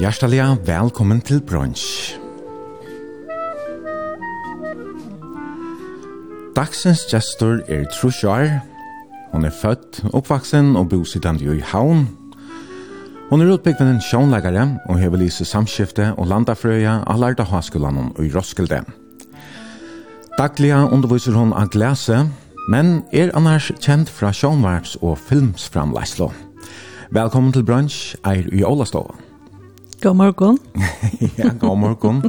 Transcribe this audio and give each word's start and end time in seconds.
Hjertelig 0.00 0.40
velkommen 0.64 1.18
til 1.20 1.42
brunch. 1.44 2.14
Dagsens 6.56 7.02
gestor 7.10 7.60
er 7.68 7.84
Trusjar. 7.92 8.62
Hon 9.34 9.44
er 9.44 9.52
født, 9.52 10.00
oppvaksen 10.16 10.72
og 10.80 10.88
bosittende 10.94 11.52
i 11.52 11.60
Havn. 11.60 12.06
Hon 13.28 13.44
er 13.44 13.52
utbyggd 13.52 13.84
en 13.84 14.00
sjånleggare 14.00 14.64
og 14.88 14.96
hever 15.02 15.20
lise 15.20 15.44
samskifte 15.44 16.14
og 16.16 16.32
landafrøya 16.32 17.02
av 17.04 17.20
lærda 17.20 17.44
haskolan 17.52 18.14
i 18.16 18.32
Roskilde. 18.32 18.86
Dagliga 20.40 20.86
underviser 20.88 21.36
hon 21.36 21.52
av 21.52 21.74
glese, 21.76 22.24
men 22.72 23.02
er 23.12 23.36
annars 23.36 23.68
kjent 23.76 24.08
fra 24.08 24.32
sjånvarps- 24.32 24.96
og 25.02 25.18
filmsframleislo. 25.28 26.32
Velkommen 27.12 27.52
til 27.52 27.68
brunch, 27.68 28.14
Eir 28.24 28.48
i 28.48 28.64
Ålastova. 28.64 29.19
God 30.00 30.16
morgon. 30.16 30.58
ja, 31.38 31.50
god 31.58 31.76
morgon. 31.78 32.22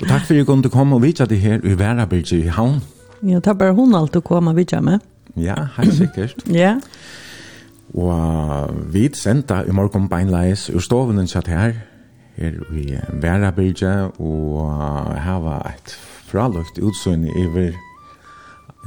og 0.00 0.08
takk 0.08 0.26
for 0.26 0.34
at 0.34 0.40
du 0.40 0.44
kom 0.44 0.60
til 0.60 0.68
å 0.68 0.74
komme 0.74 0.98
og 0.98 1.04
vite 1.06 1.24
det 1.28 1.38
her 1.40 1.62
i 1.64 1.72
Værabirge 1.78 2.42
i 2.42 2.50
Havn. 2.52 2.82
Ja, 3.24 3.40
det 3.40 3.48
er 3.48 3.56
bare 3.56 3.72
hun 3.76 3.96
alltid 3.96 4.20
å 4.20 4.26
komme 4.26 4.52
og 4.52 4.58
vidtja 4.60 4.82
med. 4.84 5.00
Ja, 5.40 5.56
helt 5.78 5.96
sikkert. 5.96 6.44
ja. 6.62 6.74
Og 7.96 8.12
uh, 8.12 8.68
vi 8.92 9.08
sendte 9.16 9.62
i 9.64 9.72
morgen 9.72 10.10
beinleis 10.12 10.68
ur 10.68 10.84
stoven 10.84 11.22
en 11.22 11.30
chatt 11.30 11.48
her, 11.48 11.78
her 12.36 12.60
i 12.76 12.86
Værabirge, 13.22 13.94
og 14.20 14.60
uh, 14.68 15.16
her 15.16 15.40
var 15.40 15.72
et 15.72 15.96
fraløkt 16.28 16.82
utsyn 16.84 17.24
i 17.32 17.48
hver 17.54 17.72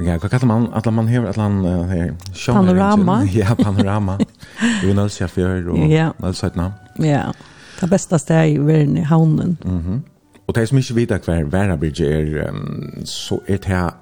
Ja, 0.00 0.14
hva 0.16 0.30
kallar 0.32 0.46
man? 0.48 0.70
at 0.72 0.86
man 0.94 1.10
hever, 1.10 1.28
atlan 1.28 1.64
uh, 1.66 1.82
her, 1.90 2.14
Panorama. 2.46 3.24
ja, 3.42 3.54
panorama. 3.58 4.20
Vi 4.84 4.94
nødvendig 4.94 5.30
fjør 5.34 5.72
og 5.74 5.78
nødvendig 5.78 5.90
Ja. 5.90 6.70
Ja. 7.02 7.32
Det 7.80 7.86
bästa 7.86 8.18
stedet 8.18 8.48
i 8.48 8.58
världen 8.58 8.96
i 8.96 9.00
havnen. 9.00 9.56
Mm 9.64 9.82
-hmm. 9.82 10.00
Och 10.46 10.54
det 10.54 10.66
som 10.66 10.78
inte 10.78 10.94
vet 10.94 11.26
hver 11.26 11.44
Värabridge 11.44 12.04
är 12.04 12.48
um, 12.48 12.92
så 13.04 13.40
är 13.46 13.58
det 13.58 13.92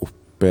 uppe, 0.00 0.48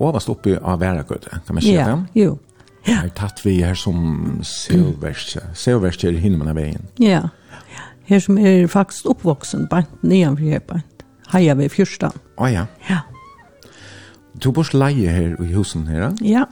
överst 0.00 0.28
uppe 0.28 0.58
av 0.58 0.78
Väragöte, 0.78 1.30
kan 1.46 1.54
man 1.54 1.62
säga 1.62 1.72
yeah. 1.72 1.98
det? 1.98 2.04
Jo. 2.12 2.38
Ja. 2.84 2.94
Här 2.94 3.08
tatt 3.08 3.40
vi 3.44 3.62
här 3.62 3.74
som 3.74 4.40
Silverstje. 4.44 5.42
Silverstje 5.54 6.10
är 6.10 6.14
hinner 6.14 6.48
av 6.48 6.54
vägen. 6.54 6.82
Ja. 6.96 7.28
Här 8.04 8.20
som 8.20 8.38
är 8.38 8.66
faktiskt 8.66 9.06
uppvuxen, 9.06 9.66
bara 9.70 9.84
nedanför 10.00 10.44
här, 10.44 10.60
bara. 10.68 10.82
Hajar 11.26 11.54
vi 11.54 11.68
fyrstan. 11.68 12.12
Oh, 12.36 12.52
ja. 12.52 12.66
Ja. 12.88 12.98
Du 14.32 14.52
bor 14.52 14.76
leie 14.76 15.10
her 15.10 15.42
i 15.42 15.44
husen 15.44 15.86
her? 15.86 16.12
Ja. 16.20 16.48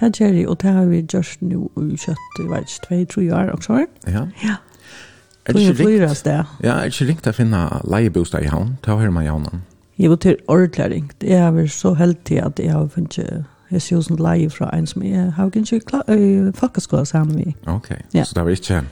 Det 0.00 0.12
gjør 0.20 0.26
jeg, 0.26 0.48
og 0.48 0.62
det 0.62 0.72
har 0.72 0.84
vi 0.86 1.02
gjort 1.02 1.40
nå 1.42 1.70
i 1.82 1.96
kjøtt, 1.98 2.38
jeg 2.38 2.50
vet 2.50 2.74
ikke, 2.74 3.20
2-3 3.20 3.34
år 3.34 3.52
også. 3.56 3.86
Ja. 4.06 4.24
Ja. 4.44 4.56
Er 5.46 5.52
det 5.52 5.60
ikke 5.60 5.86
ringt? 5.88 6.26
Ja, 6.26 6.42
er 6.72 6.82
det 6.84 6.92
ikke 6.92 7.08
ringt 7.08 7.26
å 7.26 7.32
finne 7.32 7.62
leiebostad 7.88 8.44
i 8.44 8.50
havn? 8.52 8.76
Ta 8.84 8.98
her 9.00 9.10
med 9.10 9.26
havnen. 9.26 9.62
Jeg 9.98 10.10
var 10.10 10.20
til 10.22 10.36
ordentlig 10.46 10.90
ringt. 10.92 11.24
Jeg 11.24 11.40
har 11.42 11.54
vært 11.56 11.72
så 11.74 11.94
heldig 11.98 12.42
at 12.44 12.60
jeg 12.62 12.72
har 12.72 12.90
funnet 12.92 13.18
jeg 13.18 13.82
ser 13.82 13.96
Hesiosen 13.96 14.16
leie 14.16 14.48
fra 14.50 14.70
en 14.72 14.86
som 14.86 15.02
jeg 15.04 15.32
har 15.36 15.50
ikke 15.52 15.80
klart, 15.80 16.06
folkeskola 16.56 17.04
sammen 17.04 17.36
med. 17.36 17.52
Ok, 17.66 17.90
ja. 18.14 18.24
så 18.24 18.32
det 18.34 18.44
var 18.44 18.50
ikke... 18.50 18.82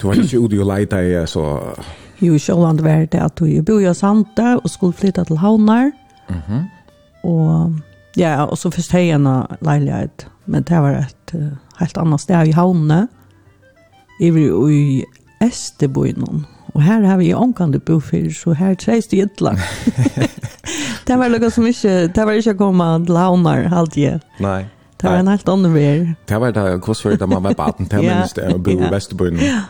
Du 0.00 0.08
var 0.08 0.14
ikke 0.20 0.40
ute 0.40 0.60
og 0.60 0.66
leie 0.66 0.84
deg, 0.84 1.28
så... 1.28 1.44
Jo, 2.20 2.34
i 2.34 2.38
Kjåland 2.38 2.82
var 2.82 3.06
det 3.06 3.20
at 3.20 3.38
du 3.38 3.62
bor 3.62 3.80
i 3.80 3.94
Sande 3.94 4.48
og 4.58 4.68
skulle 4.68 4.92
flytte 4.92 5.24
til 5.24 5.38
Havnar. 5.38 5.92
Mhm. 6.28 6.56
Mm 6.56 6.66
og 7.22 7.74
Ja, 8.18 8.42
og 8.44 8.58
så 8.58 8.70
først 8.74 8.92
hei 8.96 9.08
en 9.14 9.28
leilighet, 9.62 10.26
men 10.50 10.66
det 10.66 10.80
var 10.82 11.04
et 11.04 11.34
uh, 11.34 11.54
helt 11.78 11.98
annet 12.02 12.22
sted 12.24 12.50
i 12.50 12.56
havnene, 12.56 13.06
i, 14.18 14.28
i 14.28 15.04
Esteboinen, 15.44 16.46
Og 16.74 16.82
her 16.82 17.04
har 17.06 17.16
vi 17.18 17.32
omkant 17.34 17.78
bo 17.84 18.00
for, 18.00 18.30
så 18.34 18.52
her 18.58 18.74
treis 18.74 19.06
det 19.10 19.22
ytla. 19.24 19.54
det 21.06 21.16
var 21.18 21.30
noe 21.30 21.50
som 21.50 21.66
ikke, 21.66 21.94
det 22.14 22.26
var 22.26 22.38
ikke 22.38 22.54
kommet 22.58 23.06
til 23.06 23.16
havner, 23.16 23.68
halte 23.72 24.00
jeg. 24.00 24.20
Nei. 24.42 24.66
Det 24.98 25.06
var 25.06 25.22
en 25.22 25.30
helt 25.30 25.48
annen 25.48 25.74
vær. 25.74 26.04
Det 26.28 26.40
var 26.42 26.52
det, 26.54 26.66
hvordan 26.82 27.04
var 27.04 27.16
det 27.18 27.28
man 27.34 27.42
var 27.48 27.58
baden 27.62 27.88
til 27.88 28.04
ja, 28.08 28.18
minst, 28.18 28.36
det 28.36 28.52
å 28.54 28.58
bo 28.58 28.74
i 28.74 28.92
Esteboinen? 28.98 29.42
Ja, 29.42 29.62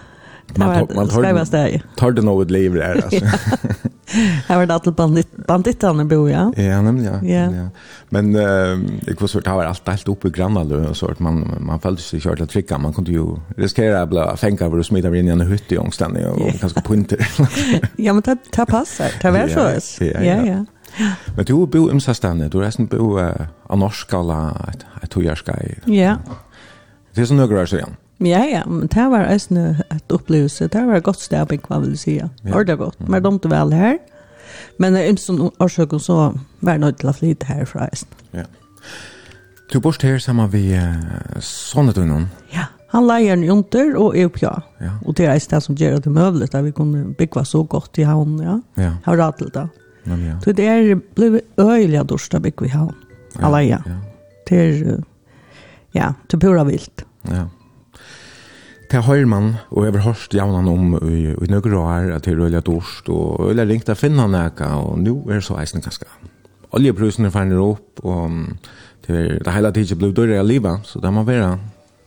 det 0.48 0.64
var 0.64 0.88
det 0.88 1.12
skrevet 1.12 1.52
sted. 1.52 1.80
tar 2.00 2.16
det 2.16 2.24
noe 2.24 2.48
liv 2.48 2.76
der, 2.80 3.02
altså. 3.04 3.87
Här 4.46 4.56
var 4.56 4.66
det 4.66 4.74
alltid 4.74 4.92
bandit, 4.92 5.46
bandittarna 5.46 6.04
bo, 6.04 6.28
ja? 6.28 6.52
Ja, 6.56 6.82
nämligen, 6.82 7.28
ja. 7.28 7.52
Ja. 7.52 7.68
Men 8.08 8.34
eh, 8.34 8.42
jag 9.06 9.20
var 9.20 9.26
svårt, 9.26 9.44
det 9.44 9.50
var 9.50 9.64
alltid 9.64 9.88
helt 9.88 10.08
uppe 10.08 10.28
i 10.28 10.30
grannarna 10.30 10.88
och 10.88 10.96
sånt. 10.96 11.18
Man, 11.18 11.54
man 11.60 11.80
följde 11.80 12.02
sig 12.02 12.20
kört 12.20 12.40
att 12.40 12.50
trycka. 12.50 12.78
Man 12.78 12.92
kunde 12.92 13.12
ju 13.12 13.26
riskera 13.56 14.02
att 14.02 14.08
bli 14.08 14.24
fängad 14.36 14.74
och 14.74 14.86
smita 14.86 15.16
in 15.16 15.28
i 15.28 15.30
en 15.30 15.40
hytt 15.40 15.72
i 15.72 15.78
ångstänning 15.78 16.26
och 16.26 16.38
kanske 16.38 16.58
ganska 16.60 16.80
punter. 16.80 17.28
ja, 17.96 18.12
men 18.12 18.22
det, 18.22 18.36
det 18.56 18.66
passar. 18.66 19.10
Det 19.22 19.30
var 19.30 19.48
så. 19.48 20.04
Ja, 20.04 20.22
ja. 20.22 20.46
ja. 20.46 20.64
Men 21.36 21.44
du 21.44 21.66
bo 21.66 21.96
i 21.96 22.00
stänne, 22.00 22.48
du 22.48 22.60
resten 22.60 22.86
bo 22.86 23.20
i 23.20 23.32
norska 23.76 24.18
eller 24.18 24.50
ett 25.02 25.10
togärska. 25.10 25.56
Ja. 25.84 26.16
Det 27.14 27.20
är 27.20 27.24
så 27.24 27.34
några 27.34 27.60
år 27.60 27.66
sedan. 27.66 27.96
Ja, 28.20 28.42
ja, 28.42 28.64
men 28.66 28.88
det 28.90 29.04
var 29.10 29.28
en 29.30 29.58
et 29.94 30.12
opplevelse. 30.12 30.68
Det 30.68 30.86
var 30.86 30.96
et 30.96 31.04
godt 31.04 31.20
sted, 31.20 31.58
hva 31.68 31.78
vil 31.78 31.94
jeg 31.94 31.98
si. 31.98 32.14
Ja. 32.18 32.28
Ordet 32.54 32.78
godt, 32.78 33.00
men 33.08 33.22
de 33.22 33.28
er 33.44 33.52
vel 33.52 33.72
her. 33.72 33.98
Men 34.78 34.96
i 34.96 35.06
en 35.08 35.50
årsøken 35.60 36.00
så 36.00 36.32
var 36.60 36.72
jeg 36.72 36.82
nødt 36.82 36.98
til 36.98 37.10
å 37.10 37.14
flytte 37.14 37.46
herfra 37.46 37.86
eisne. 37.86 38.10
Ja. 38.34 38.44
Du 39.72 39.80
bor 39.80 39.94
her 40.02 40.18
sammen 40.18 40.50
med 40.50 40.74
uh, 40.74 41.40
Sonnetunnen? 41.44 42.28
Ja, 42.54 42.70
han 42.94 43.04
leier 43.06 43.36
en 43.36 43.44
junter 43.44 43.92
og 44.00 44.16
er 44.16 44.30
oppe, 44.30 44.40
ja. 44.40 44.94
Og 45.04 45.16
det 45.18 45.26
er 45.26 45.34
et 45.36 45.44
sted 45.44 45.60
som 45.60 45.76
gjør 45.76 46.00
det 46.00 46.12
møvlet, 46.12 46.54
at 46.54 46.64
vi 46.64 46.72
kunne 46.72 47.12
bygge 47.18 47.44
så 47.44 47.62
godt 47.62 48.00
i 48.00 48.06
havn, 48.08 48.38
ja. 48.42 48.56
ja. 48.80 48.94
Har 49.04 49.20
råd 49.20 49.38
til 49.38 49.52
det. 49.54 49.68
Men 50.08 50.24
Ja. 50.24 50.38
Så 50.40 50.52
det 50.56 50.66
er 50.66 50.94
blevet 51.14 51.42
øyelig 51.60 52.06
dårst 52.08 52.34
å 52.34 52.40
bygge 52.40 52.66
i 52.66 52.72
havn, 52.72 52.96
ja. 53.38 53.52
Ja. 53.84 53.98
Det 54.48 54.58
er, 54.58 55.02
ja, 55.94 56.12
det 56.24 56.38
er 56.38 56.40
pura 56.40 56.64
vilt. 56.64 57.04
Ja. 57.28 57.44
Det 58.88 59.02
har 59.04 59.24
man, 59.28 59.50
og 59.68 59.84
jeg 59.84 59.92
har 59.92 60.04
hørt 60.06 60.34
javnan 60.34 60.68
om 60.68 60.94
i, 61.04 61.34
i 61.36 61.48
nøkker 61.52 61.74
år, 61.76 62.14
at 62.16 62.24
det 62.24 62.32
er 62.32 62.40
øyla 62.40 62.62
dorst, 62.64 63.08
og 63.12 63.50
jeg 63.50 63.60
har 63.60 63.68
ringt 63.68 63.90
av 63.92 64.00
finna 64.00 64.24
nekka, 64.32 64.70
og 64.80 65.02
nå 65.02 65.18
er 65.28 65.42
det 65.42 65.44
så 65.44 65.58
eisen 65.60 65.84
ganske. 65.84 66.08
Oljeprusene 66.72 67.30
fanner 67.32 67.60
opp, 67.60 68.00
og 68.00 68.32
det 69.04 69.18
er 69.18 69.44
det 69.44 69.54
hele 69.54 69.72
tiden 69.76 70.00
blod 70.00 70.16
dyrre 70.16 70.40
av 70.40 70.48
livet, 70.48 70.88
så 70.88 71.02
det 71.04 71.12
må 71.12 71.26
være, 71.28 71.52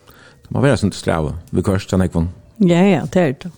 det 0.09 0.55
må 0.57 0.65
være 0.65 0.81
sånn 0.81 0.93
til 0.93 1.03
strave, 1.03 1.35
vi 1.53 1.65
kørst 1.65 1.93
til 1.93 2.01
nekvun. 2.01 2.31
Ja, 2.65 2.81
ja, 2.85 3.05
det 3.05 3.21
er 3.21 3.37
det. 3.45 3.53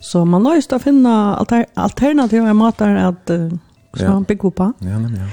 Så 0.00 0.24
man 0.28 0.44
har 0.48 0.56
just 0.56 0.72
å 0.72 0.80
finne 0.80 1.12
alter 1.36 1.66
alternativa 1.76 2.52
måter 2.56 2.96
at 3.00 3.32
uh, 3.32 3.48
som 3.96 4.12
man 4.12 4.28
bygger 4.28 4.52
på. 4.56 4.72
Ja, 4.84 5.00
men 5.00 5.16
ja. 5.16 5.28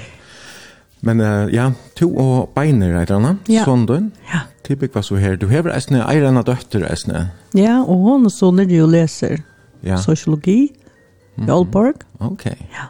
Men 1.04 1.20
uh, 1.20 1.52
ja, 1.52 1.70
to 1.96 2.08
og 2.16 2.52
beiner, 2.56 2.96
er 2.96 3.08
det 3.08 3.16
annet, 3.16 3.48
ja. 3.52 3.64
sånn 3.68 3.88
Ja, 3.88 4.00
ja. 4.32 4.48
Typisk 4.66 4.94
var 4.94 5.02
så 5.02 5.16
här. 5.16 5.36
Du 5.36 5.46
har 5.46 5.68
äsne 5.68 6.04
eirana 6.08 6.42
dötter 6.42 6.82
äsne. 6.82 7.28
Ja, 7.52 7.84
och 7.84 7.96
hon 7.96 8.30
så 8.30 8.50
när 8.50 8.64
du 8.64 8.86
läser 8.86 9.42
ja. 9.80 9.98
sociologi 9.98 10.72
mm 11.34 11.48
-hmm. 11.48 11.48
i 11.48 11.52
Aalborg. 11.52 11.94
Okej. 12.18 12.26
Okay. 12.32 12.66
Ja. 12.72 12.84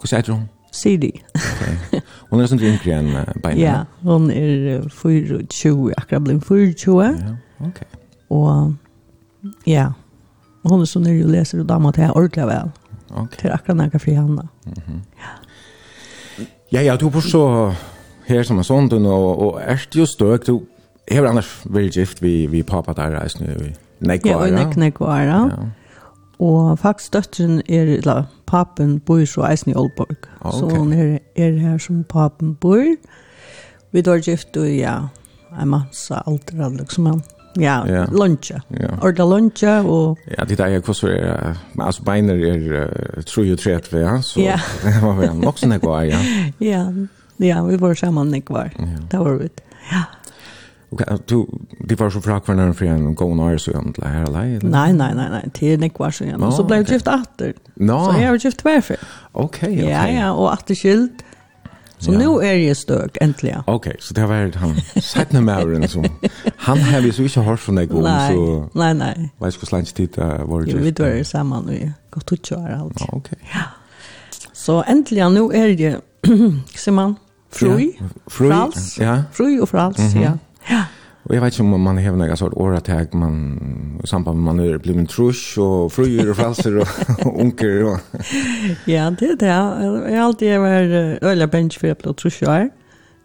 Hur 0.00 0.06
säger 0.06 0.32
hon? 0.32 0.48
CD. 0.70 1.12
Okej. 1.34 2.02
Hon 2.30 2.40
är 2.40 2.46
sånt 2.46 2.62
yngre 2.62 2.94
än 2.94 3.16
Beina. 3.42 3.60
Ja, 3.60 3.86
hon 4.00 4.30
är 4.30 4.88
24, 5.50 5.94
akkurat 5.96 6.22
blir 6.22 6.40
24. 6.40 7.16
Ja, 7.18 7.36
okej. 7.56 7.68
Okay. 7.68 7.88
Och 8.28 8.72
ja, 9.64 9.94
hon 10.62 10.80
är 10.80 10.84
så 10.84 11.00
nere 11.00 11.12
du 11.12 11.26
läser 11.26 11.60
och 11.60 11.66
damat 11.66 11.96
här 11.96 12.16
ordentligt 12.16 12.46
väl. 12.46 12.70
Okej. 13.08 13.22
Okay. 13.22 13.38
Till 13.38 13.50
akkurat 13.50 13.76
när 13.76 13.90
jag 13.92 14.02
fri 14.02 14.14
henne. 14.14 14.48
Mm 14.64 14.74
-hmm. 14.74 15.00
Ja. 15.16 15.46
Ja, 16.68 16.80
ja, 16.80 16.96
du 16.96 17.10
bor 17.10 17.20
så 17.20 17.74
här 18.26 18.42
som 18.42 18.58
en 18.58 18.64
sån 18.64 19.06
och, 19.06 19.46
och 19.46 19.62
är 19.62 19.88
just 19.92 20.18
då, 20.18 20.36
du 20.36 20.66
Jeg 21.10 21.18
har 21.18 21.28
annars 21.28 21.50
veldig 21.64 21.92
gift 21.92 22.22
vi, 22.22 22.46
vi 22.50 22.62
pappa 22.62 22.92
der 22.92 23.20
reisende 23.20 23.54
i 23.54 23.74
Nekvara. 24.06 24.46
Ja, 24.46 24.64
i 24.66 24.80
Nekvara. 24.80 25.42
Ja. 25.50 25.66
Og 26.38 26.78
faktisk 26.78 27.12
døtteren 27.12 27.62
er, 27.68 27.96
eller 27.98 28.24
papen 28.46 28.98
bor 29.00 29.24
så 29.24 29.46
eisen 29.48 29.72
i 29.72 29.76
Aalborg. 29.76 30.16
Okay. 30.40 30.58
Så 30.58 30.68
hun 30.76 30.92
er, 30.92 31.18
er 31.36 31.58
her 31.58 31.78
som 31.78 32.04
papen 32.04 32.54
bor. 32.54 32.82
Vi 33.92 34.02
tar 34.02 34.20
gift 34.20 34.56
og 34.56 34.68
ja, 34.68 34.98
en 35.60 35.68
masse 35.68 36.18
alder, 36.26 36.68
liksom 36.76 37.06
han. 37.06 37.22
Ja, 37.56 37.78
ja. 37.88 38.04
lunsje. 38.12 38.60
Ja. 38.70 38.98
Orda 39.00 39.24
lunsje 39.24 39.78
og... 39.88 40.18
Ja, 40.28 40.44
det 40.44 40.60
er 40.60 40.80
hva 40.84 40.94
så 40.94 41.08
er... 41.08 41.56
Men 41.72 41.86
altså, 41.86 42.02
beiner 42.04 42.34
er 42.34 42.66
uh, 43.16 43.22
33, 43.24 44.02
ja. 44.02 44.18
Så 44.20 44.42
ja. 44.42 44.58
det 44.82 44.98
var 45.00 45.16
vel 45.22 45.38
nok 45.40 45.62
sånn 45.62 45.72
Nekvara, 45.72 46.04
ja. 46.10 46.20
ja. 46.60 46.84
Ja, 47.40 47.62
vi 47.64 47.80
var 47.80 47.96
sammen 47.96 48.34
jeg 48.34 48.44
var. 48.48 48.72
Ja. 48.76 49.00
Det 49.12 49.24
var 49.24 49.40
vi. 49.40 49.48
Ja. 49.92 50.04
Okay, 50.90 51.18
du, 51.26 51.46
det 51.88 52.00
var 52.00 52.10
så 52.10 52.20
frakvarna 52.20 52.74
för 52.74 52.86
en 52.86 53.14
gång 53.14 53.36
när 53.36 53.58
så 53.58 53.70
jag 53.70 53.84
inte 53.84 54.08
här 54.08 54.24
alla. 54.24 54.38
Nej, 54.38 54.58
nej, 54.60 54.92
nej, 54.92 55.14
nej, 55.14 55.48
det 55.58 55.72
är 55.72 55.78
nekvar 55.78 56.10
så 56.10 56.24
igen. 56.24 56.42
Och 56.42 56.54
så 56.54 56.64
blev 56.64 56.78
jag 56.78 56.90
gift 56.90 57.08
åter. 57.08 57.54
Så 57.76 58.20
jag 58.20 58.28
har 58.28 58.36
gift 58.36 58.58
tvärför. 58.58 58.96
Okej, 59.32 59.68
okej. 59.68 59.90
Ja, 59.90 60.08
ja, 60.08 60.32
och 60.32 60.52
återskilt. 60.52 61.12
Så 61.98 62.12
ja. 62.12 62.18
nu 62.18 62.46
är 62.46 62.54
jag 62.54 62.76
stök 62.76 63.16
äntligen. 63.20 63.62
Okej, 63.66 63.96
så 64.00 64.14
det 64.14 64.26
var 64.26 64.56
han 64.56 64.76
satt 65.02 65.32
med 65.32 65.42
Mauren 65.42 65.88
som 65.88 66.04
han 66.56 66.78
har 66.78 67.00
ju 67.00 67.12
så 67.12 67.22
inte 67.22 67.40
hört 67.40 67.60
från 67.60 67.74
dig 67.74 67.86
gång 67.86 68.02
så 68.02 68.68
Nej, 68.72 68.94
nej. 68.94 69.30
Vad 69.38 69.54
ska 69.54 69.66
slant 69.66 69.94
tid 69.94 70.10
var 70.16 70.60
det? 70.60 70.70
Jo, 70.70 70.78
vi 70.78 70.90
var 70.90 71.22
samman 71.22 71.68
och 71.68 71.74
Gott 72.10 72.32
ut 72.32 72.50
och 72.50 72.62
allt. 72.62 73.00
Ja, 73.00 73.06
okej. 73.10 73.38
Ja. 73.52 73.60
Så 74.52 74.82
äntligen 74.82 75.34
nu 75.34 75.40
är 75.40 75.76
det 75.76 76.00
Simon 76.74 77.14
Fri, 77.50 77.96
ja. 78.00 78.06
Frui, 78.26 78.50
ja. 78.98 79.22
Fri 79.32 79.60
och 79.60 79.68
Frals, 79.68 80.14
ja. 80.14 80.38
Ja. 80.68 80.82
Och 81.28 81.34
jag 81.34 81.40
vet 81.40 81.52
inte 81.52 81.62
om 81.62 81.80
man 81.80 82.04
har 82.04 82.12
några 82.12 82.36
sort 82.36 82.52
åratag 82.54 83.14
man 83.14 84.00
i 84.04 84.06
samband 84.06 84.38
med 84.38 84.44
man 84.44 84.66
är 84.66 84.78
blivit 84.78 85.00
en 85.00 85.06
trusch 85.06 85.58
och 85.58 85.92
fröjer 85.92 86.30
och 86.30 86.36
falser 86.36 86.76
och 86.76 86.88
onker 87.40 87.84
och... 87.84 87.98
ja, 88.84 89.10
det 89.10 89.26
är 89.26 89.36
det. 89.36 89.46
Jag 89.46 90.16
har 90.16 90.26
alltid 90.26 90.58
varit 90.58 91.22
öliga 91.22 91.46
bench 91.46 91.78
för 91.80 91.90
att 91.90 92.02
bli 92.02 92.14
trusch 92.14 92.42
och 92.42 92.54
är. 92.54 92.70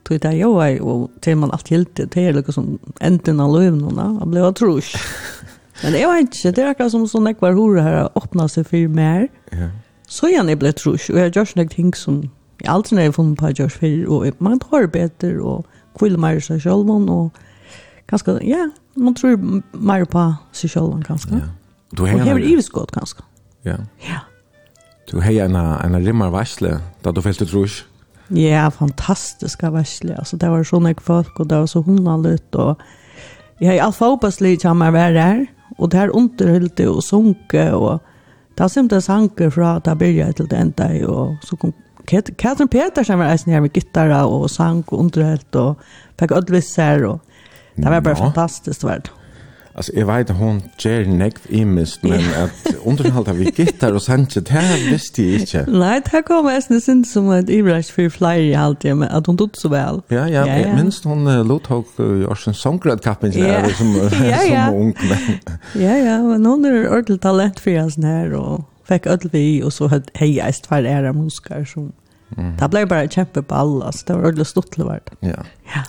Tog 0.03 0.19
det 0.19 0.33
jag 0.33 0.71
är 0.71 0.81
och 0.81 1.11
till 1.19 1.35
man 1.35 1.51
allt 1.51 1.69
helt 1.69 1.95
det 1.95 2.17
är 2.17 2.33
liksom 2.33 2.53
som 2.53 2.79
änden 2.99 3.39
av 3.39 3.61
lövnorna. 3.61 4.17
Jag 4.19 4.27
blev 4.27 4.53
trusch. 4.53 4.95
Men 5.83 5.93
jag 5.93 6.13
vet 6.13 6.21
inte, 6.21 6.51
det 6.51 6.61
är 6.61 6.67
akkurat 6.67 6.91
som 6.91 7.07
sådana 7.07 7.29
ekvar 7.29 7.51
hora 7.51 7.81
här 7.81 8.09
öppnar 8.15 8.47
sig 8.47 8.63
för 8.63 8.87
mer. 8.87 9.27
Ja. 9.49 9.69
Så 10.07 10.29
jag 10.29 10.49
är 10.49 10.55
blivit 10.55 10.77
trusch 10.77 11.09
och 11.09 11.19
jag 11.19 11.35
gör 11.35 11.45
sådana 11.45 11.69
ting 11.69 11.93
som 11.93 12.29
jag 12.57 12.73
alltid 12.73 12.99
har 12.99 13.11
funnit 13.11 13.39
på 13.39 13.45
att 13.45 13.59
jag 13.59 13.65
gör 13.65 13.69
för 13.69 14.09
och 14.09 14.41
man 14.41 14.59
tar 14.59 14.87
bättre 14.87 15.39
och 15.39 15.65
kvill 15.99 16.17
mer 16.19 16.39
i 16.39 16.43
seg 16.43 16.61
selv, 16.63 16.89
og 16.89 17.31
ganske, 18.07 18.37
ja, 18.47 18.67
man 18.95 19.15
tror 19.15 19.37
mer 19.73 20.05
på 20.05 20.25
seg 20.55 20.73
selv, 20.73 20.97
ganske. 21.07 21.35
Ja. 21.35 21.51
Du 21.91 22.05
har 22.05 22.13
hever 22.13 22.29
hever 22.29 22.47
iveskått, 22.53 22.91
ganske. 22.95 23.23
Ja. 23.67 23.77
Ja. 24.07 24.23
Du 25.11 25.19
har 25.19 25.45
en, 25.45 25.55
en 25.55 26.05
rimmer 26.05 26.31
varsle, 26.31 26.79
da 27.03 27.11
du 27.11 27.21
fyllte 27.21 27.45
trus. 27.45 27.85
Ja, 28.31 28.69
fantastiska 28.71 29.69
varsle, 29.73 30.15
altså, 30.17 30.37
det 30.39 30.49
var 30.49 30.63
sånn 30.63 30.87
folk, 30.99 31.39
og 31.39 31.49
det 31.49 31.57
var 31.59 31.67
så 31.67 31.81
hundalut, 31.83 32.55
og 32.55 32.79
jeg 33.59 33.69
har 33.69 33.75
i 33.75 33.83
alle 33.83 33.93
fall 33.93 34.15
oppeslig 34.15 34.61
kommer 34.61 34.91
var 34.91 35.13
her, 35.13 35.45
og 35.77 35.91
det 35.91 35.97
här 35.97 36.15
underhyllte 36.15 36.89
og 36.89 37.03
sunke, 37.03 37.73
og 37.73 37.99
det 38.57 38.63
er 38.63 38.67
simpelthen 38.67 39.01
sanker 39.01 39.49
fra 39.49 39.75
at 39.75 39.87
jeg 39.87 39.97
begynte 39.97 40.33
til 40.33 40.49
det 40.49 40.59
enda, 40.59 40.87
og 41.07 41.37
så 41.43 41.55
kom 41.55 41.73
Katrin 42.07 42.67
Petersen 42.67 43.19
var 43.19 43.31
eisen 43.31 43.53
her 43.53 43.61
med 43.61 43.73
gittara 43.73 44.25
og 44.27 44.49
sang 44.49 44.83
og 44.87 44.99
underhelt 44.99 45.55
og 45.55 45.81
fikk 46.19 46.31
ødelvisser 46.37 47.05
og 47.07 47.19
det 47.75 47.89
var 47.89 47.99
bare 47.99 48.17
ja. 48.17 48.23
fantastisk 48.25 48.83
verdt. 48.83 49.11
Alltså 49.73 49.91
jag 49.95 50.05
vet 50.05 50.29
att 50.29 50.37
hon 50.37 50.61
ger 50.77 51.05
neck 51.05 51.35
i 51.49 51.65
men 51.65 51.83
att 51.83 52.75
underhåll 52.85 53.29
av 53.29 53.41
gitarr 53.41 53.93
och 53.93 54.01
sånt 54.01 54.33
det 54.33 54.49
här 54.49 54.91
visste 54.91 55.23
jag 55.23 55.39
inte. 55.39 55.65
Nei, 55.67 56.01
det 56.11 56.21
kom 56.21 56.47
eisen 56.47 56.81
sin 56.81 57.05
som 57.05 57.31
et 57.31 57.49
Ibrahim 57.49 57.83
for 57.83 58.09
flere 58.09 58.41
i 58.41 58.53
allt 58.53 58.83
men 58.83 59.07
at 59.07 59.27
hun 59.27 59.37
tog 59.37 59.55
så 59.55 59.69
vel. 59.69 60.01
Ja, 60.09 60.27
ja, 60.27 60.45
ja, 60.47 60.57
ja. 60.57 60.75
minst 60.75 61.03
hon 61.03 61.27
uh, 61.27 61.45
låt 61.47 61.67
hon 61.67 61.85
Jorsen 61.97 62.53
Songgrad 62.53 63.01
kappen 63.01 63.31
ja. 63.31 63.69
som 63.77 63.95
ja, 63.95 64.43
ja. 64.43 64.65
som 64.69 64.75
ung 64.75 64.95
men. 65.09 65.39
Ja, 65.75 65.95
ja, 65.95 66.21
men 66.21 66.45
hon 66.45 66.65
er 66.65 66.89
ordentlig 66.89 67.21
talent 67.21 67.59
för 67.59 67.85
oss 67.85 67.95
her, 67.95 68.33
og 68.35 68.63
fick 68.93 69.07
öll 69.07 69.29
vi 69.31 69.63
och 69.63 69.73
så 69.73 69.87
hade 69.87 70.05
hej 70.13 70.39
är 70.39 70.51
två 70.51 70.75
ära 70.75 71.13
muskar 71.13 71.65
som 71.65 71.91
mm. 72.37 72.57
det 72.57 72.69
blev 72.69 72.87
bara 72.87 73.07
kämpa 73.07 73.41
på 73.41 73.55
alla 73.55 73.91
så 73.91 74.05
det 74.05 74.13
var 74.13 74.23
öll 74.23 74.45
stort 74.45 74.77
vart. 74.77 75.09
Ja. 75.19 75.43
Ja. 75.75 75.83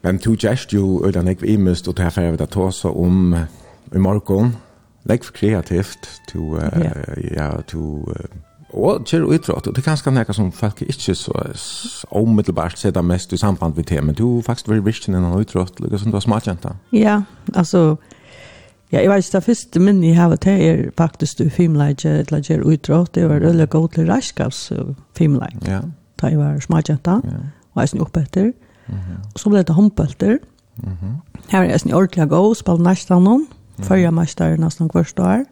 Men 0.00 0.16
du 0.16 0.36
just 0.40 0.72
ju 0.72 1.08
utan 1.08 1.26
jag 1.26 1.40
vi 1.40 1.58
måste 1.58 1.90
och 1.90 1.96
därför 1.96 2.22
jag 2.22 2.32
vill 2.32 2.46
ta 2.46 2.72
så 2.72 2.90
om 2.90 3.46
i 3.94 3.98
morgon 3.98 4.56
lägg 5.02 5.24
för 5.24 5.32
kreativt 5.32 6.08
to 6.32 6.58
ja 7.36 7.62
to 7.66 8.06
Og 8.72 9.04
kjær 9.04 9.26
utråd, 9.28 9.66
og 9.66 9.74
det 9.76 9.82
er 9.82 9.84
kanskje 9.84 10.10
nekka 10.16 10.32
som 10.32 10.52
folk 10.52 10.78
ikke 10.82 11.14
så 11.14 11.32
omiddelbart 12.10 12.78
ser 12.78 13.02
mest 13.04 13.32
i 13.32 13.36
samband 13.36 13.76
med 13.76 13.84
det, 13.84 14.04
men 14.04 14.14
du 14.14 14.42
faktisk 14.46 14.68
var 14.68 14.80
virkelig 14.80 15.08
innan 15.08 15.40
utråd, 15.40 15.80
liksom 15.80 15.98
som 15.98 16.10
du 16.10 16.16
har 16.16 16.20
smakjent 16.20 16.66
Ja, 16.92 17.22
altså, 17.54 17.96
Ja, 18.92 19.00
jeg 19.00 19.08
vet 19.10 19.24
ikke, 19.24 19.36
det 19.36 19.44
første 19.44 19.80
minnet 19.80 20.08
jeg 20.08 20.16
har 20.16 20.36
til 20.36 20.62
er 20.62 20.90
faktisk 20.96 21.38
du 21.38 21.48
filmleidje, 21.48 22.10
eller 22.10 22.40
gjør 22.44 22.64
utråd, 22.74 23.06
det 23.14 23.28
var 23.28 23.38
veldig 23.40 23.68
god 23.68 23.88
til 23.88 24.10
reiskapsfilmleidje. 24.12 25.70
Ja. 25.70 25.80
Da 26.20 26.26
jeg 26.26 26.38
var 26.38 26.58
smartjenta, 26.60 27.10
ja. 27.24 27.38
og 27.72 27.80
jeg 27.80 27.88
snu 27.88 28.00
opp 28.00 28.16
etter. 28.16 28.44
Mm 28.88 28.94
-hmm. 28.94 29.30
Og 29.34 29.40
så 29.40 29.48
ble 29.48 29.62
det 29.62 29.74
håndbølter. 29.74 30.36
Mm 30.76 30.92
-hmm. 30.92 31.40
Her 31.48 31.62
er 31.62 31.70
jeg 31.70 31.80
snu 31.80 31.94
ordentlig 31.94 32.28
god, 32.28 32.54
spalt 32.54 32.80
nesten 32.80 33.22
noen, 33.22 33.46
mm. 33.78 33.84
før 33.84 33.94
jeg 33.94 34.14
mestade 34.14 34.56
nesten 34.56 34.90
hvert 34.92 35.18
år. 35.18 35.44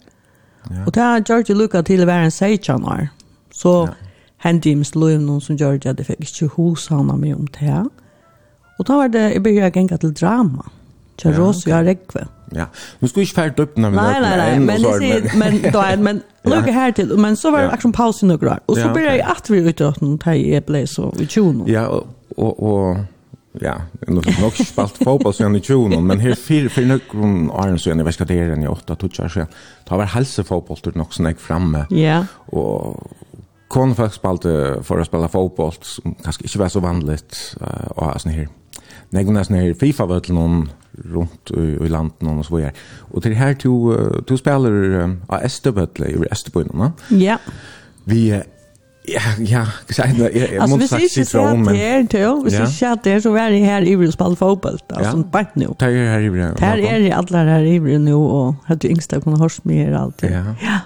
Ja. 0.70 0.84
Og 0.86 0.94
det 0.94 1.02
har 1.02 1.20
George 1.20 1.54
lukket 1.54 1.86
til 1.86 2.02
å 2.02 2.06
være 2.06 2.24
en 2.24 2.30
16 2.30 2.84
år. 2.84 3.06
Så 3.50 3.86
ja. 3.86 3.92
hendte 4.36 4.68
jeg 4.68 4.78
mest 4.78 4.96
lov 4.96 5.18
noen 5.18 5.40
som 5.40 5.56
George 5.56 5.80
hadde 5.88 6.04
fikk 6.04 6.20
ikke 6.20 6.46
hos 6.46 6.86
han 6.86 7.20
med 7.20 7.34
om 7.34 7.46
det. 7.46 7.86
Og 8.78 8.88
da 8.88 8.92
var 8.92 9.08
det, 9.08 9.32
jeg 9.32 9.42
begynte 9.42 9.66
å 9.66 9.70
gjenge 9.70 9.98
til 9.98 10.12
drama. 10.12 10.62
Til 11.16 11.30
ja, 11.30 11.38
Rose 11.38 11.70
okay. 11.70 11.80
og 11.80 11.86
Rekve. 11.86 12.20
Ja 12.20 12.39
Ja. 12.50 12.66
Nu 12.98 13.08
ska 13.08 13.20
vi 13.20 13.26
inte 13.26 13.34
färd 13.34 13.58
upp 13.58 13.76
när 13.76 13.90
vi 13.90 13.96
Nej, 13.96 14.20
nej, 14.20 14.36
nej. 14.36 14.60
Men 14.60 14.82
det 14.82 14.98
ser 14.98 15.38
men 15.38 15.72
då 15.72 15.78
är 15.78 15.96
men 16.06 16.22
lucka 16.44 16.72
her 16.72 16.92
till 16.92 17.18
men 17.18 17.36
så 17.36 17.50
var 17.50 17.60
det 17.60 17.70
action 17.70 17.92
paus 17.92 18.22
nu 18.22 18.38
grad. 18.38 18.58
Och 18.66 18.76
så 18.76 18.88
börjar 18.88 19.14
jag 19.14 19.30
att 19.30 19.50
vi 19.50 19.58
utrötten 19.58 20.18
ta 20.18 20.34
i 20.34 20.60
place 20.60 20.86
så 20.86 21.14
i 21.18 21.26
tjuno. 21.26 21.64
Ja, 21.68 22.04
och 22.36 22.62
och 22.62 22.96
ja, 23.52 23.82
nu 24.06 24.14
har 24.14 24.42
nog 24.42 24.52
spalt 24.52 24.96
fotboll 25.04 25.34
sen 25.34 25.56
i 25.56 25.60
tjuno, 25.60 26.00
men 26.00 26.20
här 26.20 26.34
fyr 26.34 26.68
för 26.68 26.82
någon 26.82 27.50
Iron 27.64 27.78
så 27.78 27.94
när 27.94 28.04
vi 28.04 28.12
ska 28.12 28.24
det 28.24 28.48
den 28.48 28.62
i 28.62 28.68
åtta, 28.68 28.96
touchar 28.96 29.28
så. 29.28 29.46
Ta 29.84 29.96
var 29.96 30.04
hälsa 30.04 30.44
fotboll 30.44 30.76
tur 30.76 30.92
nog 30.94 31.14
snägg 31.14 31.40
framme. 31.40 31.86
Ja. 31.90 32.26
Och 32.32 33.10
kon 33.68 33.94
faktiskt 33.94 34.20
spalte 34.20 34.80
for 34.82 35.00
å 35.00 35.04
spela 35.04 35.28
fotboll 35.28 35.72
som 35.82 36.14
kanske 36.22 36.44
inte 36.44 36.58
var 36.58 36.68
så 36.68 36.80
vanligt 36.80 37.56
och 37.94 38.20
sån 38.20 38.32
här 38.32 38.48
nägna 39.10 39.26
går 39.26 39.32
nästan 39.32 39.56
här 39.56 39.74
FIFA 39.74 40.06
vart 40.06 40.28
någon 40.28 40.70
runt 40.92 41.50
i, 41.50 41.60
i 41.60 41.88
landet 41.88 42.20
någon 42.20 42.38
och 42.38 42.46
så 42.46 42.56
vidare. 42.56 42.72
Och 42.98 43.22
till 43.22 43.34
här 43.34 43.54
två 43.54 43.96
två 44.28 44.36
spelare 44.36 45.16
av 45.26 45.40
Österbotten 45.42 46.06
i 46.06 46.26
Österbotten, 46.30 46.92
Ja. 47.10 47.38
Vi 48.04 48.42
Ja, 49.08 49.20
ja, 49.38 49.64
gesagt, 49.86 50.18
jeg, 50.18 50.48
jeg 50.52 50.68
måtte 50.68 50.86
sagt 50.88 51.12
sitt 51.12 51.30
fra 51.30 51.40
om, 51.52 51.58
men... 51.58 51.76
Altså, 51.76 52.42
hvis 52.42 52.54
jeg 52.54 52.68
ikke 52.68 52.90
at 52.92 53.04
det 53.04 53.12
er, 53.12 53.20
så 53.24 53.32
er 53.34 53.54
jeg 53.54 53.64
her 53.64 53.86
i 53.88 53.94
vil 53.94 54.12
spille 54.12 54.36
fotboll, 54.36 54.76
altså, 54.90 55.16
ja. 55.16 55.22
bare 55.32 55.46
nå. 55.54 55.76
Det 55.80 55.88
er 55.88 56.10
her 56.12 56.18
i 56.18 56.28
vil. 56.28 56.42
Det 56.42 56.68
er 56.68 56.76
jeg 56.76 57.12
alle 57.16 57.44
her 57.48 57.66
i 57.66 57.78
vil 57.78 58.00
nå, 58.04 58.20
og 58.20 58.54
hadde 58.68 58.86
jo 58.86 58.94
yngste 58.94 59.20
kunne 59.24 59.40
alltid. 59.40 60.28
Ja. 60.30 60.44
ja. 60.62 60.78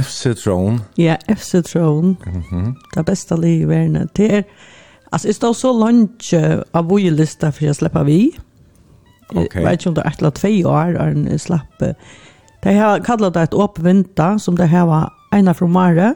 FC 0.00 0.36
Tron. 0.44 0.80
Ja, 0.98 1.16
FC 1.28 1.64
Tron. 1.72 2.16
Mm. 2.52 2.76
Det 2.94 3.06
beste 3.06 3.40
livet 3.40 3.64
i 3.64 3.68
verden. 3.68 4.08
Det 4.16 4.34
er... 4.34 4.42
Altså, 5.12 5.28
jeg 5.28 5.34
står 5.34 5.52
så 5.52 5.72
långt 5.72 6.30
av 6.72 6.84
vår 6.88 7.10
lista 7.10 7.52
för 7.52 7.64
jag 7.66 7.76
släpper 7.76 8.04
vi. 8.04 8.30
Okay. 9.30 9.62
Jag 9.62 9.70
vet 9.70 9.80
ikke 9.80 9.88
om 9.88 9.94
det 9.94 10.02
er 10.04 10.10
et 10.10 10.18
eller 10.18 10.30
två 10.30 10.48
år 10.70 10.96
er 10.96 11.10
en 11.10 11.38
slapp. 11.38 11.82
Det 12.62 12.74
har 12.74 12.98
kallat 12.98 13.34
det 13.34 13.42
et 13.42 13.54
ett 13.54 13.78
vinter, 13.84 14.38
som 14.38 14.56
det 14.56 14.66
här 14.66 14.86
var 14.86 15.12
ena 15.32 15.54
fra 15.54 15.66
Mare. 15.66 16.14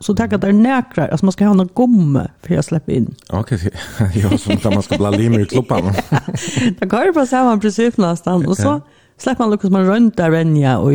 Så 0.00 0.12
det 0.12 0.32
er 0.32 0.36
det 0.36 0.48
är 0.66 1.10
altså 1.10 1.26
man 1.26 1.32
skal 1.32 1.46
ha 1.46 1.54
noe 1.54 1.68
gomme 1.74 2.26
for 2.44 2.54
jeg 2.54 2.64
slipper 2.64 2.92
inn. 2.92 3.14
Ok, 3.30 3.52
okay. 4.00 4.38
som 4.38 4.56
da 4.56 4.70
man 4.70 4.82
skal 4.82 4.98
bli 4.98 5.18
limer 5.18 5.38
i 5.38 5.44
kloppan. 5.44 5.94
det 6.80 6.88
går 6.88 7.12
på 7.12 7.26
samma 7.26 7.58
princip 7.58 7.96
nästan. 7.96 8.46
Och 8.46 8.56
så 8.56 8.80
släpper 9.18 9.44
man 9.44 9.50
Lukas 9.50 9.70
man 9.70 9.86
runt 9.86 10.16
där 10.16 10.30
vänja 10.30 10.78
och 10.78 10.92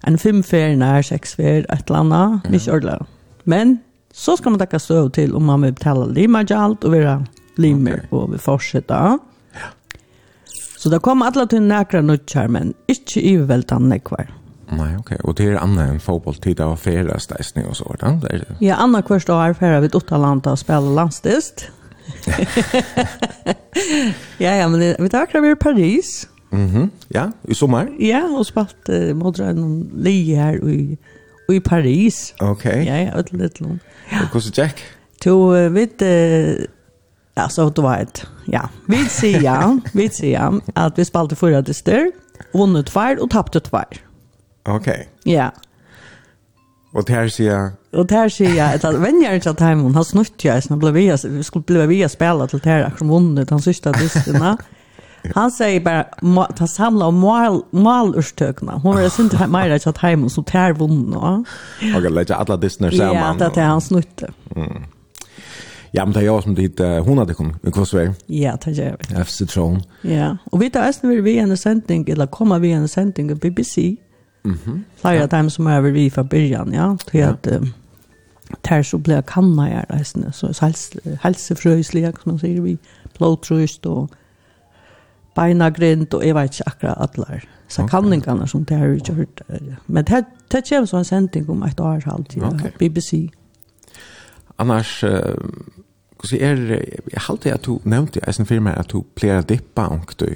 en 0.00 0.18
fem 0.18 0.42
fer, 0.42 0.76
färger, 0.78 1.02
sex 1.02 1.34
fer, 1.34 1.66
ett 1.68 1.90
eller 1.90 1.98
annat. 1.98 2.48
Mycket 2.50 2.68
ordentligt. 2.68 3.08
Men 3.44 3.78
Så 4.12 4.36
ska 4.36 4.50
man 4.50 4.58
tacka 4.58 4.78
stöv 4.78 5.10
till 5.10 5.34
om 5.34 5.44
man 5.44 5.62
vill 5.62 5.72
betala 5.72 6.04
limagjalt 6.04 6.84
och 6.84 6.92
vara 6.92 7.26
limer 7.56 7.92
okay. 7.92 8.06
och 8.10 8.34
vi 8.34 8.38
fortsätta. 8.38 8.94
Ja. 8.94 9.18
Så 10.78 10.88
det 10.88 10.98
kommer 10.98 11.26
alla 11.26 11.46
till 11.46 11.62
näkra 11.62 12.00
nutchar 12.00 12.48
men 12.48 12.74
inte 12.86 13.34
övervältande 13.34 13.98
kvar. 13.98 14.30
Nej, 14.68 14.78
okej. 14.78 14.98
Okay. 14.98 15.18
Och 15.18 15.34
det 15.34 15.44
är 15.44 15.56
annan 15.56 15.88
än 15.88 16.00
fotbollstid 16.00 16.60
av 16.60 16.76
färdastejsning 16.76 17.66
och 17.66 17.76
sådant? 17.76 18.22
Där. 18.22 18.44
Ja, 18.58 18.74
Anna 18.74 19.02
kvarst 19.02 19.30
år 19.30 19.52
för 19.52 19.80
vi 19.80 19.88
åtta 19.88 20.18
land 20.18 20.46
och 20.46 20.58
spelar 20.58 20.94
landstist. 20.94 21.68
ja, 24.38 24.54
ja, 24.54 24.68
men 24.68 24.80
det, 24.80 24.96
vi 24.98 25.08
tar 25.08 25.22
akkurat 25.22 25.44
i 25.44 25.56
Paris. 25.56 26.28
Mhm, 26.50 26.76
mm 26.76 26.90
ja, 27.08 27.32
i 27.42 27.54
sommar. 27.54 27.88
Ja, 27.98 28.22
och 28.38 28.46
spalt 28.46 28.88
eh, 28.88 29.14
mot 29.14 29.38
en 29.38 29.90
lie 29.96 30.36
här 30.36 30.68
i 30.68 30.98
i 31.48 31.60
Paris. 31.60 32.34
Okej. 32.40 32.86
Ja, 32.86 32.96
ja, 32.96 33.20
ett 33.20 33.32
litet 33.32 33.60
lån. 33.60 33.78
Och 34.24 34.30
kost 34.32 34.58
Jack. 34.58 34.82
To 35.20 35.50
vid 35.68 36.02
Ja, 37.34 37.48
så 37.48 37.70
du 37.70 37.82
vet. 37.82 38.26
Ja, 38.44 38.68
vi 38.86 39.04
ser 39.04 39.42
ja, 39.42 39.78
vi 39.92 40.08
ser 40.08 40.32
ja 40.32 40.60
att 40.74 40.98
vi 40.98 41.04
spalte 41.04 41.36
förra 41.36 41.62
det 41.62 41.74
stör, 41.74 42.12
vunnit 42.52 42.86
tvär 42.86 43.22
och 43.22 43.30
tappte 43.30 43.60
tvär. 43.60 43.86
Okej. 44.68 45.08
Ja. 45.22 45.52
Och 46.92 47.04
där 47.04 47.28
ser 47.28 47.46
jag 47.46 47.70
Och 47.92 48.06
där 48.06 48.28
ser 48.28 48.54
jag 48.54 48.74
att 48.74 48.84
vänner 48.84 49.24
jag 49.24 49.34
inte 49.34 49.50
att 49.50 49.60
han 49.60 50.04
snutt 50.04 50.44
jag 50.44 50.62
så 50.64 50.76
blev 50.76 50.92
vi 50.92 51.42
skulle 51.42 51.62
bli 51.62 51.86
vi 51.86 52.08
spela 52.08 52.46
till 52.46 52.58
där 52.58 52.92
som 52.98 53.08
vunnit 53.08 53.50
han 53.50 53.62
sista 53.62 53.92
diskarna. 53.92 54.58
Han 55.34 55.50
säger 55.50 55.80
bara 55.80 56.04
ta 56.46 56.66
samla 56.66 57.06
om 57.06 57.18
mal 57.18 57.62
malurstøkna. 57.70 58.72
Hon 58.72 58.98
är 58.98 59.08
synd 59.08 59.34
att 59.34 59.50
Maja 59.50 59.74
att 59.86 59.98
hem 59.98 60.28
så 60.28 60.42
tär 60.42 60.72
vunna. 60.72 61.44
Och 61.96 62.02
jag 62.02 62.12
lägger 62.12 62.34
alla 62.34 62.56
Disney 62.56 62.90
samman. 62.90 63.36
Ja, 63.40 63.50
det 63.54 63.60
är 63.60 63.64
han 63.64 63.80
snutte. 63.80 64.32
Mm. 64.56 64.82
Ja, 65.90 66.04
men 66.04 66.12
det 66.12 66.20
är 66.20 66.24
jag 66.24 66.42
som 66.42 66.54
dit 66.54 66.80
hon 66.80 67.18
hade 67.18 67.34
kom. 67.34 67.56
Vi 67.62 67.72
kvar 67.72 67.84
svär. 67.84 68.14
Ja, 68.26 68.58
det 68.64 68.70
gör 68.70 68.96
vi. 69.08 69.24
FC 69.24 69.42
Tron. 69.48 69.82
Ja, 70.02 70.36
och 70.44 70.62
vi 70.62 70.70
tar 70.70 70.82
ästen 70.82 71.10
vi 71.10 71.20
vi 71.20 71.38
en 71.38 71.56
sändning 71.56 72.08
eller 72.08 72.26
kommer 72.26 72.58
vi 72.58 72.72
en 72.72 72.88
sändning 72.88 73.28
på 73.28 73.34
BBC. 73.34 73.96
Mhm. 74.42 74.58
Mm 74.66 74.84
Flera 74.96 75.28
ja. 75.42 75.50
som 75.50 75.66
över 75.66 75.90
vi 75.90 76.10
från 76.10 76.26
början, 76.26 76.72
ja. 76.72 76.98
Till 77.10 77.24
att 77.24 77.46
ja. 77.50 77.60
Tär 78.62 78.82
så 78.82 78.98
blev 78.98 79.22
kanna 79.22 79.70
jag 79.70 79.84
där 79.88 80.32
så 80.32 80.72
hälsofröjsliga 81.20 82.12
som 82.12 82.20
man 82.24 82.38
säger 82.38 82.60
vi 82.60 82.78
plåtröst 83.16 83.86
och 83.86 84.10
beinagrind, 85.34 86.14
og 86.14 86.26
jeg 86.26 86.34
vet 86.34 86.58
ikke 86.58 86.68
akkurat 86.68 87.18
alle 87.18 87.40
Så 87.68 87.82
okay. 87.82 87.90
kanningene 87.90 88.46
som 88.48 88.64
det 88.64 88.76
har 88.76 88.88
vi 88.88 88.94
ikke 88.94 89.14
hørt. 89.14 89.42
Men 89.86 90.04
det, 90.04 90.24
det 90.52 90.64
kommer 90.68 90.86
så 90.86 90.96
en 90.96 91.04
sending 91.04 91.50
om 91.50 91.62
et 91.62 91.80
år 91.80 92.00
halvtid, 92.04 92.42
okay. 92.42 92.70
BBC. 92.78 93.30
Annars, 94.58 95.04
uh, 95.04 95.34
så 96.24 96.36
er 96.40 96.54
jeg 97.12 97.22
halte 97.28 97.52
at 97.52 97.64
du 97.64 97.80
nevnte 97.84 98.20
jeg 98.26 98.34
sin 98.34 98.46
firma 98.46 98.74
at 98.76 98.92
du 98.92 99.02
pleier 99.16 99.40
å 99.40 99.46
dippa 99.46 99.88
ankt 99.90 100.20
du. 100.20 100.28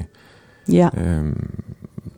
Ja. 0.72 0.88
Um, 0.96 1.36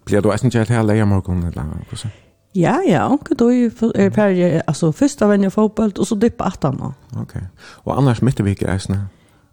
pleier 0.06 0.22
du 0.24 0.30
eisen 0.32 0.50
kjell 0.50 0.70
her 0.70 0.86
leia 0.86 1.04
morgen 1.04 1.42
eller 1.50 1.74
hva 1.90 1.98
så? 1.98 2.08
Ja, 2.56 2.78
ja, 2.86 3.04
ankt 3.04 3.34
du 3.38 3.48
er 3.50 4.10
ferdig, 4.14 4.62
altså 4.66 4.92
først 4.92 5.22
av 5.22 5.34
en 5.34 5.44
i 5.44 5.50
fotball, 5.52 5.92
og 5.98 6.06
så 6.08 6.16
dippa 6.16 6.48
at 6.48 6.64
han. 6.64 6.94
Ok, 7.20 7.36
og 7.84 7.98
annars 7.98 8.22
mitt 8.24 8.40
i 8.40 8.46
vik 8.46 8.62
eisen? 8.62 9.02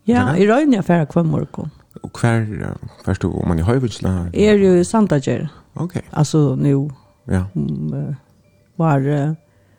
Ja, 0.08 0.30
i 0.38 0.48
røyne 0.48 0.80
jeg 0.80 0.88
ferdig 0.88 1.12
hver 1.14 1.28
morgon. 1.28 1.74
Och 2.02 2.14
kvar 2.14 2.78
först 3.06 3.22
då 3.22 3.34
om 3.34 3.48
man 3.48 3.60
i 3.60 3.62
Höjvitsla. 3.62 4.30
Är 4.34 4.54
ju 4.54 4.86
Santager. 4.86 5.50
Okej. 5.74 6.02
Alltså 6.10 6.56
nu. 6.56 6.90
Ja. 7.24 7.46
Um, 7.54 8.16
var 8.76 9.08
uh, 9.08 9.32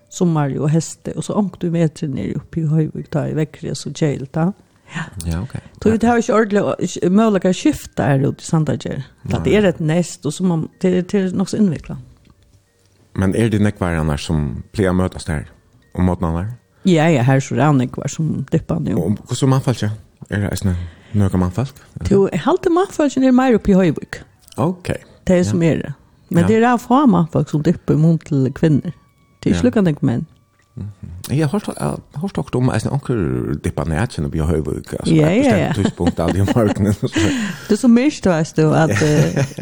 sommar 0.08 0.58
och 0.58 0.70
häste 0.70 1.12
och 1.12 1.24
så 1.24 1.34
ångt 1.34 1.60
du 1.60 1.70
meter 1.70 2.08
ner 2.08 2.36
upp 2.36 2.56
i 2.56 2.66
Höjvik 2.66 3.10
där 3.10 3.28
i 3.28 3.34
Växjö 3.34 3.74
så 3.74 3.92
kälta. 3.92 4.52
Ja. 4.94 5.02
Ja, 5.24 5.42
okej. 5.42 5.42
Okay. 5.42 5.60
Tog 5.80 6.00
det 6.00 6.06
här 6.06 6.22
ju 6.22 6.34
ordentligt 6.34 7.12
möjliga 7.12 7.54
skifta 7.54 8.02
här 8.02 8.18
ute 8.18 8.42
i 8.42 8.44
Santager. 8.44 9.04
Att 9.32 9.44
det 9.44 9.56
är 9.56 9.64
ett 9.64 9.78
näst 9.78 10.26
och 10.26 10.34
så 10.34 10.44
man 10.44 10.68
till 10.80 11.04
till 11.04 11.36
något 11.36 11.48
så 11.48 11.56
invecklat. 11.56 11.98
Men 13.12 13.36
er 13.36 13.48
det 13.48 13.58
näck 13.58 13.80
varandra 13.80 14.18
som 14.18 14.62
plejer 14.72 14.92
mötas 14.92 15.24
där? 15.24 15.50
Om 15.94 16.04
matnader? 16.04 16.52
Ja, 16.82 17.10
ja, 17.10 17.22
här 17.22 17.40
så 17.40 17.54
rannig 17.54 17.96
var 17.96 18.08
som 18.08 18.46
dippan 18.50 18.84
nu. 18.84 18.94
Och 18.94 19.36
så 19.36 19.46
man 19.46 19.60
fallt 19.60 19.82
ja. 19.82 19.90
Är 20.28 20.40
det 20.40 20.56
snä? 20.56 20.76
Når 21.12 21.28
kan 21.28 21.40
man 21.40 21.52
folk? 21.52 21.82
Halte 22.44 22.70
mannfolk 22.70 23.16
er 23.16 23.30
mer 23.32 23.56
oppe 23.56 23.72
i 23.72 23.74
Høyvik. 23.74 24.22
Ok. 24.56 24.92
Det 25.26 25.38
er 25.38 25.42
som 25.42 25.62
er 25.62 25.82
det. 25.82 25.92
Men 26.28 26.44
ja. 26.44 26.48
det 26.48 26.56
er 26.56 26.70
av 26.72 26.80
få 26.82 27.04
mannfolk 27.06 27.50
som 27.50 27.62
dypper 27.62 27.96
mot 27.96 28.22
til 28.26 28.48
kvinner. 28.54 28.94
Det 29.44 29.52
er 29.52 29.60
slukkende 29.60 29.94
menn. 30.00 30.26
Jeg 31.30 31.48
har 31.48 31.58
hørt 32.20 32.38
også 32.38 32.58
om 32.58 32.68
at 32.70 32.86
onker 32.86 33.16
dypper 33.64 33.86
ned 33.88 34.10
til 34.12 34.26
å 34.26 34.28
bli 34.28 34.42
høyvøk. 34.44 34.92
Ja, 35.08 35.30
ja, 35.32 35.54
ja. 35.56 35.70
Tidspunkt 35.74 36.20
av 36.20 36.34
de 36.36 36.44
morgenene. 36.44 36.92
Det 37.00 37.72
er 37.72 37.80
så 37.80 37.88
mye, 37.88 38.10
vet 38.26 38.52
du, 38.56 38.66
at 38.76 38.92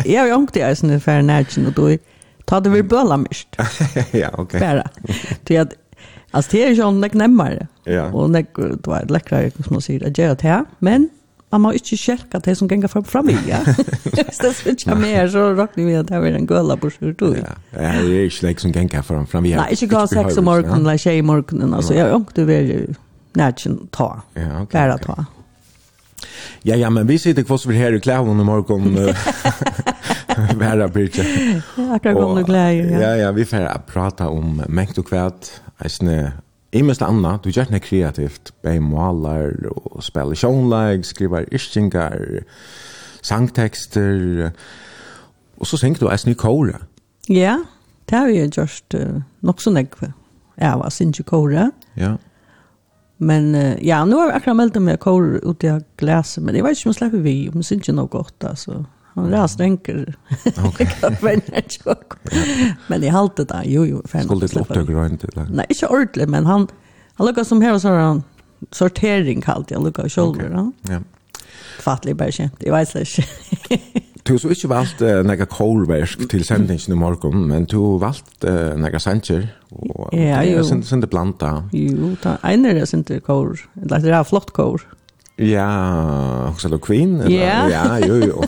jeg 0.06 0.18
har 0.18 0.28
jo 0.28 0.40
onker 0.40 0.58
det 0.58 0.66
er 0.66 0.74
sånn 0.80 0.96
for 1.00 1.22
ned 1.22 1.52
til 1.52 1.70
å 1.70 1.76
bli 1.76 2.00
Ta 2.44 2.60
det 2.60 2.74
vid 2.74 2.88
bøla 2.88 3.16
mist. 3.16 3.56
ja, 4.22 4.28
ok. 4.38 4.58
Bara. 4.60 4.84
Det 5.44 5.56
är 5.56 5.68
alltså 6.30 6.50
det 6.52 6.64
är 6.64 6.70
ju 6.70 6.82
en 6.82 7.00
läck 7.00 7.14
nemmare. 7.14 7.66
Ja. 7.84 8.12
Och 8.12 8.30
läck 8.30 8.56
det 8.56 8.86
var 8.86 9.04
läckare 9.08 9.50
som 9.50 9.64
man 9.74 9.80
säger 9.80 10.08
att 10.08 10.18
göra 10.18 10.34
det 10.34 10.48
här, 10.48 10.64
men 10.78 11.08
man 11.54 11.62
må 11.62 11.70
ikke 11.78 11.96
kjelke 12.00 12.40
det 12.42 12.56
som 12.58 12.68
ganger 12.70 12.90
fram 12.90 13.04
fram 13.06 13.28
i, 13.30 13.36
ja. 13.46 13.60
Hvis 14.16 14.40
det 14.42 14.50
ikke 14.72 14.90
er 14.90 14.98
mer, 14.98 15.28
så 15.30 15.44
råkner 15.54 15.86
vi 15.86 15.94
at 16.00 16.10
det 16.10 16.18
er 16.18 16.38
en 16.40 16.48
gøla 16.50 16.76
på 16.80 16.90
sju 16.90 17.12
tog. 17.12 17.36
Ja, 17.38 17.54
det 17.76 17.84
er 17.84 18.26
ikke 18.26 18.48
det 18.48 18.64
som 18.64 18.74
ganger 18.74 19.06
fram 19.06 19.28
fram 19.30 19.46
i. 19.46 19.54
Nei, 19.54 19.68
ikke 19.76 19.92
gå 19.94 20.02
sex 20.10 20.40
om 20.42 20.48
morgenen, 20.50 20.82
eller 20.82 20.98
tjej 20.98 21.22
i 21.22 21.26
morgenen, 21.26 21.76
altså 21.76 21.94
jeg 21.94 22.10
ångte 22.14 22.46
vel 22.48 22.74
nærkjen 23.38 23.78
ta, 23.94 24.10
bare 24.72 24.98
ta. 25.02 25.24
Ja, 26.64 26.78
ja, 26.80 26.90
men 26.90 27.06
vi 27.06 27.18
sitter 27.20 27.44
kvoss 27.44 27.66
vi 27.68 27.76
her 27.76 27.94
i 27.94 28.00
klæven 28.00 28.40
i 28.40 28.44
morgen. 28.46 28.94
Vera 30.60 30.88
Birgit. 30.88 31.26
Ja, 31.76 31.94
akkurat 31.94 32.16
kom 32.16 32.38
du 32.38 32.44
glæger. 32.48 32.88
Ja, 32.98 33.12
ja, 33.20 33.30
vi 33.36 33.44
får 33.44 33.68
prata 33.86 34.30
om 34.32 34.62
mengt 34.68 34.98
og 34.98 35.06
kvæt, 35.06 35.50
eisne 35.84 36.32
i 36.74 36.82
mest 36.82 37.02
anna, 37.06 37.36
du 37.38 37.50
gjør 37.54 37.70
det 37.70 37.84
kreativt, 37.84 38.50
bei 38.64 38.80
maler 38.82 39.54
og 39.70 40.02
spiller 40.02 40.38
sjånlag, 40.38 41.04
skriver 41.06 41.46
ischingar, 41.54 42.42
sangtekster, 43.22 44.50
og 45.60 45.70
så 45.70 45.78
synger 45.78 46.02
du 46.02 46.10
eisen 46.10 46.34
i 46.34 46.38
kåre. 46.38 46.82
Ja, 47.30 47.60
det 48.10 48.18
har 48.18 48.26
vi 48.26 48.40
jo 48.40 48.50
gjort 48.58 48.96
uh, 48.98 49.22
nok 49.46 49.62
så 49.62 49.70
nekve. 49.70 50.10
Ja, 50.60 50.74
var 50.80 50.90
synger 50.90 51.22
i 51.22 51.28
kåre. 51.28 51.70
Ja. 51.96 52.16
Men 53.18 53.54
uh, 53.54 53.78
ja, 53.86 54.02
nu 54.04 54.18
har 54.18 54.32
vi 54.32 54.36
akkurat 54.40 54.58
meldt 54.58 54.82
meg 54.82 54.98
kåre 55.04 55.40
ute 55.46 55.76
av 55.76 55.86
glaset, 56.00 56.42
men 56.42 56.58
jeg 56.58 56.66
vet 56.66 56.76
ikke 56.76 56.90
om 56.90 56.94
jeg 56.94 57.00
slipper 57.00 57.24
vi, 57.24 57.36
om 57.52 57.62
jeg 57.62 57.70
synger 57.70 58.00
noe 58.00 58.10
godt, 58.10 58.36
altså. 58.50 58.82
Han 59.14 59.30
var 59.30 59.46
stränker. 59.46 60.14
Ok. 60.64 60.80
Men 62.88 63.04
i 63.04 63.08
halte 63.08 63.44
det 63.44 63.54
där, 63.54 63.64
jo 63.64 63.84
jo. 63.84 64.02
Skulle 64.06 64.46
det 64.46 64.56
upptäcka 64.60 64.92
runt 64.92 65.24
eller? 65.24 65.46
Nei, 65.50 65.66
ikke 65.70 65.88
ordentlig, 65.88 66.28
men 66.28 66.46
han, 66.46 66.66
han 67.14 67.26
lukket 67.28 67.46
som 67.46 67.62
her 67.62 67.76
og 67.76 67.80
så 67.80 67.92
har 67.94 68.00
han 68.02 68.22
sortering 68.74 69.42
kalt 69.42 69.70
jag 69.70 69.84
lukkar 69.84 70.08
shoulder. 70.08 70.50
Okay. 70.50 70.94
Ja. 70.94 71.00
Fattelig 71.84 72.16
bare 72.16 72.32
kjent, 72.32 72.62
jeg 72.64 72.72
vet 72.72 72.94
ikke. 73.04 73.78
du 74.24 74.38
så 74.38 74.50
ikke 74.54 74.70
valgt 74.72 75.02
uh, 75.04 75.20
nega 75.26 75.46
kålversk 75.50 76.26
til 76.30 76.44
sendingen 76.46 76.96
i 76.96 76.98
morgen, 76.98 77.46
men 77.50 77.68
du 77.70 77.76
har 77.78 77.98
valgt 78.06 78.46
uh, 78.48 78.74
nega 78.80 78.98
sanger, 78.98 79.46
og 79.70 80.08
ja, 80.16 80.40
det 80.42 80.58
er 80.58 80.82
sinde 80.86 81.10
blanda. 81.10 81.52
Jo, 81.72 82.14
da. 82.22 82.38
Einer 82.42 82.70
er 82.70 82.78
enere 82.80 82.90
sinde 82.90 83.20
kår, 83.20 83.58
det 83.74 84.04
er 84.08 84.22
flott 84.26 84.54
kår. 84.56 84.82
Ja, 85.36 86.48
också 86.48 86.68
då 86.68 86.78
Queen 86.78 87.20
eller 87.20 87.30
yeah. 87.30 87.70
ja, 87.70 87.98
jo 88.06 88.14
jo. 88.14 88.44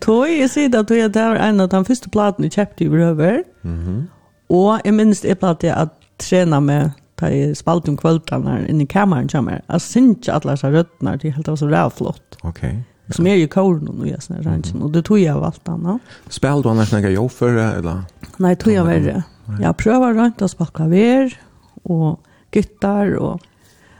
Tog 0.00 0.28
jag 0.28 0.50
sig 0.50 0.76
att 0.76 0.90
jag 0.90 1.12
där 1.12 1.34
en 1.34 1.60
av 1.60 1.68
de 1.68 1.84
första 1.84 2.10
plattorna 2.10 2.50
köpte 2.50 2.84
i 2.84 2.86
över. 2.86 3.44
Mhm. 3.62 3.86
Mm 3.86 4.06
och 4.46 4.80
jag 4.84 4.94
minns 4.94 5.24
jag 5.24 5.40
platte 5.40 5.74
att 5.74 6.00
träna 6.16 6.60
med 6.60 6.90
ta 7.14 7.28
i 7.28 7.54
spalt 7.54 7.88
om 7.88 7.96
kvällarna 7.96 8.68
inne 8.68 8.84
i 8.84 8.86
kammaren 8.86 9.28
som 9.28 9.48
är. 9.48 9.62
Jag 9.66 9.80
syns 9.80 10.28
alla 10.28 10.56
så 10.56 10.70
rötterna 10.70 11.16
det 11.16 11.30
helt 11.30 11.58
så 11.58 11.66
där 11.66 11.90
flott. 11.90 12.38
Okej. 12.42 12.68
Okay. 12.68 12.80
Ja. 13.06 13.12
Som 13.12 13.26
är 13.26 13.34
ju 13.34 13.48
korn 13.48 13.88
och 13.88 14.08
jag 14.08 14.22
sån 14.22 14.36
ranchen 14.36 14.52
mm 14.52 14.62
-hmm. 14.62 14.82
och 14.82 14.90
det 14.90 15.02
tog 15.02 15.18
jag 15.18 15.44
allt 15.44 15.68
annat. 15.68 16.00
Spel 16.28 16.62
du 16.62 16.68
annars 16.68 16.92
några 16.92 17.10
jobb 17.10 17.30
för 17.30 17.54
eller? 17.54 18.02
Nej, 18.36 18.56
tog 18.56 18.72
jag 18.72 18.84
värre. 18.84 19.22
Jag 19.60 19.76
prövar 19.76 20.14
runt 20.14 20.42
och 20.42 20.50
spela 20.50 20.66
klaver 20.66 21.40
och 21.82 22.20
gitarr 22.52 23.14
och 23.14 23.40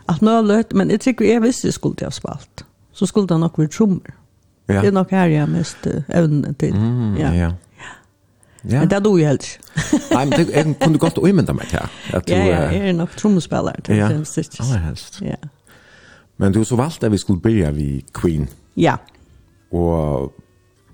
alt 0.05 0.21
möjligt, 0.21 0.73
men 0.73 0.89
jag 0.89 1.01
tycker 1.01 1.25
jag 1.25 1.41
visste 1.41 1.71
skulle 1.71 1.95
ha 2.01 2.11
spalt. 2.11 2.65
Så 2.93 3.07
skulle 3.07 3.27
det 3.27 3.37
nog 3.37 3.51
bli 3.55 3.67
trummor. 3.67 4.13
Ja. 4.65 4.81
Det 4.81 4.87
är 4.87 4.91
nog 4.91 5.11
här 5.11 5.27
jag 5.27 5.49
mest 5.49 5.77
ävnen 6.07 6.55
till. 6.55 6.73
Mm, 6.73 7.17
ja. 7.17 7.35
ja. 7.35 7.53
Ja. 8.67 8.79
Men 8.79 8.89
det 8.89 8.99
då 8.99 9.19
ju 9.19 9.25
helt. 9.25 9.59
Nei, 10.11 10.25
men 10.25 10.47
jag 10.53 10.79
kunde 10.79 10.99
gott 10.99 11.17
ömenta 11.17 11.53
mig 11.53 11.65
här. 11.71 11.89
Att 12.13 12.29
ja, 12.29 12.37
ja, 12.37 12.71
er 12.71 12.93
nok 12.93 13.15
trommespiller 13.15 13.81
til 13.83 13.95
ja. 13.95 14.09
det 14.09 14.59
Ja, 14.59 14.63
helst. 14.63 15.21
Ja. 15.21 15.35
Men 16.37 16.53
du 16.53 16.65
så 16.65 16.75
valde 16.75 17.05
at 17.05 17.11
vi 17.11 17.17
skulle 17.17 17.39
börja 17.39 17.71
vid 17.71 18.01
Queen. 18.13 18.47
Ja. 18.75 18.97
Og 19.71 20.33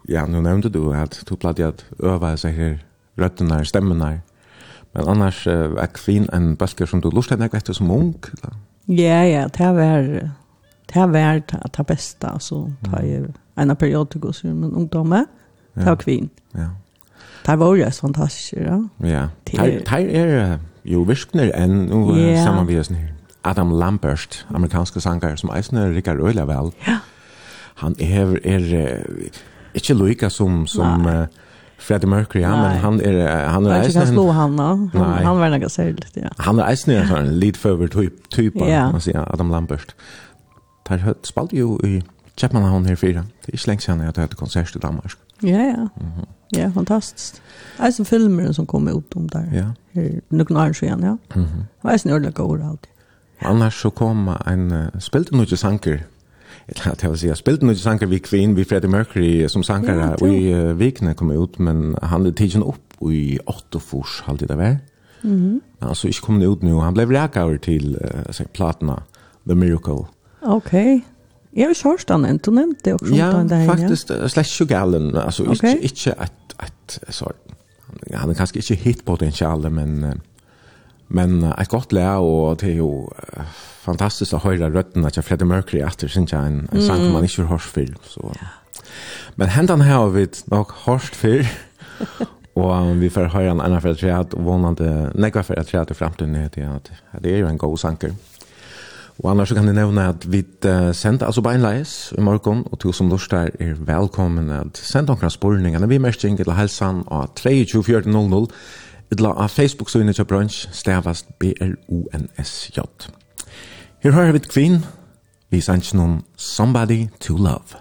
ja, 0.09 0.25
nu 0.25 0.41
nevnte 0.41 0.69
du 0.69 0.93
at 0.93 1.23
du 1.29 1.35
platt 1.35 1.59
at 1.59 1.85
öva 1.99 2.35
seg 2.37 2.53
her 2.53 2.77
røttene, 3.17 3.65
stemmene. 3.65 4.21
Men 4.93 5.07
annars 5.07 5.47
er 5.47 5.87
Queen 5.93 6.29
en 6.33 6.55
bøsker 6.57 6.85
som 6.85 7.01
du 7.01 7.09
lustade 7.09 7.41
dig 7.41 7.55
etter 7.57 7.73
som 7.73 7.91
ung? 7.91 8.15
Eller? 8.31 8.55
Ja, 8.91 9.21
ja, 9.23 9.47
det 9.47 9.69
var 9.75 10.07
det 10.93 11.05
var 11.13 11.33
det, 11.39 11.59
det 11.77 11.85
beste, 11.87 12.27
altså, 12.27 12.65
det 12.85 13.31
er 13.57 13.61
en 13.61 13.75
periode 13.75 14.09
til 14.09 14.55
men 14.55 14.73
ungdomme, 14.73 15.25
det 15.75 15.85
var 15.85 15.95
kvinn. 15.95 16.29
Ja. 16.55 16.67
Det 17.45 17.59
var 17.59 17.75
jo 17.75 17.89
fantastisk, 18.01 18.53
ja. 18.53 18.79
Ja, 19.03 19.27
det 19.47 19.59
er 19.59 20.57
jo 20.85 21.01
virkner 21.01 21.51
enn 21.55 21.89
yeah. 21.91 22.43
sammenvidesen 22.43 22.95
her. 22.95 23.07
Adam 23.43 23.71
Lambert, 23.71 24.45
amerikanske 24.53 25.01
sanger, 25.01 25.35
som 25.35 25.49
eisne 25.55 25.87
rikker 25.95 26.19
øyla 26.19 26.45
vel. 26.45 26.71
Ja. 26.87 26.97
Han 27.75 27.95
er, 27.99 28.37
er 28.43 29.03
ikke 29.73 29.93
loika 29.93 30.29
som, 30.29 30.67
som 30.67 31.05
uh, 31.05 31.25
Freddie 31.81 32.07
Mercury, 32.07 32.41
ja, 32.43 32.51
Nei. 32.55 32.61
men 32.61 32.77
han 32.81 32.99
er 33.01 33.47
han 33.49 33.65
er 33.65 33.79
eisen. 33.81 34.01
Han 34.01 34.13
slå 34.13 34.31
han, 34.31 34.59
han, 34.59 34.89
han 35.25 35.39
var 35.39 35.49
något 35.49 35.71
särskilt, 35.71 36.17
ja. 36.17 36.29
Han 36.37 36.59
är 36.59 36.69
eisen 36.69 36.93
en 36.93 37.07
sån 37.07 37.39
lead 37.39 37.57
forward 37.57 37.91
typ 37.91 38.29
typ 38.29 38.55
ja. 38.55 38.91
man 38.91 39.01
sier 39.01 39.33
Adam 39.33 39.49
Lambert. 39.51 39.95
Der 40.89 40.97
hørt 40.97 41.27
spalt 41.27 41.53
jo 41.53 41.79
i 41.83 42.01
Chapman 42.37 42.63
han 42.63 42.85
her 42.85 42.95
fyra. 42.95 43.25
Det 43.41 43.53
er 43.53 43.57
ikke 43.57 43.67
lenge 43.67 43.81
siden 43.81 43.99
jeg 43.99 44.13
hadde 44.15 44.35
konsert 44.35 44.75
i 44.75 44.79
Danmark. 44.79 45.17
Ja, 45.43 45.57
ja. 45.57 45.87
Mhm. 45.95 46.13
Mm 46.21 46.37
ja, 46.53 46.71
fantastiskt. 46.71 47.41
som 47.91 48.05
filmer 48.05 48.51
som 48.51 48.65
kom 48.65 48.87
ut 48.87 49.15
om 49.15 49.29
der. 49.29 49.45
Ja. 49.53 49.65
Noen 50.29 50.57
år 50.57 50.73
siden, 50.73 51.03
ja. 51.03 51.17
Mhm. 51.35 51.45
Mm 51.45 51.63
Vad 51.81 51.93
är 51.93 51.97
snurrliga 51.97 52.31
går 52.31 52.63
alltid. 52.63 52.91
Annars 53.41 53.81
så 53.81 53.89
kom 53.89 54.35
en 54.45 54.71
uh, 54.71 54.99
spilte 54.99 55.35
nog 55.35 55.45
ju 55.45 55.57
sanker 55.57 56.03
eller 56.71 56.91
att 56.91 57.03
jag 57.03 57.19
säger 57.19 57.35
spelat 57.35 57.61
några 57.61 57.75
sankar 57.75 58.05
vi 58.05 58.19
Queen 58.19 58.55
vi 58.55 58.65
Freddie 58.65 58.87
Mercury 58.87 59.49
som 59.49 59.63
sankar 59.63 60.17
ja, 60.19 60.27
i 60.27 60.53
uh, 60.53 60.73
vekna 60.73 61.13
kom 61.13 61.31
ut 61.31 61.57
men 61.57 61.97
han 62.01 62.09
hade 62.09 62.33
tiden 62.33 62.63
upp 62.63 63.11
i 63.11 63.39
8 63.45 63.79
fors 63.79 64.21
halvtid 64.21 64.47
där. 64.47 64.55
Mhm. 64.55 64.79
Mm 65.21 65.61
alltså 65.79 66.07
ich 66.07 66.21
kom 66.21 66.41
ut 66.41 66.61
nu 66.61 66.73
han 66.73 66.93
blev 66.93 67.11
räkare 67.11 67.57
till 67.57 67.95
uh, 67.95 68.31
så 68.31 68.43
platna 68.43 69.03
The 69.47 69.55
Miracle. 69.55 70.05
Okej. 70.41 70.95
Okay. 70.95 71.01
Jag 71.51 71.67
har 71.67 71.83
hört 71.83 72.07
den 72.07 72.25
inte 72.25 72.49
du 72.49 72.55
nämnde 72.55 72.79
det 72.83 72.93
också 72.93 73.13
ja, 73.13 73.31
där. 73.31 73.59
Ja, 73.59 73.75
faktiskt 73.75 74.09
ja. 74.09 74.29
slash 74.29 74.43
Sugarlen 74.43 75.15
alltså 75.15 75.43
okay. 75.43 75.71
inte 75.71 75.83
inte 75.83 76.13
att 76.13 76.53
att 76.57 76.99
så 77.09 77.31
han 78.13 78.29
är 78.29 78.33
kanske 78.33 78.59
inte 78.59 78.73
hit 78.73 79.05
potential 79.05 79.69
men 79.69 80.03
uh, 80.03 80.13
Men 81.11 81.41
uh, 81.43 81.53
et 81.59 81.69
godt 81.71 81.93
le, 81.95 82.07
og 82.23 82.61
det 82.61 82.73
er 82.73 82.79
jo 82.79 83.05
uh, 83.11 83.61
fantastisk 83.83 84.37
å 84.37 84.43
høre 84.45 84.71
røttene 84.71 85.11
til 85.11 85.25
Freddie 85.25 85.49
Mercury 85.49 85.83
etter, 85.85 86.11
synes 86.11 86.33
jeg, 86.33 86.51
en, 86.51 86.65
en 86.71 86.85
sang 86.85 87.03
mm. 87.03 87.11
man 87.15 87.27
ikke 87.27 87.43
har 87.43 87.55
hørt 87.55 87.67
før. 87.67 87.93
Så. 88.07 88.33
Ja. 88.39 88.51
Men 89.39 89.53
hendene 89.55 89.87
her 89.87 89.99
har 90.03 90.13
vi 90.15 90.27
nok 90.51 90.73
hørt 90.85 91.15
før, 91.17 91.47
og 92.61 92.97
vi 93.01 93.11
får 93.13 93.31
høre 93.35 93.55
en 93.55 93.63
annen 93.63 93.83
fra 93.83 93.95
treet, 93.97 94.35
og 94.37 94.47
vånende 94.47 95.11
nekva 95.19 95.43
fra 95.47 95.63
treet 95.67 95.93
i 95.93 95.97
fremtiden, 95.97 96.37
det, 96.55 96.67
det 97.23 97.35
er 97.35 97.43
jo 97.43 97.51
en 97.51 97.61
god 97.61 97.77
sanker. 97.81 98.15
Og 99.21 99.31
annars 99.31 99.51
så 99.51 99.55
kan 99.55 99.67
jeg 99.69 99.77
nevne 99.77 100.07
at 100.09 100.23
vi 100.31 100.39
uh, 100.65 100.89
sender 100.97 101.27
altså 101.27 101.43
beinleis 101.45 102.13
i 102.17 102.21
morgen, 102.25 102.63
og 102.71 102.79
til 102.81 102.93
som 102.93 103.09
lort 103.11 103.27
der 103.31 103.51
er 103.59 103.75
velkommen 103.77 104.49
at 104.55 104.79
sende 104.81 105.13
noen 105.13 105.29
spørninger, 105.29 105.85
vi 105.87 105.99
merker 106.01 106.31
ikke 106.31 106.47
til 106.47 106.57
helsen 106.57 107.03
av 107.11 107.29
23.00, 107.37 108.47
Illa 109.11 109.33
av 109.35 109.49
Facebook-søgnet 109.51 110.15
til 110.15 110.25
brunch 110.25 110.67
stavast 110.71 111.33
B-R-O-N-S-J. 111.39 112.79
Her 114.03 114.11
har 114.11 114.31
vi 114.31 114.39
kvinn, 114.39 114.85
vi 115.51 115.59
sanns 115.61 115.91
noen 115.93 116.21
Somebody 116.39 117.09
to 117.19 117.35
Love. 117.35 117.80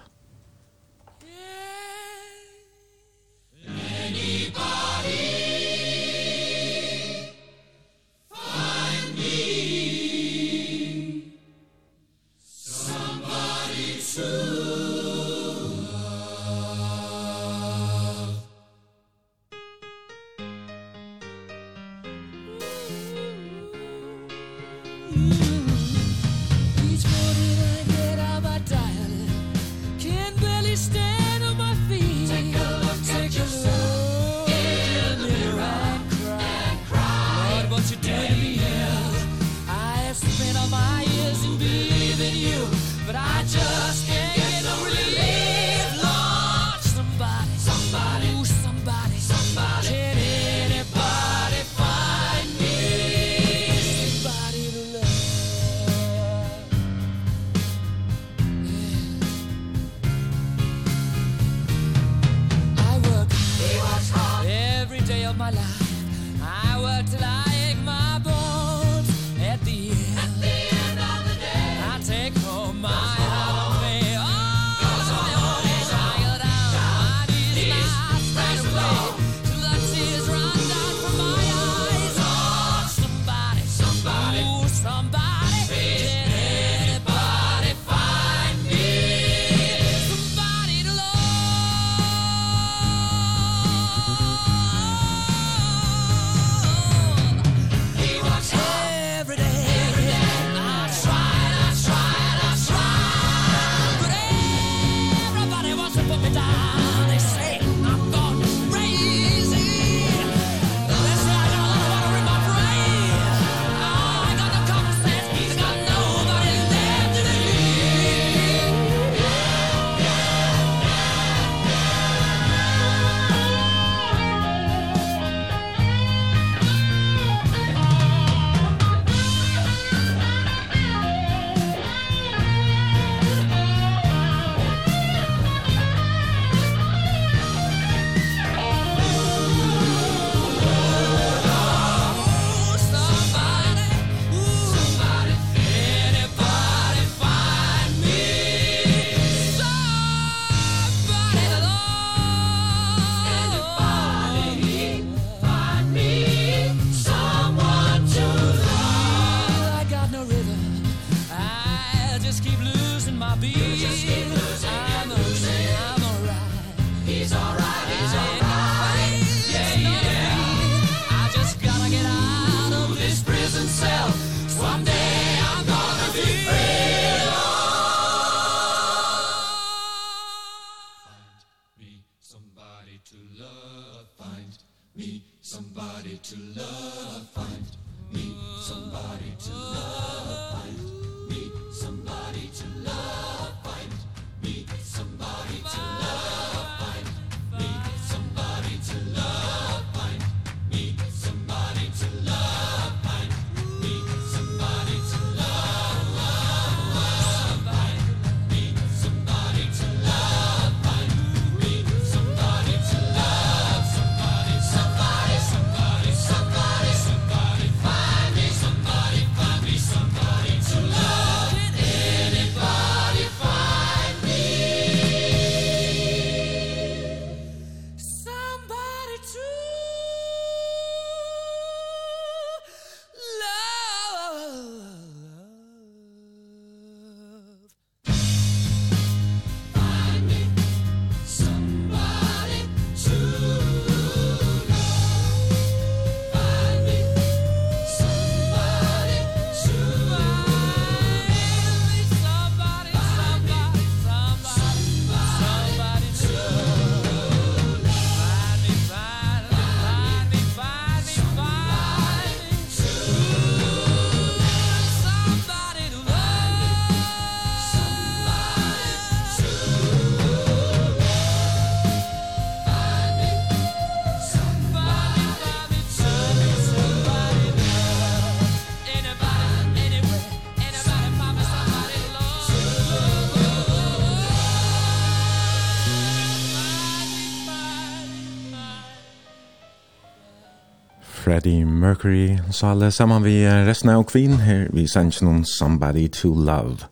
Freddie 291.31 291.65
Mercury, 291.65 292.39
så 292.51 292.67
alle 292.67 292.91
sammen 292.91 293.25
vi 293.25 293.47
resten 293.47 293.89
av 293.89 294.05
Queen 294.05 294.33
her, 294.43 294.65
vi 294.75 294.83
sender 294.91 295.23
noen 295.23 295.45
Somebody 295.47 296.09
to 296.09 296.33
Love. 296.35 296.89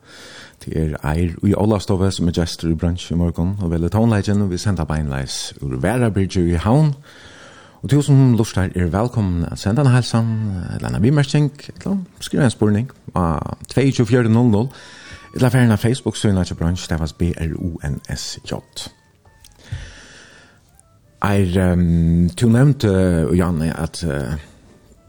til 0.62 0.76
er 0.78 0.92
Eir 1.02 1.32
og 1.42 1.56
Ola 1.62 1.80
Stove 1.82 2.10
som 2.14 2.28
er 2.28 2.36
gestor 2.36 2.70
i 2.70 2.76
brunch 2.78 3.10
i 3.10 3.16
morgen, 3.18 3.56
og 3.58 3.72
vel 3.72 3.90
tonleggen 3.90 4.44
og 4.44 4.52
vi 4.52 4.60
sender 4.62 4.86
beinleis 4.86 5.54
ur 5.60 5.74
Vera 5.82 6.10
Bridger 6.10 6.46
i 6.46 6.54
havn. 6.54 6.92
Og 7.82 7.90
til 7.90 8.02
som 8.02 8.36
lort 8.38 8.56
er 8.58 8.86
velkommen 8.86 9.44
at 9.50 9.58
sende 9.58 9.82
en 9.82 9.90
helsan, 9.90 10.30
eller 10.74 10.94
en 10.94 11.02
bimerkning, 11.02 11.50
eller 11.74 11.98
skrive 12.20 12.44
en 12.44 12.54
spurning, 12.54 12.90
av 13.14 13.58
22400, 13.74 14.68
eller 15.34 15.50
ferien 15.50 15.74
av 15.74 15.82
Facebook-synet 15.82 16.46
til 16.46 16.62
brunch 16.62 16.86
det 16.86 17.00
var 17.00 17.12
B-R-O-N-S-J 17.18 18.54
Er, 21.22 21.72
um, 21.72 22.28
du 22.40 22.46
nevnte, 22.48 22.90
Janne, 23.34 23.72
at 23.78 24.04
uh, 24.06 24.38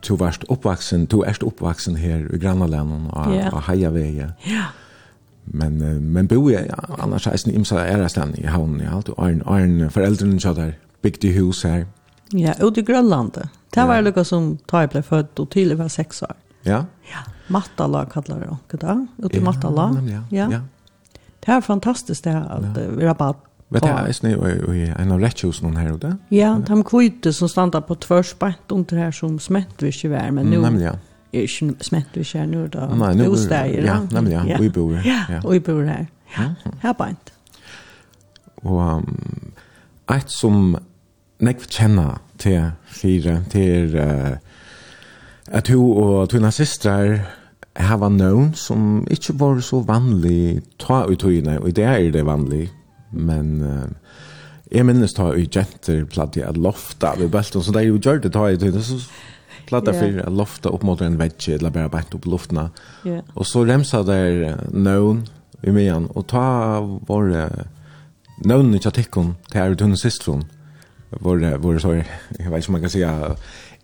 du 0.07 0.15
varst 0.17 0.45
oppvaksen, 0.49 1.05
du 1.05 1.21
erst 1.23 1.43
oppvaksen 1.43 1.99
her 2.01 2.25
i 2.33 2.39
Grannalenen 2.41 3.09
og, 3.11 3.33
yeah. 3.33 3.53
og 3.53 3.67
Heiaveie. 3.67 4.31
Ja. 4.45 4.51
Yeah. 4.51 4.71
Men, 5.45 5.81
uh, 5.81 6.01
men 6.01 6.27
bo 6.27 6.49
jeg, 6.49 6.65
ja, 6.69 6.79
annars 7.03 7.27
er 7.27 7.37
jeg 7.37 7.53
imsa 7.55 7.83
ærestan 7.85 8.33
i 8.37 8.47
havnen, 8.49 8.81
ja, 8.81 9.01
du 9.05 9.13
er 9.17 9.35
en, 9.35 9.41
er 9.45 9.65
en 9.65 9.91
foreldrene 9.91 10.41
som 10.41 10.55
der 10.57 10.71
bygde 11.01 11.33
hus 11.37 11.61
her. 11.63 11.85
Ja, 12.33 12.53
ut 12.61 12.77
i 12.77 12.81
Grønlandet. 12.85 13.49
Det 13.73 13.85
var 13.87 14.01
ja. 14.01 14.01
lukka 14.01 14.23
som 14.25 14.57
da 14.71 14.83
jeg 14.83 14.93
ble 14.93 15.01
født, 15.05 15.39
og 15.39 15.49
til 15.53 15.73
jeg 15.73 15.77
var 15.77 15.89
seks 15.93 16.23
år. 16.25 16.35
Ja? 16.65 16.83
Ja, 17.09 17.23
Mattala 17.53 18.03
kallar 18.09 18.41
det 18.43 18.49
ikke 18.49 18.81
da, 18.81 18.97
Ut 19.23 19.35
i 19.35 19.41
Mattala. 19.41 19.91
Ja, 20.05 20.21
ja. 20.31 20.49
ja. 20.57 20.61
Det 21.39 21.53
er 21.55 21.61
fantastisk 21.65 22.25
det 22.25 22.35
at 22.35 22.65
ja. 22.75 22.87
vi 22.97 23.05
har 23.05 23.13
bare 23.17 23.33
Vet 23.71 23.85
jag 23.85 24.09
är 24.09 24.11
snö 24.11 24.35
och 24.35 24.75
en 24.75 25.11
av 25.11 25.19
rättshus 25.19 25.61
någon 25.61 25.75
här 25.75 25.95
ute. 25.95 26.17
Ja, 26.29 26.61
de 26.67 26.83
kvite 26.83 27.33
som 27.33 27.49
standa 27.49 27.81
på 27.81 27.95
tvärsbant 27.95 28.71
under 28.71 28.97
här 28.97 29.11
som 29.11 29.39
smättvis 29.39 30.05
i 30.05 30.07
värmen 30.07 30.33
men 30.33 30.45
nu. 30.45 30.61
Nämligen. 30.61 30.97
Är 31.31 31.63
inte 31.63 31.85
smättvis 31.85 32.33
här 32.33 32.45
nu 32.45 32.67
då. 32.67 32.79
Nej, 32.79 33.15
nu 33.15 33.35
stäjer. 33.35 33.85
Ja, 33.85 33.99
nämligen. 34.11 34.47
Ja. 34.47 34.57
Vi 34.59 34.69
bor 34.69 34.93
här. 34.93 35.41
Ja, 35.43 35.49
vi 35.49 35.59
bor 35.59 35.83
här. 35.83 36.07
Ja, 36.37 36.71
här 36.79 36.93
bant. 36.93 37.33
Och 38.55 38.81
um, 38.81 39.51
ett 40.15 40.31
som 40.31 40.77
nekv 41.39 41.67
kjenna 41.69 42.17
til 42.37 42.71
fire, 42.85 43.43
til 43.49 43.95
uh, 43.95 44.37
at 45.47 45.67
du 45.67 45.77
og 45.79 46.29
tunna 46.29 46.51
systrar 46.51 47.19
hava 47.75 48.09
nøvn 48.09 48.53
som 48.53 49.05
ikkje 49.11 49.39
var 49.39 49.61
så 49.63 49.79
vanlig 49.79 50.61
ta 50.79 51.05
ut 51.07 51.23
høyne, 51.23 51.59
og 51.61 51.75
det 51.75 51.85
er 51.85 52.11
det 52.11 52.25
vanlig 52.25 52.69
men 53.11 53.51
uh, 53.63 53.87
jeg 54.69 54.85
minnes 54.85 55.15
ta 55.17 55.31
i 55.33 55.47
jenter 55.47 56.05
platt 56.09 56.37
at 56.37 56.57
lofta 56.57 57.15
ved 57.17 57.31
belten, 57.33 57.63
så 57.63 57.73
det 57.73 57.83
er 57.83 57.89
jo 57.89 57.99
gjør 58.01 58.21
det 58.23 58.33
ta 58.35 58.45
i 58.49 58.59
tiden, 58.59 58.83
så 58.85 58.99
platt 59.69 59.89
jeg 59.89 59.97
for 59.97 60.21
at 60.25 60.33
lofta 60.33 60.73
opp 60.73 60.85
mot 60.85 61.01
en 61.01 61.17
vegge, 61.19 61.55
eller 61.55 61.73
bare 61.73 61.91
bænt 61.93 62.15
opp 62.17 62.29
luftna, 62.29 62.69
Yeah. 63.05 63.23
Og 63.35 63.45
så 63.47 63.63
remsa 63.63 64.03
der 64.03 64.59
nøvn 64.71 65.23
i 65.63 65.71
mian, 65.71 66.09
og 66.15 66.27
ta 66.27 66.79
våre 67.07 67.47
nøvn 68.45 68.75
i 68.75 68.79
tjatikken 68.79 69.35
til 69.51 69.61
er 69.61 69.75
tunne 69.75 69.97
sistron, 69.97 70.43
våre, 71.21 71.55
våre, 71.57 71.79
sorry, 71.79 72.03
jeg 72.39 72.51
vet 72.51 72.61
ikke 72.61 72.69
om 72.69 72.77
man 72.77 72.85
kan 72.85 72.93
si, 72.93 73.05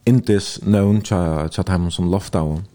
Intis 0.06 0.60
nøvn 0.62 1.02
tja, 1.02 1.48
tja, 1.50 1.64
tja, 1.64 1.80
tja, 1.90 2.04
tja, 2.04 2.30
tja, 2.30 2.75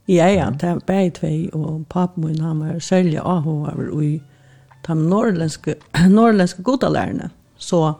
Ja, 0.11 0.27
ja, 0.27 0.49
det 0.51 0.67
er 0.67 0.79
bare 0.87 1.09
tvei, 1.15 1.49
og 1.55 1.85
papen 1.89 2.25
min, 2.25 2.41
han 2.43 2.59
var 2.59 2.79
særlig 2.83 3.19
avhover 3.23 4.01
i 4.03 4.21
de 4.87 4.95
norrländske, 4.95 5.75
norrländske 6.17 6.63
godalærene. 6.63 7.29
Så 7.55 7.93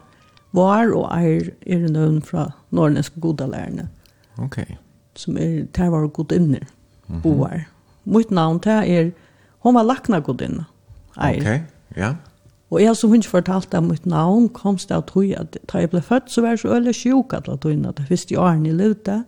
var 0.52 0.92
og 0.92 1.08
er, 1.16 1.48
er 1.66 1.88
nøvn 1.88 2.22
fra 2.22 2.50
norrländske 2.70 3.20
godalærene. 3.20 3.88
Ok. 4.38 4.58
Som 5.16 5.36
er, 5.36 5.64
der 5.76 5.88
var 5.88 6.06
godinner, 6.06 6.58
mm 7.08 7.16
-hmm. 7.16 7.20
boar. 7.22 7.60
Mitt 8.04 8.30
navn, 8.30 8.58
det 8.58 8.98
er, 8.98 9.10
hun 9.58 9.74
var 9.74 9.82
lakna 9.82 10.18
godinner. 10.18 10.64
Er. 11.16 11.36
Ok, 11.36 11.60
ja. 11.96 12.14
Og 12.70 12.82
jeg 12.82 12.96
som 12.96 13.10
hun 13.10 13.18
ikke 13.18 13.28
fortalte 13.28 13.78
om 13.78 13.84
mitt 13.84 14.06
navn, 14.06 14.48
kom 14.48 14.76
det 14.76 14.90
av 14.90 15.02
tog 15.02 15.24
at 15.24 15.58
da 15.72 15.78
jeg 15.78 15.90
ble 15.90 16.00
født, 16.00 16.30
så 16.30 16.40
var 16.40 16.48
jeg 16.48 16.58
så 16.58 16.68
øyelig 16.68 16.94
sjuk 16.94 17.32
at 17.32 17.48
la 17.48 17.56
tog 17.56 17.72
inn 17.72 17.84
at 17.86 17.98
det 17.98 18.08
første 18.08 18.38
årene 18.40 18.68
i 18.68 18.72
livet. 18.72 19.24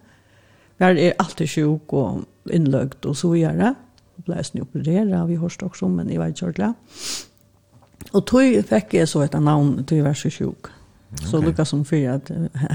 Jeg 0.81 1.07
er 1.07 1.13
alltid 1.19 1.47
sjuk 1.47 1.93
og 1.93 2.25
innløgt 2.53 3.07
og 3.07 3.17
så 3.17 3.33
gjøre. 3.39 3.75
Jeg 4.15 4.27
ble 4.27 4.45
snu 4.45 4.63
operera, 4.63 5.25
vi 5.27 5.39
hørste 5.41 5.67
også, 5.67 5.89
men 5.89 6.11
jeg 6.11 6.21
var 6.21 6.31
ikke 6.33 6.47
ordentlig. 6.47 6.75
Og 8.13 8.23
tog 8.27 8.61
fikk 8.69 8.95
jeg 8.95 9.09
så 9.11 9.25
et 9.25 9.35
navn 9.41 9.85
til 9.85 10.01
jeg 10.01 10.07
var 10.07 10.19
så 10.19 10.31
sjuk. 10.31 10.71
Okay. 11.15 11.27
Så 11.31 11.41
lukket 11.43 11.69
som 11.71 11.85
fyrir 11.87 12.15
at 12.19 12.31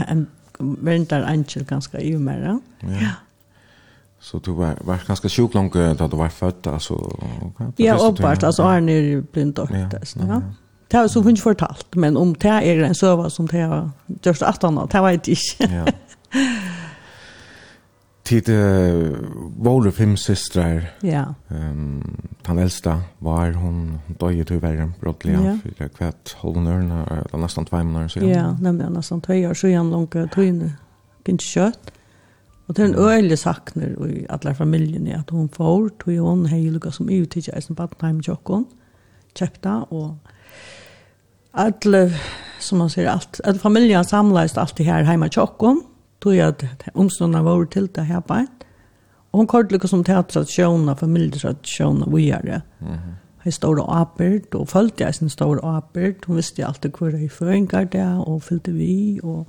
en 0.10 0.28
venter 0.60 1.26
angel 1.26 1.66
ganske 1.66 2.02
i 2.04 2.16
mer. 2.16 2.44
Ja. 2.44 2.56
ja. 3.02 3.12
Så 4.20 4.40
du 4.44 4.54
var, 4.54 4.78
var 4.84 5.04
ganske 5.08 5.30
sjuk 5.32 5.54
langt 5.56 5.74
da 5.74 6.08
du 6.08 6.18
var 6.20 6.30
født? 6.30 6.68
Altså, 6.68 6.98
okay, 7.46 7.72
ja, 7.80 7.96
oppbart. 7.96 8.44
Altså, 8.44 8.64
ja. 8.64 8.76
Arne 8.76 8.92
er 8.92 9.22
blind 9.22 9.54
doktest. 9.56 10.18
Ja, 10.18 10.26
ja, 10.26 10.34
ja. 10.34 10.42
Det 10.92 10.98
har 10.98 11.08
så 11.08 11.22
funnet 11.24 11.42
fortalt, 11.42 11.96
men 11.96 12.18
om 12.18 12.34
det 12.36 12.50
er 12.50 12.84
en 12.86 12.96
søva 12.98 13.30
som 13.30 13.48
det 13.48 13.62
har 13.62 13.92
gjort 14.24 14.42
18 14.42 14.78
år, 14.78 14.86
det 14.86 15.02
vet 15.04 15.28
jeg 15.28 15.38
ikke. 15.38 15.74
ja. 15.76 15.86
tid 18.30 18.50
uh, 18.54 19.18
våre 19.58 19.92
fem 19.96 20.15
systrar. 20.18 20.92
Ja. 21.06 21.26
Ehm 21.52 22.02
um, 22.50 22.60
elsta 22.60 22.96
var 23.22 23.54
hon 23.54 24.00
hon 24.08 24.15
døde 24.20 24.44
til 24.44 24.62
verden 24.62 24.94
brottlig 25.02 25.36
ja. 25.36 25.54
for 25.62 25.88
kvart 25.98 26.36
halvnørna 26.42 27.04
eller 27.10 27.44
nesten 27.44 27.65
tvei 27.65 27.84
måneder 27.84 28.08
siden. 28.08 28.30
Ja, 28.30 28.56
nemlig 28.60 28.89
nesten 28.89 29.22
två 29.22 29.38
år 29.50 29.54
siden 29.54 29.92
langt 29.92 30.18
tøyne 30.34 30.76
begynte 31.24 31.46
kjøtt. 31.46 31.92
Og 32.68 32.76
det 32.78 32.84
er 32.84 32.88
en 32.88 33.00
øyelig 33.00 33.38
sakner 33.42 33.94
i 34.06 34.26
alle 34.30 34.54
familiene 34.54 35.18
at 35.18 35.30
hun 35.34 35.50
får, 35.50 35.89
tog 36.04 36.18
hun 36.22 36.46
hei 36.46 36.70
lukka 36.70 36.92
som 36.92 37.10
uttidja 37.10 37.58
i 37.58 37.62
sin 37.62 37.76
Badenheim 37.76 38.20
tjokken, 38.22 38.68
kjøpta, 39.34 39.80
og 39.89 40.18
alle, 41.54 42.12
som 42.62 42.78
man 42.78 42.92
sier, 42.94 43.10
alt, 43.10 43.42
alle 43.44 43.60
familjen 43.60 44.06
samleist 44.06 44.58
alltid 44.58 44.86
her 44.86 45.08
heima 45.08 45.32
tjokken, 45.34 45.82
tog 46.22 46.36
jeg 46.36 46.48
at 46.48 46.90
omståndene 46.94 47.46
var 47.46 47.64
til 47.72 47.90
det 47.96 48.06
her 48.06 48.20
på 48.20 48.34
en. 48.34 48.48
Og 49.32 49.40
hun 49.40 49.48
kort 49.48 49.72
lykke 49.72 49.88
som 49.88 50.04
teatertradisjoner, 50.04 50.96
familietradisjoner, 50.96 52.10
vi 52.10 52.24
gjør 52.24 52.42
det. 52.42 52.62
Mm 52.80 52.94
-hmm. 52.94 53.18
Jeg 53.46 53.54
stod 53.54 53.80
og 53.80 54.00
apert, 54.00 54.56
og 54.56 54.68
følte 54.68 55.04
jeg 55.04 55.16
sin 55.16 55.30
stod 55.30 55.58
og 55.58 55.78
apert. 55.78 56.26
Hun 56.26 56.36
visste 56.36 56.66
alltid 56.66 56.90
hvor 56.98 57.10
jeg 57.10 57.32
føringer 57.32 57.84
det, 57.84 58.18
og 58.28 58.42
følte 58.44 58.72
vi, 58.72 59.20
og 59.24 59.48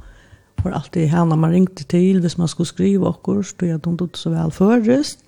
var 0.65 0.73
alltid 0.73 1.09
henne 1.09 1.37
man 1.37 1.51
ringte 1.51 1.85
til 1.85 2.21
hvis 2.21 2.39
man 2.39 2.49
skulle 2.49 2.69
skrive 2.69 3.07
okkur, 3.07 3.43
så 3.43 3.55
jeg 3.61 3.75
at 3.75 3.87
hun 3.87 3.99
tog 3.99 4.11
så 4.15 4.31
vel 4.31 4.51
først. 4.51 5.19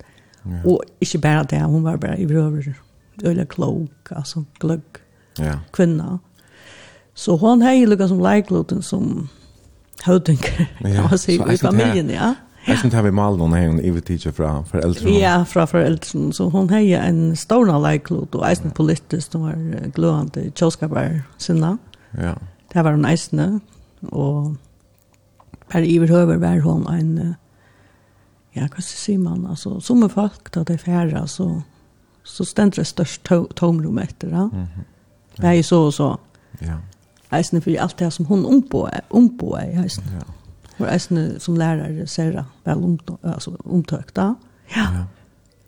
Ja. 0.45 0.69
Og 0.69 0.83
ikke 1.01 1.17
bare 1.17 1.43
det, 1.43 1.61
hun 1.61 1.83
var 1.83 1.97
bare 1.97 2.19
i 2.19 2.27
brøver, 2.27 2.73
øyla 3.25 3.43
klok, 3.43 4.11
altså 4.11 4.43
gløgg, 4.59 4.99
ja. 5.39 5.59
kvinna. 5.73 6.17
Så 7.13 7.35
hon 7.37 7.61
hei 7.61 7.85
lukka 7.85 8.07
som 8.07 8.19
leikloten 8.19 8.81
som 8.81 9.29
høvdinger, 10.05 10.65
kan 10.81 11.05
man 11.09 11.17
si, 11.17 11.37
i 11.37 11.57
familien, 11.57 12.09
ja. 12.09 12.33
Jeg 12.67 12.79
synes 12.79 12.93
jeg 12.95 13.03
vi 13.03 13.11
maler 13.11 13.39
noen 13.41 13.53
her, 13.57 13.71
i 13.83 13.89
vil 13.91 14.03
tidsje 14.07 14.31
fra 14.35 14.53
foreldrene. 14.67 15.17
Ja, 15.19 15.35
fra 15.47 15.65
foreldrene. 15.67 16.31
Så 16.35 16.47
hun 16.51 16.69
har 16.71 17.07
en 17.09 17.35
stor 17.35 17.67
leiklod, 17.67 18.35
og 18.35 18.45
eisen 18.47 18.71
politisk, 18.71 19.35
hun 19.35 19.49
var 19.49 19.89
gløende 19.95 20.45
kjølskaper 20.55 21.19
sinne. 21.37 21.75
Ja. 22.15 22.37
Det 22.71 22.85
var 22.85 22.95
hun 22.95 23.05
eisene, 23.09 23.59
og 24.11 24.55
per 25.67 25.83
i 25.83 25.97
høver 26.07 26.39
var 26.39 26.63
hun 26.63 26.87
en, 26.93 27.35
ja, 28.55 28.69
hva 28.69 28.85
sier 28.85 29.19
man, 29.19 29.43
altså, 29.49 29.79
som 29.83 30.03
er 30.03 30.13
folk, 30.13 30.53
da 30.55 30.63
det 30.63 30.79
er 30.79 30.85
færre, 30.85 31.27
så, 31.27 31.49
så 32.23 32.47
stendte 32.47 32.79
det 32.79 32.87
størst 32.87 33.27
tomrum 33.59 33.99
etter, 33.99 34.29
ja. 34.29 34.47
Mm 34.47 34.63
-hmm. 34.63 34.89
Det 35.37 35.45
er 35.49 35.53
jo 35.53 35.63
så 35.63 35.75
og 35.75 35.93
så. 35.93 36.15
Ja 36.61 36.77
eisne 37.37 37.61
för 37.61 37.81
alt 37.81 37.97
det 37.97 38.11
som 38.11 38.25
hun 38.25 38.45
omboe 38.45 39.01
omboe 39.09 39.65
i 39.65 39.75
eisne. 39.75 40.03
Ja. 40.19 40.33
Och 40.77 40.87
eisne 40.87 41.39
som 41.39 41.57
lärare 41.57 42.07
ser 42.07 42.45
väl 42.63 42.77
om 42.77 42.99
alltså 43.21 43.57
omtökt 43.63 44.17
Ja. 44.17 44.35
ja. 44.75 45.05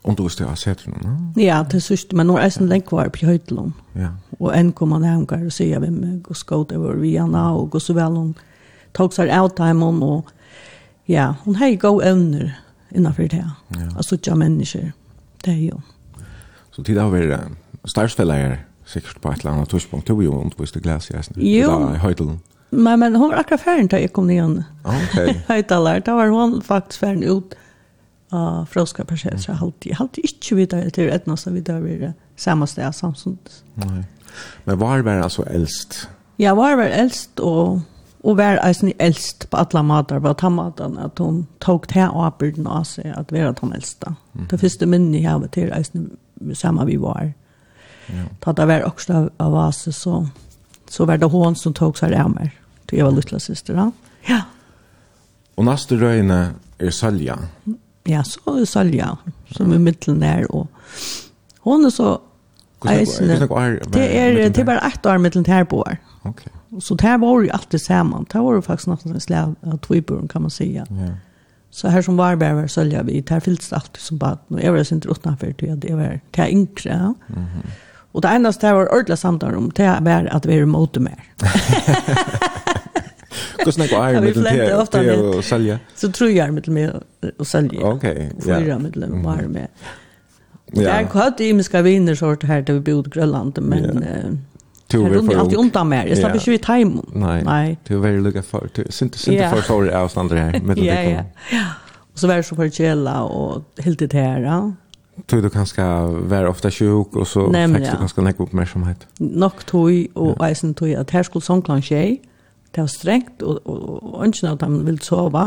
Om 0.02 0.16
du 0.16 0.30
står 0.30 0.56
sett 0.56 0.88
nu. 0.88 1.44
Ja, 1.44 1.66
det 1.72 1.82
sist 1.82 2.12
men 2.12 2.28
nog 2.28 2.40
eisne 2.40 2.68
lenge 2.68 2.92
var 2.92 3.10
på 3.10 3.26
Høytlån. 3.26 3.74
Ja. 3.94 4.10
Och 4.40 4.56
en 4.56 4.72
kommer 4.72 4.98
og 4.98 5.30
sier 5.30 5.50
se 5.50 5.70
jag 5.70 5.82
vem 5.82 6.22
går 6.22 6.36
skott 6.36 6.72
över 6.72 6.96
Rihanna 6.96 7.54
och 7.54 7.70
går 7.70 7.80
så 7.80 7.94
väl 7.94 8.16
hon 8.16 8.36
tok 8.94 9.14
seg 9.14 9.30
out 9.42 9.56
time 9.56 9.86
og 9.86 10.04
och 10.04 10.26
ja, 11.06 11.36
hun 11.44 11.56
har 11.56 11.68
ju 11.68 11.78
go 11.78 12.02
owner 12.02 12.60
innanför 12.90 13.28
det. 13.28 13.52
Ja. 13.68 13.98
Alltså 13.98 14.18
jag 14.24 14.38
människor. 14.38 14.92
Det 15.44 15.52
är 15.52 15.56
ju. 15.56 15.74
Så 16.72 16.84
tid 16.84 16.98
har 16.98 17.10
vi 17.10 17.38
starfsfällare 17.84 18.60
sikkert 18.86 19.22
på 19.22 19.32
et 19.32 19.40
eller 19.40 19.52
annat 19.52 19.70
tidspunkt 19.70 20.08
tog 20.08 20.24
jo 20.24 20.42
undervist 20.42 20.78
i 20.78 20.80
glas 20.80 21.10
i 21.12 21.18
Essen. 21.18 21.36
Jo. 21.38 21.94
I 21.94 21.98
Heideln. 21.98 22.40
Men, 22.70 23.00
men 23.00 23.16
hon 23.16 23.30
var 23.30 23.38
akkurat 23.38 23.62
färdig 23.62 23.92
när 23.92 24.00
jag 24.00 24.14
kom 24.14 24.28
ner. 24.28 24.64
Ok. 24.84 24.94
Okay. 25.14 25.34
Heidelar, 25.48 26.00
då 26.00 26.16
var 26.16 26.28
hon 26.28 26.62
faktiskt 26.62 27.00
färdig 27.00 27.28
ut 27.28 27.54
av 28.30 28.66
Froska 28.66 29.06
Persell. 29.06 29.40
Så 29.40 29.52
jag 29.52 29.56
hade, 29.56 29.94
hade 29.94 30.22
inte 30.22 30.56
vidare 30.56 30.90
till 30.90 31.10
ett 31.10 31.26
nästan 31.26 31.54
vidare 31.54 31.82
vid 31.82 32.02
det 32.02 32.14
samma 32.36 32.68
steg 32.68 32.96
samtidigt. 32.96 33.64
Nei. 33.74 34.04
Men 34.64 34.80
var 34.80 35.00
var 35.00 35.12
altså 35.12 35.44
eldst? 35.44 36.10
Ja, 36.36 36.56
var 36.56 36.76
var 36.76 36.84
äldst 36.84 37.40
och 37.40 37.80
och 38.22 38.38
var 38.38 38.58
alltså 38.58 38.92
äldst 38.98 39.50
på 39.50 39.58
alla 39.58 39.84
matar 39.84 40.20
på 40.20 40.34
tammatarna 40.34 41.04
att 41.04 41.18
hon 41.18 41.48
tog 41.60 41.88
till 41.88 42.02
apeln 42.02 42.68
av 42.68 42.84
sig 42.84 43.14
att 43.16 43.32
vara 43.32 43.52
den 43.52 43.74
äldsta. 43.74 44.16
Mm. 44.36 44.48
Det 44.50 44.58
första 44.58 44.86
minnet 44.86 45.22
jag 45.22 45.32
har 45.32 45.48
till 45.48 45.72
äldst 45.72 45.94
samma 46.54 46.86
vi 46.86 46.98
var. 46.98 47.22
Mm 47.22 47.34
Ta 48.40 48.54
det 48.54 48.66
var 48.66 48.84
också 48.84 49.30
av 49.38 49.56
oss 49.56 49.88
så 49.98 50.28
så 50.90 51.06
var 51.06 51.18
det 51.18 51.26
hon 51.26 51.56
som 51.56 51.74
tog 51.74 51.98
sig 51.98 52.16
av 52.16 52.30
mig. 52.30 52.52
Det 52.86 53.04
var 53.04 53.12
lilla 53.12 53.40
syster 53.40 53.76
då. 53.76 53.92
Ja. 54.28 54.42
Och 55.56 55.66
neste 55.66 55.96
röjne 55.96 56.50
er 56.78 56.90
Salja. 56.90 57.40
Ja, 58.04 58.24
så 58.24 58.60
är 58.62 58.66
Salja 58.66 59.18
som 59.52 59.72
är 59.72 59.80
mitten 59.80 60.20
där 60.20 60.52
och 60.52 60.68
hon 61.60 61.86
är 61.86 61.90
så 61.90 62.22
Eisne, 62.90 63.48
det 63.88 64.20
är 64.20 64.50
det 64.50 64.58
är 64.58 64.66
bara 64.66 64.80
ett 64.80 65.06
år 65.06 65.18
mellan 65.18 65.46
här 65.46 65.64
på 65.64 65.80
år. 65.80 65.98
Okej. 66.22 66.52
Så 66.82 66.96
det 66.96 67.08
här 67.08 67.18
var 67.18 67.42
ju 67.42 67.50
alltid 67.50 67.82
samman. 67.82 68.26
Det 68.32 68.40
var 68.40 68.56
ju 68.56 68.62
faktiskt 68.62 68.88
nästan 68.88 69.14
en 69.14 69.22
slav 69.22 69.56
av 69.62 69.78
tvåbörn 69.78 70.28
kan 70.28 70.42
man 70.42 70.52
säga. 70.52 70.86
Ja. 70.90 71.16
Så 71.70 71.88
här 71.88 72.02
som 72.02 72.18
var 72.18 72.36
bara 72.36 72.68
så 72.68 72.84
vi, 72.84 73.00
vi 73.04 73.22
tar 73.22 73.40
filst 73.40 73.74
allt 73.74 73.98
som 73.98 74.18
bara 74.18 74.38
nu 74.48 74.62
är 74.62 74.72
det 74.72 74.92
inte 74.92 75.08
utanför 75.08 75.56
det 75.58 75.76
det 75.76 75.96
var 75.96 76.20
det 76.32 76.52
yngre. 76.52 77.14
Mhm. 77.28 77.48
Og 78.16 78.24
det 78.24 78.32
eneste 78.32 78.68
jeg 78.70 78.76
var 78.78 78.88
ordentlig 78.88 79.18
samtale 79.20 79.58
om, 79.60 79.68
det 79.76 79.86
er 79.86 80.30
at 80.32 80.48
vi 80.48 80.56
er 80.56 80.64
imot 80.64 80.98
mer. 81.04 81.20
Hva 83.60 83.72
snakker 83.74 84.14
jeg 84.14 84.24
med 84.24 84.34
til 84.38 84.48
det 84.48 84.72
å 85.36 85.42
selge? 85.44 85.78
Så 86.00 86.12
tror 86.16 86.32
jeg 86.32 86.54
med 86.56 86.64
til 86.68 86.76
meg 86.78 87.34
å 87.42 87.48
selge. 87.48 87.82
Ok, 87.84 88.06
ja. 88.08 88.60
Fyra 88.62 88.80
med 88.80 88.96
til 88.96 89.08
meg 89.10 89.26
var 89.26 89.46
med. 89.52 89.68
Ja. 90.74 90.82
Jeg 90.82 91.10
har 91.12 91.22
hatt 91.28 91.44
imiska 91.44 91.82
viner 91.86 92.16
sort 92.18 92.44
her 92.48 92.64
til 92.66 92.80
vi 92.80 92.92
bodde 92.92 93.12
Grønland, 93.14 93.60
men... 93.62 94.04
Yeah. 94.04 94.36
Du 94.88 95.06
är 95.06 95.28
för 95.28 95.40
alltid 95.40 95.58
ont 95.58 95.76
om 95.76 95.90
mig. 95.90 96.10
Jag 96.10 96.18
slapp 96.18 96.36
inte 96.36 96.52
vid 96.52 96.64
time. 96.64 97.02
Nej, 97.14 97.44
Nej. 97.44 97.80
du 97.88 97.94
är 97.96 98.00
väldigt 98.00 98.24
lycka 98.24 98.44
för. 98.44 98.70
Du 98.74 98.82
är 98.82 99.04
inte 99.04 99.18
för 99.50 99.62
sorg 99.62 99.92
av 99.92 100.08
standard 100.08 100.38
här. 100.38 100.62
Ja, 100.76 101.02
ja. 101.02 101.24
Och 102.14 102.20
så 102.20 102.28
var 102.28 102.36
det 102.36 102.44
så 102.44 102.56
för 102.56 102.70
källa 102.70 103.24
och 103.24 103.64
helt 103.78 104.00
det 104.00 104.14
här 104.14 104.74
tog 105.28 105.44
du 105.44 105.50
kanskje 105.50 105.84
være 106.30 106.50
ofta 106.50 106.70
sjuk, 106.70 107.16
og 107.16 107.28
så 107.28 107.48
Nemlig, 107.52 107.82
fikk 107.82 107.92
du 107.92 108.02
kanskje 108.04 108.22
ja. 108.22 108.26
nekke 108.30 108.44
oppmerksomhet. 108.44 109.08
Nok 109.20 109.64
tog, 109.68 109.92
og 110.16 110.36
ja. 110.36 110.50
eisen 110.50 110.74
tog, 110.74 110.90
at 110.90 111.12
her 111.16 111.24
skulle 111.28 111.46
sånn 111.46 111.64
skje, 111.82 112.04
det 112.76 112.84
var 112.84 112.92
strengt, 112.92 113.44
og, 113.44 113.62
og, 113.66 113.88
og 114.04 114.24
ønsken 114.28 114.52
at 114.52 114.62
han 114.66 114.82
ville 114.86 115.04
sove, 115.04 115.46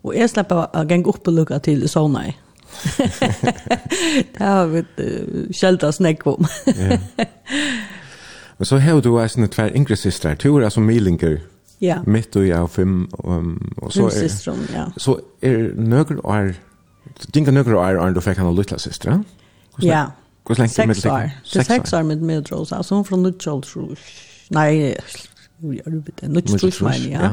og 0.00 0.16
jeg 0.16 0.32
slapp 0.32 0.52
å 0.56 0.64
gjenge 0.88 1.08
opp 1.12 1.28
og 1.28 1.36
lukke 1.36 1.58
til 1.64 1.84
sånne. 1.88 2.30
det 4.34 4.40
har 4.40 4.68
vi 4.70 4.84
uh, 4.84 5.46
sjelda 5.52 5.90
snakk 5.92 6.26
om. 6.30 6.46
ja. 6.66 7.00
Men 8.60 8.68
så 8.68 8.76
har 8.78 9.00
du 9.00 9.14
eisen 9.16 9.48
tver 9.48 9.72
yngre 9.72 9.96
systrar, 9.96 10.34
to 10.36 10.58
er 10.58 10.66
altså 10.68 10.80
milinger, 10.84 11.38
ja. 11.80 12.02
mitt 12.04 12.36
og 12.36 12.44
jeg 12.44 12.60
og 12.60 12.70
fem, 12.70 13.06
Um, 13.24 13.72
og 13.80 13.92
så 13.92 14.06
er, 14.06 14.28
Systrom, 14.28 14.60
ja. 14.74 14.84
så 14.96 15.16
er 15.42 15.72
nøkker 15.76 16.20
år 16.24 16.52
Dinka 17.34 17.50
nøkker 17.50 17.76
og 17.76 17.84
er 17.84 18.14
du 18.14 18.20
fikk 18.24 18.40
han 18.40 18.46
og 18.50 18.56
lytla 18.58 18.78
systra? 18.78 19.18
Ja. 19.82 20.06
Hvor 20.46 20.58
lenge 20.58 20.82
er 20.82 20.86
det? 20.86 20.96
Seks 20.96 21.06
år. 21.06 21.30
Det 21.52 21.60
er 21.60 21.62
seks 21.62 21.92
år 21.92 22.02
med 22.02 22.16
medrås. 22.16 22.72
Altså 22.72 22.94
hun 22.94 23.04
fra 23.04 23.16
Nuttjold 23.16 23.62
jeg. 23.62 23.98
Nei, 24.50 24.94
Nuttjold 26.28 26.60
Trus 26.60 26.80
mener 26.82 27.10
jeg. 27.10 27.20
Ja. 27.20 27.30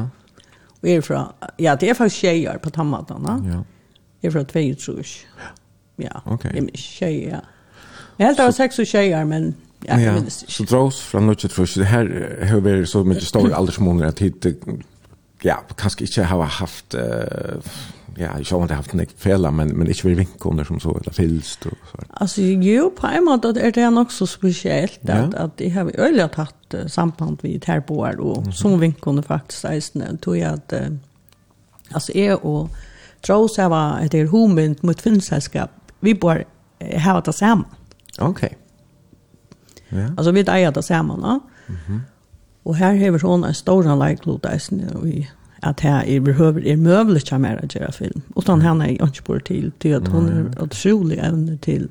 Og 0.82 0.88
er 0.90 1.00
fra, 1.00 1.34
ja, 1.58 1.74
det 1.74 1.90
er 1.90 1.94
faktisk 1.94 2.20
tjejer 2.20 2.58
på 2.58 2.70
tammatene. 2.70 3.40
Ja. 3.44 3.62
Ja. 4.22 4.28
Er 4.28 4.30
fra 4.30 4.42
tvei 4.42 4.74
tror 4.74 4.96
jeg. 4.96 5.06
Ja. 5.98 6.20
Ok. 6.26 6.44
Jeg 6.44 6.62
minns 6.62 6.80
tjejer, 6.98 7.28
ja. 7.28 7.40
Jeg 8.18 8.26
helt 8.26 8.40
av 8.40 8.52
seks 8.52 8.78
og 8.78 8.86
tjejer, 8.86 9.24
men 9.24 9.54
Ja, 9.86 9.96
ja. 9.98 10.14
Så 10.28 10.64
dros 10.64 11.02
fra 11.06 11.20
Nuttjold 11.20 11.52
Trus. 11.54 11.74
Det 11.74 11.86
her 11.86 12.08
har 12.50 12.60
vært 12.60 12.88
så 12.90 13.04
mye 13.06 13.22
store 13.22 13.54
aldersmåner 13.54 14.08
at 14.08 14.18
hit, 14.18 14.46
ja, 15.44 15.60
kanskje 15.78 16.08
ikke 16.08 16.24
har 16.24 16.42
haft... 16.58 16.94
Uh, 16.94 17.62
ja, 18.18 18.38
jag 18.38 18.56
har 18.56 18.62
inte 18.62 18.74
haft 18.74 18.92
något 18.92 19.12
fela, 19.16 19.50
men 19.50 19.68
men 19.68 19.86
inte 19.86 20.08
vi 20.08 20.14
vinkoner 20.14 20.64
som 20.64 20.80
så 20.80 20.90
eller 20.90 21.12
filst 21.12 21.66
og 21.66 21.72
så. 21.90 21.98
Altså, 22.10 22.42
jo, 22.42 22.90
på 23.00 23.06
en 23.06 23.24
måte 23.24 23.48
er 23.48 23.70
det 23.70 23.92
nok 23.92 24.12
så 24.12 24.26
spesielt 24.26 25.00
at, 25.02 25.08
ja. 25.08 25.26
at, 25.26 25.34
att 25.34 25.58
det 25.58 25.70
har 25.70 25.90
øyelig 25.98 26.30
tatt 26.30 26.74
uh, 26.74 26.86
samband 26.86 27.38
vid 27.42 27.64
här 27.64 27.80
på 27.80 27.98
år 27.98 28.20
och 28.20 28.36
mm 28.36 28.50
-hmm. 28.50 28.52
som 28.52 28.80
vinkoner 28.80 29.22
faktiskt 29.22 29.64
är 29.64 30.16
tror 30.16 30.36
jag 30.36 30.54
att 30.54 30.72
alltså 31.92 32.12
är 32.12 32.46
och 32.46 32.70
Tros 33.26 33.58
var 33.58 34.00
ett 34.00 34.14
er 34.14 34.26
humint 34.26 34.82
mot 34.82 35.00
finsällskap. 35.00 35.70
Vi 36.00 36.14
bor 36.14 36.44
uh, 36.82 37.08
att 37.08 37.34
samman. 37.34 37.64
sammen. 38.16 38.30
Ok. 38.30 38.42
Ja. 39.88 40.08
Altså, 40.16 40.32
vi 40.32 40.40
äger 40.40 40.72
det 40.72 40.82
samman, 40.82 41.20
va? 41.20 41.40
Mhm. 41.66 41.76
Mm 41.88 42.00
och 42.68 42.76
här 42.76 42.96
har 42.96 43.10
vi 43.10 43.18
såna 43.18 43.54
stora 43.54 43.92
og 43.94 45.04
vi 45.04 45.28
att 45.60 45.84
jag 45.84 46.22
behöver 46.22 46.66
är 46.66 46.76
möjligt 46.76 47.32
att 47.32 47.40
mer 47.40 47.68
göra 47.74 47.92
film. 47.92 48.20
Utan 48.36 48.60
henne 48.60 48.86
är 48.86 48.98
jag 48.98 49.08
inte 49.08 49.22
borde 49.22 49.40
till. 49.40 49.72
Det 49.78 49.94
att 49.94 50.08
hon 50.08 50.28
är 50.28 50.62
otrolig 50.62 51.18
även 51.18 51.58
till 51.58 51.88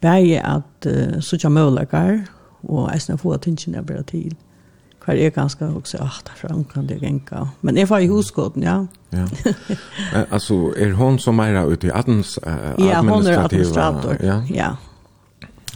bäge 0.00 0.42
att 0.42 0.86
uh, 0.86 1.20
söka 1.20 1.48
möjligheter 1.48 2.24
och 2.60 2.92
äsna 2.94 3.18
få 3.18 3.32
att 3.32 3.46
inte 3.46 3.70
näbra 3.70 4.02
till. 4.02 4.34
Kvar 5.04 5.14
är 5.14 5.30
ganska 5.30 5.68
också 5.68 5.96
att 5.98 6.24
där 6.24 6.48
fram 6.48 6.64
kan 6.64 6.86
det 6.86 6.94
gänka. 6.94 7.48
Men 7.60 7.76
är 7.78 7.86
var 7.86 8.00
i 8.00 8.06
huskotten, 8.06 8.62
ja. 8.62 8.86
Ja. 9.10 9.26
alltså 10.30 10.54
är 10.54 10.92
hon 10.92 11.18
som 11.18 11.40
är 11.40 11.72
ute 11.72 11.86
i 11.86 11.92
administrativa... 11.92 12.74
Ja, 12.78 13.00
hon 13.00 13.26
är 13.26 13.38
administrator. 13.38 14.18
Ja. 14.22 14.42
ja. 14.48 14.76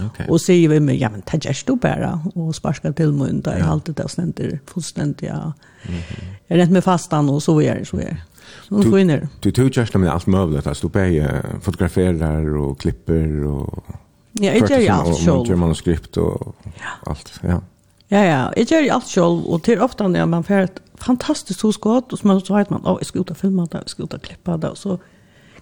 Okay. 0.00 0.26
Och 0.28 0.40
säger 0.40 0.68
vi 0.68 0.80
mig, 0.80 1.00
ja 1.00 1.10
men 1.10 1.22
det 1.30 1.44
görs 1.44 1.64
du 1.64 1.76
bara. 1.76 2.20
Och 2.34 2.54
sparskar 2.54 2.92
till 2.92 3.12
mun 3.12 3.40
där 3.40 3.58
ja. 3.58 3.66
allt 3.66 3.84
det 3.84 3.92
där 3.92 4.08
ständer 4.08 4.60
fullständigt. 4.66 5.22
Ja. 5.22 5.34
Mm 5.34 6.00
-hmm. 6.00 6.24
Jag 6.46 6.58
är 6.58 6.62
rätt 6.62 6.70
med 6.70 6.84
fastan 6.84 7.28
och 7.28 7.42
så 7.42 7.62
är 7.62 7.74
det, 7.74 7.84
så 7.84 7.96
är 7.96 8.04
det. 8.04 8.16
Du 8.68 8.90
får 8.90 8.98
in 8.98 9.08
det. 9.08 9.28
Du 9.40 9.52
tog 9.52 9.76
just 9.76 9.94
med 9.94 10.10
allt 10.10 10.26
möjligt. 10.26 10.66
Alltså 10.66 10.88
du 10.88 10.92
bara 10.92 11.60
fotograferar 11.60 12.56
och 12.56 12.80
klipper 12.80 13.44
och... 13.44 13.84
Ja, 14.32 14.52
jag 14.52 14.70
gör 14.70 14.78
ju 14.78 14.88
allt 14.88 15.18
själv. 15.18 15.38
Och 15.38 15.58
manuskript 15.58 16.16
och 16.16 16.56
ja. 16.64 17.10
allt, 17.10 17.40
ja. 17.42 17.60
Ja, 18.08 18.24
ja, 18.24 18.52
jag 18.56 18.70
gör 18.70 18.80
ju 18.80 18.90
allt 18.90 19.06
själv. 19.06 19.46
Och 19.46 19.62
till 19.62 19.80
ofta 19.80 20.08
när 20.08 20.26
man 20.26 20.44
får 20.44 20.54
ett 20.54 20.80
fantastiskt 20.94 21.60
hosgått 21.60 22.12
och 22.12 22.18
så 22.18 22.54
vet 22.54 22.70
man, 22.70 22.80
åh, 22.84 22.92
oh, 22.92 22.98
jag 23.00 23.06
ska 23.06 23.18
ut 23.18 23.30
och 23.30 23.36
filma 23.36 23.66
det, 23.70 23.78
jag 23.78 23.88
ska 23.88 24.02
ut 24.02 24.14
och 24.14 24.22
klippa 24.22 24.56
det. 24.56 24.68
Och 24.68 24.78
så 24.78 24.98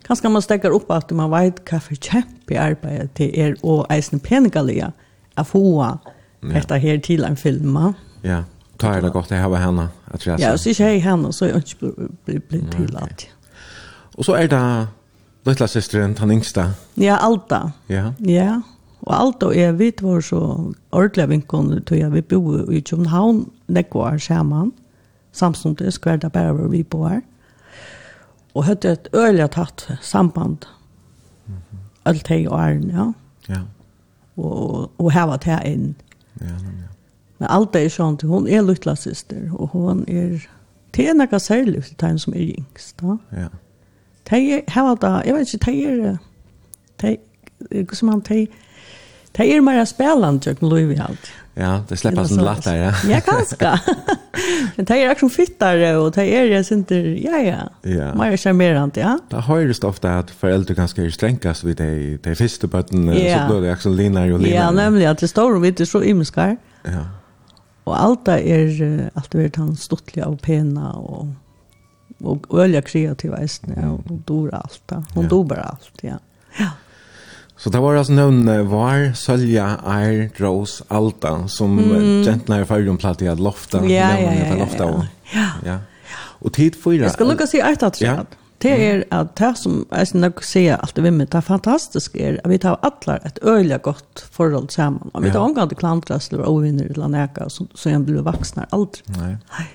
Kanskje 0.05 0.31
man 0.31 0.43
stekker 0.45 0.75
opp 0.77 0.90
at 0.93 1.12
man 1.17 1.31
vet 1.33 1.62
hva 1.64 1.79
for 1.81 1.97
kjempe 1.97 2.59
arbeidet 2.61 3.14
til 3.17 3.31
er, 3.40 3.55
og 3.62 3.87
eisen 3.93 4.21
penikalia, 4.21 4.90
av 5.40 5.51
hoa, 5.55 5.95
etter 6.55 6.77
her 6.79 7.01
til 7.03 7.25
en 7.25 7.37
film. 7.40 7.79
Ja, 8.25 8.43
ta 8.79 8.93
er 8.95 9.01
det 9.05 9.14
godt 9.14 9.33
å 9.33 9.40
ha 9.40 9.62
henne, 9.62 9.88
at 10.12 10.27
jeg 10.27 10.43
Ja, 10.43 10.53
så 10.61 10.71
ikke 10.75 10.90
jeg 10.93 11.03
henne, 11.07 11.33
så 11.33 11.49
jeg 11.49 11.64
ikke 11.64 12.11
blir 12.27 12.69
tillatt. 12.75 13.27
Og 14.14 14.29
så 14.29 14.37
er 14.38 14.53
det 14.53 14.62
Lilla 15.45 15.67
systeren, 15.69 16.14
den 16.17 16.31
yngsta. 16.38 16.71
Ja, 16.97 17.19
Alta. 17.21 17.75
Ja. 17.88 18.12
Ja, 18.25 18.61
og 19.05 19.12
Alta 19.12 19.51
og 19.51 19.57
jeg 19.57 19.77
vet 19.79 20.01
var 20.03 20.23
så 20.25 20.38
ordentlig 20.93 21.29
vinkon, 21.29 21.83
tror 21.85 21.99
jeg 21.99 22.12
vi 22.12 22.21
bor 22.21 22.73
i 22.73 22.81
København, 22.81 23.45
nekvar 23.69 24.19
sammen, 24.19 24.73
samståndes 25.33 25.99
hver 26.01 26.17
dag 26.17 26.33
bare 26.33 26.71
vi 26.71 26.83
bor 26.83 27.09
her 27.09 27.21
og 28.55 28.64
hadde 28.64 28.93
et 28.93 29.09
øyelig 29.14 29.51
tatt 29.51 29.88
samband. 30.01 30.59
Mm 31.47 31.55
-hmm. 31.55 31.77
Alt 32.05 32.29
det 32.29 32.40
i 32.40 32.47
åren, 32.47 32.90
ja. 32.90 33.12
Ja. 33.49 33.61
Og, 34.37 34.90
og 34.99 35.12
her 35.12 35.23
var 35.23 35.37
det 35.37 35.62
inn. 35.64 35.97
Ja, 36.40 36.47
ja. 36.47 36.85
Men 37.38 37.49
alt 37.51 37.73
det 37.73 37.85
er 37.85 37.88
sånn, 37.88 38.19
hun 38.23 38.49
er 38.49 38.62
lytla 38.62 38.95
syster, 38.95 39.51
og 39.53 39.69
hun 39.69 40.05
er, 40.09 40.38
det 40.97 41.09
er 41.09 41.14
noe 41.14 41.38
særlig 41.38 41.85
til 41.85 41.97
den 42.01 42.19
som 42.19 42.33
er 42.33 42.40
yngst, 42.59 43.01
da. 43.01 43.17
Ja. 43.33 43.49
De 44.31 44.53
er, 44.53 44.61
her 44.69 44.83
var 44.83 45.23
jeg 45.25 45.35
vet 45.35 45.55
ikke, 45.55 45.71
de 45.71 45.85
er, 45.85 46.17
de, 47.03 47.17
hva 47.83 47.95
som 47.95 48.09
han, 48.09 48.21
de, 48.21 48.47
de 49.37 49.57
er, 49.57 49.61
mer 49.61 49.81
er, 49.81 49.85
det 49.85 50.07
er, 50.07 50.31
det 50.38 50.47
er, 50.47 51.09
det 51.09 51.43
Ja, 51.55 51.81
det 51.88 51.97
släpper 51.97 52.25
som 52.25 52.45
lättare, 52.45 52.79
ja. 52.79 52.93
ja, 53.09 53.21
kanske. 53.21 53.57
Men 54.77 54.85
det 54.85 55.03
är 55.03 55.11
också 55.11 55.29
fittare 55.29 55.97
och 55.97 56.12
det 56.12 56.37
är 56.37 56.45
jag 56.45 56.73
inte, 56.73 56.95
ja, 56.97 57.38
ja. 57.38 57.90
ja. 57.90 58.14
Man 58.14 58.33
är 58.33 58.37
charmerande, 58.37 59.01
ja. 59.01 59.19
Det 59.29 59.37
hörs 59.37 59.85
ofta 59.85 60.19
att 60.19 60.31
föräldrar 60.31 60.75
kanske 60.75 61.03
är 61.03 61.11
strängast 61.11 61.64
vid 61.64 61.77
det, 61.77 62.17
det 62.23 62.35
första 62.35 62.67
bötten, 62.67 63.07
ja. 63.07 63.49
så 63.49 63.53
blir 63.53 63.69
det 63.69 63.73
också 63.73 63.88
linar 63.88 64.33
och 64.33 64.40
linar. 64.40 64.57
Ja, 64.57 64.71
nämligen 64.71 65.12
att 65.12 65.19
det 65.19 65.29
står 65.29 65.57
och 65.57 65.67
inte 65.67 65.87
så 65.87 66.03
ymskar. 66.05 66.57
Ja. 66.83 67.05
Och 67.85 68.03
allt 68.03 68.25
det 68.25 68.51
är, 68.51 69.11
allt 69.14 69.31
det 69.31 69.43
är 69.43 69.51
han 69.57 69.77
stortliga 69.77 70.27
och 70.27 70.40
pena 70.40 70.93
och 70.93 71.27
och 72.19 72.61
öliga 72.61 72.83
kreativa 72.83 73.43
istället 73.43 73.85
och 73.85 74.12
dora 74.12 74.57
allt. 74.57 74.93
Hon 75.14 75.29
ja. 75.31 75.45
bara, 75.45 75.62
allt, 75.62 75.90
ja. 76.01 76.19
Ja. 76.59 76.71
Så 77.64 77.70
det 77.70 77.79
var 77.79 77.94
alltså 77.94 78.12
någon 78.12 78.68
var 78.68 79.12
Sølja, 79.14 79.79
är 79.87 80.31
Rose 80.37 80.85
Alta 80.88 81.48
som 81.48 81.79
mm. 81.79 82.24
gentlar 82.24 82.62
i 82.62 82.64
förrum 82.64 82.98
platt 82.98 83.22
i 83.22 83.29
at 83.29 83.40
lofta. 83.40 83.87
Ja, 83.87 84.18
ja, 84.20 84.35
ja, 84.35 84.57
lofta. 84.57 84.85
Ja. 84.85 85.07
ja. 85.35 85.48
ja. 85.64 85.79
Og 86.40 86.53
tid 86.53 86.77
fyra. 86.85 87.03
Jag 87.03 87.12
ska 87.12 87.24
lucka 87.24 87.46
si 87.46 87.61
att 87.61 87.83
at 87.83 88.00
ja. 88.00 88.16
Det 88.59 88.70
er 88.70 89.05
at 89.11 89.37
det 89.37 89.55
som 89.57 89.87
är 89.90 90.05
sen 90.05 90.22
jag 90.22 90.44
säger 90.44 90.77
allt 90.77 90.98
vi 90.98 91.11
med 91.11 91.29
det 91.29 91.38
er 91.38 91.40
fantastisk 91.40 92.16
er 92.16 92.40
at 92.44 92.50
vi 92.50 92.59
tar 92.59 92.79
alla 92.83 93.18
et 93.24 93.38
øyelig 93.42 93.83
godt 93.83 94.27
forhold 94.33 94.68
sammen. 94.70 95.11
Og 95.14 95.22
vi 95.22 95.29
inte 95.29 95.38
omgang 95.38 95.68
til 95.68 95.79
klantras 95.79 96.29
eller 96.29 96.44
overvinner 96.44 96.85
eller 96.85 97.09
näka 97.09 97.48
så, 97.48 97.66
så 97.74 97.90
jag 97.90 98.00
blir 98.00 98.22
vuxna 98.22 98.66
aldri. 98.72 99.03
Nei. 99.07 99.37
Nei. 99.59 99.66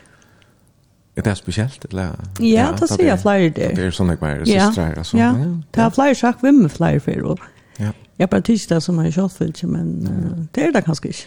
Er 1.15 1.21
det 1.21 1.37
spesielt? 1.37 1.85
eller? 1.89 2.09
Ja, 2.39 2.71
det 2.79 2.89
sier 2.89 3.07
jeg 3.07 3.19
flere 3.19 3.49
der. 3.49 3.75
Det 3.75 3.85
er 3.85 4.01
är 4.01 4.15
bare 4.15 4.17
kvar 4.17 4.45
systrar 4.45 4.97
alltså. 4.97 5.17
Ja, 5.17 5.33
det 5.75 5.81
har 5.81 6.41
vi 6.41 6.51
med 6.51 6.71
flere 6.71 6.99
for 6.99 7.11
för. 7.11 7.58
Ja. 7.79 7.91
Jag 8.15 8.29
bara 8.29 8.41
tycker 8.41 8.75
det 8.75 8.81
som 8.81 8.99
är 8.99 9.11
självfyllt 9.11 9.63
men 9.63 10.07
uh, 10.07 10.45
det 10.51 10.65
är 10.65 10.71
det 10.71 10.81
kanske 10.81 11.07
inte. 11.07 11.19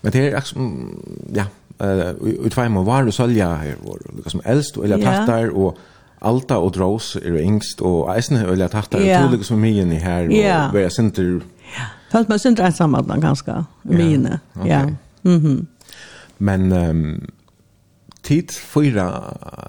Men 0.00 0.12
det 0.12 0.28
är 0.28 0.36
liksom 0.36 0.90
ja, 1.34 1.44
eh 1.78 1.86
uh, 1.86 2.46
utvägen 2.46 2.84
var 2.84 3.04
det 3.04 3.12
sälja 3.12 3.54
här 3.54 3.76
var 3.84 3.98
liksom 4.16 4.40
äldst 4.44 4.76
eller 4.76 5.02
tattar 5.02 5.48
och 5.48 5.78
Alta 6.18 6.58
och 6.58 6.72
Dros 6.72 7.16
är 7.16 7.30
det 7.30 7.42
yngst 7.42 7.80
och 7.80 8.16
Eisen 8.16 8.36
är 8.36 8.46
öliga 8.46 8.68
tattar 8.68 9.00
ja. 9.00 9.24
och 9.24 9.30
trolig 9.30 9.46
som 9.46 9.60
myen 9.60 9.92
i 9.92 9.94
här 9.94 10.26
och 10.26 10.32
yeah. 10.32 10.72
vi 10.72 10.82
sen 10.82 10.90
sinter 10.90 11.40
Ja, 11.78 11.84
fast 12.10 12.28
man 12.28 12.38
syns 12.38 12.60
ensam 12.60 12.94
att 12.94 13.06
man 13.06 13.20
ganska 13.20 13.64
myen 13.82 14.38
ja, 14.64 14.90
mhm. 15.22 15.66
Men 16.38 16.72
um, 16.72 17.30
tid 18.22 18.50
fyra 18.50 19.22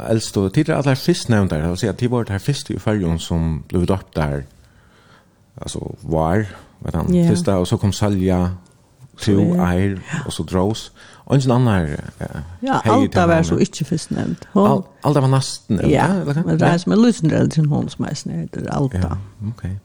äldst 0.10 0.38
och 0.38 0.54
tid 0.54 0.70
alla 0.70 0.96
fyrst 0.96 1.30
nämnt 1.30 1.50
där, 1.50 1.60
jag 1.60 1.68
vill 1.68 1.78
säga 1.78 1.94
tid 1.94 2.10
var 2.10 2.24
det 2.24 2.32
här 2.32 2.40
fyrst 2.40 2.72
i 2.72 2.80
färgen 2.80 3.20
som 3.20 3.64
blev 3.68 3.92
upp 3.92 4.14
där 4.14 4.46
alltså 5.62 5.96
var 6.02 6.46
vet 6.80 6.96
han 6.96 7.15
yeah. 7.15 7.30
första 7.30 7.58
och 7.58 7.67
så 7.67 7.78
kom 7.78 7.93
Salja 7.93 8.52
to 9.20 9.32
Eir 9.56 10.02
och 10.26 10.34
så 10.34 10.43
dros 10.43 10.91
och 11.15 11.36
en 11.36 11.52
annan 11.52 11.88
ja 12.60 12.82
allt 12.84 13.15
var 13.15 13.43
så 13.43 13.60
inte 13.60 13.86
först 13.86 14.10
nämnt 14.10 14.48
allt 15.02 15.15
var 15.15 15.28
nästan 15.28 15.89
ja 15.89 16.08
men 16.26 16.58
det 16.58 16.65
är 16.65 16.89
med 16.89 17.00
lyssnar 17.00 17.30
det 17.30 17.54
som 17.54 17.72
hon 17.72 17.89
smärs 17.89 18.24
det 18.24 18.70
allt 18.70 18.93
ja 18.93 19.17
okej 19.50 19.80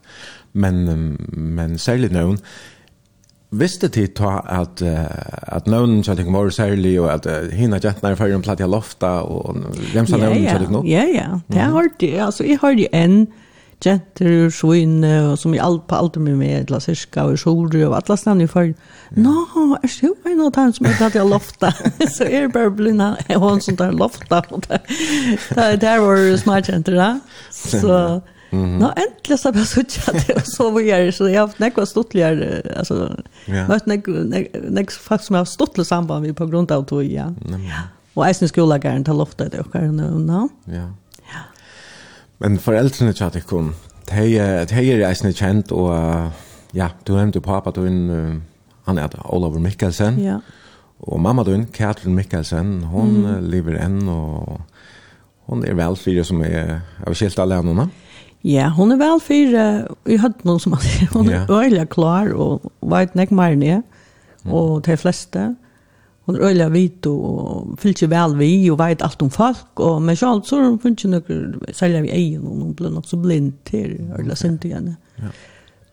men 0.53 0.85
men 1.33 1.79
särskilt 1.79 2.13
någon 2.13 2.39
Visste 3.53 3.89
tid 3.93 4.15
ta 4.17 4.39
at 4.49 4.81
uh, 4.81 5.05
at 5.53 5.67
nøvn 5.69 5.99
kjallik 6.07 6.31
var 6.33 6.49
særlig 6.57 6.95
og 7.03 7.11
at 7.13 7.27
uh, 7.29 7.51
hinna 7.53 7.77
jentnar 7.85 8.15
fyrir 8.17 8.39
en 8.39 8.45
platt 8.45 8.63
i 8.65 8.69
lofta 8.69 9.11
og 9.29 9.59
hvem 9.93 10.09
sa 10.09 10.17
nøvn 10.17 10.47
kjallik 10.47 10.71
nå? 10.73 10.81
Ja, 10.89 11.03
ja, 11.05 11.27
det 11.53 11.61
har 11.61 11.75
hørt, 11.75 12.01
altså 12.01 12.47
jeg 12.49 12.63
har 12.63 12.79
de 12.81 12.87
enn 12.97 13.27
jenter 13.87 14.31
og 14.47 14.53
svine, 14.55 15.13
og 15.31 15.39
som 15.41 15.55
i 15.55 15.61
alt 15.63 15.87
på 15.91 15.99
alt 15.99 16.19
med 16.23 16.37
med 16.41 16.65
eller 16.65 16.83
cirka, 16.83 17.27
og 17.29 17.39
solre, 17.39 17.85
og 17.89 17.97
alle 17.99 18.17
stedene 18.19 18.49
for 18.49 18.61
fargen. 18.61 18.77
Nå, 19.17 19.35
er 19.77 19.89
det 19.89 20.09
jo 20.09 20.13
en 20.27 20.45
av 20.47 20.53
dem 20.57 20.75
som 20.77 20.87
ikke 20.89 21.09
hadde 21.09 21.25
lofta? 21.29 21.73
så 22.17 22.29
er 22.29 22.47
det 22.47 22.53
bare 22.55 22.75
blinda, 22.77 23.15
hun 23.37 23.61
som 23.61 23.77
tar 23.77 23.93
lofta. 23.93 24.43
Der 25.53 26.05
var 26.05 26.37
smart 26.41 26.69
jenter, 26.69 26.97
da. 26.97 27.11
Så, 27.51 28.21
Nå, 28.53 28.91
endelig 29.01 29.39
så 29.41 29.49
bare 29.53 29.65
sutt 29.65 29.95
jeg 29.97 30.03
suttet 30.05 30.27
det, 30.29 30.35
og 30.37 30.49
så 30.49 30.67
var 30.75 30.85
jeg, 30.85 31.13
så 31.17 31.29
jeg 31.31 31.39
har 31.41 31.47
haft 31.47 31.61
nekva 31.63 31.87
stuttligere, 31.89 32.59
altså, 32.77 33.07
yeah. 33.47 33.65
møtt 33.71 33.87
nekva, 33.89 34.27
nekva 34.29 34.93
faktisk 34.93 35.31
som 35.31 35.39
jeg 35.39 35.47
har 35.47 35.49
stuttlig 35.49 35.87
samband 35.89 36.27
med 36.27 36.37
på 36.37 36.49
grunn 36.51 36.69
av 36.69 36.85
tog, 36.91 37.01
ja. 37.09 37.31
Mm. 37.33 37.65
Og 38.13 38.27
eisen 38.27 38.51
skolagaren 38.51 39.07
til 39.09 39.17
loftet 39.17 39.55
det, 39.55 39.63
og 39.65 39.73
hva 39.73 39.87
er 39.87 39.95
det 39.97 40.11
nå? 40.27 40.43
Ja. 40.69 40.91
Men 42.43 42.59
foreldrene 42.59 43.15
tjatt 43.15 43.39
ikke 43.39 43.61
om. 43.61 43.69
De 44.11 44.25
er 44.35 44.67
reisende 44.99 45.31
kjent, 45.37 45.71
og 45.71 45.93
ja, 46.75 46.91
du 47.07 47.15
hemte 47.15 47.43
pappa, 47.45 47.71
du 47.71 47.85
en, 47.87 48.43
han 48.89 48.99
er 48.99 49.15
Oliver 49.31 49.63
Mikkelsen. 49.63 50.19
Ja. 50.19 50.41
Og 51.03 51.21
mamma 51.23 51.45
din, 51.47 51.69
Katrin 51.75 52.15
Mikkelsen, 52.15 52.81
hon 52.91 53.15
mm. 53.23 53.47
lever 53.51 53.79
enn, 53.83 54.03
og 54.11 54.61
hon 55.51 55.63
er 55.67 55.79
vel 55.79 55.99
fire 55.99 56.27
som 56.27 56.43
er, 56.47 56.83
er 56.83 57.15
vi 57.15 57.19
skilt 57.19 57.39
alle 57.43 57.59
henne? 57.59 57.89
Ja, 58.47 58.69
hon 58.75 58.91
er 58.91 58.99
vel 58.99 59.23
fire, 59.23 59.65
vi 60.07 60.19
hadde 60.19 60.47
noen 60.47 60.63
som 60.63 60.75
hon 60.75 61.31
er 61.31 61.43
ja. 61.43 61.47
øyelig 61.47 61.89
klar, 61.95 62.31
og 62.35 62.67
vet 62.91 63.15
nek 63.19 63.35
mer 63.35 63.55
nye, 63.59 63.83
og 64.51 64.83
de 64.87 64.99
fleste 64.99 65.53
hon 66.33 66.41
er 66.41 66.49
øyla 66.49 66.69
vit 66.73 67.07
og 67.07 67.77
fyllt 67.83 68.03
vel 68.11 68.37
vi 68.39 68.51
og 68.73 68.79
veit 68.81 69.05
alt 69.05 69.23
om 69.23 69.31
folk 69.31 69.81
og 69.85 70.03
men 70.03 70.19
sjálv 70.19 70.45
så 70.49 70.61
hun 70.65 70.79
funnet 70.83 71.05
noe 71.13 71.73
særlig 71.77 72.07
vi 72.09 72.15
egen 72.19 72.47
og 72.49 72.61
hun 72.61 72.77
ble 72.79 72.93
nok 72.93 73.09
så 73.09 73.21
blind 73.21 73.53
til 73.69 73.99
øyla 74.19 74.37
sint 74.39 74.65
igjen 74.65 74.95
ja. 75.21 75.33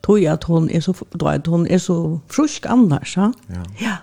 tog 0.06 0.24
at 0.24 0.46
hon 0.48 0.70
er 0.72 0.84
så 0.84 0.96
vet, 0.96 1.46
hon 1.46 1.66
er 1.68 1.78
så 1.78 1.98
frusk 2.32 2.66
annars 2.70 3.16
ja, 3.16 3.32
ja. 3.80 3.98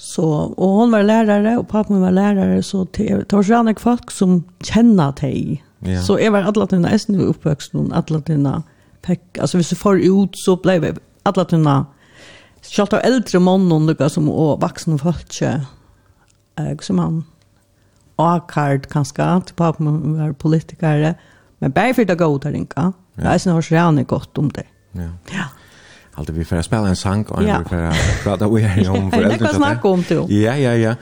Så, 0.00 0.24
og 0.56 0.70
hon 0.78 0.92
var 0.94 1.04
lærare, 1.04 1.58
og 1.58 1.66
papen 1.68 2.00
var 2.00 2.14
lærare, 2.16 2.62
så 2.64 2.86
det 2.96 3.32
var 3.32 3.42
så 3.44 3.74
folk 3.78 4.10
som 4.10 4.44
kjenner 4.64 5.12
deg. 5.20 5.60
Ja. 5.84 6.00
Så 6.02 6.16
jeg 6.18 6.32
var 6.32 6.48
alle 6.48 6.66
tøyene, 6.66 6.88
jeg 6.88 7.18
var 7.18 7.28
oppvøkst 7.34 7.74
noen, 7.76 7.92
alle 7.92 8.22
tøyene, 8.24 8.62
altså 9.38 9.60
hvis 9.60 9.68
du 9.68 9.76
får 9.76 10.00
ut, 10.08 10.40
så 10.40 10.56
ble 10.56 10.78
jeg 10.78 10.96
alle 11.28 11.44
tøyene, 11.44 11.76
Sjalt 12.70 12.94
av 12.94 13.02
eldre 13.06 13.40
månen 13.42 13.88
lukka 13.88 14.08
som 14.12 14.28
og 14.30 14.60
vaksne 14.62 14.98
folk 15.00 15.40
eh, 15.42 16.74
som 16.86 17.00
han 17.02 17.22
akard 18.20 18.86
kanskje 18.92 19.26
til 19.48 19.56
papen 19.56 19.88
man 19.88 20.18
var 20.18 20.34
politikere 20.38 21.14
men 21.60 21.72
bare 21.72 21.94
for 21.96 22.04
det 22.04 22.18
går 22.20 22.36
ut 22.36 22.44
her 22.44 22.58
inka 22.58 22.90
det 23.16 23.26
er 23.26 23.40
sånn 23.40 23.56
hos 23.56 23.70
rene 23.72 24.04
godt 24.04 24.38
om 24.38 24.50
det 24.52 24.66
ja, 24.96 25.08
ja. 25.32 25.48
Alltid 26.18 26.36
vi 26.36 26.44
får 26.44 26.66
spela 26.66 26.90
en 26.90 26.98
sang 26.98 27.24
og 27.30 27.42
ja. 27.46 27.58
vi 27.62 27.70
får 27.70 28.24
prata 28.24 28.48
vi 28.50 28.60
her 28.66 28.90
om 28.90 29.08
foreldre. 29.12 29.38
Det 29.38 29.46
kan 29.46 29.54
snakke 29.56 29.88
om 29.88 30.02
det 30.08 30.18
Ja, 30.34 30.54
ja, 30.58 30.74
ja. 30.76 30.94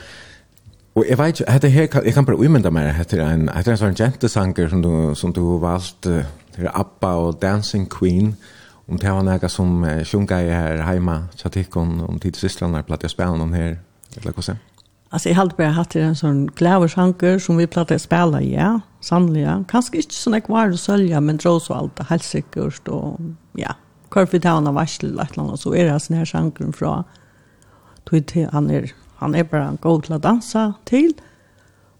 Og 0.94 1.06
jeg 1.08 1.18
vet 1.18 1.40
ikke, 1.40 1.52
dette 1.52 1.70
her, 1.70 1.88
jeg 2.04 2.14
kan 2.14 2.26
bare 2.26 2.36
umynda 2.36 2.70
meg, 2.70 2.92
dette 2.98 3.16
er 3.16 3.32
en, 3.32 3.48
dette 3.48 3.70
er 3.70 3.74
en 3.74 3.80
sånn 3.80 3.98
jentesanger 3.98 4.68
som 4.68 4.82
du, 4.82 4.92
som 5.18 5.32
du 5.32 5.40
valgt, 5.62 6.04
det 6.04 6.24
er 6.58 6.70
Abba 6.74 7.14
og 7.24 7.42
Dancing 7.42 7.88
Queen. 7.90 8.34
Ja 8.36 8.57
om 8.88 8.96
det 8.96 9.10
var 9.10 9.22
noe 9.22 9.48
som 9.48 9.84
sjunkar 10.04 10.36
här 10.36 10.76
hemma 10.76 11.28
så 11.36 11.48
att 11.48 11.74
hon 11.74 12.00
om 12.00 12.18
tid 12.18 12.36
systrarna 12.36 12.82
platt 12.82 13.02
jeg 13.02 13.10
spela 13.10 13.36
noen 13.36 13.54
her, 13.54 13.78
eller 14.16 14.32
hva 14.32 14.42
så. 14.42 14.56
Alltså 15.10 15.28
jag 15.28 15.36
hade 15.36 15.54
bara 15.56 15.68
haft 15.68 15.96
en 15.96 16.16
sån 16.16 16.46
glävers 16.46 16.94
som 17.44 17.56
vi 17.56 17.66
plattat 17.66 18.02
spela 18.02 18.42
ja, 18.42 18.80
sannligen. 19.00 19.64
Kanske 19.64 19.96
inte 19.96 20.14
såna 20.14 20.40
var 20.48 20.68
att 20.68 20.80
sälja 20.80 21.20
men 21.20 21.38
trots 21.38 21.70
allt 21.70 21.98
helt 21.98 22.22
säkert 22.22 22.88
och 22.88 23.20
ja, 23.52 23.74
Korfi 24.08 24.40
Town 24.40 24.66
av 24.66 24.74
Varsel 24.74 25.20
och 25.36 25.60
så 25.60 25.74
är 25.74 25.84
det 25.84 26.00
sån 26.00 26.16
här 26.16 26.24
sjankren 26.24 26.72
från 26.72 27.04
Twitter 28.10 28.48
han 28.52 28.70
är 28.70 28.92
han 29.18 29.34
är 29.34 29.44
bara 29.44 29.76
god 29.80 30.04
till 30.04 30.12
att 30.12 30.22
dansa 30.22 30.72
till. 30.84 31.12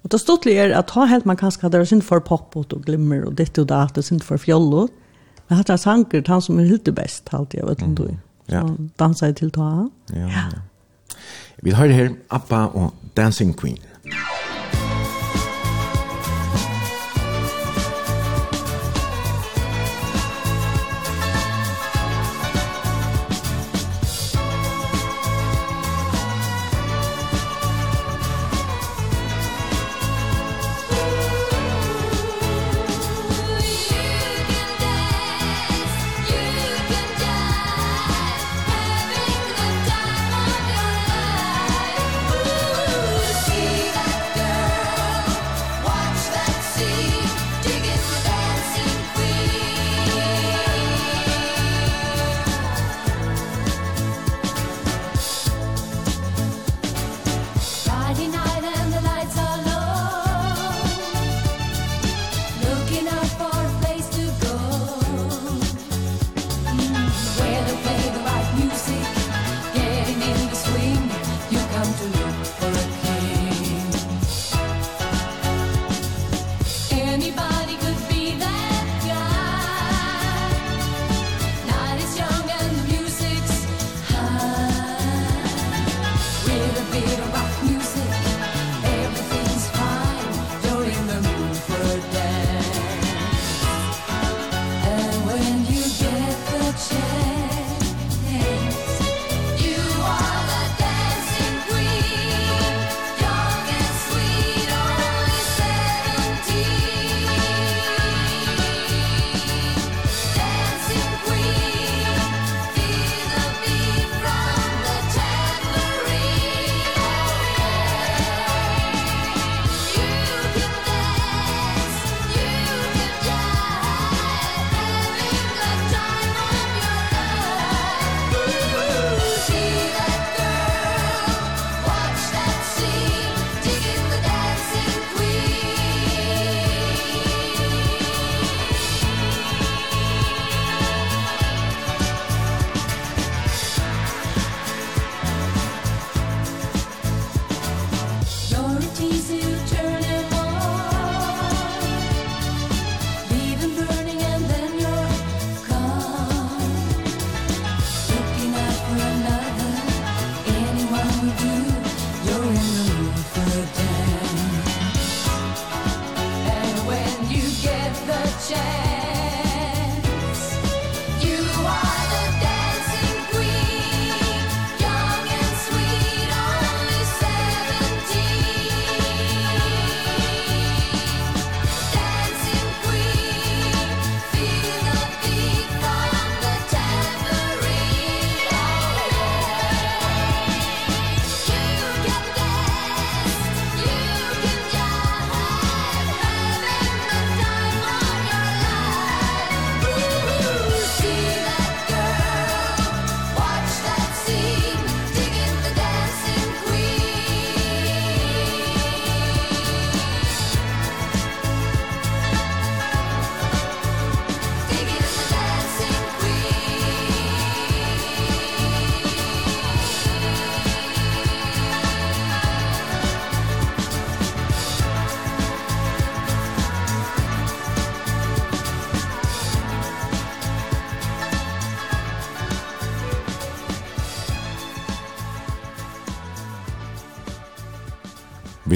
Och 0.03 0.09
det 0.09 0.19
stod 0.19 0.39
det 0.45 0.73
att 0.73 0.91
ha 0.91 1.05
helt 1.05 1.25
man 1.25 1.37
kanske 1.37 1.63
hade 1.63 1.87
sin 1.87 2.03
för 2.03 2.21
pop 2.21 2.57
och 2.57 2.83
glimmer 2.83 3.25
och 3.25 3.35
ditt 3.35 3.59
och 3.59 3.67
datt 3.67 3.99
och 3.99 4.05
sin 4.05 4.21
för 4.21 4.39
fjollot. 4.39 4.91
Men 5.49 5.61
hatt 5.61 5.71
jeg 5.73 5.81
sanger, 5.81 6.23
han 6.29 6.43
som 6.45 6.59
er 6.61 6.69
hilde 6.69 6.93
best, 6.93 7.29
halte 7.33 7.57
jeg, 7.57 7.67
vet 7.69 7.85
du. 7.97 8.09
Mm. 8.09 8.19
Ja. 8.49 8.63
Så 8.65 8.89
dansa 9.01 9.31
jeg 9.31 9.37
til 9.41 9.53
ta. 9.55 9.69
Ja, 10.15 10.29
ja. 10.29 10.47
Vi 11.65 11.75
har 11.75 11.91
her 11.91 12.13
Abba 12.31 12.67
og 12.67 12.95
Dancing 13.17 13.57
Queen. 13.61 13.79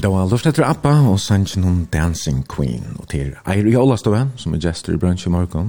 Vi 0.03 0.09
da 0.09 0.17
var 0.17 0.27
lort 0.27 0.47
etter 0.51 0.65
Abba 0.67 0.91
og 1.07 1.21
sannsyn 1.23 1.63
hun 1.63 1.85
Dancing 1.93 2.41
Queen. 2.51 2.97
Og 2.99 3.07
til 3.13 3.37
Eir 3.47 3.69
i 3.71 3.77
Ålastove 3.79 4.25
som 4.35 4.55
er 4.57 4.59
gestor 4.59 4.97
i 4.97 4.99
brunch 4.99 5.29
i 5.29 5.31
morgen 5.31 5.69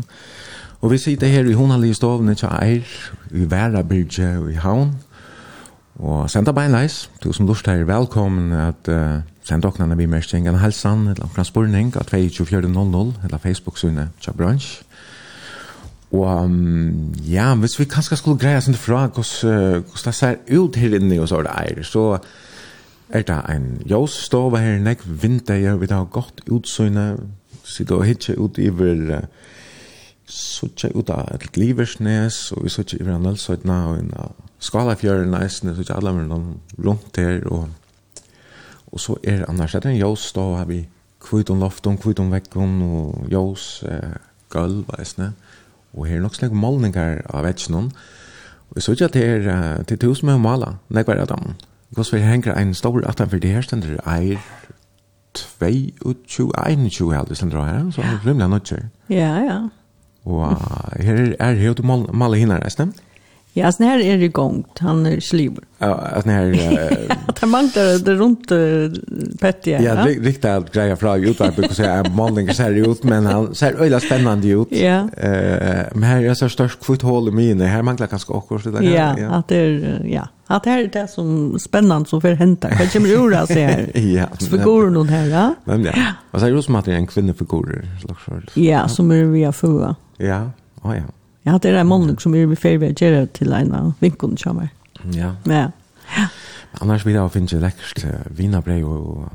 og 0.82 0.90
vi 0.90 0.98
sitter 0.98 1.28
her 1.30 1.46
i 1.46 1.54
honalige 1.54 1.94
stovene 1.94 2.34
til 2.34 2.50
Eir 2.50 2.96
i 3.30 3.44
Væra 3.52 3.84
Birge 3.86 4.40
og 4.40 4.48
i 4.50 4.56
Havn. 4.58 4.96
Og 6.00 6.32
senda 6.32 6.52
beinleis 6.52 7.12
du 7.24 7.30
som 7.32 7.46
lort 7.46 7.68
her 7.70 7.86
velkommen 7.86 8.52
at 8.58 8.90
uh, 8.90 9.22
senda 9.46 9.70
okna 9.70 9.94
vi 9.96 10.10
merskjeng 10.10 10.48
en 10.50 10.58
helsan 10.58 11.08
eller 11.12 11.28
okna 11.28 11.44
spurning 11.44 11.94
at 11.96 12.10
2400 12.10 13.14
eller 13.24 13.38
Facebook-synet 13.38 14.10
til 14.22 14.34
brunch. 14.34 14.82
Og 16.12 16.44
um, 16.44 17.14
ja, 17.30 17.54
hvis 17.56 17.78
vi 17.80 17.86
kanskje 17.86 18.18
skulle 18.18 18.42
greie 18.42 18.62
sånn 18.62 18.82
fra 18.82 19.06
hvordan 19.14 19.84
uh, 19.86 20.02
det 20.06 20.16
ser 20.16 20.42
ut 20.58 20.82
her 20.82 20.98
inne 20.98 21.22
og 21.22 21.30
så 21.30 21.46
er 21.46 21.84
så 21.86 22.18
er 23.10 23.22
det 23.28 23.40
en 23.50 23.82
jøsstove 23.90 24.60
her, 24.60 24.80
nek 24.80 25.04
vindeie, 25.06 25.80
vi 25.80 25.88
har 25.90 26.06
godt 26.06 26.44
utsøgne, 26.52 27.18
sitte 27.64 27.96
og 27.96 28.06
hitje 28.08 28.36
ut 28.40 28.58
iver, 28.58 29.28
suttje 30.30 30.92
ut 30.96 31.12
av 31.14 31.30
et 31.36 31.46
gliversnes, 31.54 32.52
og 32.56 32.66
vi 32.66 32.72
suttje 32.74 33.00
iver 33.02 33.18
en 33.18 33.28
løsøytene, 33.28 33.80
og 33.90 34.00
en 34.00 34.14
skalafjøren 34.64 35.32
næsene, 35.34 35.76
suttje 35.76 35.96
alle 35.98 36.14
med 36.16 36.30
noen 36.32 36.60
rundt 36.80 37.20
her, 37.20 37.44
og, 37.52 37.68
og 38.92 39.00
så 39.00 39.18
er 39.24 39.44
det 39.44 39.50
annars, 39.50 39.76
det 39.76 39.86
er 39.86 39.96
en 39.96 40.02
jøsstove 40.02 40.62
her 40.62 40.70
vi, 40.72 40.84
kvitt 41.24 41.52
om 41.54 41.62
loften, 41.64 41.98
kvitt 41.98 42.20
om 42.20 42.32
vekken, 42.34 42.82
og 42.84 43.28
jøs, 43.32 43.84
eh, 43.88 44.16
gulv, 44.52 44.90
eisne, 45.00 45.34
og 45.94 46.08
her 46.10 46.18
er 46.18 46.26
nok 46.26 46.36
slik 46.36 46.56
målninger 46.56 47.22
av 47.30 47.46
vetsnån, 47.46 47.92
og 48.70 48.80
vi 48.80 48.84
suttje 48.84 49.08
at 49.08 49.16
det 49.16 49.28
er, 49.30 49.86
til 49.88 50.02
tusen 50.02 50.32
med 50.32 50.40
å 50.40 50.44
male, 50.44 50.74
nekk 50.90 51.12
var 51.12 51.22
det 51.22 51.30
Gås 51.94 52.14
vi 52.14 52.20
henger 52.20 52.54
en 52.58 52.74
stor 52.74 53.02
atan 53.08 53.30
for 53.30 53.38
det 53.38 53.50
her 53.50 53.62
stender 53.62 53.98
er 54.06 54.38
22, 55.34 56.52
21 56.70 57.14
halde 57.14 57.36
stender 57.36 57.66
her, 57.66 57.92
så 57.92 58.02
er 58.02 58.06
det 58.06 58.26
rimelig 58.26 58.50
nødt 58.50 58.64
Ja, 59.10 59.36
ja. 59.38 59.60
Og 60.26 60.58
her 61.00 61.36
er 61.40 61.54
her 61.54 61.64
er 61.64 61.68
jo 61.68 61.74
til 61.74 61.86
Malle 62.14 62.38
Hinnar, 62.38 62.56
er 62.56 62.70
det 62.70 62.94
Ja, 63.54 63.70
sånn 63.70 63.86
her 63.86 64.02
er 64.02 64.18
det 64.18 64.32
gongt, 64.34 64.80
han 64.82 65.04
er 65.06 65.20
sliver. 65.22 65.62
Ja, 65.84 65.94
sånn 66.24 66.34
her... 66.34 66.54
Uh, 67.34 67.44
er 67.44 67.50
mange 67.52 67.74
der, 67.76 67.98
det 68.00 68.14
rundt 68.16 68.52
Petty, 69.42 69.74
ja. 69.74 69.82
Ja, 69.84 70.06
riktig 70.08 70.48
at 70.48 70.70
greia 70.72 70.96
fra 70.96 71.18
utvarp, 71.20 71.58
because 71.60 71.84
jeg 71.84 71.92
er 71.92 72.08
måling 72.16 72.48
ser 72.56 72.78
ut, 72.80 73.04
men 73.04 73.28
han 73.28 73.50
ser 73.58 73.76
øyla 73.84 74.00
spennende 74.00 74.54
ut. 74.62 74.72
Ja. 74.72 75.02
Uh, 75.12 75.92
Men 75.94 76.06
her 76.08 76.30
er 76.32 76.38
så 76.40 76.48
størst 76.52 76.80
kvitt 76.84 77.04
hål 77.04 77.28
i 77.30 77.36
mine, 77.36 77.68
her 77.68 77.84
mangler 77.86 78.08
kanskje 78.12 78.32
akkurat 78.38 78.70
det 78.70 78.78
der. 78.78 78.88
Ja, 78.88 79.10
at 79.40 79.52
det 79.52 79.60
er, 79.60 79.98
ja. 80.08 80.24
At 80.54 80.68
her 80.70 80.86
er 80.86 80.92
det 80.94 81.04
som 81.12 81.58
spennende 81.60 82.10
som 82.10 82.22
får 82.24 82.38
hente. 82.40 82.72
Hva 82.72 82.88
kommer 82.94 83.16
ur 83.18 83.36
av 83.42 83.52
seg 83.52 83.64
her? 83.68 83.84
Ja. 84.18 84.30
Figuren 84.40 84.96
noen 84.96 85.12
her, 85.12 85.28
ja. 85.32 85.46
Men 85.68 85.88
ja, 85.90 86.14
og 86.32 86.40
så 86.40 86.48
er 86.48 86.54
det 86.54 86.58
jo 86.60 86.66
som 86.66 86.80
at 86.80 86.88
det 86.88 86.96
er 86.96 87.02
en 87.02 87.10
kvinnefigur. 87.10 87.74
Ja, 88.60 88.86
som 88.92 89.12
er 89.16 89.28
via 89.34 89.52
fua. 89.56 89.94
Ja, 90.22 90.46
å 90.84 90.96
ja. 90.96 91.08
Ja, 91.46 91.58
det 91.58 91.72
er 91.72 91.82
en 91.82 91.88
måndag 91.88 92.22
som 92.24 92.34
vi 92.34 92.44
er 92.46 92.56
ferdig 92.56 92.94
å 92.94 92.96
gjøre 92.96 93.26
til 93.36 93.54
en 93.54 93.74
av 93.76 93.92
vinkene 94.00 94.40
kommer. 94.40 94.70
Ja. 95.12 95.34
Ja. 95.46 95.66
ja. 96.16 96.28
Annars 96.82 97.06
vil 97.06 97.18
jeg 97.18 97.34
finne 97.34 97.60
lekkert 97.66 98.06
vinerbrei 98.38 98.80
og 98.84 99.28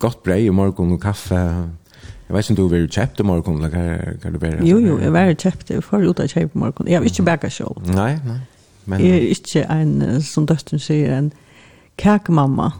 godt 0.00 0.22
brei 0.24 0.46
i 0.46 0.54
morgen 0.54 0.94
og 0.96 1.00
kaffe. 1.02 1.36
Jeg 2.28 2.36
vet 2.36 2.50
ikke 2.50 2.54
om 2.54 2.56
du 2.56 2.74
vil 2.74 2.88
kjøpt 2.92 3.20
i 3.20 3.26
morgen, 3.28 3.60
eller 3.60 3.72
hva, 3.72 4.14
hva 4.22 4.32
du 4.32 4.38
vil? 4.40 4.56
Jo, 4.68 4.78
jo, 4.84 4.98
jeg 5.00 5.12
vil 5.12 5.36
kjøpt, 5.36 5.70
jeg 5.70 5.84
får 5.84 6.08
ut 6.08 6.20
av 6.20 6.32
kjøpt 6.32 6.56
i 6.56 6.62
morgen. 6.64 6.88
Jeg 6.88 7.02
vil 7.02 7.12
ikke 7.12 7.26
bæka 7.28 7.52
selv. 7.52 7.80
Nei, 7.88 8.14
nei. 8.24 8.40
Men, 8.88 9.04
jeg 9.04 9.16
er 9.16 9.32
ikke 9.36 9.64
en, 9.68 10.22
som 10.24 10.46
døsten 10.48 10.80
sier, 10.80 11.12
en 11.12 11.32
kakemamma. 12.00 12.70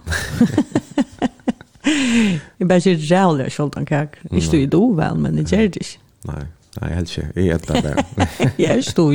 jeg 2.58 2.68
bare 2.68 2.80
sier 2.80 3.00
rævlig 3.10 3.50
selv 3.52 3.76
om 3.76 3.88
kak. 3.88 4.16
Ikke 4.30 4.52
du 4.52 4.56
i 4.62 4.70
do 4.72 4.86
vel, 4.96 5.20
men 5.20 5.36
jeg 5.42 5.52
gjør 5.52 5.66
det 5.74 5.84
ikke. 5.84 5.98
Nei. 6.28 6.44
Nei, 6.80 6.92
helt 6.94 7.10
ikke. 7.10 7.26
inte. 7.36 7.46
Jag 7.46 7.60
det. 7.60 8.04
bara. 8.16 8.50
Jag 8.56 8.84
stor. 8.84 9.14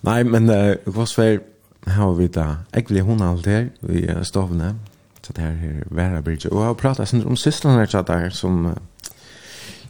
Nei, 0.00 0.22
men 0.24 0.50
uh, 0.50 0.76
hva 0.84 1.06
svär 1.06 1.40
har 1.86 2.14
vi 2.14 2.28
da? 2.28 2.56
Jag 2.72 2.88
vill 2.88 3.00
hon 3.00 3.22
allt 3.22 3.46
här 3.46 3.70
i 3.88 4.08
uh, 4.10 4.22
stovne. 4.22 4.74
Så 5.22 5.32
det 5.32 5.42
her 5.42 5.50
er 5.50 5.82
Vera 5.90 6.20
Bridge. 6.20 6.48
Og 6.52 6.60
jeg 6.60 6.66
har 6.66 6.74
pratet 6.74 7.08
sånn 7.08 7.26
om 7.26 7.36
systrarna 7.36 7.82
her, 7.82 8.02
der, 8.06 8.30
som 8.30 8.66
uh, 8.66 8.76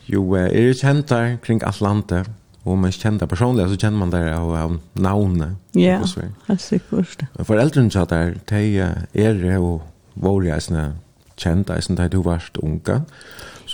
jo 0.06 0.34
uh, 0.34 0.46
er 0.48 0.72
kjent 0.72 1.08
der 1.08 1.36
kring 1.44 1.62
Atlanta. 1.64 2.24
Og 2.64 2.72
om 2.72 2.80
man 2.82 2.92
känner 2.92 3.26
personlig, 3.26 3.68
så 3.68 3.76
kjenner 3.76 3.98
man 3.98 4.10
det 4.10 4.34
av 4.34 4.54
um, 4.64 4.80
navnet. 4.94 5.54
Ja, 5.74 6.00
helt 6.48 6.60
sikkert. 6.60 7.22
Foreldrene 7.38 7.90
så 7.90 8.04
der, 8.04 8.34
de 8.48 8.80
uh, 8.80 8.90
är 9.12 9.34
det 9.34 9.58
och 9.58 9.82
kjent 10.14 10.42
kända, 10.42 10.92
kända, 11.36 11.80
kända, 11.80 11.80
kända, 11.80 12.08
kända, 12.08 12.38
kända, 12.40 12.84
kända, 12.86 13.04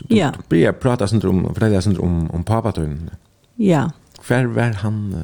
du 0.09 0.17
ja. 0.17 0.33
börjar 0.49 0.73
prata 0.73 1.09
sånt 1.09 1.25
om 1.25 1.55
för 1.55 1.61
det 1.61 1.77
är 1.77 1.81
sånt 1.81 1.99
om 1.99 2.31
om 2.31 2.45
pappa. 2.45 2.73
Ja. 3.57 3.91
Hver 4.29 4.45
var 4.47 4.73
han 4.73 5.15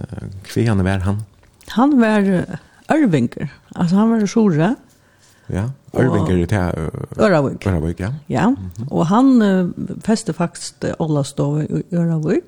hver 0.55 0.69
han 0.69 0.85
var 0.85 0.99
han. 0.99 1.23
Han 1.69 2.01
var 2.01 2.45
Ørvinger, 2.89 3.49
altså 3.75 3.97
han 3.97 4.11
var 4.11 4.27
Sjore. 4.27 4.75
Ja, 5.49 5.71
Ørvinger 5.97 6.47
til 6.47 6.59
här 6.59 6.91
Öravik. 7.19 7.67
Öravik, 7.67 8.01
ja. 8.01 8.13
Ja, 8.29 8.47
mm 8.47 8.57
-hmm. 8.57 8.89
och 8.91 9.07
han 9.07 9.43
uh, 9.43 9.71
fäste 10.05 10.33
faktiskt 10.33 10.85
Ollastov 10.99 11.63
i 11.63 11.83
Ørvinger, 11.93 12.41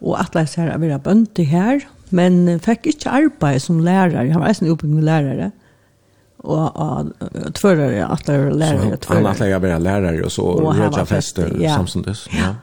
og 0.00 0.20
at 0.20 0.34
jeg 0.34 0.48
ser 0.48 0.70
at 0.70 0.80
vi 0.80 0.88
har 0.88 0.98
bønt 0.98 1.38
her, 1.38 1.80
men 2.10 2.60
fikk 2.60 2.86
ikke 2.86 3.10
arbeid 3.10 3.58
som 3.60 3.80
lærer, 3.80 4.32
Han 4.32 4.40
var 4.40 4.48
nästan 4.48 4.68
uppe 4.68 4.86
lærere, 4.86 5.34
lärare 5.34 5.50
och 6.44 7.06
tvørere 7.54 8.04
at 8.04 8.10
att 8.12 8.26
det 8.26 8.32
är 8.32 8.50
lærere. 8.50 8.96
tvärare. 8.96 9.24
Han 9.24 9.26
att 9.26 9.48
jag 9.48 9.62
bara 9.62 9.78
lärare 9.78 10.22
och 10.22 10.32
så 10.32 10.72
röja 10.72 11.06
fester 11.06 11.56
ja. 11.60 11.74
samstundes. 11.74 12.28
Ja. 12.32 12.54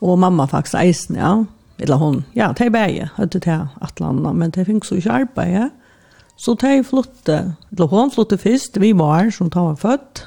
Og 0.00 0.18
mamma 0.18 0.46
faktisk 0.46 0.74
eisen, 0.74 1.16
ja. 1.16 1.44
Eller 1.78 1.96
hon, 1.96 2.24
ja, 2.32 2.52
de 2.58 2.64
är 2.64 2.70
bäge, 2.70 3.10
til 3.30 3.40
det 3.40 4.34
men 4.34 4.50
de 4.50 4.64
fikk 4.64 4.84
så 4.84 5.00
skarpa, 5.00 5.42
ja. 5.42 5.68
Så 6.36 6.54
de 6.54 6.66
är 6.66 6.82
eller 7.72 7.86
hon 7.86 8.10
flotte 8.10 8.38
først, 8.38 8.80
vi 8.80 8.92
var 8.92 9.30
som 9.30 9.50
tar 9.50 9.60
var 9.60 9.74
född, 9.74 10.22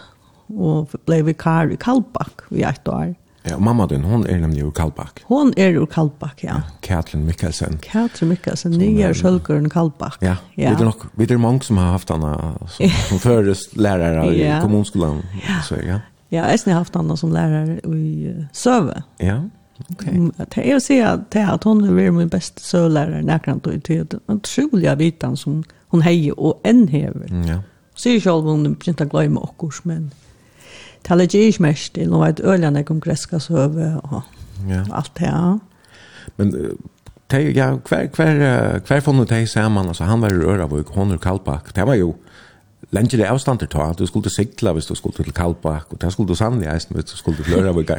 och 0.48 0.90
blev 1.06 1.26
vikar 1.26 1.72
i 1.72 1.76
Kalbak 1.76 2.42
i 2.52 2.64
ett 2.64 2.88
år. 2.88 3.16
Ja, 3.50 3.56
og 3.56 3.64
mamma 3.64 3.86
din, 3.90 4.04
hon 4.06 4.26
er 4.30 4.40
nemlig 4.42 4.64
ur 4.66 4.72
Kallbakk. 4.76 5.24
Hon 5.30 5.52
er 5.58 5.78
ur 5.80 5.88
Kallbakk, 5.90 6.44
ja. 6.44 6.60
ja. 6.60 6.78
Katrin 6.86 7.26
Mikkelsen. 7.26 7.80
Katrin 7.84 8.30
Mikkelsen, 8.34 8.76
nye 8.78 9.10
er 9.10 9.18
sjølgøren 9.18 9.70
Kallbakk. 9.70 10.22
Ja, 10.26 10.36
ja. 10.58 10.74
Vi 10.74 10.84
er 10.84 10.90
nok, 10.90 11.08
vi 11.18 11.28
er 11.28 11.42
mange 11.42 11.66
som 11.66 11.80
har 11.82 11.94
haft 11.96 12.14
henne 12.14 12.34
som, 12.76 12.96
som 13.10 13.22
føres 13.24 13.68
lærere 13.76 14.28
i 14.34 14.44
ja. 14.44 14.60
kommunskolen. 14.62 15.24
Ja, 15.42 15.62
så, 15.66 15.80
ja. 15.84 16.02
ja 16.34 16.46
jeg 16.52 16.62
har 16.68 16.84
haft 16.84 16.96
henne 16.98 17.18
som 17.18 17.34
lærere 17.34 17.80
i 17.88 18.36
Søve. 18.54 19.02
Ja, 19.24 19.42
ok. 19.90 20.06
Det 20.40 20.64
er 20.64 20.78
å 20.78 20.84
si 20.84 21.02
at, 21.02 21.36
at 21.36 21.68
hun 21.68 21.84
er 21.88 22.14
min 22.16 22.32
beste 22.32 22.64
søvlærer 22.64 23.26
nærkant 23.26 23.68
og 23.68 23.76
i 23.80 23.84
tid. 23.92 24.20
En 24.30 24.42
trolig 24.46 24.96
vitan 25.00 25.38
som 25.40 25.64
hun 25.90 26.06
heier 26.06 26.38
og 26.38 26.62
enn 26.68 26.88
hever. 26.92 27.30
Ja. 27.48 27.62
Så 28.00 28.12
er 28.12 28.20
jo 28.20 28.26
selv 28.28 28.48
om 28.48 28.64
hun 28.64 28.80
begynte 28.80 29.10
å 29.10 29.14
glemme 29.18 29.44
okkurs, 29.44 29.84
men... 29.90 30.12
Ja 30.14 30.26
talar 31.02 31.26
ju 31.26 31.48
inte 31.48 31.62
mest 31.62 31.94
till 31.94 32.10
något 32.10 32.40
öljarna 32.40 32.84
kom 32.84 33.00
greska 33.00 33.40
så 33.40 33.58
över 33.58 34.14
och 34.14 34.24
ja. 34.70 34.86
allt 34.92 35.16
det 35.16 35.26
här. 35.26 35.60
Men 36.36 36.78
te 37.28 37.38
ja 37.38 37.78
kvar 37.78 38.08
kvar 38.08 38.80
kvar 38.80 39.02
från 39.02 39.26
te 39.26 39.48
samman 39.48 39.88
alltså 39.88 40.04
han 40.04 40.22
var 40.22 40.30
röra 40.30 40.68
var 40.68 40.84
hon 40.88 41.12
ur 41.12 41.18
Kalpak. 41.18 41.76
Det 41.76 41.84
var 41.84 41.94
ju 41.94 42.14
lenge 42.90 43.18
det 43.18 43.30
avstand 43.30 43.60
til 43.60 43.68
ta. 43.68 43.94
Du 43.98 44.06
skulle 44.08 44.30
sikla 44.30 44.74
hvis 44.74 44.86
du 44.86 44.96
skulle 44.96 45.16
til 45.16 45.34
Kalbak, 45.34 45.86
og 45.92 46.02
det 46.02 46.12
skulle 46.14 46.30
du 46.30 46.36
sannelig 46.36 46.70
eisen 46.74 46.96
hvis 46.96 47.12
du 47.12 47.18
skulle 47.18 47.44
til 47.44 47.54
Løravika. 47.54 47.96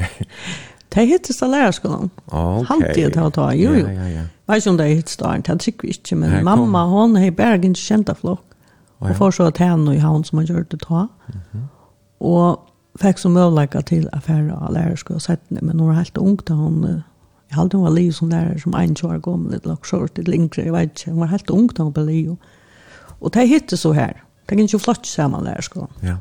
Det 0.94 1.06
hittes 1.06 1.36
da 1.38 1.46
lærerskolen. 1.46 2.10
Okay. 2.26 2.64
Halvtid 2.66 3.12
til 3.14 3.22
å 3.22 3.30
ta, 3.30 3.50
jo 3.54 3.74
jo. 3.76 3.86
Ja, 3.86 3.92
ja, 3.92 4.06
ja. 4.10 4.22
Vet 4.50 4.62
ikke 4.64 4.70
om 4.70 4.78
det 4.80 4.88
hittes 4.88 5.20
da, 5.20 5.36
det 5.46 5.60
tykker 5.62 5.86
vi 5.86 5.94
ikke, 5.94 6.16
men 6.16 6.30
Her, 6.30 6.42
mamma, 6.42 6.82
hon 6.90 7.14
har 7.16 7.30
bare 7.30 7.60
ikke 7.60 7.78
kjent 7.78 8.10
av 8.10 8.18
flokk. 8.18 8.42
Oh, 8.98 9.06
ja. 9.06 9.12
Og 9.12 9.20
får 9.20 9.36
så 9.36 9.46
at 9.52 9.60
henne 9.62 9.94
i 9.94 10.00
havn 10.02 10.24
som 10.26 10.40
har 10.40 10.50
gjort 10.50 10.72
det 10.74 10.80
ta. 10.82 11.04
Mm. 11.30 11.68
Og 12.26 12.58
fikk 12.98 13.18
som 13.18 13.32
möjlighet 13.32 13.86
til 13.86 14.08
affärer 14.12 14.52
av 14.52 14.72
lärarskor 14.72 15.14
och 15.14 15.22
sättning. 15.22 15.60
Men 15.62 15.80
hon 15.80 15.88
var 15.88 15.94
helt 15.94 16.18
ung 16.18 16.36
då 16.36 16.54
hon... 16.54 17.02
jeg 17.50 17.56
hade 17.56 17.76
hun 17.76 17.84
var 17.84 17.90
liv 17.90 18.12
som 18.12 18.28
lærer, 18.28 18.58
som 18.58 18.74
en 18.74 18.96
år 19.04 19.18
gammal, 19.18 19.52
lite 19.52 19.68
lagt 19.68 19.86
short, 19.86 20.18
litt 20.18 20.28
lengre, 20.28 20.62
jeg 20.62 20.72
vet 20.72 20.90
ikke, 20.90 21.10
Hon 21.10 21.20
var 21.20 21.26
helt 21.26 21.50
ung 21.50 21.68
då 21.68 21.82
hun 21.82 21.92
ble 21.92 22.04
liv. 22.04 22.36
Och 23.20 23.30
det 23.30 23.46
hittade 23.46 23.76
så 23.76 23.92
här. 23.92 24.22
Det 24.46 24.56
kan 24.56 24.58
inte 24.58 24.78
flott 24.78 25.06
sammen 25.06 25.44
lärarskor. 25.44 25.88
Ja. 26.00 26.16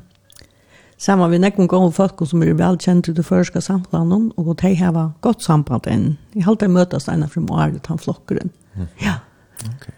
Samma 0.97 1.27
vi 1.27 1.39
nekon 1.39 1.67
gång 1.67 1.91
folk 1.91 2.27
som 2.27 2.41
är 2.41 2.53
välkända 2.53 3.11
i 3.11 3.13
det 3.13 3.23
förska 3.23 3.61
samfunnet, 3.61 4.33
och 4.35 4.55
de 4.55 4.75
har 4.75 5.11
gott 5.21 5.41
samband 5.41 5.87
än. 5.87 6.17
Jag 6.31 6.43
har 6.43 6.51
alltid 6.51 6.69
mötas 6.69 7.07
ena 7.07 7.29
från 7.29 7.51
året, 7.51 7.85
han 7.85 7.97
flokkeren. 7.97 8.49
Mm. 8.73 8.87
Ja. 8.97 9.13
Okej. 9.59 9.75
Okay. 9.75 9.95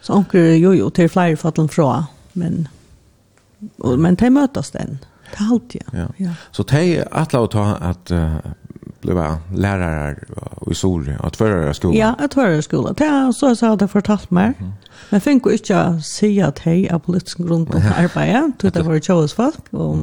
Så 0.00 0.14
onker 0.14 0.54
jo 0.56 0.72
jo 0.72 0.90
til 0.90 1.08
flere 1.08 1.36
fattelen 1.36 1.68
fra, 1.68 2.06
men, 2.32 2.68
och, 3.78 3.98
men 3.98 4.14
de 4.14 4.30
mötas 4.30 4.70
den. 4.70 4.98
Det 5.30 5.44
halt, 5.44 5.74
ja. 5.74 5.80
ja. 5.92 6.06
ja. 6.16 6.30
Så 6.50 6.62
tej 6.62 7.04
att 7.10 7.32
låta 7.32 7.52
ta 7.52 7.64
att 7.64 8.10
uh, 8.10 8.36
blev 9.00 9.36
lärare 9.54 10.16
i 10.70 10.74
Sori, 10.74 11.16
att 11.20 11.36
förra 11.36 11.74
skolan. 11.74 11.96
Ja, 11.96 12.14
att 12.18 12.34
förra 12.34 12.62
skolan. 12.62 12.94
Det 12.96 13.32
så 13.32 13.56
så 13.56 13.66
hade 13.66 13.88
fortalt 13.88 14.30
mig. 14.30 14.52
Mm. 14.58 14.72
Men 15.10 15.20
fick 15.20 15.46
ju 15.46 15.52
inte 15.52 16.00
se 16.02 16.42
att 16.42 16.58
hej 16.58 16.90
av 16.90 16.98
politisk 16.98 17.38
grund 17.38 17.70
på 17.70 17.78
arbete, 17.78 18.52
tog 18.58 18.72
det 18.72 18.82
var 18.82 19.00
chose 19.00 19.34
folk 19.34 19.64
och 19.70 19.96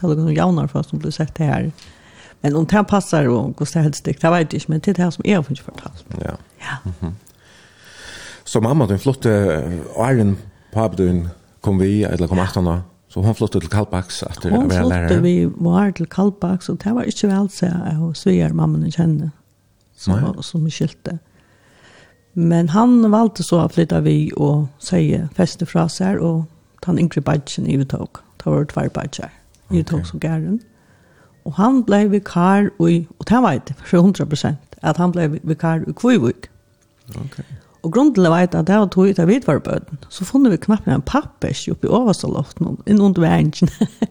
talade 0.00 0.22
om 0.22 0.34
jaunar 0.34 0.66
fast 0.66 0.90
som 0.90 0.98
blev 0.98 1.10
sett 1.10 1.34
det 1.34 1.44
här. 1.44 1.72
Men 2.40 2.56
om 2.56 2.66
det 2.66 2.84
passar 2.84 3.28
och 3.28 3.56
går 3.56 3.66
så 3.66 3.78
helst 3.78 4.04
det, 4.04 4.20
det 4.20 4.30
vet 4.30 4.52
inte, 4.52 4.66
men 4.68 4.80
det 4.80 4.90
är 4.90 4.94
det 4.94 5.02
här 5.02 5.10
som 5.10 5.24
jag 5.26 5.38
har 5.38 5.46
inte 5.50 5.62
fortalt. 5.62 6.04
Ja. 6.24 6.30
ja. 6.58 7.12
Så 8.44 8.60
mamma, 8.60 8.86
den 8.86 8.98
flotte 8.98 9.62
Arjen 9.96 10.36
på 10.72 10.90
kom 11.60 11.78
vi, 11.78 12.04
eller 12.04 12.28
kom 12.28 12.38
18? 12.38 12.80
Så 13.14 13.20
hon 13.20 13.34
flyttade 13.34 13.60
till 13.60 13.70
Kalpax 13.70 14.22
efter 14.22 14.50
att 14.50 14.56
vara 14.56 14.66
lärare. 14.66 14.82
Hon 14.82 15.08
flyttade 15.08 15.20
vi 15.20 15.44
var 15.44 15.92
till 15.92 16.06
Kalpax 16.06 16.68
och 16.68 16.76
det 16.76 16.92
var 16.92 17.02
inte 17.02 17.26
väl 17.26 17.48
så 18.14 18.30
jag 18.30 18.54
mamma 18.54 18.66
mamman 18.66 18.90
kände 18.90 19.30
som, 19.96 20.42
som 20.42 20.70
skilte. 20.70 21.18
Men 22.32 22.68
han 22.68 23.10
valde 23.10 23.42
så 23.42 23.58
att 23.58 23.74
flytta 23.74 24.00
vi 24.00 24.32
och 24.36 24.66
säga 24.78 25.28
fäste 25.34 25.66
fra 25.66 25.88
sig 25.88 26.18
och 26.18 26.44
en 26.86 26.98
yngre 26.98 27.20
badgen 27.20 27.66
i 27.66 27.74
uttag. 27.74 28.08
Det 28.36 28.50
var 28.50 28.64
två 28.64 28.80
badger 28.94 29.30
i 29.70 29.78
uttag 29.78 30.06
som 30.06 30.20
gären. 30.22 30.60
Och 31.42 31.54
han 31.54 31.82
blev 31.82 32.10
vikar 32.10 32.70
och, 32.76 32.88
och 33.18 33.24
det 33.26 33.40
var 33.40 33.52
inte 33.52 33.74
för 33.74 33.96
100 33.96 34.26
procent 34.26 34.58
att 34.80 34.96
han 34.96 35.10
blev 35.10 35.38
vikar 35.42 35.90
i 35.90 35.92
Kvivik. 35.92 36.46
Okej. 37.08 37.22
Okay. 37.24 37.44
Og 37.84 37.92
grunnen 37.92 38.14
til 38.16 38.26
å 38.28 38.32
vite 38.32 38.60
at 38.60 38.68
det 38.68 38.80
var 38.80 38.90
tog 38.92 39.10
ut 39.10 39.20
av 39.20 39.28
vidvarbøden, 39.28 40.02
så 40.08 40.24
funnet 40.24 40.54
vi 40.54 40.60
knappt 40.64 40.88
en 40.88 41.04
pappers 41.04 41.66
oppe 41.68 41.88
i 41.88 41.92
overste 41.92 42.30
loften, 42.32 42.78
inn 42.88 43.02
under 43.04 43.24
veien. 43.24 43.52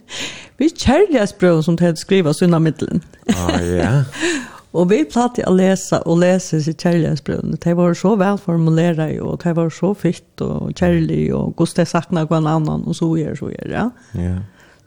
vi 0.62 0.70
kjærlighetsbrøv 0.70 1.64
som 1.66 1.78
det 1.80 1.90
hadde 1.90 2.04
skrivet 2.04 2.34
oss 2.34 2.44
unna 2.46 2.62
middelen. 2.62 3.04
ah, 3.34 3.58
ja. 3.66 3.94
Og 4.74 4.88
vi 4.90 5.04
platt 5.06 5.38
å 5.46 5.52
lese 5.54 6.00
og 6.10 6.18
lese 6.24 6.58
sitt 6.66 6.82
kjærlighetsbrøvene. 6.82 7.60
De 7.62 7.76
var 7.78 7.94
så 7.98 8.16
velformuleret, 8.18 9.20
og 9.22 9.36
de 9.44 9.52
var 9.54 9.70
så 9.70 9.92
fitt 9.94 10.42
og 10.42 10.72
kjærlig, 10.74 11.28
og 11.38 11.54
hvordan 11.54 11.78
de 11.78 11.86
sakna 11.92 12.24
hver 12.26 12.42
annan, 12.42 12.82
og 12.90 12.98
så 12.98 13.12
gjør, 13.20 13.38
så 13.38 13.52
gjør, 13.54 13.70
ja. 13.70 13.86
Ja. 14.18 14.24
Yeah. 14.24 14.42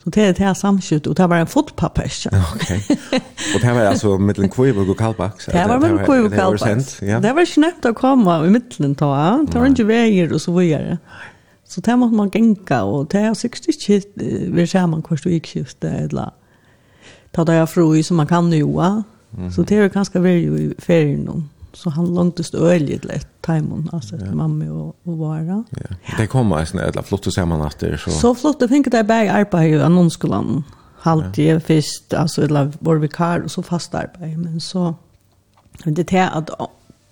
Så 0.07 0.11
det 0.11 0.23
är 0.23 0.33
det 0.33 0.45
här 0.45 0.55
samskjøtt, 0.55 1.07
och 1.07 1.15
det 1.15 1.27
var 1.27 1.37
en 1.37 1.47
fotpappers. 1.47 2.27
Okej. 2.55 2.85
Och 3.55 3.61
det 3.61 3.73
var 3.73 3.81
alltså 3.81 4.19
mellan 4.19 4.49
Kvibuk 4.49 4.89
och 4.89 4.99
Kalbaks. 4.99 5.47
Det 5.47 5.67
var 5.69 5.79
mellan 5.79 6.05
Kvibuk 6.07 6.33
och 6.33 6.39
Kalbaks. 6.39 7.01
Det 7.01 7.33
var 7.33 7.45
snabbt 7.45 7.87
å 7.87 7.93
komme 7.95 8.47
i 8.47 8.51
mitten 8.51 8.95
ta. 8.95 9.11
Det 9.51 9.59
var 9.59 9.67
ikke 9.67 9.89
veier 9.89 10.33
och 10.33 10.41
så 10.41 10.53
vidare. 10.55 10.99
Så 11.67 11.81
det 11.81 11.97
måtte 11.97 12.15
man 12.15 12.31
genka, 12.31 12.83
och 12.85 13.07
det 13.07 13.19
är 13.19 13.35
säkert 13.35 13.69
inte 13.89 14.25
vi 14.51 14.67
ser 14.67 14.87
man 14.87 15.03
kvar 15.03 15.17
stod 15.17 15.33
gikk 15.33 15.47
skiftet 15.47 15.93
eller 16.05 16.31
ta 17.33 17.45
det 17.45 17.59
jeg 17.59 17.69
fru 17.69 17.97
i 17.97 18.03
som 18.03 18.17
man 18.17 18.27
kan 18.27 18.51
nu. 18.51 18.63
Så 19.51 19.63
det 19.63 19.77
är 19.77 19.89
ganska 19.89 20.21
väl 20.21 20.39
i 20.39 20.75
ferien. 20.79 21.51
Så 21.77 21.91
han 21.91 22.15
långtest 22.15 22.55
öjligt 22.55 23.05
lätt 23.05 23.43
timon 23.43 23.91
alltså 23.93 24.17
ja. 24.17 24.35
mamma 24.35 24.65
och 24.65 24.97
och 25.03 25.19
vara. 25.19 25.65
Ja. 25.71 26.15
Det 26.19 26.27
kommer 26.27 26.65
sen 26.65 26.81
alla 26.81 27.03
flottar 27.03 27.31
samman 27.31 27.67
efter 27.67 27.97
så. 27.97 28.11
Så 28.11 28.35
flottar 28.35 28.69
fick 28.69 28.91
det 28.91 29.05
bäg 29.05 29.29
arbete 29.29 29.65
i 29.65 29.83
annonsskolan. 29.83 30.65
Halt 30.99 31.39
ju 31.39 31.61
först 31.61 32.15
alltså 32.15 32.45
eller 32.45 32.73
var 32.81 32.97
vikar 32.97 33.41
och 33.41 33.51
så 33.51 33.63
fast 33.63 33.95
arbete 33.95 34.37
men 34.37 34.61
så 34.61 34.95
det 35.85 36.13
är 36.13 36.31
att 36.39 36.51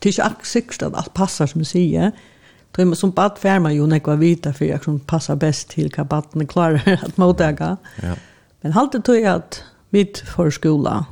tycker 0.01 0.23
jag 0.23 0.47
sikt 0.47 0.83
att 0.83 0.95
allt 0.95 1.15
passar 1.15 1.47
som 1.47 1.65
säger. 1.65 2.12
Tror 2.73 2.87
man 2.87 2.97
som 2.97 3.11
bad 3.11 3.39
färma 3.39 3.73
ju 3.73 3.87
när 3.87 4.01
jag 4.07 4.17
vita 4.17 4.53
för 4.53 4.65
jag 4.65 4.85
som 4.85 5.01
passar 5.01 5.37
bäst 5.37 5.69
till 5.69 5.93
kabatten 5.93 6.47
klarar 6.47 7.01
att 7.03 7.17
mottaga. 7.23 7.77
Ja. 8.03 8.15
Men 8.61 8.73
halt 8.73 8.93
det 8.93 9.03
tog 9.03 9.17
jag 9.17 9.35
att 9.35 9.62
vid 9.91 10.17
förskola 10.17 11.05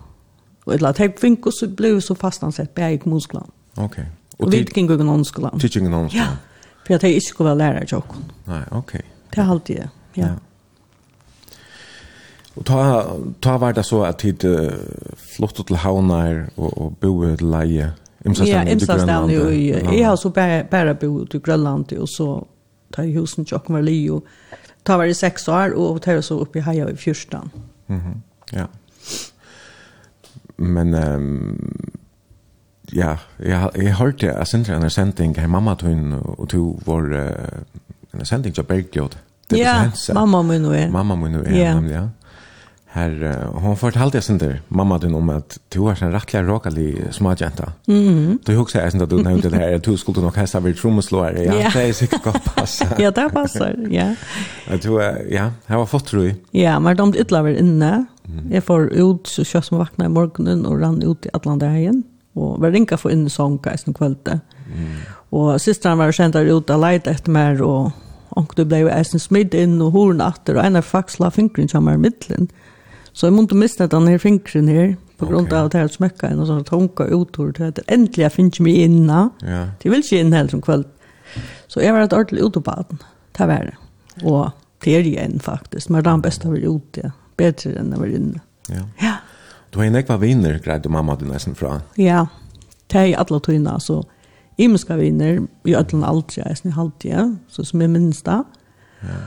Och 0.65 0.75
ett 0.75 0.81
lat 0.81 0.99
helt 0.99 1.25
vinko 1.25 1.51
så 1.53 1.69
blev 1.69 2.01
så 2.01 2.15
fastansett 2.15 2.71
han 2.77 2.87
sett 2.91 3.01
i 3.01 3.03
kommunskolan. 3.03 3.51
Okej. 3.75 3.85
Okay. 3.85 4.05
Och 4.37 4.55
vid 4.55 4.75
kring 4.75 4.87
grundskolan. 4.87 5.61
Teaching 5.61 5.91
någon 5.91 6.11
skolan. 6.11 6.27
Ja. 6.27 6.37
För 6.87 6.95
att 6.95 7.03
jag 7.03 7.13
inte 7.13 7.27
skulle 7.27 7.45
vara 7.45 7.55
lärare 7.55 7.87
jag 7.89 7.99
också. 7.99 8.21
Nej, 8.45 8.63
okej. 8.71 8.79
Okay. 8.79 9.03
Det 9.35 9.41
har 9.41 9.53
alltid 9.53 9.77
ja. 9.79 9.89
ja. 10.15 10.29
Och 12.55 12.67
ta 12.67 13.17
ta 13.41 13.59
var 13.59 13.73
det 13.73 13.83
så 13.83 14.05
att 14.05 14.19
tid 14.19 14.45
uh, 14.45 14.71
flott 15.37 15.67
till 15.67 15.77
Havnar 15.77 16.51
och 16.55 16.79
och 16.79 16.93
bo 16.93 17.29
i 17.29 17.37
Leje. 17.37 17.93
Ja, 18.19 18.31
Imsastan 18.65 19.31
i 19.31 19.99
jag 20.01 20.09
har 20.09 20.17
så 20.17 20.31
bara 20.31 20.65
bara 20.71 20.95
bo 20.95 21.27
i 21.33 21.39
Grönland 21.39 21.93
och 21.93 22.11
så 22.11 22.47
ta 22.91 23.05
i 23.05 23.13
husen 23.13 23.47
jag 23.49 23.65
kommer 23.65 23.83
Leo. 23.83 24.23
Ta 24.83 24.97
var 24.97 25.07
det 25.07 25.15
6 25.15 25.49
år 25.49 25.73
och 25.73 26.03
tar 26.03 26.21
så 26.21 26.39
upp 26.39 26.57
i 26.57 26.61
Haja 26.61 26.91
i 26.91 26.97
14. 26.97 27.51
Mhm. 27.87 28.01
Mm 28.01 28.23
ja 28.51 28.67
men 30.59 30.95
ehm 30.95 31.59
ja, 32.93 33.17
jeg, 33.41 33.69
jeg 33.79 33.95
hørte 33.97 34.27
jeg 34.27 34.49
sendte 34.51 34.77
en 34.77 34.91
sending 34.91 35.37
her 35.39 35.51
mamma 35.51 35.75
tog 35.79 36.17
og 36.39 36.49
tog 36.53 36.83
vår 36.87 37.13
uh, 37.17 38.17
en 38.19 38.27
sending 38.29 38.55
til 38.55 38.67
Bergjord. 38.69 39.17
Ja, 39.53 39.91
mamma 40.15 40.43
min 40.43 40.65
og 40.69 40.77
er. 40.77 40.91
Mamma 40.93 41.17
min 41.17 41.41
og 41.41 41.47
er, 41.47 41.57
ja. 41.57 41.75
nemlig, 41.77 41.95
ja. 41.95 42.09
Her, 42.93 43.15
uh, 43.25 43.61
hon 43.63 43.77
fortalte 43.81 44.19
jeg 44.19 44.27
sender 44.27 44.59
mamma 44.69 44.99
din 45.01 45.15
om 45.17 45.31
at 45.33 45.57
du 45.73 45.87
er 45.89 46.03
en 46.05 46.13
rettelig 46.13 46.45
råkelig 46.49 47.15
småjenta. 47.17 47.71
Mhm. 47.89 48.43
Du 48.47 48.53
husker 48.59 48.83
jeg 48.83 48.93
sender 48.93 49.09
at 49.09 49.15
du 49.15 49.23
nevnte 49.23 49.51
det 49.51 49.61
her, 49.61 49.79
at 49.79 49.87
du 49.87 49.97
skulle 49.97 50.25
nok 50.25 50.37
heste 50.37 50.61
vid 50.63 50.77
trommeslåere. 50.77 51.47
Ja, 51.47 51.71
det 51.73 51.89
er 51.89 51.93
sikkert 51.97 52.27
godt 52.29 52.51
passa. 52.57 52.91
ja, 53.03 53.11
det 53.11 53.31
passar. 53.33 53.79
ja. 53.91 54.11
At 54.69 54.85
du, 54.85 54.99
ja, 55.01 55.49
jeg 55.69 55.79
var 55.79 55.89
fått, 55.89 56.11
tror. 56.13 56.33
Ja, 56.53 56.79
men 56.79 56.99
de 57.01 57.25
ytler 57.25 57.49
var 57.49 57.63
inne. 57.65 57.95
Jeg 58.53 58.65
får 58.67 58.89
ut 58.97 59.29
så 59.29 59.45
kjøtt 59.45 59.69
som 59.69 59.81
vakna 59.81 60.09
i 60.09 60.13
morgenen 60.13 60.67
og 60.69 60.81
rann 60.81 61.03
ut 61.03 61.27
i 61.27 61.33
Atlanta. 61.37 61.71
Og 62.35 62.61
var 62.63 62.73
ringa 62.73 62.97
for 62.97 63.13
inn 63.13 63.27
i 63.29 63.33
sånka 63.33 63.75
i 63.75 63.81
sånn 63.81 63.97
kvölde. 63.97 64.41
Mm. 64.73 65.03
Og 65.37 65.61
systeren 65.61 66.01
var 66.01 66.13
kjent 66.17 66.37
der 66.37 66.49
ut 66.49 66.71
og 66.71 66.81
leit 66.81 67.09
etter 67.11 67.33
meg, 67.33 67.61
og 67.61 67.93
onkel 68.37 68.67
ble 68.69 68.85
jo 68.85 68.93
eisen 68.93 69.21
smidd 69.21 69.55
inn 69.57 69.81
og 69.85 69.93
horen 69.97 70.23
atter, 70.25 70.57
og 70.57 70.65
en 70.65 70.81
av 70.81 70.89
faksla 70.89 71.29
la 71.29 71.35
fingren 71.35 71.69
kommer 71.69 71.99
i 71.99 72.01
middelen. 72.01 72.49
Så 73.13 73.29
jeg 73.29 73.37
måtte 73.37 73.59
miste 73.59 73.89
den 73.93 74.09
her 74.09 74.21
fingren 74.21 74.71
her, 74.73 74.95
på 75.21 75.29
grund 75.29 75.53
okay. 75.53 75.59
av 75.59 75.69
at 75.69 75.77
jeg 75.77 75.95
smekka 75.95 76.33
inn 76.33 76.41
og 76.43 76.49
sånn 76.49 76.65
tonka 76.67 77.05
utor 77.13 77.53
til 77.55 77.69
at 77.69 77.79
endelig 77.87 78.25
jeg 78.25 78.35
finner 78.35 78.65
meg 78.67 78.81
inna. 78.89 79.21
Ja. 79.47 79.61
De 79.79 79.93
vil 79.93 80.03
ikke 80.03 80.19
inn 80.19 80.35
heller 80.35 80.51
som 80.51 80.65
kvöld. 80.65 80.89
Så 81.71 81.85
jeg 81.85 81.95
var 81.95 82.05
et 82.05 82.17
ordentlig 82.17 82.43
ute 82.43 82.59
på 82.59 82.73
utopaden, 82.73 83.05
det 83.39 83.49
var 83.49 83.69
det. 83.69 83.77
Og 84.25 84.51
det 84.83 84.97
er 84.99 85.07
igjen 85.07 85.39
faktisk, 85.41 85.89
men 85.89 86.01
det 86.01 86.03
er 86.03 86.09
den 86.11 86.25
beste 86.25 86.49
å 86.49 86.55
være 86.57 86.73
ute, 86.73 87.05
ja 87.07 87.13
bedre 87.37 87.75
enn 87.81 87.93
jeg 87.93 88.01
var 88.01 88.17
inne. 88.19 88.41
Ja. 88.69 88.87
ja. 89.03 89.17
Du 89.73 89.81
har 89.81 89.89
en 89.89 89.97
ekva 89.97 90.19
viner, 90.21 90.59
greit, 90.63 90.89
mamma 90.93 91.17
du 91.17 91.25
nesten 91.29 91.57
fra. 91.57 91.81
Ja, 91.97 92.27
det 92.93 93.01
er 93.01 93.21
alle 93.21 93.41
tøyene, 93.41 93.79
Så 93.81 94.03
Imenska 94.61 94.97
viner, 94.97 95.47
i 95.65 95.75
ødelen 95.75 96.05
alt, 96.05 96.37
jeg 96.37 96.45
er 96.47 96.55
snill 96.55 96.75
halvtid, 96.77 97.39
så 97.49 97.65
som 97.65 97.81
jeg 97.81 97.91
minns 97.91 98.21
da. 98.23 98.43
Ja. 99.03 99.21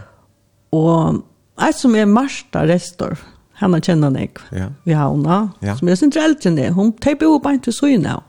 Og 0.72 1.24
et 1.66 1.80
som 1.80 1.96
er 1.96 2.06
Marsta 2.06 2.62
Restor, 2.70 3.18
henne 3.60 3.82
kjenner 3.82 4.12
han 4.12 4.20
ikke, 4.22 4.46
ja. 4.54 4.70
vi 4.86 4.94
har 4.94 5.10
henne, 5.10 5.40
ja. 5.66 5.76
som 5.80 5.90
er 5.90 5.98
sin 6.00 6.14
treltjende, 6.14 6.70
hun 6.76 6.94
teiper 7.02 7.26
jo 7.26 7.40
bare 7.44 7.64
til 7.64 7.74
søgne, 7.74 8.20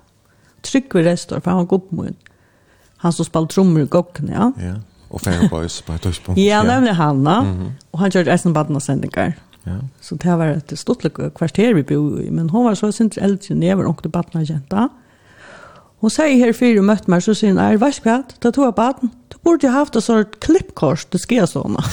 Trygg 0.66 0.94
ved 0.94 1.06
Restor, 1.06 1.38
for 1.38 1.52
han 1.52 1.58
var 1.58 1.68
god 1.70 1.80
på 1.86 1.96
min. 2.00 2.14
Han 3.04 3.12
som 3.12 3.26
spalt 3.28 3.52
trommer 3.54 3.84
i 3.84 3.90
gokken, 3.90 4.32
ja. 4.32 4.48
Ja, 4.58 4.72
og 5.10 5.20
Fairboys 5.22 5.82
på 5.86 5.94
et 5.94 6.02
tøyspunkt. 6.02 6.40
ja, 6.40 6.62
nemlig 6.62 6.94
han, 6.94 7.16
mm 7.16 7.26
-hmm. 7.26 7.70
og 7.92 8.00
han 8.00 8.10
kjørte 8.10 8.32
resten 8.32 8.50
av 8.50 8.54
badene. 8.54 9.34
Ja. 9.66 9.80
Så 10.00 10.14
det 10.14 10.36
var 10.38 10.46
et 10.46 10.72
stortligt 10.78 11.18
kvarter 11.34 11.74
vi 11.74 11.82
bo 11.82 12.18
i, 12.20 12.30
men 12.30 12.50
hun 12.50 12.64
var 12.64 12.74
så 12.78 12.92
sint 12.92 13.18
eldre 13.18 13.54
enn 13.54 13.62
jeg 13.62 13.78
var 13.78 13.88
onkel 13.90 14.10
barn 14.10 14.44
jenta. 14.44 14.88
Hon 16.00 16.10
säger 16.10 16.46
här 16.46 16.52
för 16.52 16.80
mött 16.82 17.06
mig 17.06 17.22
så 17.22 17.34
säger 17.34 17.52
hon, 17.54 17.62
är 17.62 17.76
vars 17.76 18.00
kvätt, 18.00 18.40
ta 18.40 18.52
två 18.52 18.72
baden. 18.72 19.10
Du 19.28 19.36
borde 19.42 19.66
jo 19.66 19.72
haft 19.72 19.96
ett 19.96 20.04
sånt 20.04 20.40
klippkors, 20.40 21.06
det 21.10 21.18
ska 21.18 21.46
såna. 21.46 21.84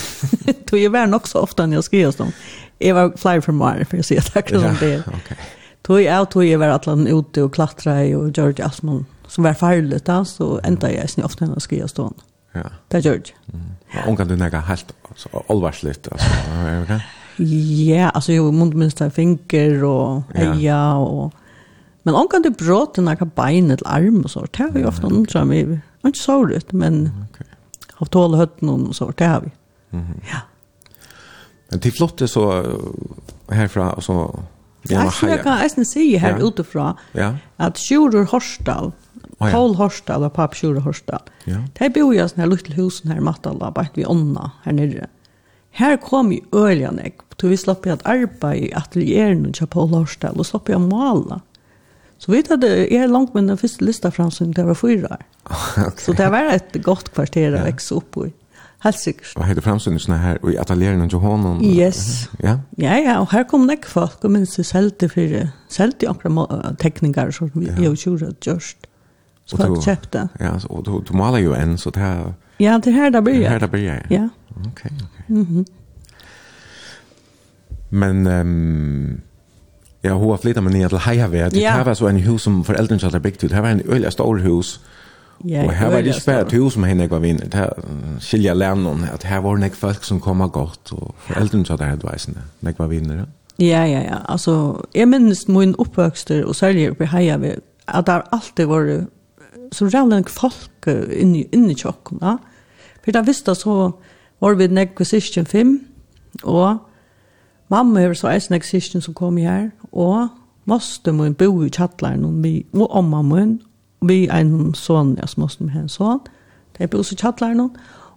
Du 0.70 0.82
är 0.82 0.88
värn 0.88 1.14
också 1.14 1.38
ofta 1.38 1.66
när 1.66 1.76
jag 1.76 1.84
ska 1.84 1.96
göra 1.96 2.32
Jeg 2.78 2.94
var 2.94 3.12
fly 3.16 3.40
from 3.40 3.58
mine, 3.58 3.84
för 3.84 3.96
jag 3.96 4.04
ser 4.04 4.20
tack 4.20 4.48
som 4.48 4.76
det 4.80 4.94
är. 4.94 4.98
ok. 4.98 5.38
Tog 5.82 6.00
jag 6.00 6.22
och 6.22 6.30
tog 6.30 6.44
jeg 6.44 6.58
var 6.58 6.68
allan 6.68 7.06
ute 7.06 7.42
och 7.42 7.54
klattrade 7.54 8.16
och 8.16 8.30
George 8.36 8.64
Asmon 8.64 9.06
som 9.28 9.44
var 9.44 9.54
farlig 9.54 10.00
da, 10.06 10.24
så 10.24 10.60
enda 10.64 10.90
jeg 10.92 11.10
snitt 11.10 11.26
ofta 11.26 11.44
när 11.44 11.52
jag 11.52 11.62
ska 11.62 11.76
göra 11.76 12.12
Ja. 12.54 12.62
Det 12.88 12.98
gjør 12.98 13.02
George. 13.02 13.34
Mm. 13.52 13.66
Ja. 13.94 14.16
Kan 14.16 14.28
du 14.28 14.36
näga 14.36 14.60
helt 14.60 14.94
allvarsligt. 15.48 16.08
Alltså, 16.12 16.28
Ja, 17.36 18.08
alltså 18.08 18.32
jo, 18.32 18.52
mund 18.52 18.74
minst 18.74 19.00
en 19.00 19.10
finger 19.10 19.84
och 19.84 20.22
ja 20.60 20.96
och 20.96 21.34
men 22.02 22.14
om 22.14 22.28
kan 22.28 22.42
det 22.42 22.50
bröt 22.50 22.94
den 22.94 23.08
här 23.08 23.16
bein 23.34 23.70
eller 23.70 23.88
arm 23.88 24.20
och 24.20 24.30
så 24.30 24.46
det 24.50 24.62
har 24.62 24.70
vi 24.70 24.84
ofta 24.84 25.06
undrar 25.06 25.44
mig. 25.44 25.80
Inte 26.04 26.18
så 26.18 26.44
det 26.44 26.72
men 26.72 27.10
okej. 27.32 27.46
Har 27.92 28.06
tål 28.06 28.34
hötten 28.34 28.68
och 28.68 28.96
så 28.96 29.12
det 29.16 29.24
har 29.24 29.40
vi. 29.40 29.50
Mhm. 29.90 30.20
Ja. 30.30 30.38
Men 31.68 31.80
det 31.80 31.90
flotte 31.90 32.24
är 32.24 32.26
så 32.26 32.64
härifrån 33.48 33.88
och 33.88 34.04
så 34.04 34.40
Ja, 34.88 35.12
jag 35.22 35.42
kan 35.42 35.58
nästan 35.58 35.84
se 35.84 36.18
här 36.18 36.38
ja. 36.38 36.46
utifrån 36.48 36.94
ja. 37.12 37.34
att 37.56 37.78
Sjurur 37.78 38.24
Horsdal, 38.24 38.84
oh, 38.86 38.92
ja. 39.38 39.50
Paul 39.50 39.74
Horsdal 39.74 40.24
och 40.24 40.32
papp 40.32 40.54
Sjurur 40.54 40.80
Horsdal, 40.80 41.20
ja. 41.44 41.56
de 41.78 41.88
bor 41.88 42.14
ju 42.14 42.24
i 42.24 42.28
sådana 42.28 42.50
här 42.50 42.56
lilla 42.56 42.76
husen 42.76 43.10
här 43.10 43.18
i 43.18 43.20
Mattala, 43.20 43.70
bara 43.70 43.86
vi 43.94 44.06
onna 44.06 44.50
här 44.62 44.72
nere. 44.72 44.98
Mm 44.98 45.08
Her 45.74 45.96
kom 46.02 46.30
i 46.32 46.40
øljan 46.54 47.00
jeg, 47.02 47.16
så 47.40 47.50
vi 47.50 47.58
slapp 47.58 47.86
jeg 47.86 47.98
at 47.98 48.06
arbeid 48.06 48.68
i 48.68 48.70
atelieren 48.78 49.48
og 49.50 49.68
Paul 49.72 49.90
Horsdal, 49.90 50.38
og 50.38 50.46
slapp 50.46 50.70
jeg 50.70 50.78
å 50.78 50.84
male. 50.86 51.40
Så 52.22 52.30
vi 52.32 52.44
hadde, 52.46 52.70
jeg 52.86 53.02
er 53.02 53.10
langt 53.10 53.34
med 53.34 53.50
den 53.50 53.58
første 53.58 53.84
lista 53.84 54.08
fram 54.14 54.30
som 54.32 54.54
det 54.54 54.64
var 54.64 54.78
fyra 54.78 55.16
år. 55.18 55.26
Okay. 55.74 56.00
Så 56.00 56.14
det 56.16 56.30
var 56.32 56.46
et 56.54 56.76
godt 56.82 57.10
kvarter 57.12 57.52
å 57.58 57.64
vekse 57.66 57.98
opp 57.98 58.16
i. 58.22 58.30
Helt 58.84 59.00
sikkert. 59.00 59.32
Og 59.36 59.46
heter 59.48 59.64
fremsynsene 59.64 60.16
her, 60.20 60.38
og 60.42 60.52
i 60.52 60.56
atelieren 60.60 61.02
og 61.04 61.12
Johanen? 61.12 61.60
Yes. 61.64 62.28
Ja? 62.42 62.58
ja, 62.78 62.96
ja, 63.00 63.18
og 63.20 63.32
her 63.32 63.44
kom 63.48 63.66
nek 63.68 63.88
folk, 63.88 64.22
og 64.24 64.32
minst 64.32 64.56
det 64.60 64.66
selte 64.68 65.08
for, 65.12 65.36
selte 65.72 66.08
akkurat 66.08 66.78
tekninger 66.80 67.32
som 67.34 67.50
vi 67.54 67.70
ja. 67.70 67.76
jo 67.86 67.94
kjøret 67.96 68.44
gjørst. 68.44 68.88
Så 69.48 69.60
folk 69.60 69.82
kjøpte. 69.84 70.28
Ja, 70.40 70.54
og 70.70 70.84
du, 70.86 70.98
du 71.04 71.12
maler 71.16 71.42
jo 71.44 71.56
en, 71.56 71.76
så 71.80 71.92
det 71.92 72.04
er... 72.04 72.32
Ja, 72.62 72.78
det 72.78 72.94
her 72.94 73.10
det 73.10 73.24
blir 73.26 73.40
jeg. 73.40 73.42
Det 73.42 73.52
her 73.52 73.64
det 73.64 73.70
blir 73.72 73.86
jeg, 73.88 74.06
ja. 74.12 74.22
ja. 74.22 74.28
Okej, 74.56 74.92
okej. 74.94 75.24
Mhm. 75.26 75.64
Men 77.88 78.26
ehm 78.26 78.40
um, 78.48 79.20
hur 80.00 80.18
har 80.18 80.36
flyttat 80.36 80.62
man 80.64 80.72
ner 80.72 80.88
till 80.88 80.98
Hajavet. 80.98 81.52
Det 81.52 81.68
här 81.68 81.84
var 81.84 81.94
så 81.94 82.08
en 82.08 82.16
hus 82.16 82.42
som 82.42 82.64
föräldrarna 82.64 83.02
hade 83.02 83.20
byggt 83.20 83.44
ut. 83.44 83.50
Det 83.50 83.54
här 83.56 83.62
var 83.62 83.68
en 83.68 83.82
öliga 83.88 84.10
stor 84.10 84.36
hus. 84.38 84.80
Ja, 85.38 85.64
och 85.64 85.72
här 85.72 85.90
var 85.90 86.02
det 86.02 86.12
spärrt 86.12 86.52
hus 86.52 86.72
som 86.72 86.84
henne 86.84 87.06
var 87.08 87.18
vinner. 87.18 87.46
Det 87.46 87.56
här 87.56 87.74
skilja 88.20 88.54
lärnon 88.54 89.06
Att 89.14 89.22
här 89.22 89.40
var 89.40 89.56
det 89.56 89.60
folk 89.74 90.04
som 90.04 90.20
kom 90.20 90.40
och 90.40 90.52
gått. 90.52 90.92
Och 90.92 91.14
föräldrarna 91.18 91.64
hade 91.68 91.84
här 91.84 91.96
dvajsen. 91.96 92.38
Det 92.60 92.78
var 92.78 92.86
vinnare. 92.86 93.26
Ja, 93.56 93.86
ja, 93.86 94.02
ja. 94.02 94.14
Alltså, 94.24 94.84
jag 94.92 95.08
minns 95.08 95.48
min 95.48 95.74
uppväxter 95.74 96.44
och 96.44 96.56
säljer 96.56 96.92
på 96.92 97.04
vi- 97.38 97.58
Att 97.84 98.06
det 98.06 98.12
har 98.12 98.24
alltid 98.30 98.66
varit 98.68 99.00
så 99.72 99.86
rävlig 99.88 100.28
folk 100.30 100.86
inne, 101.12 101.44
inne 101.52 101.72
i 101.72 101.74
tjocken. 101.74 102.18
Ja? 102.20 102.38
För 103.04 103.12
det 103.12 103.22
visste 103.22 103.54
så 103.54 103.92
var 104.40 104.54
vi 104.58 104.66
nekk 104.66 104.96
på 104.98 105.04
sysken 105.04 105.46
fem, 105.46 105.76
og 106.42 106.78
mamma 107.72 108.02
er 108.02 108.14
så 108.14 108.30
eisen 108.32 108.54
nekk 108.54 108.66
sysken 108.68 109.04
som 109.04 109.14
kom 109.14 109.36
her, 109.36 109.70
og 109.92 110.28
måste 110.70 111.12
mun 111.12 111.34
bo 111.34 111.62
i 111.62 111.70
kjattlaren, 111.70 112.24
og, 112.24 112.40
vi, 112.44 112.66
og 112.72 112.90
omma 112.90 113.22
mun, 113.22 113.58
vi 114.04 114.24
en 114.32 114.74
sånn, 114.76 115.14
ja, 115.20 115.28
som 115.28 115.44
måste 115.44 115.64
med 115.64 115.84
en 115.84 115.92
sånn, 115.92 116.20
de 116.78 116.88
bo 116.90 117.00
i 117.00 117.20
kjattlaren, 117.20 117.70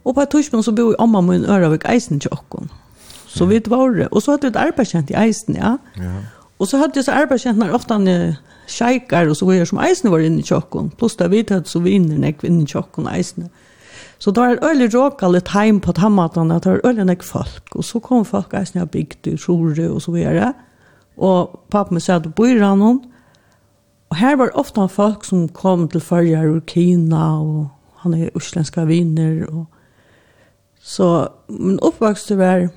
og 0.07 0.15
på 0.15 0.23
et 0.23 0.31
tushmann 0.31 0.63
så 0.63 0.73
bo 0.75 0.91
i 0.93 0.99
omma 1.03 1.21
mun 1.21 1.45
Øravik 1.45 1.83
eisen 1.89 2.21
tjokken. 2.23 2.69
Så 3.27 3.45
vi 3.45 3.59
var 3.67 3.91
det, 3.91 4.07
og 4.11 4.23
så 4.23 4.33
hadde 4.33 4.47
vi 4.47 4.53
et 4.53 4.61
arbeidskjent 4.61 5.09
i 5.11 5.17
eisen, 5.19 5.57
ja. 5.59 5.75
ja. 5.99 6.13
Og 6.57 6.67
så 6.67 6.79
hadde 6.79 6.95
jeg 6.95 7.05
så 7.05 7.17
arbeidskjent 7.19 7.59
når 7.59 7.75
ofte 7.75 7.93
han 7.93 8.35
sjeikar 8.67 9.27
og 9.29 9.35
så 9.37 9.45
var 9.45 9.59
jeg 9.59 9.67
som 9.67 9.81
eisen 9.83 10.11
var 10.11 10.23
inne 10.23 10.41
i 10.41 10.47
tjokken, 10.47 10.89
pluss 10.97 11.19
da 11.19 11.27
vi 11.31 11.43
tatt 11.45 11.69
så 11.69 11.79
vinner 11.83 12.15
inne 12.15 12.31
nekk 12.31 12.45
inne 12.47 12.63
i 12.63 12.71
tjokken 12.71 13.07
eisen, 13.11 13.47
ja 13.47 13.65
Så 14.19 14.31
det 14.31 14.41
var 14.41 14.55
en 14.55 14.63
øyelig 14.65 14.93
råka 14.93 15.29
litt 15.31 15.51
heim 15.53 15.79
på 15.83 15.93
tammatene, 15.93 16.55
at 16.55 16.65
det 16.65 16.71
var 16.71 16.85
øyelig 16.89 17.05
nek 17.09 17.23
folk. 17.23 17.75
Og 17.75 17.85
så 17.85 18.01
kom 18.03 18.25
folk 18.25 18.53
eisen 18.57 18.81
jeg 18.81 18.91
bygd 18.93 19.29
i 19.31 19.37
Sjore 19.37 19.89
og 19.91 20.01
så 20.01 20.13
videre. 20.15 20.53
Og 21.17 21.59
pappa 21.73 21.93
min 21.93 22.03
sa 22.03 22.19
at 22.19 22.29
bor 22.35 22.49
i 22.49 22.59
Rannon. 22.59 23.01
Og 24.09 24.19
her 24.19 24.37
var 24.39 24.53
ofte 24.55 24.87
folk 24.87 25.25
som 25.27 25.47
kom 25.49 25.87
til 25.91 26.01
førjer 26.01 26.47
ur 26.47 26.61
Kina, 26.67 27.39
og 27.41 27.67
han 28.03 28.13
er 28.13 28.35
uslenska 28.35 28.85
viner. 28.87 29.43
Og... 29.51 29.65
Så 30.81 31.27
min 31.49 31.79
oppvokst 31.81 32.31
var 32.37 32.69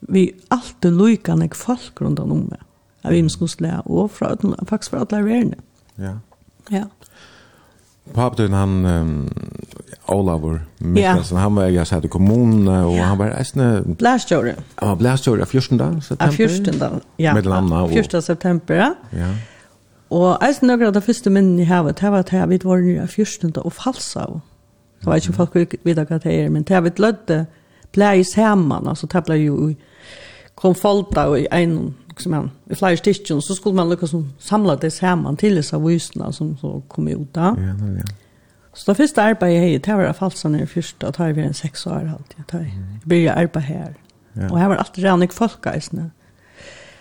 vi 0.00 0.30
alltid 0.48 0.96
lykka 0.96 1.36
nek 1.36 1.54
folk 1.54 2.00
rundt 2.00 2.20
om 2.20 2.46
meg. 2.48 2.64
Jeg 3.04 3.12
vil 3.12 3.30
skulle 3.30 3.76
og 3.86 4.10
fra, 4.12 4.34
faktisk 4.68 4.92
fra 4.92 5.04
alle 5.04 5.24
verden. 5.24 5.54
Ja. 5.98 6.18
Ja 6.70 6.84
pappa 8.14 8.42
han 8.42 8.84
um, 8.84 9.30
Olavur 10.08 10.60
Mikkelsen, 10.78 11.36
yeah. 11.36 11.42
han 11.42 11.54
var 11.54 11.68
jag 11.68 11.86
sa 11.86 11.98
i 11.98 12.08
kommunen 12.08 12.84
och 12.84 12.94
han 12.94 13.18
var 13.18 13.26
äsne 13.26 13.82
Blastjöre. 13.86 14.54
Ja, 14.80 14.90
av 15.42 15.46
14 15.46 15.78
dag 15.78 16.02
Av 16.18 16.30
14 16.30 16.78
dag. 16.78 17.00
Ja. 17.16 17.34
Med 17.34 17.46
landa 17.46 17.82
Og... 17.82 17.92
1 17.92 18.24
september. 18.24 18.74
Ja. 18.74 18.94
ja. 19.10 19.34
Och 20.08 20.42
äsne 20.42 20.68
nøkker 20.68 20.96
av 20.96 21.00
första 21.00 21.30
minnen 21.30 21.60
i 21.60 21.64
havet, 21.64 21.96
det 21.96 22.10
var 22.10 22.18
att 22.18 22.32
vi 22.32 22.58
var 22.58 22.76
nere 22.76 23.06
14 23.06 23.52
og 23.56 23.66
och 23.66 23.72
falsa. 23.72 24.40
Jag 25.00 25.12
vet 25.12 25.26
inte 25.26 25.42
om 25.42 25.46
folk 25.46 25.74
vet 25.84 25.98
hva 25.98 26.18
det 26.18 26.32
er, 26.32 26.48
men 26.48 26.62
det 26.62 26.80
vi 26.80 26.90
lödde 26.96 27.46
bläis 27.92 28.34
hemman, 28.34 28.88
alltså 28.88 29.06
det 29.06 29.24
blev 29.24 29.38
ju 29.38 29.74
kom 30.54 30.74
folta 30.74 31.38
i 31.38 31.46
en 31.50 31.94
liksom 32.20 32.34
en 32.34 32.50
I 32.70 32.74
flere 32.74 32.96
stikken, 32.96 33.40
så 33.42 33.54
skulle 33.54 33.76
man 33.76 33.88
liksom 33.88 34.26
samla 34.38 34.76
det 34.76 34.92
sammen 34.92 35.36
til 35.36 35.56
disse 35.56 35.78
visene 35.80 36.32
som 36.32 36.56
så 36.60 36.80
kom 36.88 37.08
ut 37.08 37.34
da. 37.34 37.54
Ja, 37.56 37.74
ja, 37.80 37.94
ja. 37.96 38.08
Så 38.74 38.92
det 38.92 38.96
første 38.96 39.22
arbeidet 39.22 39.54
jeg 39.54 39.62
hadde, 39.62 39.78
det 39.86 39.96
var 40.06 40.12
falsa 40.12 40.48
i 40.48 40.66
første, 40.66 41.06
og 41.06 41.16
det 41.16 41.36
var 41.36 41.42
en 41.42 41.54
seks 41.54 41.86
år 41.86 42.06
alt. 42.14 42.36
Jeg 42.38 42.72
begynte 43.04 43.32
å 43.32 43.40
arbeide 43.40 43.66
her. 43.66 43.94
Ja. 44.36 44.50
Og 44.50 44.58
her 44.60 44.68
var 44.68 44.76
alltid 44.76 45.04
rann 45.04 45.22
ikke 45.22 45.34
folk, 45.34 45.66
eisene. 45.66 46.10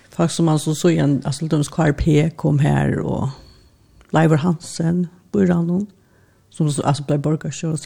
Folk 0.10 0.32
som 0.32 0.46
man 0.46 0.60
så 0.60 0.74
så 0.74 0.90
igjen, 0.90 1.22
altså 1.26 1.48
de 1.48 1.64
skar 1.64 1.92
P 1.92 2.30
kom 2.36 2.60
her, 2.60 3.00
og 3.04 3.30
Leivor 4.14 4.42
Hansen, 4.42 5.08
Burranon, 5.32 5.88
som 6.50 6.70
så, 6.70 6.82
altså 6.82 7.04
ble 7.04 7.20
borgerskjøret, 7.20 7.80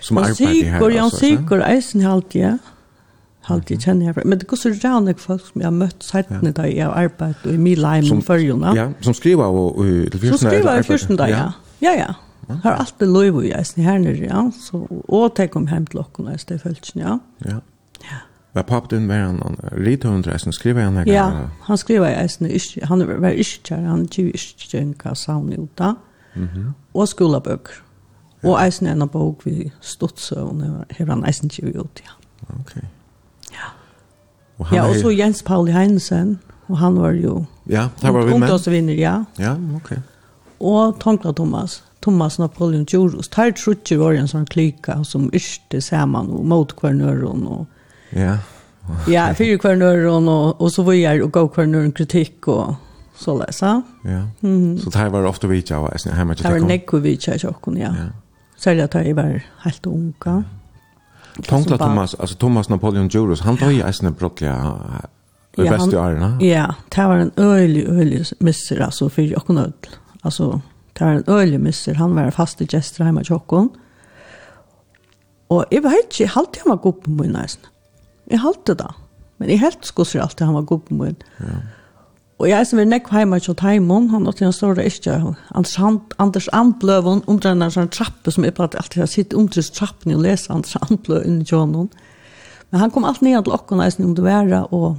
Som 0.00 0.18
arbeidet 0.18 0.68
her, 0.68 0.78
altså. 0.78 0.78
Sigur, 0.78 0.88
Jan 0.90 1.10
Sigur, 1.10 1.64
eisen 1.66 2.00
i 2.00 2.04
alt, 2.04 2.34
ja. 2.34 2.40
Ja 2.40 2.58
Halt 3.48 3.70
jeg 3.70 3.80
kjenner 3.82 4.06
herfra. 4.06 4.22
Men 4.24 4.38
det 4.38 4.46
går 4.46 4.56
så 4.56 4.70
rann 4.84 5.14
folk 5.18 5.46
som 5.46 5.60
jeg 5.60 5.66
har 5.66 5.74
møtt 5.74 6.04
sættene 6.06 6.52
da 6.54 6.62
jeg 6.62 6.84
har 6.86 6.94
arbeidet 6.94 7.54
i 7.54 7.56
min 7.58 7.78
leim 7.78 8.06
og 8.14 8.22
følgjene. 8.22 8.74
Ja, 8.78 8.88
som 9.02 9.14
skriver 9.14 9.44
og 9.44 9.80
til 9.82 10.20
fyrsten. 10.20 10.48
Skriver 10.48 10.78
i 10.78 10.82
fyrsten 10.86 11.18
da, 11.18 11.26
ja. 11.30 11.48
Ja, 11.82 11.96
ja. 11.98 12.12
Har 12.62 12.76
alltid 12.76 13.06
lov 13.06 13.36
og 13.40 13.46
jeg 13.48 13.66
snitt 13.66 13.86
her 13.86 13.98
nere, 13.98 14.26
ja. 14.26 14.42
Så, 14.54 14.86
og 15.08 15.34
tenk 15.36 15.56
om 15.56 15.66
hjem 15.70 15.86
til 15.90 16.02
åkken 16.02 16.26
og 16.26 16.32
det 16.32 16.40
sted 16.40 16.94
ja. 16.96 17.18
Ja. 17.44 17.58
Ja. 18.02 18.20
Var 18.54 18.62
papp 18.68 18.90
din 18.90 19.08
var 19.08 19.14
han 19.14 19.56
rithundre, 19.72 20.38
skriver 20.38 20.82
han 20.84 20.96
her? 20.96 21.08
Ja, 21.08 21.46
han 21.62 21.76
skriver 21.76 22.06
jeg 22.06 22.30
snitt, 22.30 22.84
han 22.84 23.06
var 23.22 23.30
ikke 23.30 23.62
kjær, 23.64 23.86
han 23.86 24.06
var 24.06 24.10
ikke 24.10 24.68
kjær, 24.70 24.80
han 24.80 24.98
var 25.04 25.16
ikke 25.16 25.68
kjær, 25.78 25.94
og 26.94 27.08
skolabøker. 27.08 27.82
Og 28.42 28.58
eisen 28.58 28.86
en 28.90 29.02
av 29.02 29.12
bok 29.12 29.46
vi 29.46 29.70
stått 29.80 30.32
og 30.36 30.62
hever 30.90 31.14
han 31.14 31.24
eisen 31.26 31.50
kjær 31.50 31.78
ut, 31.78 32.02
ja. 32.04 32.18
Okay. 32.60 32.82
Og 34.58 34.66
han 34.66 34.76
ja, 34.76 34.86
og 34.88 34.96
så 35.00 35.10
Jens 35.10 35.42
Pauli 35.42 35.72
Heinesen, 35.72 36.38
og 36.68 36.78
han 36.78 36.98
var 37.00 37.12
jo 37.12 37.44
Ja, 37.70 37.88
der 38.02 38.10
var 38.10 38.24
vi 38.24 38.32
med. 38.32 38.34
Ungdomsvinner, 38.34 38.94
ja. 38.94 39.24
Ja, 39.38 39.54
ok. 39.76 39.92
Og 40.60 41.00
Tonkla 41.00 41.32
Thomas, 41.32 41.82
Thomas 42.02 42.38
Napoleon 42.38 42.84
Djurus, 42.84 43.28
der 43.28 43.50
trutjer 43.50 43.98
var 43.98 44.12
en 44.18 44.28
sånn 44.28 44.46
klika 44.46 45.04
som 45.04 45.30
yrste 45.34 45.80
sammen 45.80 46.30
og 46.30 46.44
mot 46.46 46.76
kvernøren 46.76 47.46
og 47.46 47.66
Ja. 48.12 48.38
ja, 49.08 49.32
fyrir 49.32 49.56
kvernøren 49.58 50.28
og, 50.28 50.60
og 50.60 50.70
så 50.70 50.82
var 50.82 50.92
jeg 50.92 51.22
og 51.22 51.32
gav 51.32 51.48
kvernøren 51.54 51.92
kritikk 51.92 52.48
og 52.48 52.74
så 53.16 53.36
läsa. 53.38 53.82
Ja. 54.04 54.22
Mm. 54.40 54.78
Så 54.78 54.90
det 54.90 55.12
var 55.12 55.24
ofta 55.24 55.46
vi 55.46 55.62
tjau, 55.62 55.88
hjemme 56.04 56.34
til 56.34 56.44
Det 56.44 56.52
var 56.52 56.66
nekko 56.68 56.98
vi 56.98 57.16
tjokken, 57.16 57.76
ja. 57.76 57.92
ja. 57.94 58.10
Särskilt 58.56 58.94
at 58.94 59.06
jeg 59.06 59.16
var 59.16 59.42
helt 59.64 59.86
unga. 59.86 60.12
Ja. 60.26 60.42
Tonkla 61.46 61.78
Thomas, 61.78 62.14
alltså 62.14 62.36
Thomas 62.36 62.68
Napoleon 62.68 63.08
Juros, 63.08 63.40
han 63.40 63.56
tar 63.56 63.70
ju 63.70 63.78
ens 63.78 64.02
en 64.02 64.12
brottliga 64.12 64.78
i 65.56 65.62
bästa 65.62 66.02
åren. 66.02 66.40
Ja, 66.40 66.74
det 66.88 67.06
var 67.06 67.16
en 67.16 67.30
öjlig, 67.36 67.88
öjlig 67.88 68.26
misser 68.38 68.80
alltså 68.80 69.08
för 69.08 69.22
jag 69.22 69.46
kunde 69.46 69.62
öll. 69.62 69.72
Alltså, 70.20 70.60
det 70.92 71.04
var 71.04 71.12
en 71.12 71.24
öjlig 71.26 71.60
misser. 71.60 71.94
Han 71.94 72.14
var 72.14 72.30
fast 72.30 72.60
i 72.60 72.66
gestra 72.66 73.04
hemma 73.04 73.20
i 73.20 73.24
Tjockon. 73.24 73.68
Och 75.48 75.64
jag 75.70 75.82
vet 75.82 76.04
inte, 76.04 76.22
jag 76.22 76.28
halte 76.28 76.58
han 76.64 76.70
var 76.70 76.82
god 76.82 77.02
på 77.02 77.10
min 77.10 77.30
nästan. 77.30 77.70
Jag 78.24 78.38
halte 78.38 78.74
det. 78.74 78.94
Men 79.36 79.48
jag 79.48 79.56
helt 79.56 79.84
skulle 79.84 80.22
alltid 80.22 80.44
han 80.44 80.54
var 80.54 80.62
god 80.62 80.88
på 80.88 80.94
min. 80.94 81.16
Ja. 81.36 81.44
Og 82.40 82.48
jeg 82.48 82.66
som 82.66 82.80
er 82.82 82.88
nekk 82.88 83.10
heima 83.12 83.38
til 83.38 83.54
Taimon, 83.54 84.08
han 84.10 84.26
åtte 84.26 84.46
en 84.46 84.54
stor 84.54 84.78
ikke, 84.82 85.14
Anders, 85.54 85.76
Anders 86.18 86.48
Andbløven, 86.56 87.22
under 87.30 87.52
en 87.52 87.70
sånn 87.70 87.92
trappe 87.92 88.32
som 88.34 88.46
jeg 88.46 88.56
bare 88.56 88.80
alltid 88.80 89.04
har 89.04 89.10
sitt 89.10 89.36
under 89.36 89.68
trappen 89.76 90.14
og 90.16 90.24
lese 90.24 90.50
Anders 90.50 90.74
Andbløven 90.80 91.36
under 91.36 91.46
Jonon. 91.46 91.88
Men 92.72 92.80
han 92.80 92.90
kom 92.90 93.04
alt 93.04 93.22
ned 93.22 93.44
til 93.44 93.54
okken, 93.54 93.82
eisen 93.84 94.08
om 94.08 94.16
det 94.16 94.24
være, 94.24 94.64
og 94.72 94.96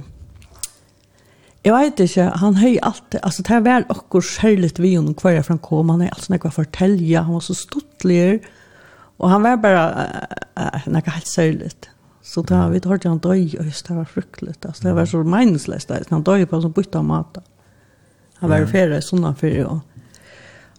jeg 1.64 1.72
vet 1.72 2.00
ikke, 2.04 2.24
han 2.42 2.58
høy 2.60 2.74
alltid, 2.84 3.20
altså 3.24 3.42
det 3.48 3.60
var 3.64 3.86
åkker 3.88 4.20
særligt 4.20 4.80
vi 4.82 4.98
om 5.00 5.06
hver 5.16 5.38
jeg 5.38 5.46
framkom, 5.46 5.94
han 5.94 6.02
er 6.04 6.12
alltid 6.12 6.34
nekk 6.34 6.44
var 6.44 6.58
fortelja, 6.58 7.22
han 7.24 7.38
var 7.38 7.44
så 7.46 7.56
stuttlig, 7.56 8.42
og 9.16 9.30
han 9.32 9.46
var 9.46 9.62
bare 9.62 9.84
uh, 10.60 10.88
nekk 10.92 11.08
helt 11.14 11.30
særligt. 11.30 11.88
Så 12.24 12.42
da 12.42 12.62
har 12.62 12.70
vi 12.72 12.80
hørt 12.88 13.04
han 13.04 13.20
døy, 13.20 13.58
og 13.60 13.66
det 13.68 13.96
var 13.96 14.06
fryktelig. 14.08 14.54
Altså, 14.64 14.86
det 14.86 14.94
var 14.96 15.04
så 15.04 15.20
meningsløst. 15.22 15.90
Han 16.10 16.24
døy 16.24 16.46
på 16.48 16.56
en 16.56 16.64
sånn 16.64 16.72
bytte 16.76 16.98
av 16.98 17.04
mat. 17.04 17.42
Han 18.40 18.50
var 18.50 18.64
i 18.64 18.70
ferie, 18.70 19.00
sånn 19.04 19.26
han 19.26 19.36
ferie. 19.36 19.66
Og 19.68 19.82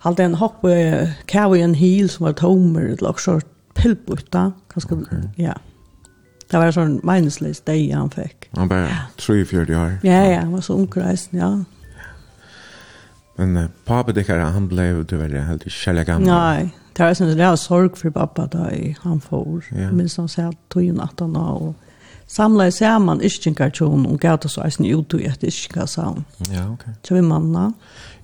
halte 0.05 0.25
en 0.25 0.39
hopp 0.41 0.65
i 0.65 1.61
en 1.61 1.77
hil 1.77 2.09
som 2.09 2.25
var 2.25 2.33
tomer, 2.41 2.89
et 2.95 3.03
lag 3.05 3.21
så 3.21 3.37
pillbytte. 3.77 4.47
Kanskje, 4.73 4.97
okay. 5.03 5.21
ja. 5.37 5.53
Det 6.49 6.61
var 6.61 6.73
sånn 6.73 6.97
meningsløst 7.05 7.65
døy 7.69 7.91
han 7.93 8.09
fikk. 8.13 8.49
Han 8.57 8.71
bare 8.71 8.89
ja. 8.89 9.05
43 9.21 9.77
år. 9.77 9.95
Ja, 10.05 10.23
ja, 10.25 10.41
han 10.41 10.53
var 10.57 10.65
så 10.65 10.79
omkreisen, 10.79 11.39
ja. 11.41 11.51
Men 13.37 13.57
uh, 13.59 13.69
pappa 13.85 14.15
dikker, 14.15 14.41
han 14.55 14.69
ble 14.71 14.89
jo 14.89 15.05
tyverre 15.09 15.45
helt 15.45 15.65
kjærlig 15.69 16.05
gammel. 16.09 16.29
Nei, 16.31 16.84
Det 16.95 17.03
var 17.03 17.15
sånn, 17.17 17.33
det 17.35 17.43
er 17.43 17.57
sorg 17.59 17.97
for 17.99 18.13
pappa 18.15 18.45
da 18.47 18.69
han 19.03 19.17
får, 19.19 19.71
ja. 19.75 19.89
minst 19.91 20.19
han 20.21 20.29
sier 20.31 20.53
at 20.53 20.59
tog 20.71 20.85
inn 20.85 21.01
at 21.03 21.19
han 21.19 21.35
og 21.35 21.73
samla 22.31 22.69
seg 22.73 23.01
man 23.03 23.23
iskinkar 23.25 23.73
tjon, 23.75 24.05
og 24.07 24.19
gata 24.21 24.49
så 24.51 24.63
eisen 24.65 24.87
ut 24.87 25.13
og 25.13 25.25
et 25.25 25.43
iskinkar 25.43 25.89
savn. 25.91 26.23
Ja, 26.51 26.69
ok. 26.71 26.87
Så 27.03 27.17
vi 27.17 27.25
manna. 27.25 27.71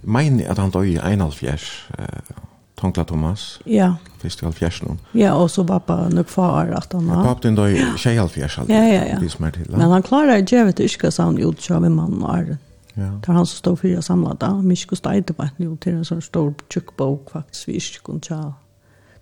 Meini 0.02 0.48
at 0.50 0.62
han 0.62 0.72
døy 0.74 0.96
i 0.96 0.98
1,5 0.98 1.68
eh, 2.00 2.40
Tonkla 2.82 3.04
Thomas. 3.06 3.60
Ja. 3.70 3.92
Fyrst 4.24 4.42
i 4.42 4.48
Alfjers 4.50 4.80
nå. 4.82 4.96
Ja, 5.14 5.36
og 5.38 5.52
så 5.54 5.66
pappa 5.68 6.08
nok 6.10 6.32
far 6.32 6.72
at 6.78 6.96
han 6.96 7.12
har. 7.12 7.22
Ja, 7.22 7.28
pappa 7.30 7.48
din 7.48 7.60
døy 7.60 7.76
i 7.76 7.86
tjej 8.02 8.18
halvfjers 8.18 8.58
aldri. 8.64 8.74
Ja, 8.80 8.88
ja, 8.88 9.06
ja. 9.12 9.20
Det 9.22 9.30
som 9.36 9.46
er 9.46 9.54
til. 9.60 9.70
Men 9.76 9.94
han 9.94 10.08
klarer 10.08 10.42
ikke 10.42 10.58
gjøre 10.58 10.76
iskinkar 10.88 11.14
savn 11.14 11.38
ut, 11.44 11.62
så 11.62 11.84
vi 11.84 11.94
manna 11.94 12.38
er 12.40 12.58
Ja. 12.98 13.08
Det 13.24 13.30
er 13.30 13.38
han 13.38 13.46
som 13.46 13.56
står 13.56 13.76
for 13.80 13.88
å 13.96 14.02
samle 14.04 14.34
det. 14.36 14.50
Mye 14.68 14.76
skulle 14.76 15.00
steide 15.00 15.34
på 15.34 15.46
et 15.46 15.60
nå 15.64 15.78
til 15.80 15.94
en 15.96 16.04
sånn 16.04 16.22
stor 16.22 16.50
tjukkbok 16.68 17.32
faktisk, 17.32 17.70
vi 17.70 17.78
ikke 17.80 18.02
kunne 18.04 18.26
tjale 18.26 18.52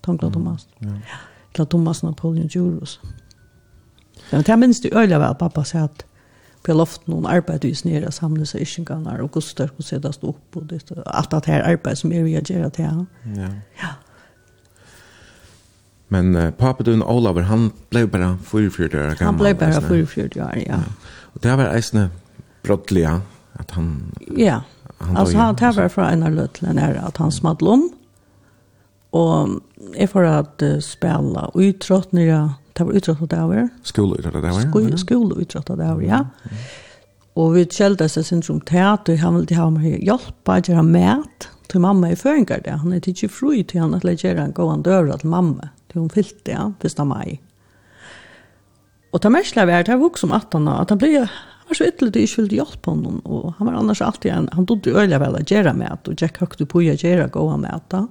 Tankla 0.06 0.30
Thomas. 0.34 0.68
Ja. 0.82 0.97
Til 1.56 1.66
Thomas 1.66 2.04
Napoleon 2.04 2.50
Jurus. 2.56 3.00
Men 4.32 4.43
det 4.45 4.60
minns 4.60 4.80
du 4.80 4.89
øyla 4.93 5.20
vel, 5.20 5.36
pappa 5.39 5.64
sier 5.66 5.88
at 5.89 6.06
på 6.66 6.76
loft 6.76 7.08
noen 7.08 7.26
arbeid 7.30 7.64
vi 7.64 7.72
snere 7.76 8.12
samle 8.12 8.45
seg 8.47 8.66
iskinganar 8.66 9.22
og 9.24 9.32
guster 9.38 9.72
og 9.78 9.86
settast 9.86 10.26
opp 10.28 10.60
og 10.60 10.68
det, 10.70 10.84
alt 11.08 11.32
det 11.32 11.47
her 11.47 11.64
arbeid 11.64 12.02
som 12.02 12.12
er 12.12 12.26
vi 12.28 12.36
har 12.36 12.43
gjerne 12.43 12.70
til 12.76 12.86
han. 12.86 13.06
Ja. 13.38 13.50
ja. 13.80 13.93
Men 16.10 16.36
uh, 16.36 16.50
pappa 16.52 16.84
din 16.84 17.04
Olaver, 17.06 17.45
han 17.47 17.70
ble 17.93 18.08
bare 18.10 18.34
44 18.43 18.89
år 18.89 19.16
gammel. 19.20 19.26
Han 19.26 19.38
ble 19.39 19.54
bare 19.56 19.82
44 19.82 20.43
år, 20.43 20.58
ja. 20.66 20.82
ja. 20.82 21.20
Og 21.36 21.43
det 21.43 21.58
var 21.62 21.72
eisne 21.72 22.10
brottliga 22.66 23.20
at 23.62 23.72
han... 23.78 23.93
Ja, 24.38 24.62
han 25.00 25.18
altså 25.18 25.38
han 25.38 25.56
tar 25.56 25.78
var 25.78 25.91
fra 25.93 26.10
en 26.12 26.26
av 26.28 26.34
løtlen 26.36 26.82
her 26.82 26.97
at 27.06 27.22
han 27.22 27.32
smadde 27.32 27.68
om. 27.70 27.88
Og 29.18 29.55
jeg 29.97 30.10
får 30.12 30.28
at 30.30 30.66
uh, 30.66 30.76
spela 30.86 31.47
utrott 31.57 32.12
når 32.14 32.28
jeg, 32.28 32.49
det 32.78 32.86
var 32.86 32.99
utrott 32.99 33.24
av 33.24 33.32
det 33.32 33.39
her. 33.62 33.72
Skoleutrott 33.89 34.36
av 34.36 34.43
det 34.43 34.53
her? 34.53 34.99
Skoleutrott 35.01 35.72
av 35.74 35.80
det 35.80 35.89
her, 35.89 36.03
ja. 36.05 36.22
Mm. 36.45 36.62
Og 37.39 37.53
vi 37.55 37.66
kjeldte 37.72 38.10
seg 38.12 38.26
sin 38.28 38.43
som 38.45 38.60
teater, 38.68 39.20
han 39.22 39.38
ville 39.39 39.57
ha 39.57 39.68
meg 39.72 40.01
hjelp, 40.03 40.53
jeg 40.60 40.70
gjøre 40.70 40.86
mat, 40.88 41.49
til 41.70 41.84
mamma 41.84 42.10
i 42.12 42.18
føringer 42.18 42.64
det. 42.66 42.80
Han 42.82 42.95
er 42.95 43.05
ikke 43.05 43.30
fri 43.32 43.62
til 43.64 43.84
han 43.84 43.93
at 43.95 44.05
gjøre 44.05 44.47
en 44.47 44.55
gående 44.57 44.89
døra 44.89 45.20
til 45.22 45.32
mamma, 45.32 45.70
til 45.91 46.03
hun 46.03 46.12
fyllte 46.14 46.41
det, 46.49 46.57
ja, 46.57 46.66
1. 46.82 47.05
mai. 47.07 47.39
Og 49.14 49.22
det 49.24 49.32
mest 49.34 49.57
var 49.57 49.70
det, 49.70 49.88
jeg 49.89 50.01
vokste 50.01 50.28
om 50.28 50.36
at 50.38 50.53
han, 50.53 50.68
at 50.70 50.91
han 50.93 51.01
ble 51.01 51.24
var 51.70 51.78
så 51.78 51.86
ytterlig 51.86 52.14
til 52.16 52.26
ikke 52.26 52.41
ville 52.41 52.60
hjelpe 52.60 52.89
honom, 52.89 53.18
og 53.30 53.53
han 53.57 53.70
var 53.70 53.78
annars 53.78 54.01
alltid 54.01 54.32
en, 54.34 54.49
han 54.55 54.66
dodde 54.66 54.93
øyelig 54.95 55.20
vel 55.22 55.38
å 55.38 55.45
gjøre 55.45 55.74
mat, 55.78 56.07
og 56.10 56.22
Jack 56.22 56.39
høyde 56.41 56.66
på 56.66 56.82
å 56.82 56.86
gjøre 56.86 57.30
gående 57.34 57.70
mat 57.70 57.86
da. 57.93 58.05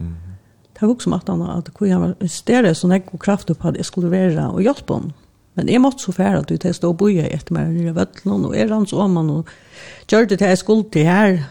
Mm. 0.00 0.31
Jeg 0.82 0.90
husker 0.90 1.12
om 1.12 1.14
at 1.14 1.28
han 1.30 1.42
at 1.46 1.68
hvor 1.78 1.86
jeg 1.86 2.00
var 2.02 2.14
større 2.26 2.74
så 2.74 2.88
jeg 2.90 3.04
og 3.12 3.20
kraft 3.22 3.50
opp 3.54 3.64
at 3.70 3.76
jeg 3.78 3.86
skulle 3.86 4.10
være 4.10 4.48
og 4.50 4.62
hjelpe 4.64 4.98
henne. 4.98 5.14
Men 5.54 5.68
jeg 5.68 5.82
måtte 5.84 6.02
så 6.02 6.14
fære 6.16 6.40
at 6.40 6.48
du 6.48 6.56
til 6.56 6.74
stå 6.74 6.90
og 6.90 6.96
boie 7.02 7.26
etter 7.28 7.52
meg 7.54 7.74
nere 7.76 7.92
vøtlen 7.94 8.46
og 8.48 8.54
er 8.56 8.72
han 8.72 8.86
så 8.88 9.02
om 9.04 9.18
han, 9.20 9.28
og 9.30 9.50
gjør 10.08 10.30
det 10.30 10.38
til 10.40 10.48
jeg 10.48 10.58
skulle 10.62 10.88
til 10.90 11.06
her. 11.06 11.42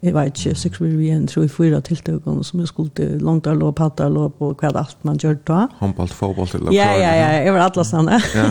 Jeg 0.00 0.14
vet 0.16 0.32
ikke, 0.32 0.56
sikkert 0.56 0.80
vi 0.86 1.10
igjen 1.10 1.26
tror 1.28 1.44
jeg 1.44 1.52
fyra 1.52 1.80
tiltøkene 1.84 2.44
som 2.46 2.62
jeg 2.62 2.70
skulle 2.70 2.94
til 2.96 3.20
langt 3.20 3.46
av 3.50 3.58
låp, 3.60 3.76
patta 3.76 4.08
av 4.08 4.14
låp 4.16 4.40
og 4.40 4.62
hva 4.62 4.72
alt 4.80 5.04
man 5.04 5.20
gjør 5.20 5.36
da. 5.44 5.66
Håndballt, 5.82 6.16
fotballt 6.16 6.56
eller 6.56 6.72
Ja, 6.72 6.88
ja, 6.96 7.12
ja, 7.18 7.30
jeg 7.44 7.54
var 7.54 7.68
alle 7.68 7.86
sånne. 7.86 8.20
Ja. 8.40 8.48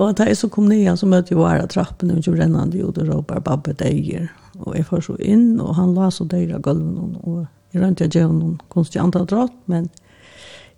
Og 0.00 0.16
da 0.18 0.24
jeg 0.26 0.38
så 0.40 0.48
kom 0.50 0.66
ned, 0.66 0.88
så 0.98 1.06
møtte 1.06 1.34
jeg 1.34 1.38
bare 1.38 1.66
trappen, 1.70 2.10
og 2.10 2.24
jeg 2.26 2.34
rennende, 2.34 2.80
og 2.82 2.96
det 2.96 3.04
råper, 3.06 3.42
babbe, 3.44 3.74
deier. 3.78 4.30
Og 4.64 4.74
jeg 4.74 4.86
får 4.88 5.04
så 5.06 5.14
inn, 5.20 5.60
og 5.62 5.76
han 5.76 5.92
la 5.94 6.08
så 6.10 6.26
deier 6.26 6.56
av 6.56 6.64
gulven, 6.64 7.12
og 7.22 7.44
Jeg 7.72 7.82
rønte 7.82 8.04
jeg 8.04 8.10
gjør 8.10 8.32
noen 8.32 8.56
konstig 8.68 9.00
antall 9.00 9.26
drott, 9.26 9.54
men 9.66 9.88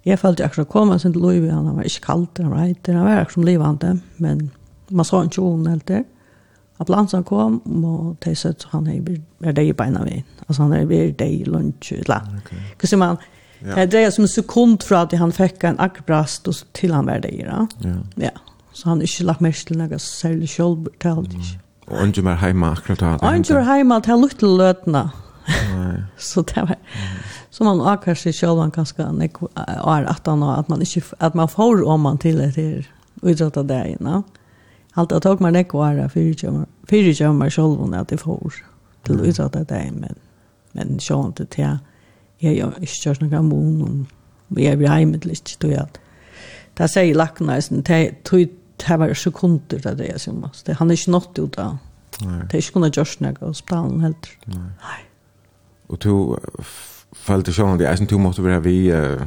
jeg 0.05 0.19
følte 0.19 0.45
akkurat 0.45 0.69
koma 0.69 0.99
sin 0.99 1.13
til 1.13 1.23
Louis, 1.23 1.51
han 1.51 1.77
var 1.77 1.83
ikke 1.83 2.07
kaldt, 2.07 2.39
han 2.39 2.51
var 2.53 2.65
ikke, 2.71 2.93
han 2.93 3.07
var 3.07 3.21
akkurat 3.21 3.33
som 3.39 3.47
livande, 3.49 4.01
men 4.19 4.51
man 4.91 5.05
så 5.05 5.23
ikke 5.25 5.43
hun 5.43 5.67
helt 5.67 5.89
der. 5.89 6.05
Ambulansen 6.79 7.25
kom, 7.25 7.61
og 7.85 8.17
de 8.25 8.35
sa 8.35 8.51
at 8.51 8.67
han 8.73 8.87
er 8.91 9.53
deg 9.55 9.69
i 9.69 9.73
beina 9.73 10.03
vi. 10.05 10.25
Altså 10.49 10.67
han 10.67 10.73
er 10.75 10.85
deg 10.91 11.23
i 11.23 11.45
lunsj, 11.47 11.95
eller 12.03 12.21
annet. 12.21 12.43
Okay. 12.45 12.87
Så 12.89 12.97
man, 13.01 13.17
Ja. 13.65 13.75
Det 13.81 13.93
dreier 13.93 14.11
som 14.11 14.25
en 14.25 14.29
sekund 14.29 14.83
fra 14.85 15.03
at 15.07 15.15
han 15.17 15.33
fikk 15.33 15.65
en 15.65 15.79
akkurat 15.81 16.49
og 16.49 16.55
til 16.77 16.93
han 16.93 17.07
var 17.09 17.23
det. 17.25 17.33
Ja. 17.39 17.65
ja. 18.21 18.35
Så 18.73 18.89
han 18.89 18.99
har 18.99 19.09
ikke 19.09 19.25
lagt 19.25 19.41
mest 19.41 19.67
till 19.67 19.79
något 19.79 20.03
särskilt 20.03 20.51
självbetalt. 20.51 21.33
Mm. 21.33 21.43
Och 21.87 22.07
ikke 22.07 22.23
mer 22.23 22.35
hemma 22.35 22.73
akkurat. 22.73 23.23
Och 23.23 23.37
inte 23.37 23.55
mer 23.55 23.61
hemma 23.61 24.01
till 24.01 24.21
luttelötna. 24.21 25.11
så 26.19 26.43
det 26.43 26.61
var 26.61 26.77
så 27.51 27.65
man 27.65 27.81
akkurat 27.81 28.19
sig 28.19 28.33
själv 28.33 28.57
man 28.57 28.71
kanske 28.71 29.03
är 29.03 30.05
att 30.05 30.27
han 30.27 30.43
att 30.43 30.69
man 30.69 30.81
inte 30.81 31.03
att 31.19 31.35
man 31.35 31.49
får 31.49 31.85
om 31.85 32.01
man 32.01 32.19
till 32.19 32.37
det 32.39 32.57
här 32.57 32.91
utsatta 33.23 33.63
där 33.63 33.85
inne. 33.85 34.23
Allt 34.93 35.13
att 35.13 35.23
tog 35.23 35.41
man 35.41 35.57
ekvar 35.57 36.09
för 36.09 36.21
jag 36.21 36.67
för 36.89 36.97
jag 37.21 37.35
mig 37.35 37.51
själv 37.51 37.95
att 37.95 38.09
det 38.09 38.17
får 38.17 38.53
till 39.03 39.21
utsatta 39.21 39.65
där 39.65 39.91
men 39.93 40.15
men 40.73 41.01
så 41.01 41.27
inte 41.27 41.47
det 41.57 41.79
jag 42.39 42.55
jag 42.55 42.89
körs 42.89 43.21
några 43.21 43.43
mån 43.43 43.83
om 43.83 44.07
vi 44.49 44.67
är 44.67 44.77
vi 44.77 44.87
hemmet 44.87 45.25
lite 45.25 45.51
då 45.59 45.69
jag 45.69 45.89
där 46.75 46.87
säger 46.87 47.15
lacknaisen 47.15 47.83
det 47.83 48.15
det 48.77 48.97
var 48.97 49.15
sekunder 49.15 49.79
där 49.79 49.95
det 49.95 50.07
är 50.07 50.19
som 50.19 50.41
måste 50.41 50.73
han 50.73 50.91
är 50.91 50.95
inte 50.95 51.11
nått 51.11 51.39
ut 51.39 51.53
där 51.53 51.77
det 52.19 52.55
är 52.55 52.57
inte 52.57 52.73
kunnat 52.73 52.97
görs 52.97 53.21
något 53.21 53.43
och 53.43 53.67
planen 53.67 54.01
helt 54.01 54.29
nej 54.47 55.05
och 55.95 56.01
to 56.01 56.37
følte 57.13 57.53
sjön 57.53 57.79
det 57.79 57.87
är 57.87 57.97
som 57.97 58.07
to 58.07 58.19
måtte 58.19 58.43
være 58.43 58.63
vi 58.63 58.93
uh, 58.93 59.23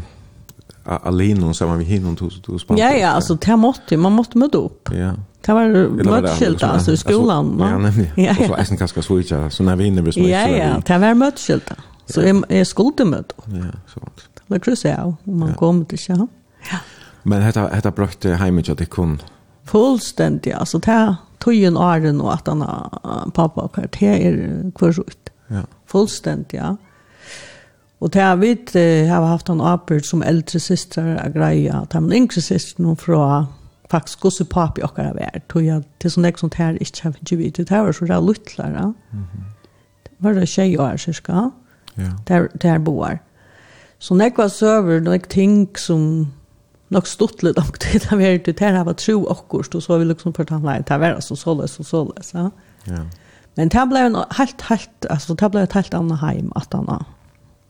alene 0.85 1.45
och 1.45 1.55
samma 1.55 1.77
vi 1.77 1.83
hinner 1.83 2.11
och 2.11 2.43
to 2.43 2.59
spann. 2.59 2.77
Ja 2.77 2.91
ja, 2.91 3.09
altså, 3.15 3.35
det 3.35 3.59
måtte, 3.59 3.97
man 3.97 4.11
måtte 4.11 4.37
møte 4.37 4.57
opp. 4.57 4.89
Ja. 4.91 5.13
Det 5.45 5.53
var 5.53 5.67
mötskilt 6.05 6.63
altså, 6.63 6.91
i 6.91 6.97
skolan. 6.97 7.55
Ja, 7.59 7.77
nemlig. 7.77 8.11
Ja, 8.17 8.35
ja. 8.39 8.55
er 8.57 8.63
det 8.63 8.71
är 8.71 8.77
ganska 8.77 9.01
svårt 9.01 9.53
så 9.53 9.63
når 9.63 9.75
vi 9.75 9.85
inne 9.85 10.01
blir 10.01 10.13
så 10.13 10.19
Ja 10.19 10.47
ja, 10.47 10.81
det 10.87 11.01
var 11.01 11.13
møtskilt, 11.13 11.71
Så 12.07 12.21
är 12.21 12.63
møte 13.05 13.33
opp. 13.37 13.47
Ja, 13.47 13.71
sånt. 13.87 14.29
Det 14.35 14.43
var 14.47 14.59
crucial 14.59 15.15
om 15.25 15.39
man 15.39 15.53
kommer 15.53 15.85
till 15.85 15.99
sjön. 15.99 16.27
Ja. 16.71 16.77
Men 17.23 17.41
dette 17.41 17.69
hetta 17.73 17.91
brøkte 17.91 18.35
heimen 18.35 18.63
at 18.69 18.77
det 18.77 18.89
kun 18.89 19.21
fullstendig 19.67 20.53
altså 20.55 20.79
ta 20.79 21.15
en 21.45 21.77
åren 21.77 22.21
og 22.21 22.33
at 22.33 22.47
han 22.47 22.61
har 22.61 23.31
pappa 23.35 23.67
kvar 23.67 23.87
Det 23.99 24.07
er 24.07 24.71
kvar. 24.75 24.93
Ja 25.49 25.63
fullständigt. 25.87 26.53
Ja. 26.53 26.75
Og 27.99 28.13
det 28.13 28.21
har 28.21 28.35
vi 28.35 28.51
eh, 28.75 29.07
har 29.09 29.25
haft 29.25 29.49
en 29.49 29.61
arbeid 29.61 30.05
som 30.05 30.21
eldre 30.21 30.59
systrar 30.59 31.15
er 31.17 31.29
greia, 31.33 31.81
at 31.81 31.95
de 31.95 32.15
yngre 32.15 32.41
systrar 32.41 32.95
fra 32.95 33.45
faktisk 33.89 34.19
gosse 34.19 34.45
papi 34.45 34.83
okkar 34.83 35.13
av 35.13 35.17
er, 35.21 35.39
tog 35.49 35.63
jeg 35.63 35.83
til 35.99 36.11
sånn 36.11 36.27
ek 36.27 36.41
som 36.41 36.51
det 36.51 36.59
her 36.59 36.79
ikke 36.83 37.05
har 37.05 37.13
finnet 37.15 37.39
vidt, 37.39 37.57
det 37.57 37.71
var 37.71 37.95
så 37.95 38.05
det 38.05 38.15
er 38.15 38.25
luttlare. 38.25 38.89
Det 40.03 40.17
var 40.19 40.35
det 40.35 40.49
tjej 40.49 40.77
år, 40.77 40.97
cirka, 40.97 41.49
ja. 41.95 42.11
der, 42.27 42.49
der 42.61 42.83
boar. 42.83 43.21
Så 43.99 44.13
nek 44.13 44.37
var 44.37 44.51
søver, 44.53 44.99
nek 45.01 45.29
ting 45.31 45.77
som 45.79 46.27
nok 46.93 47.07
stått 47.07 47.41
litt 47.43 47.57
om 47.57 47.71
det, 47.79 48.03
det 48.03 48.11
var 48.11 48.43
det 48.43 48.59
her 48.59 48.83
var 48.83 48.99
tro 48.99 49.23
akkurst, 49.31 49.75
og 49.75 49.83
så 49.83 49.93
har 49.93 50.03
vi 50.03 50.11
liksom 50.11 50.35
fortalt, 50.35 50.67
nei, 50.67 50.81
det 50.85 50.99
var 51.01 51.17
så 51.23 51.35
såles 51.39 51.79
og 51.79 51.87
såles, 51.87 52.33
ja. 52.35 52.49
Ja. 52.87 53.01
Men 53.57 53.69
det 53.73 53.87
blev 53.89 54.05
en 54.05 54.15
helt, 54.37 54.61
helt, 54.69 55.05
altså 55.09 55.33
det 55.33 55.51
blev 55.51 55.63
et 55.63 55.73
helt 55.73 55.93
annet 55.93 56.19
heim 56.21 56.51
at 56.55 56.73
han 56.73 57.05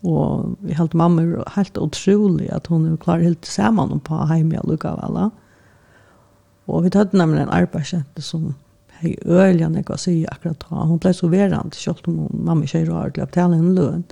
Og 0.04 0.58
vi 0.62 0.74
helt 0.74 0.94
mamma 0.94 1.22
er 1.22 1.54
helt 1.56 1.78
utrolig 1.78 2.50
at 2.54 2.68
hun 2.68 2.86
er 2.86 2.98
klar 2.98 3.20
helt 3.20 3.46
sammen 3.46 4.00
på 4.00 4.26
hem 4.26 4.52
jag 4.52 4.68
lukar 4.68 4.96
väl. 4.96 5.30
Och 6.66 6.86
vi 6.86 6.90
tatt 6.90 7.14
nemlig 7.14 7.42
en 7.42 7.50
arbeidskjente 7.50 8.22
som 8.22 8.56
hei 9.00 9.16
öljan 9.26 9.76
jag 9.76 9.86
kan 9.86 9.98
si 9.98 10.26
akkurat 10.32 10.60
da. 10.70 10.76
Hun 10.76 11.00
ble 11.00 11.14
så 11.14 11.28
verant, 11.28 11.76
selv 11.76 11.98
om 12.08 12.18
hun, 12.18 12.44
mamma 12.44 12.64
ikke 12.64 12.82
er 12.82 12.92
har 12.92 13.10
til 13.10 13.24
å 13.24 13.26
betale 13.26 13.56
en 13.56 13.76
lön. 13.76 14.04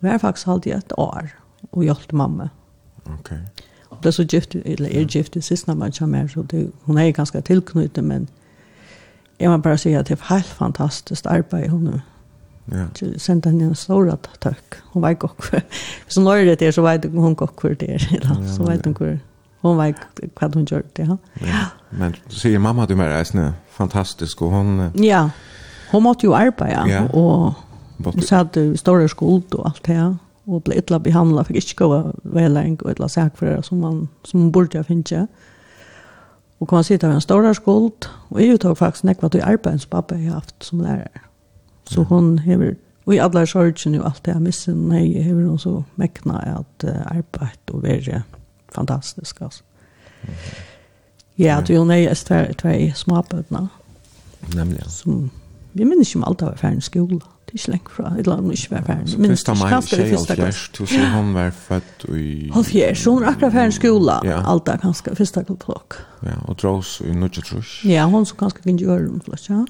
Vi 0.00 0.08
har 0.08 0.18
faktiskt 0.18 0.48
alltid 0.48 0.72
et 0.72 0.92
år 0.96 1.28
og 1.72 1.84
hjälpt 1.84 2.12
mamma. 2.12 2.48
Ok. 3.04 3.18
Okay. 3.20 3.38
ble 4.00 4.12
så 4.12 4.24
gift, 4.24 4.54
eller 4.54 4.88
er 4.88 5.04
gift 5.04 5.36
i 5.36 5.40
sista 5.40 5.74
man 5.74 5.92
kommer, 5.92 6.28
så 6.28 6.42
det, 6.42 6.70
hun 6.86 6.98
er 6.98 7.12
ganske 7.12 7.40
tilknyttet, 7.40 8.04
men 8.04 8.28
jag 9.40 9.50
må 9.50 9.58
bara 9.58 9.78
si 9.78 9.94
att 9.94 10.08
det 10.08 10.18
er 10.18 10.34
helt 10.34 10.46
fantastiskt 10.46 11.26
arbete 11.26 11.70
hon 11.70 11.84
nu. 11.84 12.00
Ja. 12.72 12.86
Så 12.94 13.18
sent 13.18 13.44
henne 13.44 13.64
en 13.64 13.74
stor 13.74 14.16
tack. 14.40 14.74
Hon 14.92 15.02
var 15.02 15.12
gott. 15.12 15.50
Så 16.08 16.20
när 16.20 16.44
det 16.44 16.62
är 16.62 16.72
så 16.72 16.82
vet 16.82 17.04
hon 17.04 17.34
gott 17.34 17.64
hur 17.64 17.74
det 17.74 17.94
är. 17.94 18.20
Ja, 18.22 18.54
så 18.56 18.64
vet 18.64 18.84
hon 18.84 18.96
hur 18.98 19.18
hon 19.60 19.76
var 19.76 19.94
vad 20.40 20.54
hon 20.54 20.64
gjorde 20.64 20.84
det. 20.92 21.02
Ja. 21.02 21.16
ja. 21.34 21.66
Men 21.90 22.14
så 22.28 22.38
säger 22.38 22.58
mamma 22.58 22.86
du 22.86 22.96
med 22.96 23.08
reisne 23.08 23.52
fantastisk 23.70 24.42
och 24.42 24.50
hon 24.50 24.90
Ja. 24.94 25.30
Hon 25.90 26.02
måste 26.02 26.26
ju 26.26 26.34
arbeta 26.34 26.88
ja. 26.88 27.08
och 27.08 27.54
så 28.24 28.34
hade 28.34 28.76
stora 28.76 29.08
skuld 29.08 29.54
och 29.54 29.66
allt 29.66 29.82
det 29.82 29.92
här 29.92 30.16
och 30.44 30.62
blev 30.62 30.78
illa 30.78 30.98
behandlad 30.98 31.46
för 31.46 31.54
inte 31.54 31.74
gå 31.74 32.12
väl 32.22 32.56
en 32.56 32.76
god 32.76 33.10
sak 33.10 33.38
för 33.38 33.46
det 33.46 33.62
som 33.62 33.80
man 33.80 34.08
som 34.24 34.40
man 34.40 34.50
borde 34.50 34.78
ha 34.78 34.84
finnit. 34.84 35.12
Og 36.60 36.68
kom 36.68 36.76
han 36.76 36.84
sitte 36.84 37.08
av 37.08 37.14
en 37.16 37.24
større 37.24 37.54
skuld, 37.56 38.06
og 38.30 38.40
jeg 38.40 38.54
uttog 38.54 38.76
faktisk 38.78 39.06
nekva 39.08 39.30
til 39.32 39.44
arbeid 39.44 39.80
som 39.80 39.90
pappa 39.94 40.18
har 40.20 40.36
haft 40.40 40.64
som 40.64 40.82
lærer. 40.84 41.24
Så 41.88 42.04
hun 42.04 42.38
hever, 42.38 42.74
og 43.06 43.14
i 43.14 43.18
alle 43.18 43.46
sorgen 43.46 43.96
og 44.00 44.06
alt 44.06 44.24
det 44.24 44.34
jeg 44.34 44.44
misser, 44.44 44.76
nei, 44.76 45.06
hever 45.22 45.48
hun 45.48 45.58
så 45.58 45.82
mekna 45.96 46.42
at 46.58 46.84
uh, 46.84 47.00
arbeid 47.16 47.72
og 47.72 47.82
være 47.82 48.22
fantastisk, 48.74 49.40
altså. 49.40 49.64
Ja, 51.38 51.62
du 51.68 51.78
hun 51.78 51.90
er 51.90 51.96
jeg 51.96 52.16
tve, 52.16 52.52
tve 52.52 52.92
småbøtene. 52.94 53.68
Nemlig, 54.54 54.78
ja. 54.84 54.88
Som, 54.88 55.30
vi 55.72 55.84
minner 55.84 56.04
ikke 56.04 56.20
om 56.20 56.26
alt 56.28 56.42
av 56.42 56.58
ferdig 56.60 56.84
skole. 56.84 57.20
Det 57.50 57.58
er 57.58 57.62
ikke 57.62 57.70
lengt 57.70 57.90
fra, 57.90 58.10
et 58.18 58.26
land 58.30 58.44
hun 58.46 58.52
ikke 58.54 58.70
var 58.70 58.82
ferdig. 58.86 59.18
Men 59.18 59.30
det 59.30 59.54
mai, 59.58 59.70
kanskje 59.72 59.96
det 59.98 60.04
første 60.10 60.34
klasse. 60.38 60.68
Du 60.78 60.86
ser 60.86 61.08
hun 61.10 61.32
var 61.34 61.50
født 61.50 62.04
i... 62.14 62.50
Halvfjers, 62.54 63.04
hun 63.04 63.24
er 63.24 63.32
akkurat 63.32 63.56
ferdig 63.56 63.74
skola, 63.74 64.20
ja. 64.24 64.36
alt 64.52 64.68
er 64.70 64.78
kanskje 64.78 65.14
første 65.18 65.42
klokk. 65.50 65.98
Ja, 66.22 66.36
og 66.46 66.60
drås 66.62 67.00
i 67.02 67.10
nødje 67.10 67.42
trus. 67.42 67.72
Ja, 67.84 68.06
hun 68.06 68.26
som 68.26 68.38
kanskje 68.38 68.62
kunne 68.62 68.78
gjøre 68.78 69.08
dem, 69.08 69.18
flest, 69.26 69.50
ja. 69.50 69.64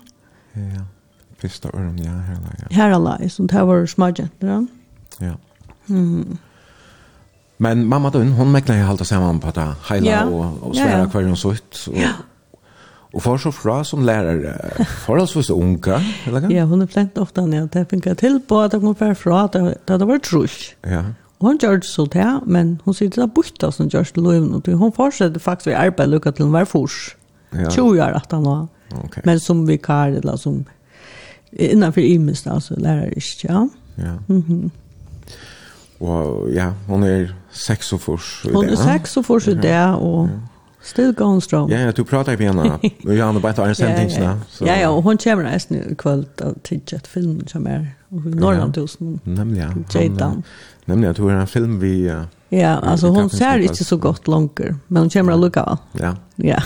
Ja, 0.61 0.85
første 1.41 1.73
øren, 1.73 1.97
ja, 2.05 2.21
her 2.29 2.45
la, 2.45 2.55
ja. 2.61 2.71
Her 2.77 2.99
la, 2.99 3.17
som 3.33 3.49
det 3.49 3.67
var 3.73 3.87
smagjenter, 3.87 4.67
ja. 5.21 5.35
Mm. 5.89 6.39
Men 7.61 7.87
mamma 7.87 8.11
din, 8.11 8.33
hon 8.33 8.53
mäklar 8.53 8.77
ju 8.77 8.83
halta 8.83 9.05
samman 9.05 9.41
på 9.41 9.51
det 9.51 9.75
hela 9.89 10.11
ja. 10.11 10.25
och, 10.25 10.69
och 10.69 10.77
svära 10.77 10.99
ja. 10.99 11.09
kvar 11.09 11.23
hon 11.23 11.37
så 11.37 11.53
ut. 11.53 11.87
Och, 11.89 11.97
ja. 11.97 12.09
Och 13.13 13.23
för 13.23 13.39
så 13.39 13.53
fra 13.53 13.85
som 13.85 14.05
lärare, 14.05 14.85
förhållsvis 15.07 15.51
unga, 15.51 16.03
eller 16.25 16.41
kan? 16.41 16.51
Ja, 16.51 16.65
hon 16.65 16.83
är 16.83 16.87
plänt 16.87 17.19
ofta 17.19 17.47
när 17.47 17.57
jag 17.57 17.71
tänkte 17.71 18.15
till 18.15 18.41
på 18.49 18.61
att 18.61 18.73
hon 18.73 18.95
får 18.95 19.15
fra 19.15 19.41
att 19.41 19.53
det 19.53 19.77
det 19.87 20.05
var 20.05 20.19
trus. 20.19 20.75
Ja. 20.83 21.05
Och 21.39 21.47
hon 21.47 21.59
gör 21.63 21.77
det 21.77 21.85
så 21.85 22.05
där, 22.05 22.41
men 22.47 22.79
hon 22.85 22.95
sitter 22.95 23.21
där 23.21 23.27
borta 23.27 23.73
som 23.73 23.89
görs 23.89 24.13
till 24.13 24.23
löven. 24.23 24.55
Och 24.55 24.67
hon 24.67 24.93
fortsätter 24.93 25.41
faktiskt 25.41 25.67
vid 25.67 25.75
arbetet 25.75 26.09
lycka 26.09 26.33
till 26.33 26.45
hon 26.45 26.53
var 26.53 26.65
fors. 26.65 27.17
Ja. 27.51 27.71
20 27.71 28.01
år 28.01 28.11
att 28.11 28.33
han 28.33 28.43
var. 28.43 28.69
Okay. 29.05 29.23
Men 29.27 29.41
som 29.41 29.67
vikar 29.67 30.09
eller 30.09 30.37
som 30.37 30.65
innanför 31.51 32.01
imest, 32.01 32.47
alltså 32.47 32.75
lärare, 32.77 33.15
ja. 33.43 33.69
Ja. 33.95 34.05
Mm 34.29 34.43
-hmm. 34.43 34.71
Och 35.99 36.51
ja, 36.51 36.73
hon 36.87 37.03
är 37.03 37.35
sex 37.53 37.93
och 37.93 38.01
fors 38.01 38.43
i 38.45 38.49
det. 38.49 38.55
Hon 38.55 38.69
är 38.69 38.77
sex 38.77 39.17
och 39.17 39.27
fors 39.27 39.49
i 39.49 39.55
det, 39.55 39.87
och... 39.87 40.29
Ja 40.29 40.41
Still 40.83 41.13
going 41.13 41.41
strong. 41.41 41.71
Ja, 41.71 41.79
ja, 41.79 41.93
du 41.93 42.05
pratar 42.05 42.37
med 42.37 42.47
henne. 42.47 42.79
Vi 43.05 43.21
har 43.21 43.27
henne 43.27 43.41
bara 43.41 43.71
ett 43.71 43.77
sentings 43.77 44.19
nu. 44.19 44.37
Ja, 44.61 44.77
ja, 44.77 44.89
och 44.91 45.03
hon 45.03 45.19
kommer 45.19 45.43
nästan 45.43 45.77
i 45.77 45.95
kväll 45.95 46.27
att 46.39 46.63
titta 46.63 46.97
ett 46.97 47.07
film 47.07 47.47
som 47.47 47.67
är 47.67 47.95
Norrland 48.09 48.75
tusen. 48.75 49.21
Nämligen. 49.25 49.85
Jada. 49.95 50.43
Nämligen, 50.85 51.15
du 51.15 51.23
jag 51.23 51.41
en 51.41 51.47
film 51.47 51.81
vi 51.81 52.11
Ja, 52.53 52.69
alltså 52.69 53.07
hon 53.07 53.31
ser 53.31 53.59
inte 53.59 53.85
så 53.85 53.97
gott 53.97 54.29
långt, 54.29 54.61
men 54.87 55.03
hon 55.03 55.11
kommer 55.11 55.33
att 55.33 55.41
lucka. 55.41 55.79
Ja. 55.93 56.17
Ja. 56.37 56.63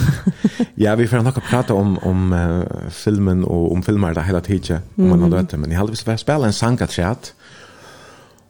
ja, 0.74 0.94
vi 0.94 1.06
får 1.08 1.16
nog 1.16 1.34
prata 1.50 1.74
om 1.74 1.98
om 1.98 2.32
uh, 2.32 2.64
filmen 2.90 3.44
och 3.44 3.72
om 3.72 3.82
filmer 3.82 4.14
där 4.14 4.22
hela 4.22 4.40
tiden 4.40 4.80
om 4.96 5.08
man 5.08 5.32
har 5.32 5.42
det, 5.42 5.56
men 5.56 5.72
i 5.72 5.74
halvis 5.74 6.08
vi 6.08 6.18
spelar 6.18 6.46
en 6.46 6.52
sangaträtt. 6.52 7.34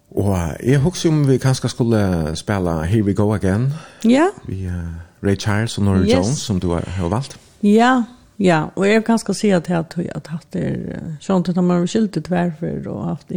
Och 0.09 0.37
jag 0.61 0.81
hoppas 0.81 1.05
om 1.05 1.27
vi 1.27 1.39
kanske 1.39 1.69
skulle 1.69 2.37
spela 2.37 2.83
Here 2.83 3.03
We 3.03 3.13
Go 3.13 3.33
Again. 3.33 3.75
Ja. 4.03 4.31
Vi 4.47 4.67
uh, 4.67 4.95
Ray 5.25 5.37
Charles 5.41 5.79
og 5.79 5.85
Nora 5.85 6.03
yes. 6.05 6.13
Jones 6.13 6.39
som 6.39 6.61
du 6.61 6.71
har, 6.75 6.85
har 6.97 7.09
valgt. 7.09 7.39
Ja, 7.63 8.03
ja. 8.39 8.67
Og 8.77 8.89
jeg 8.89 9.05
kan 9.05 9.19
skal 9.19 9.35
si 9.39 9.51
at 9.55 9.69
jeg 9.69 9.77
har 9.77 10.07
at 10.15 10.31
hatt 10.33 10.57
er 10.59 11.03
sånt 11.21 11.49
at 11.49 11.57
man 11.57 11.83
har 11.83 11.91
skilt 11.91 12.17
ut 12.17 12.29
hverfor 12.29 12.89
og 12.93 13.05
haft 13.09 13.33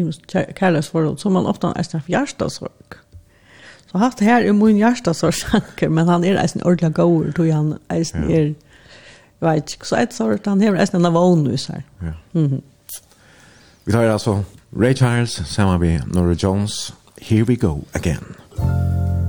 kærlighetsforhold 0.55 1.17
som 1.21 1.37
man 1.37 1.45
ofte 1.45 1.71
er 1.75 1.87
straff 1.87 2.09
hjertesorg. 2.11 2.99
Så 3.87 3.97
haft 3.97 4.19
her 4.19 4.43
er 4.43 4.53
min 4.53 4.77
hjertesorgsanker, 4.81 5.89
men 5.89 6.07
han 6.07 6.23
er 6.23 6.41
en 6.41 6.63
ordentlig 6.63 6.93
gåur, 6.93 7.31
tog 7.31 7.51
han 7.53 7.77
eisen 7.93 8.27
ja. 8.29 8.41
er, 8.41 8.49
vet 9.39 9.77
ikke, 9.77 9.87
så 9.87 10.01
et 10.01 10.13
sort, 10.13 10.45
han 10.45 10.61
har 10.61 10.75
eisen 10.75 10.99
en 10.99 11.07
av 11.07 11.15
ånus 11.15 11.69
her. 11.71 11.85
Ja. 12.01 12.17
Mm. 12.33 12.61
Vi 13.85 13.91
tar 13.91 14.11
altså 14.11 14.43
Ray 14.75 14.93
Charles 14.93 15.41
sammen 15.45 15.79
med 15.79 16.01
Nora 16.13 16.35
Jones. 16.35 16.93
Here 17.21 17.43
we 17.43 17.55
go 17.55 17.87
again. 17.93 18.35
Here 18.57 18.65
we 18.65 18.67
go 18.67 18.67
again. 18.67 19.26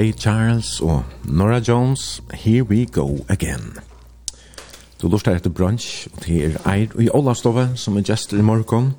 Ray 0.00 0.12
Charles 0.12 0.80
og 0.80 1.04
Nora 1.24 1.58
Jones, 1.58 2.22
Here 2.34 2.62
We 2.62 2.86
Go 2.86 3.18
Again. 3.28 3.76
Du 5.02 5.08
lustar 5.08 5.34
etter 5.36 5.50
brunch, 5.50 6.08
og 6.12 6.22
det 6.24 6.38
er 6.44 6.70
Eir 6.72 6.94
i 7.00 7.10
Olavstove, 7.12 7.66
som 7.76 7.96
er 7.96 8.06
gestor 8.08 8.38
i 8.38 8.42
morgon. 8.42 8.94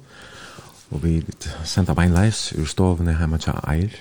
Og 0.92 1.02
vi 1.04 1.24
sender 1.66 1.98
beinleis 1.98 2.54
ur 2.54 2.70
stovene 2.70 3.16
hjemme 3.18 3.38
til 3.42 3.58
Eir. 3.72 3.98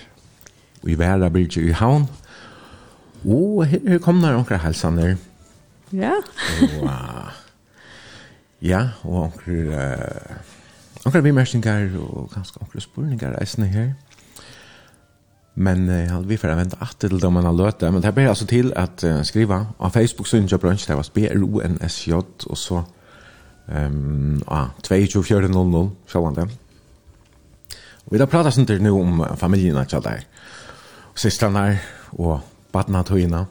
og 0.83 0.89
i 0.89 0.99
Væra 0.99 1.29
byrje 1.29 1.65
i 1.65 1.71
havn. 1.71 2.05
Og 3.25 3.65
her 3.65 3.97
kommer 3.97 4.37
onkra 4.37 4.57
helsaner. 4.57 5.15
Ja. 5.93 6.13
Og, 6.81 6.89
ja, 8.61 8.87
og 9.03 9.23
onkra, 9.23 9.51
Uh, 9.51 11.05
Onkra 11.05 11.21
bimersingar, 11.21 11.97
og 11.97 12.29
ganske 12.35 12.61
onkra 12.61 12.79
spurningar 12.79 13.41
eisne 13.41 13.65
her. 13.65 13.81
Ja. 13.81 14.10
Men 15.53 15.89
eh, 15.89 16.19
vi 16.19 16.37
får 16.37 16.47
vänta 16.47 16.77
att 16.79 16.99
till 16.99 17.19
dem 17.19 17.33
man 17.33 17.45
har 17.45 17.53
löte. 17.53 17.91
Men 17.91 18.01
det 18.01 18.07
här 18.07 18.11
blir 18.11 18.27
alltså 18.27 18.45
till 18.45 18.73
att 18.73 19.03
skriva 19.23 19.67
på 19.77 19.89
Facebook 19.89 20.27
så 20.27 20.37
inte 20.37 20.57
brunch. 20.57 20.87
Det 20.87 20.95
var 20.95 21.05
B-R-O-N-S-J 21.13 22.13
och 22.45 22.57
så 22.57 22.83
um, 23.65 24.43
ah, 24.47 24.67
22400 24.81 26.31
det. 26.35 26.49
Og 28.05 28.13
vi 28.13 28.19
har 28.19 28.27
pratat 28.27 28.53
sånt 28.53 28.69
nu 28.69 28.91
om 28.91 29.25
familjerna 29.37 29.85
till 29.85 30.01
där. 30.01 30.25
Och 31.11 31.19
systrarna 31.19 31.77
och 32.09 32.39
badna 32.71 33.03
tøyina. 33.03 33.45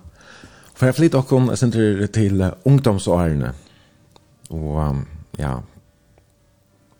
For 0.74 0.86
jeg 0.86 0.94
flytt 0.94 1.14
okkom 1.14 1.50
senter 1.56 2.06
til 2.06 2.40
ungdomsårene. 2.64 3.52
Og 4.50 4.96
ja, 5.38 5.58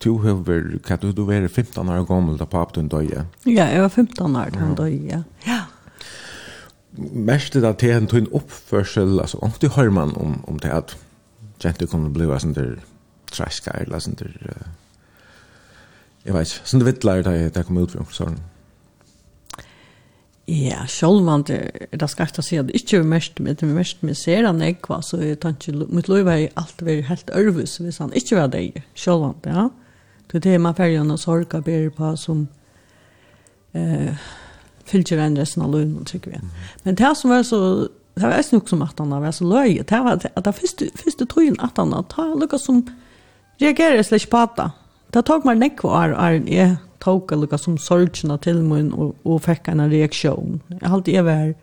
to 0.01 0.17
hever, 0.25 0.79
hva 0.87 0.97
du 1.01 1.11
du 1.13 1.25
var 1.29 1.47
15 1.49 1.89
år 1.93 2.07
gammel 2.09 2.39
da 2.41 2.47
papen 2.49 2.89
din 2.89 2.93
døye? 2.93 3.27
Ja, 3.47 3.67
jeg 3.69 3.83
var 3.85 3.89
15 3.89 4.37
år 4.37 4.55
da 4.55 4.63
han 4.63 4.77
døye, 4.79 5.25
ja. 5.47 5.61
Mest 6.97 7.55
det 7.55 7.65
at 7.65 7.83
han 7.87 8.09
tog 8.11 8.19
en 8.23 8.33
oppførsel, 8.33 9.21
altså, 9.21 9.39
om 9.39 9.53
du 9.61 9.69
hører 9.69 9.91
man 9.91 10.17
om, 10.17 10.41
om 10.49 10.59
det 10.59 10.71
at 10.75 10.97
jenter 11.65 11.87
kunne 11.87 12.13
bli 12.13 12.27
sånn 12.41 12.57
der 12.57 12.79
træska, 13.31 13.77
eller 13.79 14.01
sånn 14.01 14.17
der, 14.19 14.33
jeg 16.25 16.35
vet 16.35 16.49
ikke, 16.49 16.65
sånn 16.65 16.83
det 16.83 16.89
vittler 16.89 17.23
da 17.27 17.37
jeg 17.37 17.67
kom 17.67 17.79
ut 17.79 17.93
fra 17.93 18.03
omsorgen. 18.05 18.41
Ja, 20.51 20.81
sjálv 20.91 21.23
man 21.23 21.45
det, 21.47 21.61
det 21.95 22.09
skal 22.11 22.27
jeg 22.41 22.45
si 22.45 22.57
at 22.59 22.67
det 22.67 22.81
ikke 22.81 22.99
er 22.99 23.07
mest, 23.07 23.39
men 23.39 23.55
det 23.55 23.69
er 23.69 23.77
mest 23.77 24.01
med 24.03 24.19
ser 24.19 24.49
han 24.49 24.63
jeg 24.65 24.81
var, 24.89 25.05
så 25.07 25.21
jeg 25.23 25.39
tar 25.45 25.55
ikke, 25.55 25.87
mitt 25.95 26.09
lov 26.11 26.27
er 26.27 26.49
alt 26.59 26.83
vært 26.83 27.07
helt 27.07 27.31
ærvus 27.37 27.77
hvis 27.79 28.01
han 28.03 28.11
ikke 28.19 28.41
var 28.41 28.51
det, 28.51 28.83
sjálv 28.99 29.29
man 29.29 29.39
det, 29.45 29.55
ja. 29.55 29.69
Det 30.33 30.41
tema 30.41 30.75
färjan 30.75 31.11
och 31.11 31.21
sorka 31.21 31.61
ber 31.61 31.91
på 31.91 32.17
som 32.17 32.49
eh 33.73 34.15
fylgjer 34.91 35.19
en 35.19 35.39
resten 35.39 35.63
av 35.63 35.73
løgnen, 35.75 36.05
tykker 36.05 36.35
vi. 36.35 36.41
Mm. 36.43 36.51
Men 36.83 36.99
det 36.99 37.15
som 37.17 37.31
var 37.31 37.43
så, 37.47 37.61
det 38.15 38.27
var 38.27 38.39
også 38.39 38.59
nok 38.59 38.69
som 38.69 38.83
at 38.83 38.99
han 38.99 39.15
var 39.15 39.35
så 39.37 39.47
løy, 39.47 39.79
det 39.87 40.03
var 40.05 40.19
at 40.19 40.45
det 40.45 40.55
første, 40.57 40.91
første 40.99 41.27
tøyen 41.31 41.59
at 41.63 41.79
han 41.79 41.95
var, 41.95 42.37
det 42.41 42.61
som 42.61 42.83
reagerer 43.61 44.03
slik 44.07 44.31
på 44.31 44.45
det. 44.59 44.71
Det 45.15 45.25
tok 45.27 45.47
meg 45.47 45.61
nekva 45.61 45.95
år, 46.03 46.15
år 46.15 46.39
jeg 46.51 46.77
tok 47.03 47.33
lukka 47.35 47.59
som 47.59 47.79
sorgene 47.81 48.37
til 48.43 48.63
min 48.63 48.93
og, 48.93 49.17
og 49.25 49.41
fikk 49.43 49.71
en 49.73 49.87
reaksjon. 49.91 50.61
Jeg 50.77 50.93
halte 50.93 51.15
jeg 51.15 51.27
var 51.27 51.55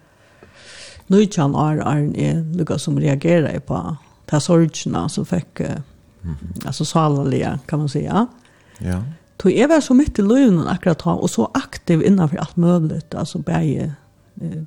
nøytjan 1.13 1.55
år, 1.55 1.83
år 1.87 2.09
jeg 2.17 2.43
lukka 2.57 2.79
som 2.81 2.97
reagerer 2.99 3.59
på 3.63 3.79
det 4.27 4.41
sorgene, 4.43 5.05
som 5.09 5.25
fikk, 5.25 5.63
mm. 6.23 6.65
altså 6.65 6.85
salalige, 6.85 7.59
kan 7.67 7.79
man 7.79 7.89
säga. 7.89 8.27
Mm 8.27 8.46
Ja. 8.81 9.01
Tog 9.37 9.53
jeg 9.53 9.69
var 9.69 9.79
så 9.79 9.93
mitt 9.93 10.19
i 10.19 10.25
løyvnen 10.25 10.67
akkurat 10.67 11.03
da, 11.05 11.13
og 11.13 11.29
så 11.29 11.47
aktiv 11.53 12.01
innenfor 12.01 12.39
alt 12.41 12.57
mulig, 12.57 13.01
altså 13.13 13.41
bare 13.45 13.93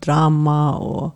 drama 0.03 0.73
og 0.79 1.11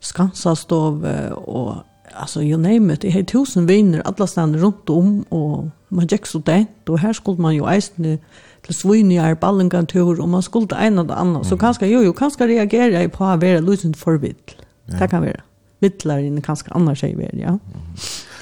skansastov 0.00 1.04
og 1.46 1.76
alltså 2.14 2.40
you 2.40 2.56
name 2.56 2.92
it, 2.92 3.04
jag 3.04 3.12
har 3.12 3.22
tusen 3.22 3.66
vänner 3.66 4.02
alla 4.04 4.26
stan 4.26 4.56
runt 4.56 4.90
om 4.90 5.22
och 5.22 5.68
man 5.88 6.06
gick 6.06 6.26
så 6.26 6.38
där 6.38 6.66
då 6.84 6.96
här 6.96 7.12
skulle 7.12 7.40
man 7.40 7.54
ju 7.54 7.66
eisne 7.66 8.18
till 8.62 8.74
svin 8.74 9.12
i 9.12 9.34
ballen 9.34 9.70
kan 9.70 9.86
tur 9.86 10.20
och 10.20 10.28
man 10.28 10.42
skulle 10.42 10.76
en 10.76 10.98
eller 10.98 11.14
annan 11.14 11.44
så 11.44 11.56
kanske 11.56 11.86
jo 11.86 12.02
jo 12.02 12.12
kanske 12.12 12.46
reagerar 12.46 13.00
jag 13.00 13.12
på 13.12 13.24
att 13.24 13.42
vara 13.42 13.60
lucent 13.60 13.96
förvitt. 13.96 14.56
Det 14.86 15.08
kan 15.08 15.22
vara. 15.22 15.40
Vittlar 15.78 16.18
in 16.18 16.42
kanske 16.42 16.70
annars 16.70 17.00
säger 17.00 17.16
vi 17.16 17.42
ja. 17.42 17.48
Mm. 17.48 17.60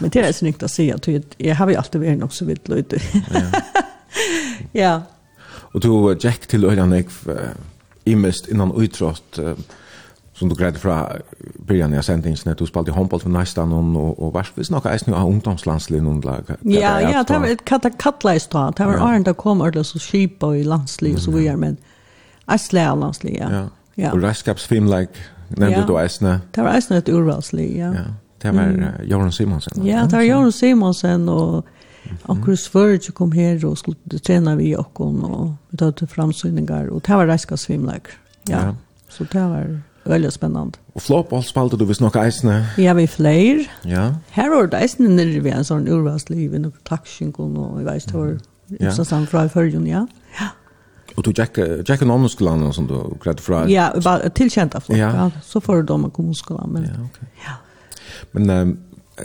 Men 0.00 0.10
det 0.10 0.24
er 0.24 0.32
snyggt 0.32 0.62
att 0.62 0.70
se 0.70 0.90
at 0.92 1.08
jeg 1.38 1.56
har 1.56 1.70
jo 1.70 1.76
alltid 1.76 2.00
vært 2.00 2.18
nok 2.18 2.32
så 2.32 2.44
vidt 2.44 2.68
löjter. 2.68 3.02
ja. 4.74 5.00
Og 5.72 5.82
du 5.82 6.16
Jack 6.24 6.48
til 6.48 6.64
øyne, 6.64 6.96
jeg 6.96 7.06
jag 7.26 7.56
imest 8.06 8.48
innan 8.48 8.72
utrost 8.72 9.40
som 10.36 10.48
du 10.48 10.54
greide 10.54 10.78
fra 10.78 11.08
början 11.66 11.92
jag 11.92 12.04
at 12.08 12.26
in 12.26 12.36
snett 12.36 12.58
du 12.58 12.66
spalte 12.66 12.92
handboll 12.92 13.20
for 13.20 13.28
nästan 13.28 13.72
og, 13.72 14.22
og 14.22 14.34
vars 14.34 14.52
hvis 14.54 14.70
noe 14.70 14.80
är 14.84 15.14
av 15.14 15.28
ungdomslandslig 15.28 16.02
noen 16.02 16.20
lag. 16.20 16.44
Ja, 16.64 16.98
ja, 17.00 17.22
det 17.22 17.40
var 17.40 17.54
katta 17.64 17.90
kattla 17.90 18.34
i 18.34 18.38
stan. 18.38 18.72
Det 18.76 18.86
var 18.86 18.94
Arne 18.94 19.34
kommer 19.34 19.66
eller 19.68 19.82
så 19.82 19.98
skipa 19.98 20.56
i 20.56 20.64
landsliv 20.64 21.16
så 21.16 21.30
vi 21.30 21.48
är 21.48 21.56
men 21.56 21.76
av 22.46 22.98
landslig, 23.00 23.38
Ja. 23.38 23.68
Ja. 23.98 24.12
og 24.12 24.22
raskapsfilm 24.22 24.86
like 24.86 25.12
nämnde 25.48 25.84
du 25.86 25.98
Asna. 25.98 26.40
Det 26.54 26.62
var 26.64 26.76
Asna 26.76 26.96
et 26.96 27.08
urvalslig, 27.08 27.76
ja. 27.78 27.92
Ja. 27.94 28.04
Det 28.42 28.52
var 28.52 28.62
mm. 28.62 29.08
Jorun 29.08 29.32
Simonsen. 29.32 29.86
Ja, 29.86 30.04
det 30.04 30.16
var 30.16 30.22
Jorun 30.22 30.52
Simonsen 30.52 31.28
och 31.28 31.66
Ankur 32.22 32.56
Svörge 32.56 33.12
kom 33.12 33.32
her 33.32 33.64
og 33.66 33.78
skulle 33.78 34.20
trena 34.22 34.56
vi 34.58 34.72
okkon, 34.78 35.22
og 35.24 35.56
vi 35.70 35.80
tar 35.80 35.94
til 35.98 36.08
framsynningar, 36.10 36.90
og 36.92 37.02
det 37.06 37.18
var 37.18 37.28
reiska 37.30 37.56
svimleik. 37.56 38.10
Ja. 38.48 38.60
ja. 38.60 38.74
Så 39.08 39.26
det 39.32 39.42
var 39.42 39.80
veldig 40.06 40.32
spennende. 40.32 40.78
Og 40.94 41.02
flåpål 41.02 41.42
spalte 41.44 41.78
du 41.78 41.84
hvis 41.88 42.00
noe 42.00 42.22
eisne? 42.22 42.60
Ja, 42.78 42.94
vi 42.98 43.06
fleir. 43.10 43.64
Ja. 43.84 44.12
Her 44.36 44.52
var 44.52 44.70
det 44.70 44.82
eisne 44.84 45.10
nere 45.12 45.42
vi 45.42 45.54
en 45.54 45.66
sånn 45.66 45.88
urvalsliv, 45.90 46.54
og 46.60 46.78
taksjinkon, 46.88 47.56
og 47.56 47.80
jeg 47.80 47.88
veist, 47.90 48.12
det 48.12 48.20
var 48.20 48.36
ja. 48.80 48.94
sånn 48.94 49.28
fra 49.30 49.46
i 49.46 49.52
fyrjun, 49.52 49.86
ja. 49.90 50.06
Ja. 50.40 50.52
Og 51.16 51.24
du 51.24 51.30
tjekk 51.32 52.02
en 52.02 52.10
annen 52.12 52.28
skolan 52.28 52.66
som 52.76 52.88
du 52.90 52.96
greit 53.22 53.40
fra? 53.40 53.64
Ja, 53.70 53.88
tilkjent 54.36 54.74
av 54.76 54.84
flåpål, 54.84 55.00
ja. 55.00 55.30
så 55.42 55.62
får 55.64 55.82
du 55.82 55.94
dem 55.94 56.10
å 56.10 56.10
komme 56.12 56.36
skolan, 56.36 56.74
men 56.74 56.90
ja. 56.90 56.98
Okay. 57.08 57.30
ja. 57.46 57.60
Men 58.36 58.50
um, 58.50 58.74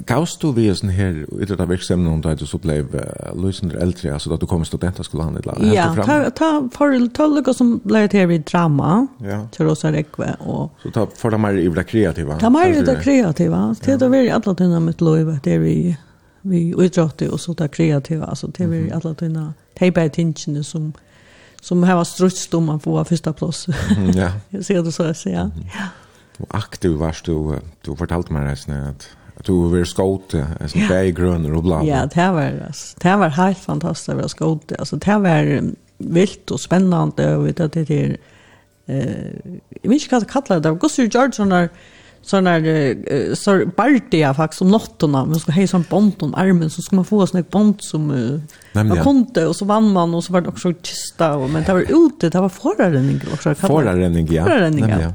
gavs 0.08 0.38
du 0.40 0.48
vi 0.56 0.68
sånn 0.76 0.94
her 0.96 1.24
utrett 1.28 1.60
av 1.60 1.72
virksomheten 1.72 2.22
da 2.24 2.34
du 2.40 2.46
så 2.48 2.60
ble 2.64 2.78
uh, 2.94 3.32
løsende 3.36 3.80
eldre, 3.84 4.14
altså 4.16 4.32
da 4.32 4.38
du 4.40 4.46
kom 4.50 4.64
i 4.64 4.70
skulle 4.70 5.28
i 5.28 5.46
land? 5.48 5.66
Ja, 5.74 5.90
ta, 5.96 6.20
ta 6.30 6.52
for 6.76 6.96
tølge 7.18 7.54
som 7.54 7.80
ble 7.84 8.06
til 8.12 8.32
i 8.32 8.40
drama, 8.40 9.08
ja. 9.20 9.44
til 9.52 9.68
Rosa 9.68 9.92
Rekve. 9.92 10.36
Og, 10.40 10.72
så 10.84 10.94
ta 10.96 11.06
for 11.18 11.32
det 11.32 11.40
mer 11.40 11.60
i 11.60 11.68
det 11.68 11.88
kreativa? 11.88 12.40
Ta 12.40 12.50
mer 12.50 12.72
i 12.72 12.86
det 12.86 13.02
kreativa. 13.04 13.68
Det 13.84 13.98
er 13.98 14.08
veldig 14.08 14.32
alle 14.38 14.56
dina 14.64 14.80
mitt 14.80 15.02
liv, 15.02 15.36
det 15.44 15.58
er 15.58 15.60
vi 15.66 15.76
vi 16.44 16.74
utrådte 16.78 17.30
och 17.30 17.40
så 17.40 17.54
det 17.54 17.68
kreativa, 17.68 18.26
alltså 18.26 18.48
det 18.48 18.66
vi 18.66 18.92
alla 18.92 19.14
dina 19.14 19.54
det 19.80 19.98
er 19.98 20.64
som 20.64 20.94
som 21.62 21.84
har 21.84 22.04
strutst 22.04 22.54
om 22.54 22.66
man 22.66 22.80
får 22.80 23.04
första 23.04 23.34
plats. 23.34 23.68
Ja. 24.16 24.32
Jag 24.50 24.66
ser 24.66 24.84
det 24.84 24.92
så 24.92 25.04
att 25.04 25.18
säga. 25.18 25.52
Ja 25.74 25.86
aktiv 26.50 26.98
varst 27.00 27.28
du, 27.30 27.56
du 27.86 27.94
fortalte 28.00 28.34
meg 28.34 28.48
reisende 28.50 28.80
at, 28.92 29.08
at 29.38 29.48
du 29.48 29.70
var 29.72 29.88
skote 29.90 30.44
altså 30.60 30.82
ja. 30.82 30.90
bæg 30.92 31.16
grønner 31.20 31.56
og 31.58 31.66
bla. 31.68 31.82
Ja, 31.88 32.04
det 32.06 32.28
var, 32.36 32.52
det. 32.58 32.74
det 33.04 33.16
var 33.24 33.38
helt 33.38 33.64
fantastisk 33.64 34.16
å 34.16 34.20
være 34.20 34.34
skote. 34.36 34.80
Altså, 34.80 35.00
det 35.02 35.18
var 35.24 35.56
vilt 36.02 36.54
og 36.54 36.62
spennende, 36.62 37.32
og 37.38 37.48
vet 37.48 37.64
at 37.64 37.78
det 37.78 37.96
er, 37.96 38.14
eh, 38.90 39.58
jeg 39.82 39.90
vet 39.90 39.98
ikke 40.04 40.16
hva 40.16 40.22
det 40.24 40.32
kallet 40.32 40.64
det, 40.66 40.78
Gustav 40.82 41.10
Georgeson 41.10 41.58
er, 41.58 41.72
sånne 42.22 42.52
uh, 42.62 43.32
så 43.38 43.56
bardia 43.78 44.30
faktisk 44.38 44.66
om 44.66 44.76
nottena, 44.76 45.24
men 45.26 45.42
skulle 45.42 45.58
hei 45.58 45.66
sånn 45.70 45.88
bånd 45.90 46.22
om 46.26 46.36
armen, 46.38 46.70
så 46.70 46.84
skulle 46.84 47.02
man 47.02 47.10
få 47.10 47.24
sånne 47.26 47.48
bånd 47.50 47.82
som 47.86 48.12
uh, 48.14 48.60
man 48.76 48.92
kunne 48.92 49.06
kunde, 49.08 49.48
og 49.50 49.58
så 49.58 49.68
vann 49.70 49.90
man, 49.96 50.14
og 50.14 50.22
så 50.26 50.36
var 50.36 50.46
det 50.46 50.54
også 50.54 50.76
kista, 50.86 51.34
og, 51.40 51.50
men 51.54 51.66
det 51.66 51.76
var 51.80 51.90
ute, 51.90 52.30
det 52.30 52.46
var 52.46 52.54
forarrenning. 52.54 53.20
Forarrenning, 53.26 54.30
ja. 54.30 54.46
Forarrenning, 54.46 54.86
ja. 54.86 55.00
Nemlig, 55.02 55.10
ja 55.10 55.14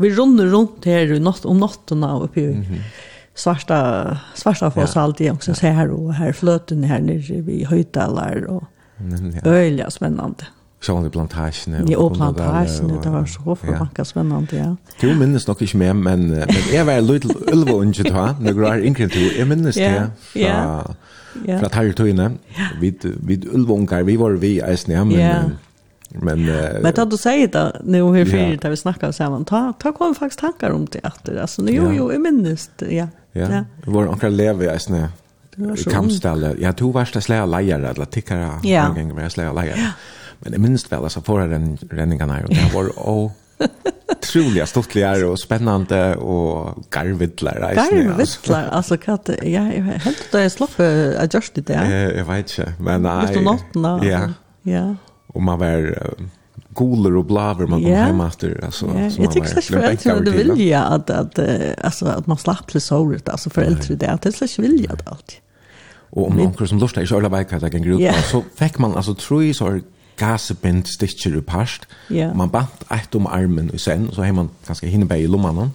vi 0.00 0.10
runder 0.10 0.46
runt 0.46 0.84
här 0.84 1.12
i 1.12 1.20
natt, 1.20 1.44
om 1.44 1.58
nattene 1.58 2.12
uppe 2.20 2.40
i 2.40 2.44
mm 2.46 2.62
-hmm. 2.62 2.80
svarta, 3.34 4.18
svarta 4.34 4.70
for 4.70 4.82
oss 4.82 4.94
ja. 4.94 5.00
alltid, 5.00 5.32
og 5.32 5.42
så 5.42 5.66
här 5.66 5.90
och 5.90 6.14
här 6.14 6.32
flöten 6.32 6.84
här 6.84 6.94
her 6.94 7.00
nere 7.00 7.40
vi 7.40 7.66
och 7.66 8.52
og 8.52 8.64
ja. 9.44 9.50
öliga 9.50 9.90
spännande 9.90 10.44
Så 10.82 10.94
var 10.94 11.02
det 11.02 11.10
plantasjene. 11.10 11.84
Ja, 11.88 11.98
og 11.98 12.14
plantasjene, 12.16 13.02
det 13.02 13.10
var 13.12 13.26
så 13.26 13.54
for 13.54 13.72
ja. 13.72 13.78
mange 13.78 14.04
spennende, 14.04 14.56
ja. 14.56 14.76
Du 15.00 15.14
minnes 15.14 15.48
nok 15.48 15.62
ikke 15.62 15.78
mer, 15.78 15.92
men, 15.92 16.30
men 16.30 16.70
jeg 16.72 16.86
var 16.86 17.00
litt 17.00 17.26
ulve 17.52 17.74
og 17.74 17.84
ikke 17.84 18.08
ta, 18.08 18.34
når 18.40 18.52
du 18.52 18.64
er 18.64 18.84
yngre 18.88 19.08
til, 19.08 19.26
jeg 19.38 19.48
minnes 19.48 19.76
det 19.76 19.82
ja. 19.82 20.06
fra, 20.32 20.94
ja. 21.46 21.58
fra 21.60 21.68
targetøyene. 21.68 22.30
Vi, 22.80 22.94
vi 23.02 23.36
ølve 23.52 23.76
unger, 23.76 24.02
vi 24.08 24.16
var 24.16 24.40
vi 24.40 24.60
eisene, 24.64 25.04
men... 25.04 25.18
Ja 25.20 25.42
Men 26.14 26.48
eh, 26.48 26.80
Men 26.82 27.00
att 27.00 27.10
du 27.10 27.16
säger 27.16 27.48
det 27.48 27.80
nu 27.84 28.02
hur 28.02 28.24
fyra 28.24 28.56
där 28.62 28.70
vi 28.70 28.76
snackar 28.76 29.12
samman. 29.12 29.44
Ta 29.44 29.72
ta 29.72 29.92
kom 29.92 30.14
faktiskt 30.14 30.40
tankar 30.40 30.70
om 30.70 30.86
det 30.90 31.00
att 31.02 31.28
alltså 31.38 31.62
nu 31.62 31.72
jo 31.72 31.92
jo 31.92 32.12
i 32.12 32.18
minst 32.18 32.70
ja. 32.88 33.08
Ja. 33.32 33.64
Var 33.84 34.06
hon 34.06 34.18
kan 34.18 34.36
lever 34.36 34.64
jag 34.64 34.82
snä. 34.82 35.08
I 35.56 35.62
Ja, 35.92 36.54
Jag 36.58 36.76
tog 36.76 36.94
det 36.94 37.20
släga 37.20 37.46
lejare 37.46 37.88
eller 37.88 38.04
tickare. 38.04 38.50
Ja. 38.62 38.86
gång 38.86 38.96
gänger 38.96 39.14
med 39.14 39.32
släga 39.32 39.52
lejare. 39.52 39.92
Men 40.38 40.54
i 40.54 40.58
minst 40.58 40.92
väl 40.92 41.02
alltså 41.02 41.20
förra 41.20 41.46
den 41.46 41.78
ränningarna 41.90 42.38
och 42.44 42.48
det 42.48 42.74
var 42.74 42.98
och 43.08 43.32
Troliga 44.32 44.66
stortligare 44.66 45.24
och 45.24 45.40
spännande 45.40 46.16
och 46.16 46.84
garvidlar. 46.90 47.74
Garvidlar, 47.74 48.68
alltså 48.68 48.96
katt, 48.96 49.30
ja, 49.42 49.60
helt 49.60 50.28
då 50.32 50.38
jag 50.38 50.52
slapp 50.52 50.80
att 51.18 51.34
görs 51.34 51.50
det 51.54 51.60
där. 51.60 51.90
Jag 52.16 52.24
vet 52.24 52.38
inte, 52.58 52.72
men... 52.80 53.20
Visst 53.20 53.34
du 53.34 53.40
något? 53.40 54.04
Ja. 54.04 54.28
Ja 54.62 54.96
och 55.32 55.42
man 55.42 55.58
var 55.58 56.12
golor 56.68 57.16
och 57.16 57.24
blaver 57.24 57.66
man 57.66 57.82
kom 57.82 57.90
yeah. 57.90 58.06
hem 58.06 58.20
efter 58.20 58.64
alltså 58.64 58.86
yeah. 58.86 59.08
så 59.10 59.22
man 59.22 59.34
var 59.34 59.44
slash 59.44 59.62
föräldrar 59.62 60.14
och 60.14 60.24
det 60.24 60.30
vill 60.30 60.60
ju 60.60 60.74
att 60.74 61.10
att 61.10 61.38
alltså 61.84 62.06
att 62.06 62.26
man 62.26 62.38
slapp 62.38 62.72
till 62.72 62.80
såret 62.80 63.28
alltså 63.28 63.50
föräldrar 63.50 63.96
det 63.96 64.06
att 64.06 64.22
det 64.22 64.32
slash 64.32 64.62
vill 64.62 64.86
jag 64.88 65.00
allt. 65.06 65.40
Och 66.12 66.26
om 66.26 66.36
någon 66.36 66.68
som 66.68 66.78
lustar 66.78 67.02
i 67.02 67.06
så 67.06 67.16
alla 67.16 67.28
bike 67.28 67.56
att 67.56 67.62
jag 67.62 67.72
kan 67.72 67.82
så 68.22 68.44
fick 68.54 68.78
man 68.78 68.96
alltså 68.96 69.14
tror 69.14 69.42
ju 69.42 69.54
så 69.54 69.80
gasbind 70.16 70.86
stitcher 70.86 71.36
upast. 71.36 71.86
Yeah. 72.08 72.36
Man 72.36 72.48
bant 72.48 72.84
ett 72.90 73.14
om 73.14 73.26
armen 73.26 73.70
och 73.70 73.80
sen 73.80 74.10
så 74.12 74.22
har 74.22 74.32
man 74.32 74.50
ganska 74.66 74.86
hinner 74.86 75.16
i 75.16 75.26
lomman 75.26 75.70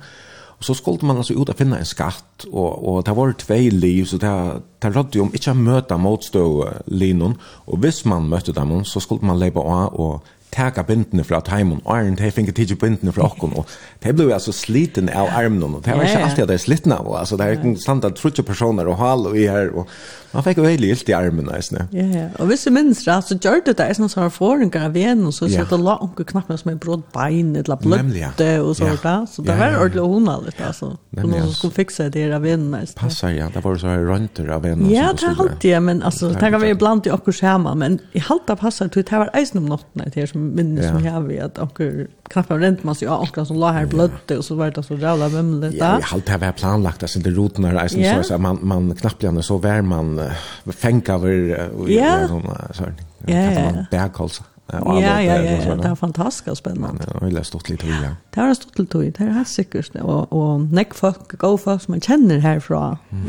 Och 0.58 0.64
så 0.64 0.74
skulle 0.74 0.98
man 1.02 1.18
alltså 1.18 1.34
ut 1.34 1.50
och 1.50 1.58
finna 1.58 1.78
en 1.80 1.86
skatt 1.86 2.46
och 2.52 2.96
och 2.96 3.04
det 3.04 3.12
var 3.12 3.34
två 3.34 3.54
liv 3.56 4.06
så 4.06 4.18
det, 4.18 4.62
det 4.80 4.90
rådde 4.90 5.20
om 5.20 5.32
inte 5.34 5.54
möta 5.54 5.98
motstå 5.98 6.70
linon 6.86 7.36
och 7.44 7.78
hvis 7.80 8.06
man 8.06 8.30
mötte 8.30 8.52
dem 8.52 8.86
så 8.86 9.00
skulle 9.00 9.22
man 9.22 9.40
leva 9.40 9.62
av 9.62 9.94
och 9.94 10.26
taka 10.56 10.84
bindene 10.88 11.26
fra 11.28 11.42
Taimon, 11.46 11.82
og 11.84 11.98
Arne, 11.98 12.16
de 12.20 12.32
finner 12.32 12.56
tidsi 12.56 12.78
bindene 12.80 13.14
fra 13.16 13.28
okken, 13.30 13.56
og 13.60 13.72
de 14.04 14.14
ble 14.16 14.32
altså 14.34 14.54
sliten 14.56 15.10
av 15.12 15.32
armen, 15.36 15.64
og 15.68 15.84
det 15.86 15.96
var 15.96 16.08
ikke 16.08 16.28
alltid 16.30 16.46
at 16.46 16.52
de 16.52 16.60
er 16.60 16.64
sliten 16.64 16.94
av, 16.96 17.10
altså 17.20 17.40
det 17.40 17.48
er 17.48 17.58
ikke 17.58 17.76
standard 17.82 18.16
trutje 18.20 18.46
personer 18.46 18.88
og 18.92 19.00
hal 19.02 19.28
og 19.32 19.38
i 19.40 19.48
her, 19.52 19.74
og 19.76 19.90
man 20.36 20.44
fikk 20.44 20.60
jo 20.60 20.66
veldig 20.66 20.90
ilt 20.92 21.10
i 21.10 21.16
armen, 21.16 21.48
eisne. 21.56 21.86
Ja, 21.96 22.06
ja, 22.12 22.26
og 22.44 22.50
hvis 22.50 22.66
du 22.68 22.72
minns 22.76 23.06
det, 23.06 23.16
så 23.28 23.38
gjør 23.40 23.62
det 23.70 23.78
det, 23.80 23.88
sånn 23.96 24.12
som 24.12 24.26
har 24.26 24.34
forengar 24.36 24.90
av 24.90 24.98
en, 25.00 25.24
og 25.30 25.36
så 25.36 25.48
sier 25.52 25.68
det 25.70 25.80
la 25.80 25.96
onke 26.04 26.26
knappen 26.28 26.60
som 26.60 26.74
er 26.74 26.80
bråd 26.82 27.06
bein, 27.16 27.54
eller 27.60 27.80
bløtte, 27.80 28.50
og 28.64 28.74
så 28.80 28.92
da, 29.04 29.16
så 29.32 29.46
det 29.46 29.56
var 29.60 29.78
ordentlig 29.80 30.04
hona 30.04 30.38
litt, 30.44 30.60
altså, 30.60 30.94
på 31.16 31.28
noen 31.28 31.48
som 31.48 31.56
skulle 31.60 31.78
fikse 31.80 32.10
det 32.12 32.26
av 32.36 32.48
en, 32.52 32.68
eisne. 32.82 33.00
Passar, 33.00 33.32
ja, 33.36 33.48
det 33.54 33.64
var 33.64 33.80
så 33.80 33.94
her 33.94 34.04
rønter 34.10 34.52
av 34.56 34.68
en, 34.68 34.88
Ja, 34.92 35.12
det 35.16 35.30
er 35.30 35.40
alltid, 35.46 35.78
men 35.88 36.04
altså, 36.06 36.34
det 36.36 36.52
kan 36.54 36.64
vi 36.64 36.74
iblant 36.76 37.08
i 37.08 37.14
okkur 37.16 37.40
skjema, 37.40 37.76
men 37.80 38.00
i 38.16 38.24
halta 38.24 38.58
passar, 38.60 38.92
det 38.92 39.08
var 39.12 39.32
eisen 39.38 39.64
om 39.64 39.72
nottene, 39.72 40.10
det 40.12 40.26
er 40.26 40.32
som 40.32 40.45
minne 40.46 40.88
som 40.90 41.06
jag 41.06 41.22
vet 41.22 41.58
och 41.58 41.82
knappt 42.30 42.50
har 42.50 42.60
rent 42.60 42.84
man 42.84 42.96
så 42.96 43.06
ja 43.06 43.18
och 43.18 43.48
som 43.48 43.60
la 43.60 43.72
her 43.72 43.86
bløtte, 43.86 44.38
og 44.38 44.44
så 44.44 44.56
var 44.56 44.72
det 44.72 44.84
så 44.84 44.96
jävla 44.96 45.30
vemligt 45.30 45.80
da. 45.80 45.98
Ja, 46.00 46.06
halte 46.12 46.32
det 46.32 46.42
var 46.42 46.52
planlagt 46.52 47.04
altså 47.04 47.20
det 47.20 47.30
roten 47.30 47.66
är 47.66 47.88
så 47.88 48.24
så 48.24 48.38
man 48.38 48.60
man 48.62 48.96
knappt 48.96 49.24
så 49.42 49.58
var 49.58 49.82
man 49.82 50.20
uh, 50.20 50.72
fänka 50.72 51.14
över 51.14 51.70
och 51.76 51.88
såna 52.30 52.68
så 52.72 52.84
sånn, 52.84 52.94
Ja, 53.28 54.30
Ja, 54.74 55.00
ja, 55.00 55.22
ja, 55.22 55.22
ja, 55.22 55.42
ja, 55.42 55.58
ja, 55.62 55.76
det 55.76 55.86
er 55.86 55.96
fantastisk 55.96 56.58
spennende. 56.58 57.06
Ja, 57.06 57.20
det 57.28 57.38
har 57.38 57.46
stått 57.46 57.68
litt 57.70 57.84
høy, 57.86 57.92
ja. 58.02 58.16
Det 58.34 58.42
har 58.42 58.54
stått 58.58 58.80
litt 58.80 58.90
tog, 58.90 59.04
det 59.14 59.22
er 59.22 59.36
helt 59.36 59.50
sikkert. 59.52 59.98
Og, 60.02 60.34
og 60.34 60.64
nekk 60.74 60.96
folk, 60.98 61.36
gå 61.38 61.52
folk 61.62 61.84
som 61.84 61.94
man 61.94 62.02
kjenner 62.02 62.42
herfra, 62.42 62.80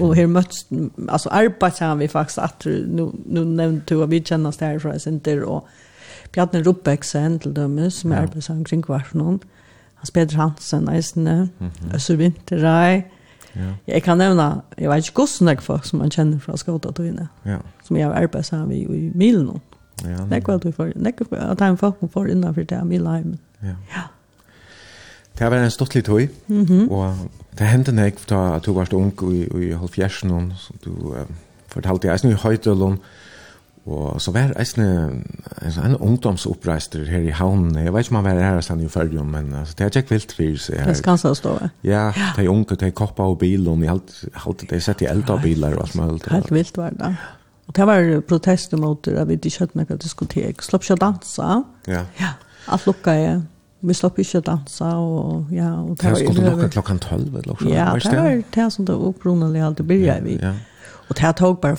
og 0.00 0.14
her 0.16 0.30
møttes, 0.32 0.64
altså 1.04 1.34
arbeidet 1.36 1.90
vi 2.00 2.08
faktisk 2.08 2.40
at, 2.40 2.64
nu, 2.88 3.10
nu 3.26 3.42
nevnte 3.44 3.92
du 3.92 4.06
at 4.06 4.14
vi 4.14 4.22
kjennes 4.24 4.62
herfra, 4.64 4.96
jeg 4.96 5.04
synes 5.04 5.44
og 5.44 5.68
Bjarne 6.32 6.62
Rubbeksen 6.66 7.38
til 7.38 7.56
dømme, 7.56 7.90
som 7.90 8.12
er 8.12 8.16
arbeidet 8.16 8.50
omkring 8.50 8.84
Kvarsnån. 8.84 9.40
Hans 9.94 10.10
Peder 10.10 10.36
Hansen, 10.36 10.88
Eisene, 10.88 11.50
mm 11.58 11.66
-hmm. 11.66 11.94
Øsser 11.94 12.16
Vinterrei. 12.16 13.02
Ja. 13.56 13.60
Jeg 13.86 14.02
kan 14.02 14.18
nevne, 14.18 14.60
jeg 14.78 14.90
vet 14.90 14.96
ikke 14.96 15.12
hvordan 15.12 15.56
det 15.56 15.62
folk 15.64 15.84
som 15.84 15.98
man 15.98 16.10
kjenner 16.10 16.38
fra 16.38 16.56
Skåta-tøyene, 16.56 17.28
ja. 17.46 17.56
som 17.84 17.96
jeg 17.96 18.06
har 18.06 18.14
arbeidet 18.14 18.46
sammen 18.46 18.68
med 18.68 18.96
i 18.96 19.10
Milen. 19.14 19.60
Ja, 20.04 20.24
Nekk 20.30 20.48
var 20.48 20.58
det 20.58 20.74
for, 20.74 20.90
nekk 20.96 21.22
var 21.30 21.38
at 21.38 21.60
han 21.60 21.78
folk 21.80 21.96
som 22.00 22.08
får 22.08 22.26
innenfor 22.26 22.62
det 22.68 22.76
av 22.76 22.86
Milheim. 22.86 23.38
Ja. 23.62 23.76
ja. 23.96 24.02
Det 25.38 25.50
var 25.50 25.56
en 25.56 25.70
stortlig 25.70 26.04
tøy, 26.04 26.28
mm 26.48 26.62
-hmm. 26.64 26.90
og 26.90 27.14
det 27.58 27.66
hendte 27.66 27.92
nek 27.92 28.28
da 28.28 28.56
at 28.56 28.66
du 28.66 28.72
var 28.72 28.94
ung 28.94 29.32
i, 29.32 29.44
i 29.44 29.72
halvfjersen, 29.72 30.52
du 30.84 30.90
um, 30.90 31.34
fortalte 31.66 32.06
jeg, 32.06 32.12
jeg 32.12 32.20
snu 32.20 32.30
i 32.30 32.34
høytølen, 32.34 32.98
Og 33.86 34.18
så 34.18 34.32
var 34.34 34.50
eisne 34.58 34.86
en, 35.62 35.76
en 35.78 35.96
ungdomsoppreister 36.02 37.04
her 37.06 37.28
i 37.28 37.34
havnen. 37.34 37.76
Jeg 37.78 37.92
vet 37.94 38.06
ikke 38.06 38.16
om 38.16 38.18
han 38.18 38.26
var 38.26 38.42
her 38.42 38.64
sen 38.66 38.82
i 38.82 38.88
fyrrjon, 38.90 39.30
men 39.30 39.52
altså, 39.60 39.76
det 39.78 39.86
er 39.86 40.00
ikke 40.00 40.16
vilt 40.16 40.34
for 40.34 40.58
seg 40.64 40.80
her. 40.80 40.90
Det 40.90 40.96
skal 40.98 41.20
så 41.22 41.32
stå, 41.38 41.52
ja. 41.62 41.70
Ja, 41.86 42.32
de 42.34 42.48
unge, 42.50 42.78
de 42.80 42.90
koppa 42.90 43.28
av 43.30 43.38
bilen, 43.38 43.86
jeg 43.86 43.94
halte, 44.42 44.66
de 44.72 44.82
sett 44.82 45.06
i 45.06 45.10
elda 45.10 45.38
bilar 45.42 45.78
og 45.78 45.86
alt 45.86 45.98
mulig. 46.00 46.26
Helt 46.34 46.50
vilt 46.54 46.82
var 46.82 46.98
det. 46.98 47.14
Og 47.66 47.78
det 47.78 47.86
var 47.86 48.12
protester 48.26 48.82
mot 48.82 49.04
det, 49.06 49.14
at 49.22 49.30
vi 49.30 49.38
ikke 49.38 49.54
kjøtt 49.60 49.78
noe 49.78 50.02
diskotek. 50.02 50.66
Slopp 50.66 50.86
ikke 50.86 50.98
å 50.98 51.02
dansa. 51.06 51.50
Ja. 51.86 52.04
Ja, 52.18 52.34
alt 52.74 52.90
lukka 52.90 53.14
jeg. 53.14 53.42
Vi 53.86 53.94
slopp 53.94 54.18
ikke 54.18 54.42
å 54.42 54.46
dansa, 54.50 54.96
og 54.98 55.52
ja. 55.54 55.76
Og 55.78 55.94
det 56.00 56.10
var, 56.10 56.24
skulle 56.24 56.54
lukka 56.56 56.72
klokkan 56.74 56.98
tolv, 56.98 57.38
eller? 57.38 57.68
Ja, 57.70 57.92
det 57.94 58.18
var 58.18 58.40
det 58.56 58.72
som 58.74 58.86
det 58.88 58.98
opprunnelig 58.98 59.62
alltid 59.62 59.94
byrja 59.94 60.24
vi. 60.26 60.40
Ja 60.42 60.56
Och 61.08 61.16
det 61.20 61.32
tog 61.32 61.60
bara 61.60 61.76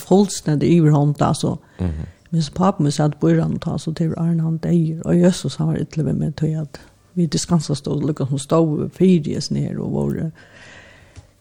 i 0.63 0.79
överhand 0.79 1.21
alltså. 1.21 1.57
Mm. 1.77 1.91
Men 2.29 2.43
så 2.43 2.51
pappa 2.51 2.83
mig 2.83 2.91
satt 2.91 3.19
på 3.19 3.29
han 3.29 3.59
ta 3.59 3.79
så 3.79 3.93
till 3.93 4.13
Arne 4.17 4.43
han 4.43 4.57
där 4.57 5.07
och 5.07 5.15
Jesus 5.15 5.57
han 5.57 5.67
var 5.67 5.75
ett 5.75 5.97
leve 5.97 6.13
med 6.13 6.35
till 6.35 6.59
att 6.59 6.79
vi 7.13 7.25
diskansa 7.25 7.75
stod 7.75 8.05
lucka 8.05 8.27
som 8.27 8.39
stod 8.39 8.93
fyrjes 8.93 9.51
ner 9.51 9.77
och 9.77 9.91
var 9.91 10.31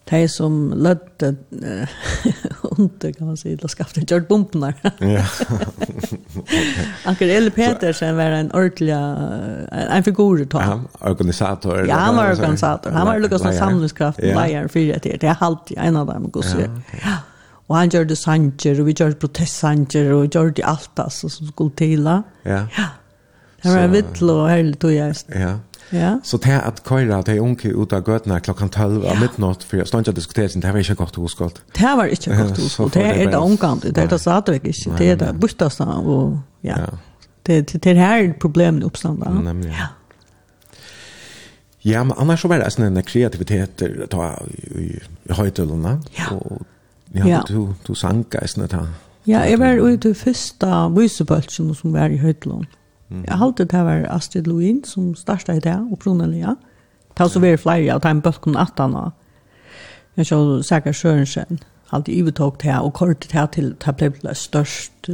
det 0.09 0.29
som 0.29 0.73
lötte 0.77 1.35
under 2.61 3.11
kan 3.11 3.27
man 3.27 3.37
säga, 3.37 3.57
det 3.61 3.67
skaffade 3.67 4.15
gjort 4.15 4.27
bumpen 4.27 4.73
Ja. 4.99 5.25
Anker 7.05 7.27
Eli 7.27 7.49
Petersen 7.49 8.15
var 8.15 8.23
en 8.23 8.51
ordentlig, 8.51 8.93
en 9.71 10.03
figur 10.03 10.45
ta. 10.45 10.61
Ja, 10.61 11.09
organisator. 11.09 11.87
Ja, 11.87 11.95
han 11.95 12.15
var 12.15 12.31
organisator. 12.31 12.91
Han 12.91 13.07
var 13.07 13.19
lucka 13.19 13.39
som 13.39 13.53
samlingskraft, 13.53 14.19
lejare, 14.19 14.69
fyra 14.69 14.99
till. 14.99 15.17
Det 15.19 15.27
är 15.27 15.37
alltid 15.39 15.77
en 15.77 15.95
av 15.95 16.07
dem, 16.07 16.29
gos. 16.29 16.45
Ja, 16.45 16.57
okay. 16.57 17.11
Og 17.67 17.75
han 17.75 17.91
gjør 17.91 18.05
det 18.07 18.17
sanger, 18.17 18.79
og 18.79 18.87
vi 18.87 18.95
gjør 18.95 19.17
protestsanger, 19.19 20.13
og 20.15 20.29
gjør 20.31 20.53
det 20.55 20.63
alt 20.65 21.01
altså, 21.03 21.29
som 21.29 21.49
skulle 21.51 21.75
til. 21.75 22.07
Ja. 22.45 22.61
ja. 22.77 22.89
Det 23.63 23.73
var 23.73 23.89
vittlo 23.91 24.43
og 24.43 24.49
herlig 24.49 24.77
tog 24.79 24.93
jeg. 24.93 25.15
Ja. 25.35 25.57
Ja. 25.91 26.17
Så 26.23 26.37
det 26.37 26.51
at 26.51 26.83
køyra 26.83 27.21
de 27.21 27.41
unge 27.41 27.71
ut 27.75 27.93
av 27.95 28.03
gøtene 28.03 28.39
klokkan 28.43 28.69
12 28.69 29.05
av 29.07 29.19
midnatt, 29.21 29.63
for 29.63 29.79
jeg 29.79 29.87
stod 29.87 30.03
ikke 30.03 30.11
å 30.11 30.17
diskutere 30.17 30.51
sin, 30.51 30.63
det 30.63 30.73
var 30.75 30.83
ikke 30.83 30.97
godt 30.99 31.15
hos 31.15 31.35
godt. 31.39 31.61
Det 31.77 31.93
var 31.99 32.11
ikke 32.11 32.35
godt 32.35 32.57
hos 32.57 32.75
hoskålt, 32.75 32.97
det 32.97 33.05
er 33.07 33.31
det 33.31 33.39
omgående, 33.39 33.93
det 33.95 34.03
er 34.03 34.09
det 34.11 34.19
stadigvæk 34.19 34.67
ikke, 34.73 34.97
det 34.99 35.11
er 35.13 35.21
det 35.21 35.29
bortstående, 35.39 35.99
og 36.03 36.39
ja. 36.67 36.81
Det, 37.47 37.61
det, 37.71 37.83
det 37.83 37.93
er 37.93 38.01
her 38.01 38.33
problemet 38.41 38.83
oppstånd. 38.83 39.23
Nemlig, 39.43 39.71
ja. 39.71 39.93
Ja, 41.85 42.03
men 42.03 42.17
annars 42.19 42.41
så 42.43 42.49
var 42.51 42.59
det 42.59 42.73
sånne 42.75 43.03
kreativiteter 43.07 44.09
ta, 44.11 44.33
i, 44.75 44.89
i 44.97 45.37
høytølene, 45.37 46.01
ja. 46.17 46.33
og 46.35 46.65
Ja, 47.17 47.27
ja. 47.27 47.41
du, 47.47 47.73
du 47.87 47.93
sang 47.95 48.25
geistene 48.31 48.67
da. 48.71 48.85
Ja, 49.27 49.41
jeg 49.43 49.59
var 49.59 49.79
ute 49.83 50.13
i 50.13 50.17
første 50.17 50.67
mysebølsen 50.93 51.73
som 51.75 51.93
var 51.93 52.13
i 52.13 52.19
Høytlån. 52.21 52.67
Mm. 53.09 53.23
Jeg 53.27 53.39
halte 53.39 53.65
det 53.67 53.83
var 53.85 54.05
Astrid 54.11 54.47
Louin 54.47 54.83
som 54.87 55.15
startet 55.15 55.59
i 55.59 55.63
det, 55.67 55.75
opprunnelig, 55.91 56.39
ja. 56.39 56.55
Det 57.17 57.27
så 57.31 57.41
vært 57.41 57.63
flere 57.63 57.95
av 57.95 58.03
de 58.05 58.13
bølgene 58.21 58.61
at 58.61 58.79
han 58.79 58.95
har. 58.95 59.11
Jeg 60.17 60.29
så 60.29 60.39
sikkert 60.65 60.95
Sørensen, 60.95 61.59
halte 61.91 62.11
i 62.13 62.21
uttog 62.23 62.57
det, 62.61 62.75
og 62.79 62.93
kort 62.93 63.27
det 63.31 63.45
til 63.53 63.73
det 63.85 64.11
ble 64.19 64.33
størst, 64.35 65.09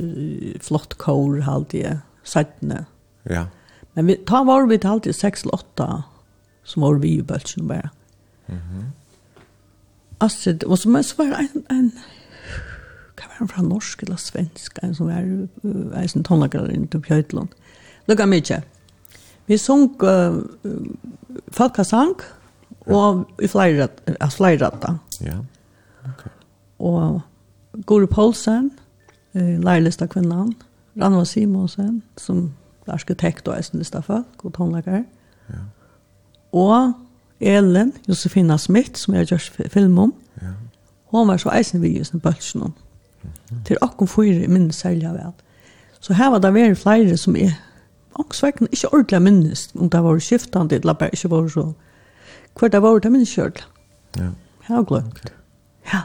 flott 0.62 0.98
kår, 0.98 1.42
halte 1.48 1.80
jeg, 1.80 2.00
settene. 2.24 2.86
Ja. 3.30 3.48
Men 3.96 4.08
vi, 4.08 4.18
ta 4.28 4.44
var 4.44 4.68
vi 4.70 4.78
til 4.78 4.90
halte 4.90 5.14
6 5.14 5.46
eller 5.46 5.62
8 5.62 5.88
som 6.64 6.86
var 6.86 7.00
vi 7.02 7.18
i 7.18 7.22
bølgene 7.22 7.68
bare. 7.68 7.90
Mhm. 8.48 8.78
Mm 8.78 8.92
Astrid, 10.20 10.64
og 10.64 10.78
så, 10.78 11.02
så 11.04 11.16
var 11.18 11.32
det 11.32 11.40
en, 11.40 11.66
en 11.70 11.92
hva 13.14 13.28
var 13.30 13.40
han 13.40 13.50
fra 13.52 13.64
norsk 13.66 14.04
eller 14.04 14.18
svensk, 14.18 14.80
en 14.84 14.96
som 14.98 15.10
var 15.10 15.24
en 15.24 16.10
sånn 16.10 16.26
tonlagrarinn 16.26 16.88
til 16.92 17.02
Pjøytlund. 17.04 17.54
Lukka 18.10 18.26
mykje. 18.28 18.60
Vi 19.48 19.58
sung 19.60 19.92
uh, 20.02 20.40
folkasang, 21.54 22.16
og 22.92 23.44
i 23.44 23.48
flere, 23.48 23.88
ratta. 24.60 24.98
Ja, 25.24 25.38
ok. 26.10 26.26
Og 26.84 27.22
Gore 27.88 28.08
Poulsen, 28.08 28.72
eh 29.34 29.60
lærlista 29.60 30.06
kvinnan, 30.08 30.54
Ranva 31.00 31.24
Simonsen, 31.26 32.04
som 32.18 32.52
arkitekt 32.88 33.48
og 33.48 33.58
eisen 33.58 33.80
folk, 34.02 34.46
og 34.46 34.54
tonlager. 34.54 35.04
Ja. 35.50 35.62
Og 36.52 36.94
Ellen, 37.44 37.94
Josefina 38.08 38.58
Smith, 38.58 39.00
som 39.00 39.14
jeg 39.14 39.20
har 39.20 39.26
gjort 39.26 39.72
film 39.72 39.98
om, 39.98 40.14
ja. 40.42 40.54
hun 41.12 41.28
var 41.28 41.38
så 41.38 41.50
eisen 41.50 41.82
vi 41.82 41.96
i 42.00 42.04
sin 42.04 42.20
bølsen 42.20 42.62
om. 42.62 42.74
Mm 43.24 43.30
-hmm. 43.30 43.64
Til 43.66 43.78
akkur 43.82 44.06
fyra 44.06 44.48
minnes 44.48 44.76
særlig 44.76 45.08
av 45.08 45.16
alt. 45.16 45.44
Så 46.00 46.14
her 46.14 46.30
var 46.30 46.40
det 46.40 46.54
vært 46.54 46.78
flere 46.78 47.18
som 47.18 47.36
er 47.36 47.52
ångsvekken 48.20 48.68
ikke 48.72 48.94
ordentlig 48.94 49.22
minnes, 49.22 49.70
om 49.76 49.90
det 49.90 50.04
var 50.04 50.20
skiftende, 50.20 50.76
eller 50.76 50.94
bare 50.94 51.10
ikke 51.14 51.30
var 51.30 51.48
så. 51.48 51.72
Hver 52.60 52.68
det 52.68 52.82
var 52.82 53.00
det 53.00 53.12
minnes 53.12 53.38
ikke. 53.38 53.64
Ja. 54.18 54.30
Jeg 54.68 54.76
har 54.76 54.84
glemt. 54.84 55.08
Okay. 55.08 55.36
Ja. 55.94 56.02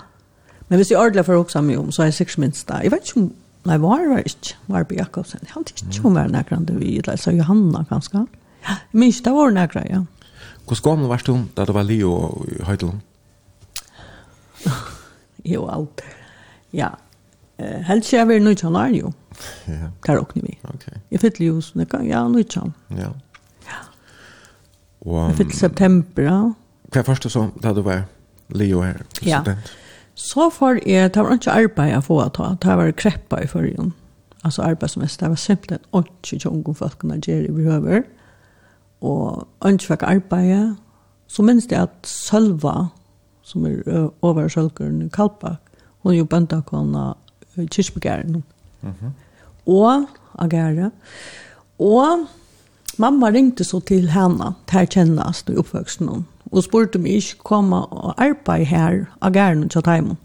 Men 0.69 0.77
hvis 0.77 0.90
jeg 0.90 0.98
ordentlig 0.98 1.24
får 1.24 1.32
å 1.32 1.43
huske 1.43 1.62
meg 1.62 1.78
om, 1.78 1.93
så 1.93 2.02
er 2.02 2.06
jeg 2.06 2.15
sikkert 2.15 2.39
minst 2.39 2.69
det. 2.69 2.81
Jeg 2.82 2.93
vet 2.93 3.09
ikke 3.09 3.20
om 3.20 3.32
Nei, 3.69 3.77
var 3.82 4.05
var 4.09 4.23
ikke, 4.24 4.55
var 4.66 4.85
på 4.89 4.94
Jakobsen. 4.97 5.40
Jeg 5.43 5.52
hadde 5.52 5.74
ikke 5.77 6.06
om 6.09 6.15
var 6.15 6.31
nærkere 6.32 6.78
vi, 6.78 6.98
eller 6.98 7.16
så 7.20 7.35
Johanna 7.35 7.82
kanskje. 7.89 8.24
Ja, 8.65 8.77
men 8.93 9.09
ikke, 9.09 9.24
det 9.24 9.32
var 9.35 9.51
nærkere, 9.51 9.85
ja. 9.90 10.01
Hvordan 10.69 10.85
gammel 10.85 11.09
var 11.09 11.23
du 11.24 11.35
da 11.57 11.65
du 11.65 11.73
var 11.73 11.86
li 11.90 12.03
og 12.05 12.45
høytelen? 12.69 13.01
jo, 15.45 15.66
alt. 15.70 16.03
Ja. 16.77 16.90
Uh, 17.59 17.81
helst 17.89 18.12
jeg 18.12 18.28
var 18.28 18.39
nødt 18.39 18.61
til 18.61 18.69
å 18.69 18.85
jo. 18.93 19.12
Ja. 19.69 19.89
Der 20.05 20.12
er 20.12 20.20
åkne 20.20 20.43
vi. 20.45 20.59
Ok. 20.69 20.86
Jeg 21.11 21.23
fyller 21.23 21.47
jo 21.47 21.61
sånn, 21.65 21.86
ja, 22.07 22.27
nødt 22.28 22.51
til 22.53 22.73
Ja. 22.90 23.12
Ja. 23.66 23.81
Og, 25.01 25.15
um, 25.15 25.28
jeg 25.31 25.36
fyller 25.40 25.57
september, 25.57 26.23
ja. 26.23 26.39
Hva 26.93 27.05
først 27.07 27.24
du 27.24 27.32
så 27.32 27.49
da 27.62 27.73
du 27.73 27.82
var 27.86 28.05
li 28.53 28.73
og 28.74 28.85
her? 28.85 29.01
Ja. 29.23 29.43
Så 30.19 30.51
for 30.51 30.81
jeg, 30.85 31.15
det 31.15 31.24
var 31.24 31.32
ikke 31.32 31.55
arbeid 31.55 31.93
jeg 31.95 32.05
får 32.05 32.28
ta. 32.35 32.53
Det 32.61 32.77
var 32.81 32.93
kreppa 32.93 33.40
i 33.43 33.47
forrige. 33.47 33.90
Altså 34.45 34.62
arbeidsmest, 34.62 35.20
det 35.20 35.28
var 35.28 35.40
simpelthen 35.40 36.05
ikke 36.05 36.39
tjongen 36.43 36.74
folkene 36.74 37.20
gjør 37.24 37.49
i 37.49 37.57
behøver. 37.57 38.03
Ja 38.03 38.18
og 39.01 39.49
ønskvekk 39.65 40.03
arbeid, 40.03 40.75
så 41.29 41.43
minns 41.43 41.69
jeg 41.70 41.83
at 41.83 42.09
Sølva, 42.09 42.89
som 43.43 43.66
er 43.66 44.09
over 44.23 44.49
Sølgeren 44.49 45.03
i 45.03 45.09
Kalpak, 45.09 45.61
hun 46.03 46.12
er 46.12 46.19
jo 46.19 46.25
bøndakona 46.25 47.12
kyrkbegæren. 47.57 48.45
Mm 48.83 48.91
-hmm. 48.91 49.11
Og 49.66 50.07
agære. 50.39 50.91
Og 51.79 52.27
mamma 52.97 53.27
ringte 53.27 53.65
så 53.65 53.81
til 53.81 54.11
henne, 54.11 54.55
til 54.70 54.87
kjennes 54.87 55.45
i 55.49 55.57
oppvøksten 55.57 56.09
hun, 56.09 56.27
og 56.53 56.62
spurte 56.62 56.97
om 56.97 57.07
jeg 57.07 57.15
ikke 57.15 57.39
kom 57.45 57.73
og 57.73 58.23
arbeid 58.23 58.65
her 58.65 59.05
agæren 59.20 59.69
til 59.69 59.83
tjatt 59.83 60.16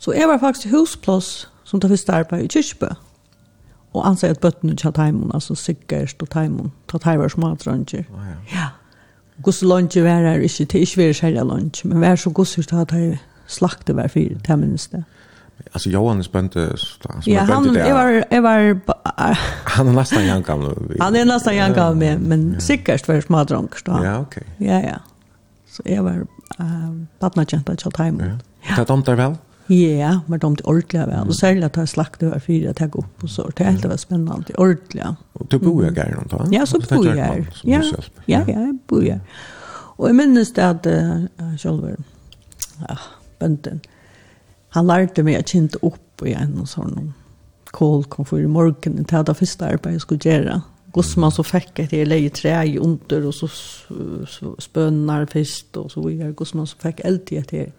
Så 0.00 0.12
jeg 0.12 0.28
var 0.28 0.38
faktisk 0.38 0.66
i 0.66 0.70
husplass 0.70 1.50
som 1.64 1.80
tar 1.80 1.88
første 1.88 2.12
arbeid 2.12 2.44
i 2.44 2.48
kyrkbegæren 2.48 3.05
og 3.96 4.04
han 4.06 4.16
sier 4.16 4.34
at 4.36 4.40
bøttene 4.40 4.72
ikke 4.76 4.90
har 4.90 4.96
teimen, 4.96 5.30
altså 5.34 5.54
sikkert 5.54 6.22
og 6.22 6.30
teimen, 6.30 6.72
ta 6.88 6.98
teimer 7.02 7.28
som 7.32 7.42
har 7.42 7.56
trønger. 7.60 8.04
Oh, 8.12 8.26
ja. 8.28 8.36
ja. 8.52 8.66
Guds 9.42 9.62
lønge 9.62 10.02
var 10.04 10.24
her 10.24 10.40
ikke, 10.40 10.64
det 10.64 10.74
er 10.74 10.86
ikke 10.86 11.02
vært 11.02 11.20
kjære 11.20 11.44
lønge, 11.44 11.88
men 11.88 12.00
vær 12.00 12.16
så 12.16 12.30
guds 12.30 12.54
hørst 12.56 12.72
at 12.72 12.92
jeg 12.92 13.18
slakte 13.46 13.92
hver 13.92 14.08
fire, 14.08 14.40
det 14.42 14.50
er 14.50 14.56
minst 14.56 14.92
det. 14.92 15.04
Altså, 15.74 15.90
Johan 15.90 16.18
är 16.18 16.22
spänt 16.22 16.56
Ja, 17.26 17.40
han 17.40 17.76
är 17.76 17.92
var 17.92 18.24
jeg 18.30 18.42
var 18.42 18.80
han 19.64 19.88
är 19.88 19.92
nästan 19.92 20.26
jag 20.26 20.44
gammel. 20.44 20.96
Han 21.00 21.16
är 21.16 21.24
nästan 21.24 21.56
jag 21.56 21.74
gammal 21.74 21.96
men, 21.96 22.20
men 22.20 22.52
ja. 22.52 22.60
säkert 22.60 23.06
för 23.06 23.20
smadrunk 23.20 23.84
då. 23.84 24.00
Ja, 24.04 24.20
ok. 24.20 24.36
Ja, 24.58 24.80
ja. 24.80 24.98
Så 25.68 25.82
jeg 25.84 26.04
var 26.04 26.26
eh 26.58 26.64
uh, 26.64 27.06
partner 27.20 27.46
jag 27.52 27.64
på 27.64 27.90
time. 27.90 28.38
Ja. 28.68 28.76
Det 28.76 28.84
tomtar 28.84 29.14
väl? 29.14 29.36
Ja, 29.68 30.20
men 30.26 30.38
de 30.38 30.52
er 30.52 30.68
ordentlig 30.68 31.00
vel. 31.00 31.08
väl. 31.08 31.28
Och 31.28 31.36
särskilt 31.36 31.64
att 31.64 31.76
jag 31.76 31.88
slaktar 31.88 32.26
över 32.26 32.38
fyra 32.38 32.70
att 32.70 32.80
jag 32.80 32.96
opp 32.96 33.22
og 33.22 33.30
så. 33.30 33.50
Det 33.56 33.60
er 33.60 33.70
helt 33.70 33.84
mm. 33.84 33.98
spennende, 33.98 34.54
ordentlig. 34.58 35.02
Og 35.34 35.50
du 35.50 35.58
bor 35.58 35.84
jo 35.84 35.90
ju 35.90 36.00
här 36.00 36.10
någonstans? 36.10 36.48
Ja, 36.52 36.66
så 36.66 36.78
bor 36.78 37.06
jag 37.06 37.16
här. 37.16 37.46
Ja, 37.64 37.82
ja, 38.26 38.44
ja, 38.48 38.60
jeg 38.60 38.78
bor 38.88 39.02
här. 39.02 39.20
Og 39.98 40.08
jeg 40.08 40.14
minnes 40.14 40.52
det 40.52 40.62
at 40.62 40.86
att 40.86 41.60
själva, 41.60 41.88
ja, 42.88 42.96
bønden, 43.40 43.80
han 44.68 44.86
lærte 44.86 45.22
meg 45.22 45.38
å 45.40 45.42
kjente 45.46 45.78
opp 45.82 46.22
i 46.26 46.34
en 46.36 46.58
og 46.60 46.68
sånn 46.68 47.14
kål 47.72 48.04
kom 48.04 48.24
for 48.24 48.38
i 48.38 48.46
morgenen 48.46 49.04
til 49.04 49.24
det 49.24 49.36
første 49.36 49.64
arbeidet 49.64 49.92
jeg 49.92 50.00
skulle 50.00 50.20
göra. 50.20 50.60
Gossman 50.92 51.32
så 51.32 51.42
fick 51.42 51.78
leie 51.92 52.30
tre 52.30 52.68
i 52.68 52.78
under 52.78 53.26
og 53.26 53.34
så 53.34 53.48
så 54.26 54.54
spønner 54.58 55.26
først, 55.26 55.76
og 55.76 55.90
så 55.90 56.00
vidare. 56.00 56.32
Gossman 56.32 56.66
så 56.66 56.76
fikk 56.82 57.00
eld 57.04 57.32
i 57.32 57.36
ett 57.36 57.50
hela 57.50 57.72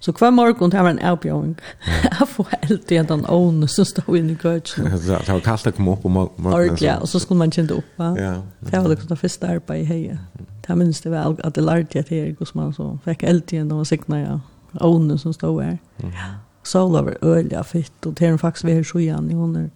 Så 0.00 0.12
hver 0.12 0.30
morgen 0.30 0.72
har 0.72 0.88
en 0.88 0.98
avbjøring. 0.98 1.56
Jeg 2.04 2.28
får 2.34 2.48
helt 2.62 2.90
igjen 2.90 3.08
den 3.08 3.24
åne 3.32 3.68
som 3.68 3.84
stod 3.84 4.16
inne 4.18 4.32
i 4.32 4.40
køkken. 4.40 4.90
Det 4.92 5.08
var 5.28 5.40
kallt 5.44 5.70
å 5.70 5.72
komme 5.76 5.94
opp 5.96 6.04
om 6.06 6.18
morgenen. 6.18 6.52
Ordentlig, 6.52 6.88
ja. 6.88 6.98
Og 7.00 7.08
så 7.08 7.20
skulle 7.22 7.40
man 7.40 7.54
kjenne 7.54 7.78
opp. 7.80 7.88
Va? 7.98 8.12
Ja. 8.20 8.34
Det 8.60 8.82
var 8.82 8.92
liksom 8.92 9.10
det 9.12 9.18
første 9.20 9.52
arbeid 9.56 9.84
i 9.84 9.88
heia. 9.88 10.18
Det 10.66 10.76
minns 10.76 11.00
det 11.00 11.12
vel 11.14 11.38
at 11.46 11.54
det 11.56 11.64
lærte 11.64 11.98
jeg 11.98 12.08
til 12.08 12.18
Erik 12.18 12.42
hos 12.42 12.54
man, 12.58 12.72
så 12.74 12.96
fikk 13.04 13.24
helt 13.26 13.52
igjen 13.52 13.70
den 13.70 13.88
sikna 13.88 14.20
ja. 14.20 14.36
åne 14.84 15.18
som 15.18 15.34
stod 15.34 15.62
her. 15.62 15.76
Ja. 16.02 16.32
Sola 16.66 17.04
var 17.06 17.20
øyelig 17.22 17.62
fitt, 17.70 18.06
og 18.06 18.16
det 18.18 18.30
hun 18.30 18.40
faktisk 18.42 18.66
var 18.66 18.80
her 18.80 18.86
så 18.86 18.98
igjen. 18.98 19.30
Hun 19.30 19.56
er, 19.56 19.68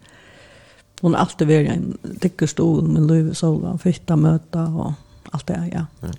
hun 1.02 1.14
er 1.14 1.22
alltid 1.22 1.46
vært 1.46 1.70
en 1.70 2.16
dikker 2.22 2.50
stol 2.50 2.82
med 2.90 3.06
løyve 3.06 3.34
sola, 3.38 3.76
fitt 3.78 4.10
av 4.10 4.18
møter 4.18 4.74
og 4.74 4.92
alt 5.32 5.46
det, 5.48 5.60
ja. 5.70 5.86
ja. 6.02 6.14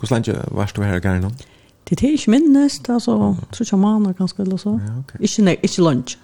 Hvordan 0.00 0.24
lenge 0.24 0.44
var 0.50 0.72
du 0.74 0.82
her 0.82 0.96
i 0.96 1.04
Gjernom? 1.04 1.36
Ja. 1.36 1.51
Det 1.92 2.08
er 2.08 2.12
ikke 2.12 2.30
minnest, 2.30 2.90
altså, 2.90 3.36
tror 3.52 3.64
ikke 3.64 3.76
man 3.76 4.14
ganska 4.18 4.42
eller 4.42 4.56
så. 4.56 4.68
Ja, 4.68 4.98
okay. 4.98 5.18
ikke 5.20 5.42
nej, 5.42 5.56
inte 5.62 5.82
lunch. 5.82 6.18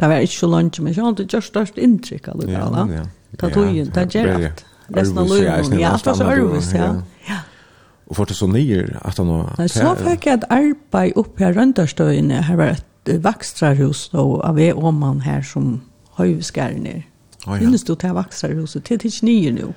Det 0.00 0.08
var 0.08 0.16
inte 0.16 0.46
lunch, 0.46 0.80
men 0.80 0.94
jag 0.94 1.02
har 1.02 1.10
inte 1.10 1.26
just 1.32 1.46
störst 1.46 1.78
intryck 1.78 2.28
alltså. 2.28 2.50
Ja, 2.50 2.88
ja. 2.92 3.04
Det 3.40 3.54
tog 3.54 3.74
ju 3.74 3.80
inte, 3.80 4.04
det 4.04 4.18
är 4.18 4.38
rätt. 4.38 4.64
Resten 4.86 5.18
av 5.18 5.28
lunchen, 5.28 5.80
ja, 5.80 5.98
det 6.04 6.06
var 6.06 6.14
så 6.14 6.24
örvis, 6.24 6.72
ja. 6.74 7.02
Ja. 7.28 7.38
Och 8.06 8.16
fort 8.16 8.30
så 8.30 8.46
nyer 8.46 8.98
at 9.02 9.18
han 9.18 9.28
var... 9.28 9.54
Nei, 9.58 9.68
Så 9.68 9.94
fikk 9.94 10.26
jeg 10.26 10.34
et 10.34 10.44
arbeid 10.50 11.12
uppe 11.16 11.44
her 11.44 11.52
runt 11.52 11.78
her 11.78 12.42
Här 12.42 12.56
var 12.56 12.66
ett 12.66 13.08
vakstrarhus 13.24 14.08
då 14.12 14.42
av 14.42 14.60
E-Åman 14.60 15.20
her 15.20 15.42
som 15.42 15.80
höjvskär 16.10 16.72
ner. 16.72 17.02
Oh, 17.46 17.62
ja. 17.62 17.68
Minns 17.68 17.84
du 17.84 17.94
til 17.94 18.12
vakstrarhuset, 18.12 18.14
vaxtrarhuset? 18.14 18.84
Det 18.84 18.94
är 18.94 19.04
inte 19.04 19.26
nyer 19.26 19.52
nå? 19.52 19.74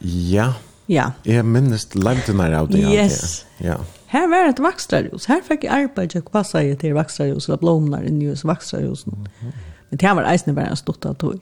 Ja. 0.00 0.52
Ja. 0.86 1.12
Jeg 1.24 1.44
minnes 1.44 1.94
lämnade 1.94 2.58
av 2.58 2.68
det. 2.68 2.78
Yes. 2.78 3.44
Ja. 3.58 3.76
Her 4.08 4.28
var 4.28 4.48
et 4.48 4.60
vakstrarhus. 4.62 5.26
Her 5.28 5.42
fikk 5.44 5.64
jeg 5.64 5.84
arbeid 5.84 6.16
og 6.16 6.30
passa 6.32 6.62
i 6.64 6.74
til 6.76 6.94
vakstrarhus 6.96 7.48
og 7.48 7.60
blomner 7.60 8.06
inni 8.08 8.28
hos 8.28 8.44
vakstrarhusen. 8.44 9.12
Mm 9.16 9.26
-hmm. 9.26 9.52
Men 9.90 9.98
det 9.98 10.16
var 10.16 10.30
eisende 10.30 10.54
bare 10.54 10.70
en 10.70 10.76
stort 10.76 11.06
av 11.06 11.14
tog. 11.14 11.40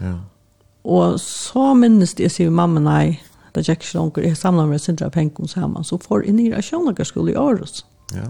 Ja. 0.00 0.14
Og 0.84 1.20
så 1.20 1.74
minnes 1.74 2.14
det, 2.14 2.32
sier 2.32 2.50
mamma, 2.50 2.80
nei, 2.80 3.20
da 3.54 3.60
jeg 3.60 3.68
ikke 3.68 3.94
langer, 3.94 4.22
jeg 4.22 4.36
samlet 4.36 4.68
med 4.68 4.78
Sindra 4.78 5.08
Penkons 5.08 5.50
sammen, 5.50 5.84
så 5.84 5.98
får 5.98 6.24
jeg 6.24 6.32
nere 6.32 6.62
kjønlagerskole 6.62 7.32
i 7.32 7.34
Aarhus. 7.34 7.86
Ja. 8.14 8.24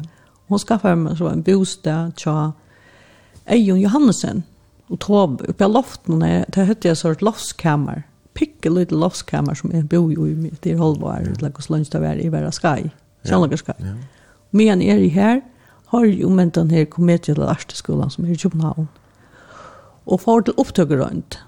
Hon 0.49 0.59
skaffade 0.59 0.97
mig 0.97 1.17
så 1.17 1.29
en 1.29 1.43
bostad 1.43 2.13
til 2.17 2.51
Eion 3.47 3.81
Johannesen 3.81 4.45
och 4.89 5.01
tog 5.01 5.41
uppe 5.41 5.65
i 5.65 5.69
loften 5.69 6.19
när 6.19 6.45
det 6.49 6.65
hette 6.65 6.89
jag 6.89 6.97
sort 6.97 7.23
loftskammer, 7.23 8.03
Pickel 8.35 8.75
lite 8.75 8.95
loftskammer 8.95 9.55
som 9.55 9.71
är 9.75 9.83
bo 9.83 10.13
i 10.13 10.35
mitt 10.35 10.67
i 10.67 10.73
Holvar, 10.73 11.21
ja. 11.21 11.47
like 11.47 11.57
hos 11.57 11.71
lunch 11.71 11.89
där 11.91 12.21
i 12.21 12.29
Vera 12.29 12.53
Sky. 12.53 12.91
Sjallagaskap. 13.25 13.81
Ja. 13.81 13.95
Men 14.53 14.83
er 14.83 15.03
i 15.03 15.09
her, 15.09 15.41
har 15.95 16.05
jo 16.05 16.29
med 16.29 16.55
den 16.55 16.71
her 16.71 16.85
komedie 16.85 17.35
eller 17.35 17.53
arteskolan 17.53 18.11
som 18.11 18.25
er 18.25 18.35
i 18.35 18.39
København. 18.39 18.89
Og 20.07 20.21
får 20.21 20.41
til 20.41 20.55
opptøkkerønt. 20.57 21.39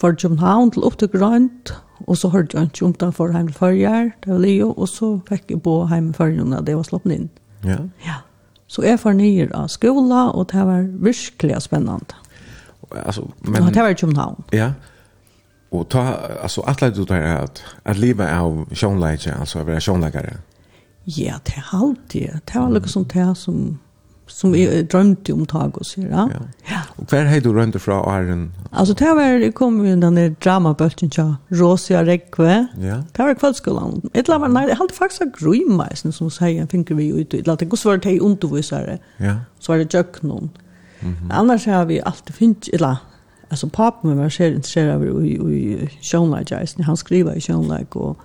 För 0.00 0.12
København 0.12 0.70
til 0.70 0.84
opptøkkerønt, 0.84 1.74
og 2.06 2.16
så 2.16 2.28
hørte 2.28 2.58
jeg 2.58 2.64
ikke 2.64 2.84
om 2.84 2.92
det 2.92 3.14
for 3.14 3.32
hjemme 3.32 3.52
førjer, 3.52 4.10
det 4.24 4.32
var 4.32 4.38
Leo, 4.38 4.72
og 4.72 4.88
så 4.88 5.20
fikk 5.28 5.50
jeg 5.50 5.62
på 5.62 5.86
hjemme 5.88 6.14
førjerne, 6.14 6.60
det 6.66 6.76
var 6.76 6.82
slått 6.82 7.06
inn. 7.06 7.30
Ja. 7.64 7.78
Ja. 8.04 8.18
Så 8.66 8.82
jeg 8.82 9.00
får 9.00 9.12
nye 9.12 9.48
av 9.54 9.68
skola, 9.68 10.30
og 10.34 10.50
det 10.52 10.66
var 10.66 10.88
virkelig 10.88 11.62
spennende. 11.62 12.18
Altså, 12.90 13.22
men... 13.40 13.62
Og 13.62 13.74
det 13.74 13.82
var 13.82 13.88
i 13.88 13.94
København. 13.94 14.44
Ja, 14.52 14.72
og 15.70 15.88
ta, 15.90 16.02
altså, 16.42 16.62
atleid 16.66 16.94
du 16.94 17.04
der 17.04 17.22
at, 17.38 17.64
at 17.84 17.98
livet 17.98 18.26
er 18.26 18.42
av 18.42 18.66
sjånleikje, 18.74 19.38
altså, 19.40 19.62
å 19.62 19.64
være 19.64 19.80
sjånleikere. 19.80 20.34
Ja 20.34 20.53
Ja, 21.06 21.38
det 21.46 21.58
er 21.60 21.72
alltid. 21.76 22.40
Det 22.46 22.54
var 22.54 22.70
liksom 22.70 23.04
det 23.04 23.20
her 23.20 23.34
som 23.34 23.78
som 24.26 24.54
jeg 24.56 24.86
drømte 24.88 25.34
om 25.34 25.44
tag 25.46 25.76
og 25.76 25.86
sier, 25.86 26.08
ja. 26.08 26.24
ja. 26.70 26.80
Og 26.96 27.08
hver 27.10 27.28
hei 27.28 27.40
du 27.44 27.50
drømte 27.52 27.80
fra 27.82 27.98
Arjen? 28.08 28.46
Altså, 28.72 28.94
det 28.96 29.10
var, 29.16 29.36
jeg 29.42 29.54
kom 29.54 29.76
jo 29.84 29.96
denne 30.00 30.24
dramabølten 30.44 31.10
til 31.12 31.34
Rosia 31.60 32.00
Rekve. 32.06 32.68
Ja. 32.80 33.02
Det 33.16 33.26
var 33.26 33.36
kveldskolen. 33.40 34.00
Et 34.14 34.24
eller 34.24 34.40
annet, 34.40 34.54
nei, 34.56 34.64
jeg 34.70 34.78
hadde 34.80 34.96
faktisk 34.96 35.26
av 35.26 35.32
grøymeisen 35.36 36.14
som 36.14 36.32
sier, 36.32 36.56
jeg 36.62 36.70
finner 36.72 37.00
vi 37.00 37.10
ut, 37.12 37.26
et 37.34 37.42
eller 37.42 37.54
annet, 37.54 37.68
hvordan 37.68 37.90
var 37.90 38.00
det 38.00 38.06
til 38.08 38.28
undervisere? 38.30 38.98
Ja. 39.20 39.34
Så 39.60 39.72
var 39.72 39.82
det 39.82 39.94
jøknån. 39.94 40.50
Mm 41.02 41.14
-hmm. 41.14 41.30
Annars 41.30 41.64
har 41.64 41.84
vi 41.84 42.00
alltid 42.06 42.34
finnet, 42.34 42.68
eller 42.72 42.88
annet, 42.88 43.02
altså 43.50 43.68
papen 43.68 44.10
min 44.10 44.18
var 44.18 44.28
ser 44.28 44.54
intresserad 44.54 44.94
av 44.94 45.04
i, 45.24 45.36
i, 45.36 45.82
i 45.82 45.88
sjønleikjeisen, 46.02 46.84
han 46.84 46.96
skriver 46.96 47.32
i 47.32 47.40
sjønleik, 47.40 47.96
og 47.96 48.16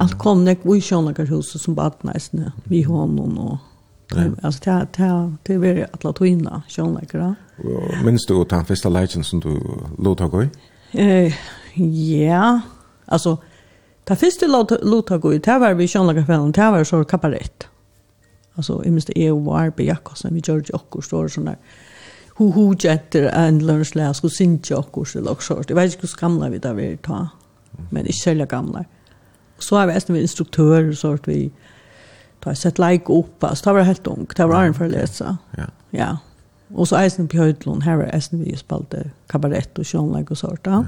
Allt 0.00 0.18
kom 0.18 0.44
nek 0.44 0.64
vi 0.64 0.80
sjónakar 0.80 1.26
huset 1.26 1.60
som 1.60 1.74
badnæsne, 1.74 2.52
vi 2.64 2.82
honom 2.82 3.38
og 3.38 3.58
Mm. 4.16 4.36
Alltså 4.42 4.60
det 4.64 4.86
det 4.96 5.36
det 5.42 5.54
är 5.54 5.58
väl 5.58 5.86
att 5.92 6.04
låta 6.04 6.26
in 6.26 6.42
där. 6.42 7.34
Minns 8.04 8.26
du 8.26 8.44
den 8.44 8.64
första 8.64 8.88
lägen 8.88 9.24
som 9.24 9.40
du 9.40 9.60
låt 9.98 10.20
ha 10.20 10.28
gå? 10.28 10.42
Eh 10.92 11.32
ja, 12.14 12.60
Altså 13.06 13.36
ta 14.04 14.16
första 14.16 14.46
lota 14.46 14.78
låt 14.82 15.08
ha. 15.08 15.18
Det 15.18 15.58
var 15.58 15.74
vi 15.74 15.88
sjön 15.88 16.06
lägger 16.06 16.24
fällan, 16.24 16.52
det 16.52 16.70
var 16.70 16.84
så 16.84 17.04
kabarett. 17.04 17.66
Altså 18.54 18.82
i 18.84 18.90
minst 18.90 19.06
det 19.06 19.18
är 19.18 19.32
var 19.32 19.70
på 19.70 19.82
Jakobsen 19.82 20.34
vi 20.34 20.42
George 20.44 20.74
okkur 20.74 21.00
står 21.00 21.28
sån 21.28 21.44
der. 21.44 21.56
Hu 22.38 22.50
hu 22.50 22.74
jetter 22.78 23.28
and 23.34 23.62
lunch 23.62 23.96
läs 23.96 24.24
och 24.24 24.32
sin 24.32 24.60
Jakobsen 24.70 25.28
och 25.28 25.42
så. 25.42 25.62
Det 25.62 25.74
var 25.74 25.82
ju 25.82 26.06
skamla 26.06 26.48
vi 26.48 26.58
där 26.58 26.74
vi 26.74 26.96
ta. 26.96 27.28
Men 27.90 28.06
inte 28.06 28.12
så 28.12 28.34
gamla. 28.34 28.78
Mm 28.78 28.88
så 29.62 29.76
har 29.76 29.86
vi 29.86 29.92
även 29.92 30.16
instruktörer 30.16 30.92
så 30.92 31.12
att 31.12 31.28
vi 31.28 31.50
da 32.44 32.50
har 32.50 32.54
sett 32.54 32.78
like 32.78 33.04
opp, 33.06 33.44
Alltså 33.44 33.70
det 33.70 33.74
var 33.74 33.82
helt 33.82 34.06
ung. 34.06 34.26
Det 34.36 34.44
var 34.44 34.64
æren 34.64 34.74
for 34.74 34.84
å 34.84 34.88
lese. 34.88 35.36
Ja. 35.56 35.66
Ja. 35.90 36.16
Og 36.74 36.88
så 36.88 36.96
eisen 36.96 37.28
på 37.28 37.36
Höjdlund. 37.36 37.82
her 37.82 37.96
var 37.96 38.10
eisen 38.14 38.44
vi 38.44 38.56
spalte 38.56 39.10
kabarett 39.28 39.78
og 39.78 39.84
sjönlägg 39.84 40.30
og 40.30 40.36
sånt. 40.36 40.66
Ja. 40.66 40.84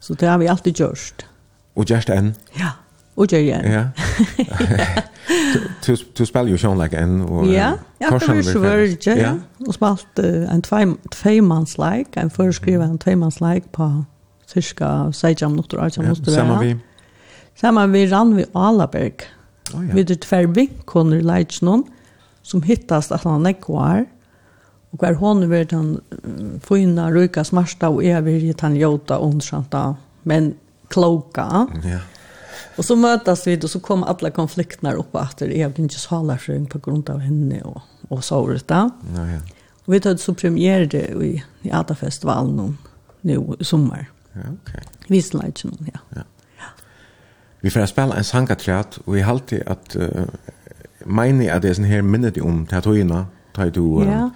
Så 0.00 0.14
det 0.14 0.28
har 0.28 0.38
vi 0.38 0.46
alltid 0.46 0.80
gjort. 0.80 1.26
Og 1.74 1.90
just 1.90 2.10
en? 2.10 2.34
Ja. 2.58 2.70
og 3.18 3.32
gör 3.32 3.38
igen. 3.38 3.72
Ja. 3.72 3.88
Du 5.86 5.96
du 6.16 6.26
spelar 6.26 6.48
ju 6.48 6.58
sjön 6.58 6.78
like 6.78 6.96
en 6.96 7.22
och 7.22 7.46
Ja, 7.46 7.72
ja, 7.98 8.10
det 8.10 8.26
var 8.28 8.42
så 8.42 8.58
väl. 8.58 8.96
Ja. 9.00 9.38
Og 9.66 9.74
spalt 9.74 10.18
en 10.18 10.62
tvåmans 11.10 11.78
like, 11.78 12.20
en 12.20 12.30
förskriven 12.30 12.98
tvåmans 12.98 13.40
like 13.40 13.68
på 13.72 14.04
cirka 14.46 15.12
16 15.12 15.52
minutter, 15.52 15.78
18 15.78 16.04
minuter. 16.04 16.32
Samma 16.32 16.60
vi. 16.60 16.76
Saman 17.58 17.92
vi 17.92 18.06
rann 18.06 18.36
vi 18.36 18.44
Alaberg. 18.54 19.24
Oh, 19.74 19.82
ja. 19.82 19.94
Vi 19.94 20.04
er 20.04 20.20
tver 20.22 20.46
vinkoner 20.54 21.24
leit 21.26 21.58
noen, 21.66 21.82
som 22.46 22.62
hittast 22.62 23.12
at 23.12 23.26
han 23.26 23.48
ikke 23.50 23.74
var. 23.74 24.04
Og 24.94 25.02
hver 25.02 25.18
hånd 25.20 25.44
er 25.52 25.66
den 25.68 25.98
fina, 26.64 27.08
røyka, 27.12 27.42
smarsta, 27.44 27.90
og 27.92 28.04
jeg 28.06 28.24
vil 28.24 28.46
gitt 28.46 28.62
han 28.64 28.78
jota, 28.78 29.18
ondskjanta, 29.20 29.82
men 30.28 30.54
kloka. 30.88 31.66
Ja. 31.84 32.00
Og 32.78 32.86
så 32.86 32.94
møtes 32.96 33.42
vi, 33.46 33.58
og 33.58 33.68
så 33.68 33.82
kom 33.84 34.06
alle 34.06 34.30
konfliktene 34.34 34.94
opp 34.96 35.18
etter. 35.18 35.50
Jeg 35.52 35.74
ble 35.74 35.88
ikke 35.90 36.00
salerfrøyng 36.00 36.70
på 36.70 36.80
grunn 36.86 37.02
av 37.10 37.20
henne 37.26 37.60
og, 37.66 37.82
og 38.08 38.22
såret 38.24 38.68
da. 38.70 38.86
Ja, 39.16 39.26
ja. 39.34 39.42
Og 39.84 39.96
vi 39.96 40.02
tatt 40.04 40.22
så 40.22 40.34
premiere 40.36 40.86
det 40.92 41.06
i, 41.24 41.34
i 41.64 41.70
Adafestivalen 41.74 42.54
nå 43.26 43.36
i 43.58 43.66
sommer. 43.66 44.06
Ja, 44.36 44.52
ok. 44.52 44.74
Visla 45.10 45.48
ikke 45.50 45.72
noen, 45.72 45.90
ja. 45.90 46.02
Ja. 46.20 46.26
Vi 47.60 47.70
får 47.74 47.88
spela 47.90 48.18
en 48.18 48.26
sangatræt, 48.26 49.00
og 49.06 49.16
jeg 49.16 49.26
halte 49.26 49.62
at 49.66 49.96
uh, 49.98 50.28
meine 51.06 51.50
at 51.50 51.64
det 51.64 51.72
er 51.72 51.80
sånn 51.80 51.90
her 51.90 52.06
minnet 52.06 52.38
om 52.42 52.64
tatoina, 52.70 53.24
tar 53.56 53.72
du 53.74 53.82
uh, 53.98 54.06
ja. 54.06 54.28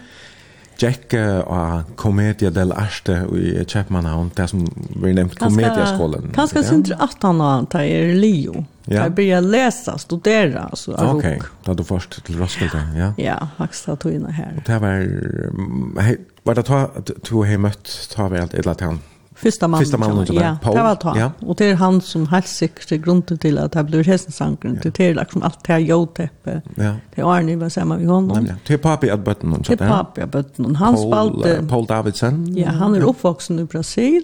Jack 0.83 1.15
og 1.15 1.93
Comedia 2.01 2.51
del 2.51 2.73
Arte 2.75 3.21
i 3.39 3.53
Chapmanhavn, 3.69 4.33
det 4.35 4.49
som 4.51 4.65
vi 4.99 5.13
nevnt 5.15 5.37
Comediaskolen. 5.39 6.33
Kanskje 6.35 6.65
synes 6.67 6.89
du 6.89 6.97
at 6.97 7.23
han 7.23 7.39
har 7.45 7.69
tatt 7.71 7.87
er 7.87 8.15
Leo. 8.19 8.65
Ja. 8.89 9.05
Jeg 9.05 9.15
begynner 9.15 9.47
å 9.47 9.53
lese, 9.53 9.95
studere. 10.03 10.65
Altså, 10.73 10.97
ok, 10.97 11.45
da 11.69 11.77
du 11.79 11.85
først 11.87 12.19
til 12.27 12.41
Roskilde, 12.41 12.83
ja. 12.99 13.13
Ja, 13.21 13.39
faktisk 13.61 13.93
tatoina 13.93 14.35
her. 14.35 14.57
Og 14.59 14.67
det 14.67 14.81
var, 14.83 16.13
var 16.49 16.59
det 16.59 16.67
to, 16.67 16.83
to 17.31 17.47
har 17.47 17.63
møtt, 17.63 17.95
tar 18.11 18.33
vi 18.35 18.43
alt 18.43 18.57
et 18.57 18.65
eller 18.65 18.89
annet 18.89 19.12
Första 19.43 19.69
mannen. 19.69 19.85
Första 19.85 19.99
mannen 19.99 20.27
till 20.27 20.35
ja, 20.35 20.57
Paul. 20.63 20.77
Det 20.77 20.83
var 20.83 20.95
ta. 20.95 21.19
Ja. 21.19 21.33
Och 21.39 21.57
det 21.57 21.65
är 21.65 21.75
han 21.75 22.01
som 22.01 22.27
helt 22.27 22.47
säkert 22.47 22.93
är 22.93 22.97
grunden 22.97 23.39
till 23.39 23.59
att 23.59 23.73
det 23.73 23.85
blir 23.85 24.05
hästensankren. 24.05 24.81
Ja. 24.85 24.91
Det 24.95 25.09
är 25.11 25.15
liksom 25.15 25.43
allt 25.43 25.65
det 25.65 25.73
här 25.73 25.81
jordtäppet. 25.81 26.65
Ja. 26.75 26.95
Det 27.15 27.21
är 27.21 27.35
Arne, 27.35 27.57
vad 27.57 27.73
säger 27.73 27.87
man 27.87 27.99
vid 27.99 28.09
honom? 28.09 28.37
Nämligen. 28.37 28.59
Det 28.67 28.75
är 28.75 28.79
papi 28.79 29.11
att 29.11 29.25
bötten 29.25 29.51
hon. 29.51 29.63
Det 29.69 29.81
är 29.81 29.89
papi 29.89 30.21
att 30.21 30.31
bötten 30.31 30.77
Han 30.77 30.95
Paul, 30.95 31.13
spalte... 31.13 31.67
Paul 31.69 31.87
Davidsen. 31.87 32.57
Ja, 32.57 32.71
han 32.71 32.95
är 32.95 33.01
uppvuxen 33.01 33.59
i 33.59 33.65
Brasil. 33.65 34.23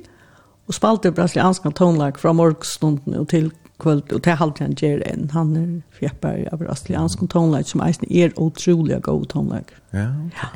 Och 0.66 0.74
spalte 0.74 1.10
brasilianska 1.10 1.70
tonlag 1.70 2.18
från 2.18 2.36
morgonstunden 2.36 3.14
och 3.14 3.28
till 3.28 3.50
kvöld 3.78 4.12
och 4.12 4.20
det 4.20 4.30
halt 4.30 4.58
han 4.58 4.72
ger 4.72 5.08
en 5.08 5.30
han 5.32 5.56
är 5.56 5.82
fjäppar 5.98 6.48
av 6.52 6.58
brasiliansk 6.58 7.18
mm. 7.18 7.28
tonlag 7.28 7.66
som 7.66 7.80
är 7.80 8.12
er 8.12 8.32
otroliga 8.36 8.98
god 8.98 9.28
tonlag. 9.28 9.64
Ja. 9.90 9.98
ja. 10.42 10.48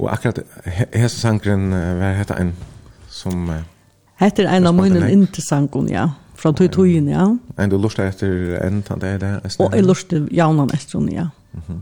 Og 0.00 0.12
akkurat 0.12 0.38
hästensankren 0.92 1.70
var 1.70 2.12
hette 2.16 2.34
en 2.34 2.52
som... 3.20 3.46
Hette 4.20 4.44
er 4.44 4.50
en 4.56 4.68
av 4.68 4.74
munnen 4.76 5.06
interessant, 5.12 5.76
ja. 5.90 6.10
Fra 6.40 6.52
tog 6.56 6.72
togen, 6.72 7.08
ja. 7.12 7.26
En 7.60 7.72
du 7.72 7.76
lustar 7.80 8.08
etter 8.08 8.56
en, 8.64 8.82
det 9.00 9.14
er 9.14 9.18
det? 9.20 9.32
Og 9.60 9.76
jeg 9.76 9.84
lurte 9.84 10.24
jaunan 10.32 10.72
etter, 10.76 11.06
ja. 11.12 11.30
Mhm. 11.52 11.80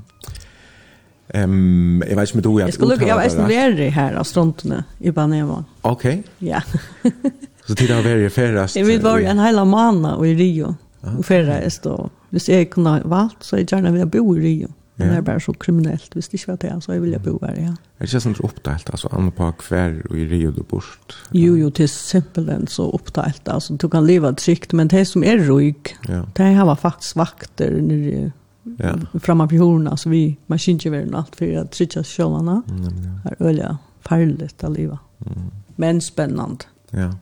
Ehm 1.34 2.02
jag 2.08 2.16
vet 2.16 2.34
inte 2.34 2.48
du 2.48 2.60
jag 2.60 2.74
skulle 2.74 3.06
jag 3.06 3.16
vet 3.16 3.32
inte 3.32 3.54
är 3.54 3.72
det 3.72 3.88
här 3.88 4.14
av 4.14 4.24
strontene 4.24 4.84
i 4.98 5.10
Banema. 5.10 5.64
Okej. 5.82 6.22
Ja. 6.38 6.62
Så 7.66 7.74
det 7.74 7.86
där 7.86 8.02
var 8.02 8.10
ju 8.10 8.30
färrast. 8.30 8.76
Jag 8.76 8.84
vill 8.84 9.00
vara 9.00 9.20
en 9.20 9.38
hela 9.38 9.64
månad 9.64 10.26
i 10.26 10.34
Rio. 10.34 10.76
Och 11.18 11.26
färrast 11.26 11.82
då. 11.82 12.10
Hvis 12.30 12.48
jag 12.48 12.70
kunde 12.70 13.02
valt 13.04 13.36
så 13.40 13.56
är 13.56 13.60
jag 13.60 13.72
gärna 13.72 13.90
vill 13.90 14.06
bo 14.06 14.36
i 14.36 14.40
Rio. 14.40 14.68
Ja. 14.98 15.04
Men 15.04 15.12
det 15.12 15.18
er 15.18 15.26
bare 15.28 15.40
så 15.40 15.52
kriminellt, 15.52 16.14
hvis 16.14 16.28
det 16.28 16.40
ikke 16.40 16.48
var 16.48 16.56
det, 16.62 16.72
så 16.82 16.92
jeg 16.92 17.02
vil 17.02 17.12
jeg 17.14 17.22
bo 17.22 17.36
her, 17.42 17.54
ja. 17.54 17.74
Er 17.98 18.06
det 18.06 18.08
ikke 18.08 18.20
sånn 18.24 18.40
oppdelt, 18.46 18.88
altså, 18.90 19.10
andre 19.14 19.34
på 19.36 19.50
hver 19.68 20.00
og 20.08 20.16
i 20.18 20.24
Rio 20.26 20.50
du 20.54 20.64
bort? 20.66 21.14
Jo, 21.34 21.52
jo, 21.58 21.68
til 21.70 21.88
simpelthen 21.92 22.66
så 22.66 22.88
oppdelt, 22.94 23.46
altså, 23.46 23.76
du 23.78 23.86
kan 23.92 24.06
leva 24.06 24.32
trygt, 24.34 24.74
men 24.74 24.90
det 24.90 25.04
som 25.06 25.22
er 25.22 25.44
røyk, 25.46 25.94
ja. 26.08 26.24
det 26.34 26.50
her 26.58 26.66
var 26.66 26.80
faktisk 26.82 27.20
vakter 27.20 27.78
nere 27.78 28.32
ja. 28.80 28.96
framme 29.22 29.46
på 29.48 29.60
jorden, 29.60 29.86
altså 29.86 30.10
vi, 30.10 30.22
man 30.50 30.58
synes 30.58 30.84
ikke 30.84 30.96
være 30.96 31.14
alt 31.22 31.38
for 31.38 31.46
jeg 31.46 31.70
trykker 31.78 32.02
sjålene, 32.02 32.58
ja. 32.82 33.14
er 33.30 33.46
øye 33.46 33.72
farlig 34.08 34.50
til 34.58 34.74
livet. 34.74 34.98
Mm. 35.26 35.48
Men 35.78 36.00
spennende. 36.02 36.66
Ja, 36.92 37.12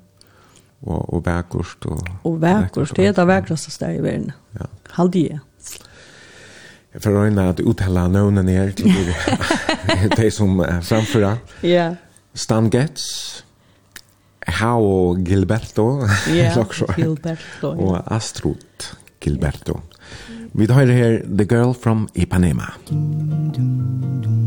og, 0.86 1.14
og 1.14 1.26
vekkert. 1.26 1.86
Og, 1.86 2.08
og 2.24 2.40
vekkert, 2.42 2.96
det 2.96 3.06
er 3.10 3.12
det 3.16 3.26
vekkerste 3.28 3.70
stedet 3.70 4.00
i 4.00 4.02
verden. 4.04 4.32
Ja. 4.54 4.68
Halvdige. 4.96 5.40
Ja 5.40 5.44
för 7.00 7.10
att 7.10 7.16
röjna 7.16 7.48
att 7.48 7.60
uttala 7.60 8.08
nöjnen 8.08 8.48
er 8.48 8.70
till 8.70 9.14
de 10.16 10.30
som 10.30 10.66
framföra. 10.82 11.38
Ja. 11.60 11.94
Stan 12.34 12.70
Getz, 12.70 13.44
Hao 14.46 15.16
Gilberto, 15.18 16.06
ja, 16.28 16.66
Gilberto, 16.96 17.68
og 17.68 18.02
Astrud 18.06 18.90
Gilberto. 19.20 19.80
Vi 20.52 20.66
tar 20.66 20.86
her 20.86 21.22
The 21.38 21.44
Girl 21.44 21.72
from 21.72 22.08
Ipanema. 22.14 22.72
Dum, 22.88 24.46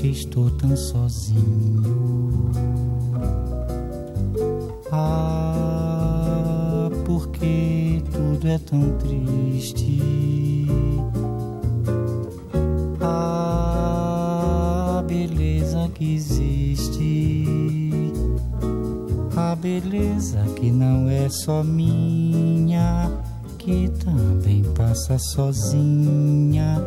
que 0.00 0.08
estou 0.08 0.50
tão 0.52 0.74
sozinho. 0.74 2.50
Ah, 4.90 6.88
porque 7.04 8.02
tudo 8.10 8.48
é 8.48 8.58
tão 8.58 8.96
triste? 8.96 10.00
Ah, 13.02 15.04
beleza 15.06 15.90
que 15.94 16.14
existe. 16.14 17.44
A 19.36 19.54
beleza 19.54 20.42
que 20.56 20.70
não 20.70 21.10
é 21.10 21.28
só 21.28 21.62
minha 21.62 23.10
Que 23.58 23.90
também 24.02 24.62
passa 24.74 25.18
sozinha. 25.18 26.82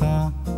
Ah, 0.00 0.30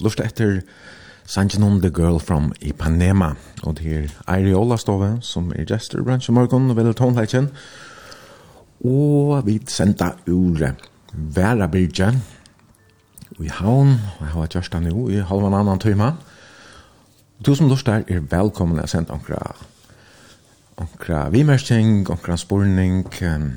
lust 0.00 0.20
etter 0.20 0.60
Sanjen 1.30 1.62
on 1.62 1.80
the 1.80 1.90
Girl 1.90 2.18
from 2.18 2.52
Ipanema. 2.60 3.34
Og 3.62 3.78
det 3.78 3.92
er 3.94 4.34
Eiri 4.34 4.54
Olastove, 4.54 5.18
som 5.22 5.52
er 5.54 5.68
gestor 5.68 6.00
i 6.00 6.02
bransjen 6.02 6.34
morgen, 6.34 6.70
og 6.70 6.76
vel 6.76 6.94
tonleitjen. 6.94 7.50
Og 8.84 9.46
vi 9.46 9.60
senda 9.68 10.14
ure 10.26 10.74
Vera 11.12 11.66
Birgje 11.66 12.12
i 13.40 13.48
havn, 13.48 13.94
og 14.18 14.24
jeg 14.24 14.32
har 14.34 14.50
kjørsta 14.52 14.80
nå 14.84 15.08
i 15.08 15.22
halvan 15.24 15.54
annan 15.56 15.80
tøyma. 15.80 16.12
Og 17.38 17.46
du 17.46 17.54
som 17.54 17.70
lust 17.70 17.88
er 17.88 18.04
er 18.08 18.20
velkommen 18.20 18.76
til 18.76 18.84
å 18.84 18.90
sende 18.90 19.14
onkra 19.16 19.40
ankra 20.80 21.28
vimersting, 21.28 22.06
ankra 22.10 22.36
spurning, 22.36 23.04
um, 23.22 23.50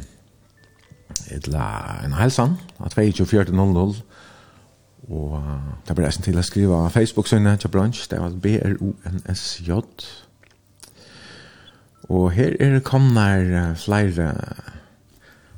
etla 1.31 1.67
en 2.03 2.15
helsan, 2.19 2.57
at 2.83 2.97
24.00 2.97 4.01
Og 5.11 5.37
uh, 5.37 5.71
det 5.87 5.95
ble 5.97 6.07
jeg 6.07 6.23
til 6.23 6.39
å 6.39 6.45
skrive 6.45 6.83
av 6.85 6.93
Facebook-søgnet 6.95 7.63
til 7.63 7.73
Brunch, 7.73 8.05
det 8.11 8.21
var 8.21 8.37
B-R-O-N-S-J. 8.43 9.81
Og 12.11 12.31
her 12.35 12.55
er 12.59 12.77
det 12.77 12.85
kommer 12.87 13.73
flere 13.79 14.31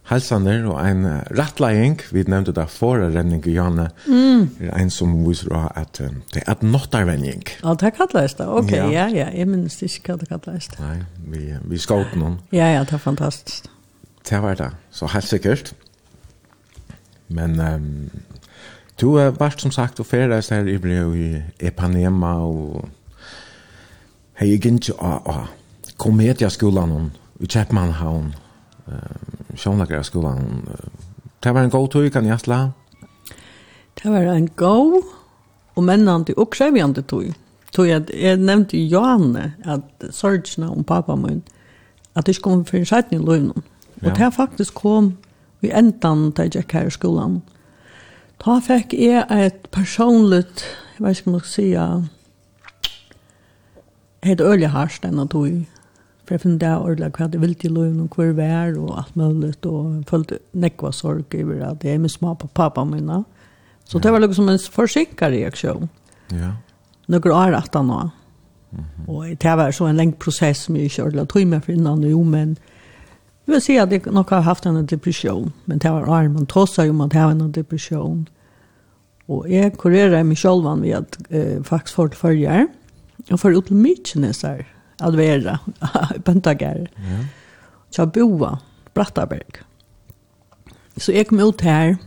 halsander 0.09 0.65
og 0.69 0.79
en 0.85 1.05
rettleiing, 1.33 1.97
vi 2.13 2.23
nevnte 2.29 2.53
det 2.55 2.67
forrige 2.69 3.11
renning 3.15 3.41
i 3.49 3.55
Janne, 3.55 3.87
mm. 4.05 4.43
er 4.67 4.73
en 4.77 4.91
som 4.93 5.15
viser 5.25 5.53
at 5.55 5.99
um, 6.05 6.21
det 6.33 6.43
er 6.43 6.51
et 6.53 6.65
nottarvenning. 6.65 7.41
Ja, 7.63 7.73
det 7.81 7.95
kalles 7.97 8.37
det, 8.37 8.47
ok, 8.47 8.71
ja, 8.75 8.89
ja, 8.93 9.07
ja. 9.09 9.29
jeg 9.33 9.49
minnes 9.49 9.79
ikke 9.81 10.13
hva 10.13 10.21
det 10.21 10.29
kalles 10.29 10.69
det. 10.73 10.81
Nei, 10.83 10.99
vi, 11.31 11.47
vi 11.71 11.81
skått 11.81 12.13
noen. 12.19 12.37
Ja, 12.53 12.69
ja, 12.75 12.85
det 12.85 12.99
er 12.99 13.01
fantastisk. 13.01 13.71
Det 14.25 14.41
var 14.41 14.57
det, 14.61 14.71
så 14.93 15.09
helt 15.13 15.29
sikkert. 15.29 15.73
Men 17.33 17.57
um, 17.59 17.89
Du 18.95 19.17
har 19.17 19.33
vært 19.35 19.59
som 19.59 19.73
sagt 19.75 19.99
og 19.99 20.07
ferdes 20.07 20.49
her 20.53 20.67
i 20.71 20.77
brev 20.79 21.15
i 21.19 21.29
Epanema 21.67 22.37
og 22.47 22.85
hei 24.39 24.53
jeg 24.53 24.61
ikke 24.63 24.95
av 25.03 25.27
ah, 25.31 25.47
komediaskolan 25.99 27.09
i 27.43 27.47
Kjeppmannhavn 27.47 28.29
uh, 28.87 29.55
sjånlagerskolan 29.55 30.63
det 31.43 31.53
var 31.53 31.63
en 31.63 31.73
god 31.73 31.89
tog 31.91 32.07
kan 32.11 32.27
jeg 32.27 32.39
slå? 32.43 32.59
det 33.99 34.11
var 34.11 34.29
en 34.31 34.47
god 34.55 35.01
og 35.75 35.83
mennande 35.83 36.35
og 36.37 36.49
krevjande 36.55 37.03
tog 37.03 37.33
tog 37.75 37.91
at 37.91 38.11
jeg 38.15 38.39
nevnte 38.39 38.79
Johanne 38.79 39.53
at 39.63 40.07
sorgsna 40.11 40.71
om 40.71 40.83
pappa 40.83 41.15
min 41.19 41.43
at 42.15 42.25
det 42.25 42.37
ikke 42.37 42.47
kom 42.47 42.63
for 42.65 42.79
en 42.79 42.87
sætning 42.87 43.23
i 43.23 43.25
løvnen 43.25 43.63
og 44.03 44.15
det 44.15 44.31
faktisk 44.35 44.79
kom 44.79 45.17
vi 45.59 45.71
endan 45.71 46.29
da 46.31 46.47
jeg 46.47 46.61
gikk 46.61 46.77
her 46.79 46.87
i 46.87 46.95
skolan 46.95 47.41
og 47.41 47.54
Da 48.43 48.59
fikk 48.63 48.93
jeg 48.93 49.23
et 49.31 49.67
personligt, 49.71 50.65
jeg 50.97 51.05
vet 51.05 51.19
ikke 51.19 51.29
om 51.29 51.37
jeg 51.37 51.45
skal 51.45 51.53
si, 51.53 51.69
et 54.31 54.41
øyelig 54.41 54.69
harst 54.69 55.03
denne 55.03 55.27
tog. 55.27 55.65
for 56.25 56.33
jeg 56.33 56.41
finner 56.41 56.57
det 56.57 56.87
øyelig 56.89 57.11
hva 57.17 57.27
det 57.27 57.41
vil 57.41 57.55
til 57.55 57.71
løgn 57.71 57.99
og 57.99 58.15
hvor 58.15 58.31
vi 58.33 58.41
er 58.41 58.79
og 58.79 58.97
alt 58.97 59.15
mulig, 59.15 59.53
og 59.65 59.95
jeg 59.95 60.05
følte 60.09 60.39
nekva 60.53 60.91
sorg 60.91 61.35
over 61.35 61.65
at 61.69 61.83
jeg 61.83 61.93
er 61.93 61.97
med 61.97 62.09
små 62.09 62.33
på 62.33 62.47
pappa 62.47 62.83
mine. 62.83 63.23
Så 63.85 63.99
det 63.99 64.11
var 64.11 64.19
liksom 64.19 64.49
en 64.49 64.59
forsikker 64.71 65.29
reaksjon. 65.29 65.89
Ja. 66.31 66.51
Några 67.07 67.35
år 67.35 67.53
att 67.53 67.73
han 67.73 67.87
var. 67.87 68.09
Och 69.07 69.25
det 69.25 69.55
var 69.55 69.71
så 69.71 69.85
en 69.85 69.97
längre 69.97 70.15
process 70.17 70.63
som 70.63 70.75
jag 70.75 70.91
körde. 70.91 71.17
Jag 71.17 71.29
tog 71.29 71.47
mig 71.47 71.61
för 71.61 71.73
innan 71.73 72.03
jo, 72.03 72.23
men... 72.23 72.41
Mm 72.41 72.55
Jag 73.45 73.53
vill 73.53 73.61
säga 73.61 73.83
att 73.83 73.91
jag 73.91 74.13
nog 74.13 74.29
har 74.29 74.41
haft 74.41 74.65
en 74.65 74.85
depression, 74.85 75.51
men 75.65 75.77
det 75.77 75.89
var 75.91 76.01
arm. 76.17 76.33
Man 76.33 76.45
tossar 76.45 76.83
ju 76.83 76.89
om 76.89 77.01
att 77.01 77.13
jag 77.13 77.21
har 77.21 77.31
en 77.31 77.51
depression. 77.51 78.29
Och 79.25 79.49
jag 79.49 79.77
kurerar 79.77 80.23
mig 80.23 80.35
själv 80.35 80.81
vid 80.81 80.95
att 80.95 81.17
eh, 81.29 81.63
faktiskt 81.63 81.95
folk 81.95 82.15
följer. 82.15 82.67
Jag 83.27 83.39
får 83.39 83.51
upp 83.53 83.65
till 83.67 83.75
Mykinesar, 83.75 84.65
Alvera, 84.99 85.59
Pentagar. 86.23 86.87
Ja. 86.95 87.25
Så 87.89 88.01
jag 88.01 88.11
boa, 88.11 88.59
Brattaberg. 88.93 89.51
Så 90.97 91.11
jeg 91.11 91.27
kom 91.27 91.39
ut 91.39 91.61
her, 91.61 91.97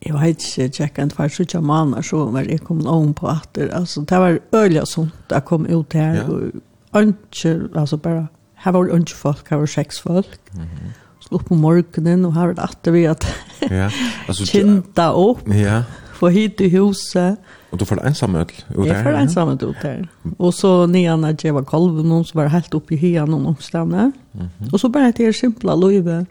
jeg 0.00 0.14
vet 0.14 0.28
ikke, 0.42 0.62
inte 0.64 0.76
tjekka 0.76 1.02
en 1.02 1.10
tvär 1.10 1.28
sjuka 1.28 1.60
månader 1.60 2.02
så 2.02 2.24
var 2.30 2.40
jeg 2.48 2.60
kom 2.64 2.86
om 2.86 3.14
på 3.14 3.26
att 3.26 3.54
det, 3.54 3.72
alltså, 3.72 4.00
det 4.00 4.18
var 4.18 4.38
øyelig 4.54 4.86
sånt 4.88 5.12
jeg 5.30 5.44
kom 5.44 5.66
ut 5.66 5.92
her, 5.92 6.14
Ja. 6.14 6.50
og 6.92 7.02
inte, 7.02 7.68
altså 7.74 7.96
bare, 7.96 8.26
her 8.64 8.74
var 8.74 8.90
unge 8.94 9.14
folk, 9.14 9.48
her 9.50 9.60
var 9.62 9.66
seks 9.66 10.00
folk. 10.00 10.38
Mm 10.54 10.62
-hmm. 10.62 10.96
Så 11.20 11.28
opp 11.34 11.44
på 11.44 11.54
morgenen, 11.54 12.24
og 12.24 12.34
her 12.34 12.46
var 12.46 12.52
det 12.52 12.62
alltid 12.62 12.92
vi 12.92 13.04
at 13.04 13.26
ja, 13.70 13.90
altså, 14.28 14.46
kinta 14.46 15.12
opp, 15.12 15.48
ja. 15.48 15.82
få 16.14 16.28
hit 16.28 16.60
i 16.60 16.68
huset. 16.68 17.36
Og 17.70 17.80
du 17.80 17.84
får 17.84 17.96
det 17.96 18.06
ensamme 18.06 18.40
ut? 18.40 18.66
Jeg 18.86 19.02
får 19.04 19.10
det 19.10 19.20
ensamme 19.20 19.52
ut 19.52 19.76
der. 19.82 20.04
Og 20.38 20.54
så 20.54 20.86
nian 20.86 21.24
at 21.24 21.44
jeg 21.44 21.54
var 21.54 21.62
kolven, 21.62 22.08
noen 22.08 22.24
som 22.24 22.38
var 22.38 22.48
helt 22.48 22.74
oppe 22.74 22.94
i 22.94 22.96
hyen 22.96 23.34
om 23.34 23.46
omstående. 23.46 24.12
Mm 24.32 24.46
-hmm. 24.46 24.72
Og 24.72 24.80
så 24.80 24.88
bare 24.88 25.12
til 25.12 25.34
simpla 25.34 25.74
løyve. 25.74 26.26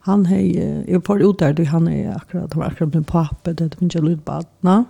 Han 0.00 0.26
hei, 0.26 0.56
jeg 0.88 1.02
får 1.06 1.22
ut 1.22 1.38
der, 1.38 1.64
han 1.64 1.88
er 1.88 2.14
akkurat, 2.14 2.52
han 2.52 2.60
var 2.60 2.66
akkurat 2.66 2.94
min 2.94 3.04
pappa, 3.04 3.52
det 3.52 3.60
er 3.60 3.76
min 3.80 3.90
kjellutbadna. 3.90 4.84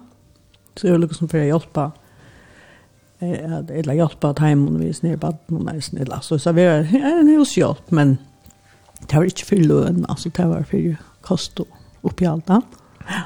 Så 0.76 0.86
jeg 0.86 0.92
var 0.92 0.98
liksom 0.98 1.28
for 1.28 1.38
å 1.38 1.44
hjelpe 1.44 1.80
henne 1.80 1.92
eller 3.20 3.92
hjälpa 3.92 4.30
att 4.30 4.38
hem 4.38 4.68
och 4.68 4.82
vi 4.82 4.92
snir 4.92 5.16
på 5.16 5.38
någon 5.46 5.64
nästan 5.64 5.82
snäll 5.82 6.12
alltså 6.12 6.38
så 6.38 6.52
vi 6.52 6.62
är 6.62 7.20
en 7.20 7.28
hushjälp 7.28 7.90
men 7.90 8.18
det 9.08 9.16
var 9.16 9.24
inte 9.24 9.44
för 9.44 9.56
lön 9.56 10.06
alltså 10.08 10.28
det 10.28 10.44
var 10.44 10.62
för 10.62 10.96
kost 11.20 11.60
och 11.60 11.68
uppehälle. 12.00 12.42
Ja. 12.46 12.62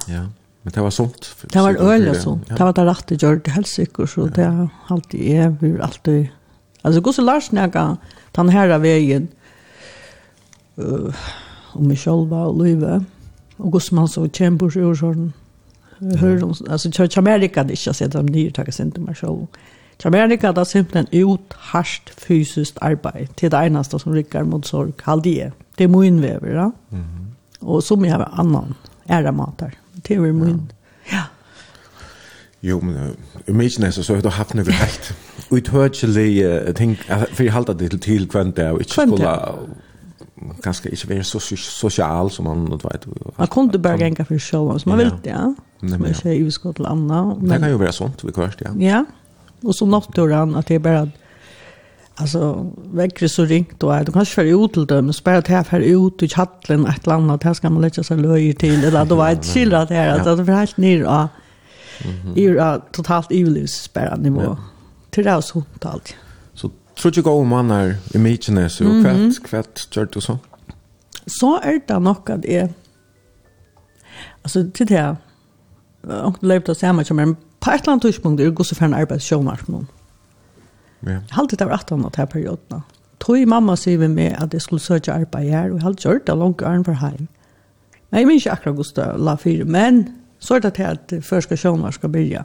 ja. 0.07 0.27
Men 0.63 0.73
det 0.73 0.81
var 0.81 0.91
sånt. 0.91 1.37
Det 1.53 1.61
var 1.61 1.75
öle 1.75 2.15
så. 2.15 2.41
Det 2.49 2.65
var 2.65 2.73
det 2.73 2.85
rätt 2.85 3.45
det 3.45 3.51
helt 3.51 3.69
säkert 3.69 4.11
så 4.11 4.27
det 4.27 4.69
alltid 4.87 5.21
är 5.21 5.57
vi 5.61 5.81
alltid 5.81 6.29
alltså 6.83 7.01
går 7.01 7.13
så 7.13 7.23
Lars 7.23 7.51
näga 7.51 7.97
den 8.33 8.49
här 8.49 8.79
vägen 8.79 9.29
eh 10.77 11.15
och 11.75 11.83
mig 11.83 11.97
själva 11.97 12.45
och 12.45 12.65
Luva 12.65 13.05
och 13.57 13.71
går 13.71 13.81
som 13.81 13.99
alltså 13.99 14.29
kämpar 14.29 14.71
så 14.71 14.97
sån 14.97 15.33
hör 15.99 16.71
alltså 16.71 16.91
Church 16.91 17.19
America 17.19 17.65
det 17.65 17.75
är 17.75 17.93
så 17.93 18.05
att 18.05 18.13
de 18.13 18.27
nyttagar 18.27 18.73
sig 18.73 18.87
inte 18.87 19.01
mer 19.01 19.15
så. 19.15 19.49
Så 19.99 20.11
mer 20.11 20.29
rikker 20.29 20.53
det 20.53 20.67
simpelthen 20.67 21.07
ut 21.13 21.55
harsht 21.73 22.11
fysiskt 22.19 22.79
arbeid 22.83 23.27
til 23.37 23.51
det 23.51 23.61
eneste 23.67 23.99
som 23.99 24.13
rikker 24.13 24.45
mot 24.45 24.67
sorg, 24.67 24.95
halvdige. 25.03 25.53
Det 25.79 25.85
er 25.85 25.89
min 25.89 26.23
vever, 26.23 26.61
ja. 26.61 26.71
Mm 26.91 26.99
-hmm. 26.99 27.67
Og 27.67 27.83
som 27.83 28.05
jeg 28.05 28.13
har 28.13 28.35
annan, 28.39 28.75
ære 29.11 29.33
matar. 29.33 29.71
Det 30.09 30.17
er 30.17 30.33
min. 30.33 30.71
Ja. 31.13 31.17
ja. 31.17 31.23
Jo, 32.63 32.81
men 32.81 32.97
i 33.49 33.53
Mykines 33.53 33.95
så 33.95 34.15
har 34.15 34.21
du 34.21 34.29
haft 34.29 34.55
noe 34.55 34.65
rett. 34.65 35.15
Uthørkelig 35.53 36.75
ting, 36.77 36.97
for 37.33 37.43
jag 37.43 37.53
halte 37.53 37.75
det 37.75 38.01
til 38.01 38.29
kvendt 38.29 38.57
det, 38.57 38.71
og 38.71 38.81
ikke 38.81 38.93
skulle 38.93 39.35
kanskje 40.65 40.91
inte 40.91 41.09
vara 41.09 41.23
så 41.23 41.39
sosial 41.57 42.31
som 42.31 42.45
man 42.45 42.81
vet. 42.85 43.07
Man 43.39 43.49
kunne 43.49 43.79
bara 43.79 43.97
gänga 43.97 44.25
for 44.25 44.39
show 44.39 44.79
som 44.79 44.91
man 44.91 44.99
vill, 44.99 45.13
ja. 45.25 45.55
Som 45.81 46.01
man 46.01 46.15
säger, 46.15 46.45
vi 46.45 46.51
ska 46.51 46.73
till 46.73 46.87
Anna. 46.87 47.37
Det 47.41 47.61
kan 47.61 47.71
jo 47.71 47.77
vara 47.77 47.93
sånt, 47.93 48.25
vi 48.25 48.33
kvart, 48.33 48.61
ja. 48.61 48.71
Ja, 48.79 49.05
Och 49.65 49.77
så 49.77 49.87
naturen 49.87 50.55
att 50.57 50.67
det 50.67 50.75
är 50.75 50.79
bara 50.79 51.09
alltså 52.15 52.73
väckre 52.93 53.29
så 53.29 53.45
ringt 53.45 53.81
då 53.81 53.91
är 53.91 54.05
du 54.05 54.13
kanske 54.13 54.35
för 54.35 54.65
ut 54.65 54.73
till 54.73 54.87
dem 54.87 55.13
spela 55.13 55.41
det 55.41 55.53
här 55.53 55.63
för 55.63 55.81
ut 55.81 56.23
i 56.23 56.29
chatten 56.29 56.87
ett 56.87 57.07
land 57.07 57.31
att 57.31 57.43
här 57.43 57.55
ska 57.55 57.71
man 57.71 57.83
lägga 57.83 58.03
sig 58.03 58.17
löjer 58.17 58.53
till 58.53 58.85
eller 58.85 59.05
då 59.05 59.15
var 59.23 59.31
ett 59.31 59.45
skildrat 59.47 59.91
här 59.91 60.19
att 60.19 60.25
det 60.25 60.43
var 60.43 60.55
helt 60.55 60.77
ner 60.77 61.05
och 61.07 61.29
i 62.37 62.47
är 62.47 62.81
totalt 62.93 63.33
evlivsspärrande 63.33 64.31
nivå 64.31 64.43
Ja. 64.43 64.59
till 65.11 65.25
det 65.25 65.31
här 65.31 65.41
så 65.41 65.63
allt 65.83 66.15
så 66.55 66.71
tror 66.99 67.13
du 67.13 67.31
om 67.31 67.49
man 67.49 67.71
är 67.71 67.97
i 68.15 68.19
mitchen 68.19 68.71
så 68.71 68.85
kvätt 68.85 69.45
kvätt 69.45 69.89
kört 69.91 70.13
du 70.13 70.21
så 70.21 70.39
så 71.27 71.61
är 71.61 71.81
det 71.87 71.99
nog 71.99 72.31
att 72.31 72.43
det 72.43 72.57
är 72.57 72.69
alltså 74.43 74.65
till 74.75 74.87
det 74.87 74.95
här 74.97 75.17
och 76.25 76.45
levt 76.45 76.69
oss 76.69 76.83
hemma 76.83 77.05
som 77.05 77.19
en 77.19 77.37
på 77.65 77.71
ett 77.71 77.81
eller 77.81 77.93
annet 77.93 78.03
tidspunkt 78.03 78.41
är 78.41 78.51
det 78.51 78.65
så 78.65 78.75
för 78.75 78.85
en 78.85 78.95
arbeidsjånarkmål. 78.95 79.87
Ja. 81.01 81.19
Halt 81.31 81.59
det 81.59 81.65
var 81.65 81.73
18 81.73 82.05
av 82.05 82.11
denne 82.11 82.27
perioden. 82.27 82.83
Tog 83.19 83.49
mamma 83.49 83.77
sier 83.77 83.99
vi 83.99 84.09
med 84.09 84.37
at 84.43 84.53
jeg 84.53 84.63
skulle 84.63 84.81
søke 84.81 85.13
arbeid 85.13 85.51
her, 85.51 85.71
og 85.71 85.79
jeg 85.79 85.83
hadde 85.83 86.03
gjort 86.03 86.27
det 86.27 86.37
langt 86.39 86.63
øren 86.63 86.85
for 86.85 86.93
heim. 86.93 87.29
Men 88.11 88.19
jeg 88.21 88.27
minns 88.27 88.45
ikke 88.47 88.53
akkurat 88.53 88.77
Gustav 88.77 89.19
la 89.19 89.35
fire, 89.35 89.65
men 89.65 90.09
så 90.39 90.55
er 90.55 90.59
det 90.59 90.75
til 90.75 90.83
at 90.83 91.15
første 91.23 91.57
skal 91.57 91.93
skal 91.93 92.09
begynne. 92.09 92.45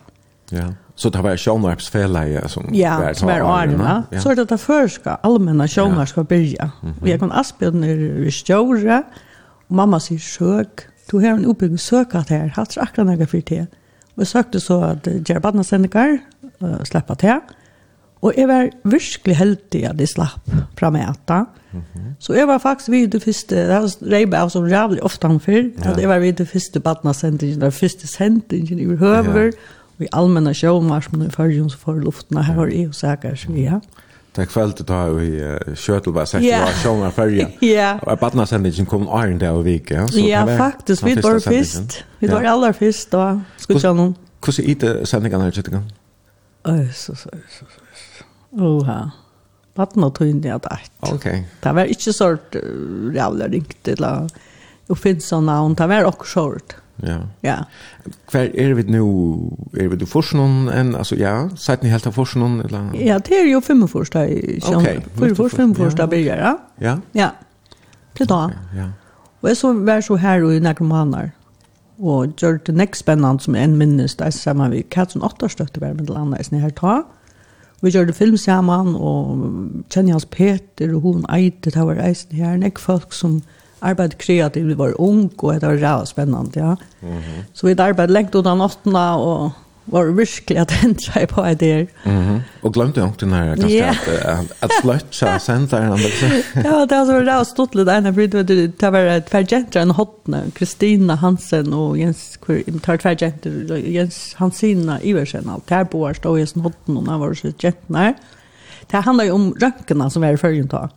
Ja, 0.52 0.66
så 0.96 1.10
det 1.10 1.24
var 1.24 1.36
sjånarpsfeleie 1.36 2.48
som 2.50 2.74
ja, 2.74 2.98
var 3.00 3.14
som 3.14 3.28
var 3.28 3.42
årene. 3.42 4.04
Ja. 4.12 4.20
Så 4.20 4.30
er 4.30 4.36
det 4.36 4.48
til 4.48 4.58
første 4.58 4.96
skal 5.02 5.18
allmenna 5.24 5.68
skal 6.06 6.24
byrja. 6.26 6.70
Mm 6.82 6.90
-hmm. 6.90 7.02
Og 7.02 7.10
jeg 7.10 7.20
kan 7.20 7.32
Asbjørn 7.32 7.84
er 7.84 8.30
stjåre, 8.30 9.04
og 9.70 9.76
mamma 9.76 10.00
sier 10.00 10.20
søk, 10.20 10.90
du 11.12 11.20
har 11.20 11.34
en 11.34 11.46
oppbygging 11.46 11.80
søk 11.80 12.16
at 12.16 12.30
her, 12.30 12.48
hatt 12.56 12.78
akkurat 12.78 13.08
noe 13.08 13.26
for 13.26 13.38
det. 13.38 13.68
Vi 14.20 14.28
søkte 14.28 14.60
så 14.60 14.82
at 14.92 15.08
gjøre 15.08 15.42
badnesendinger, 15.44 16.18
uh, 16.62 16.76
slippe 16.88 17.16
til. 17.20 17.40
Og 18.20 18.36
jeg 18.36 18.50
var 18.50 18.68
virkelig 18.84 19.38
heldig 19.40 19.86
at 19.88 20.02
jeg 20.02 20.12
slapp 20.12 20.52
fra 20.80 20.90
meg 20.92 21.08
etter. 21.08 21.46
Mm 21.72 21.80
-hmm. 21.80 22.10
Så 22.20 22.34
jeg 22.34 22.48
var 22.48 22.58
faktisk 22.58 22.92
vid 22.92 23.08
det 23.08 23.24
første, 23.24 23.56
det 23.56 23.70
var 23.70 24.12
Reiba 24.12 24.50
som 24.50 24.64
rævlig 24.64 25.04
ofte 25.04 25.28
han 25.28 25.40
før, 25.40 25.64
ja. 25.86 25.92
at 25.92 26.00
jeg 26.00 26.10
var 26.10 26.20
vid 26.20 26.34
det 26.34 26.48
første 26.48 26.80
badnesendingen, 26.80 27.62
den 27.62 27.72
første 27.72 28.08
sendingen 28.08 28.80
i 28.80 28.96
Høver, 28.96 29.44
ja. 29.44 29.52
og 30.00 30.06
i 30.06 30.08
allmenne 30.14 30.54
sjåmarsmål 30.54 31.26
i 31.26 31.30
Førjons 31.30 31.76
får 31.76 31.94
luften, 31.94 32.38
her 32.38 32.54
har 32.54 32.66
jeg 32.66 32.88
og 32.88 32.96
Sækers 32.96 33.48
vi, 33.50 33.62
ja. 33.62 33.76
Mm 33.76 34.09
Det 34.36 34.46
kvällte 34.46 34.84
då 34.84 35.14
vi 35.14 35.58
shuttle 35.76 36.12
var 36.12 36.26
sagt 36.26 36.44
var 36.44 36.84
show 36.84 37.00
var 37.00 37.12
färja. 37.12 37.50
Ja. 37.60 38.00
Och 38.02 38.18
badna 38.18 38.46
sendingen 38.46 38.86
kom 38.86 39.04
iron 39.04 39.38
där 39.38 39.52
och 39.52 39.68
vik, 39.68 39.92
ja. 39.92 40.08
Så 40.08 40.20
ja, 40.20 40.58
faktiskt 40.58 41.04
vi 41.04 41.16
var 41.16 41.40
først. 41.40 42.04
Vi 42.20 42.28
var 42.28 42.44
aller 42.44 42.74
først, 42.74 43.12
da. 43.12 43.42
Skulle 43.58 43.80
jag 43.80 43.96
noen. 43.96 44.16
Hur 44.46 44.52
ser 44.52 44.76
det 44.76 45.06
sändningen 45.06 45.42
här 45.42 45.52
tjejen? 45.52 45.92
Øy, 46.68 46.92
så 46.94 47.16
så 47.16 47.30
så. 47.50 47.66
så. 47.66 48.26
Oha. 48.52 49.12
Barna 49.76 50.10
tog 50.10 50.28
inn 50.28 50.46
i 50.46 50.52
at 50.52 50.66
alt. 50.66 50.92
Okej. 51.00 51.48
Det 51.64 51.72
var 51.76 51.84
ikke 51.84 52.14
sort 52.14 52.56
jävla 53.14 53.48
riktigt 53.48 54.00
la. 54.00 54.28
Och 54.88 54.98
finns 54.98 55.28
såna 55.28 55.60
hon 55.60 55.76
tar 55.76 55.88
väl 55.88 56.06
också 56.06 56.40
short. 56.40 56.76
Ja. 57.02 57.20
Ja. 57.42 57.66
Kvar 58.28 58.50
är 58.54 58.74
vi 58.74 58.84
nu 58.84 59.00
är 59.74 59.88
vi 59.88 59.96
du 59.96 60.06
forsknon 60.06 60.70
en 60.70 60.96
alltså 60.96 61.16
ja, 61.16 61.50
sett 61.58 61.84
ni 61.84 61.90
helt 61.90 62.08
av 62.08 62.12
forsknon 62.12 62.62
eller 62.62 62.90
Ja, 62.94 63.20
det 63.20 63.42
er 63.42 63.52
jo 63.52 63.62
fem 63.62 63.88
första 63.88 64.28
i 64.28 64.62
sjön. 64.62 64.76
Okej, 64.76 65.36
för 65.36 65.50
fem 65.50 65.76
ja. 65.98 66.08
börjar, 66.08 66.38
ja. 66.38 66.58
Ja. 66.78 66.98
Ja. 67.12 67.30
Til 68.18 68.28
då. 68.28 68.52
Ja. 68.76 68.92
Og 69.42 69.50
Och 69.50 69.58
så 69.58 69.74
var 69.74 70.02
så 70.02 70.16
her 70.16 70.52
i 70.52 70.60
några 70.60 70.86
månader. 70.86 71.30
Og 72.00 72.28
gjør 72.38 72.58
det 72.58 72.76
näst 72.76 72.96
spennende 72.96 73.44
som 73.44 73.56
en 73.56 73.78
minnes 73.78 74.16
det 74.16 74.26
er 74.26 74.32
sammen 74.32 74.72
vi 74.72 74.82
Katsen 74.82 75.24
Otterstötte 75.24 75.82
var 75.82 75.94
med 75.94 76.10
landa 76.10 76.40
i 76.40 76.44
sin 76.44 76.60
här 76.60 76.70
ta. 76.70 77.04
Vi 77.82 77.90
gjør 77.90 78.06
det 78.06 78.16
film 78.16 78.38
sammen, 78.38 78.96
og 78.96 79.38
kjenner 79.90 80.12
hans 80.12 80.26
Peter 80.26 80.96
og 80.96 81.02
hun 81.02 81.26
Eite, 81.34 81.70
det 81.70 81.86
var 81.86 81.96
eisen 81.96 82.32
här, 82.32 82.58
näck 82.58 82.80
folk 82.80 83.14
som 83.14 83.42
arbeid 83.82 84.18
kreativt, 84.18 84.68
vi 84.68 84.78
var 84.78 84.94
ung, 85.02 85.30
og 85.38 85.62
det 85.62 85.68
var 85.68 85.82
ræva 85.82 86.06
spennende, 86.06 86.60
ja. 86.60 86.76
Mm 87.02 87.18
-hmm. 87.18 87.44
Så 87.54 87.68
vi 87.68 87.76
arbeidde 87.78 88.14
lengt 88.14 88.36
utan 88.36 88.62
åttena, 88.62 89.18
og 89.18 89.52
var 89.86 90.04
virkelig 90.04 90.58
at 90.58 90.72
hendre 90.82 91.28
på 91.28 91.46
ideer. 91.46 91.86
Mm 92.06 92.28
-hmm. 92.28 92.40
Og 92.62 92.74
glemte 92.74 93.02
jo 93.02 93.12
den 93.20 93.34
her, 93.34 93.56
kanskje, 93.56 93.78
yeah. 93.78 94.40
at, 94.40 94.46
at 94.62 94.72
sløtja 94.82 95.38
senteren. 95.50 96.00
ja, 96.56 96.86
det 96.86 96.98
var 96.98 97.06
så 97.06 97.20
ræva 97.20 97.44
stått 97.44 97.76
litt, 97.76 97.88
ene 97.88 98.14
bryd, 98.14 98.28
det 98.28 98.92
var 98.92 99.20
tverrgentre 99.20 99.82
enn 99.82 99.92
hotne, 99.92 100.44
Kristina 100.56 101.16
Hansen 101.16 101.74
og 101.74 102.00
Jens, 102.00 102.40
det 102.48 102.88
var 102.88 102.98
tverrgentre, 102.98 103.94
Jens 103.94 104.34
Hansina 104.38 105.00
Iversen, 105.04 105.50
alt 105.50 105.70
her 105.70 105.84
boer 105.84 106.14
stod 106.14 106.40
i 106.40 106.62
hotne, 106.62 107.00
og 107.00 107.08
han 107.08 107.20
var 107.20 107.34
så 107.34 107.52
gentner. 107.60 108.14
Det 108.92 109.04
handler 109.06 109.24
jo 109.24 109.34
om 109.34 109.54
rønkene 109.62 110.10
som 110.10 110.24
är 110.24 110.34
i 110.34 110.38
følgen 110.38 110.68
da 110.68 110.90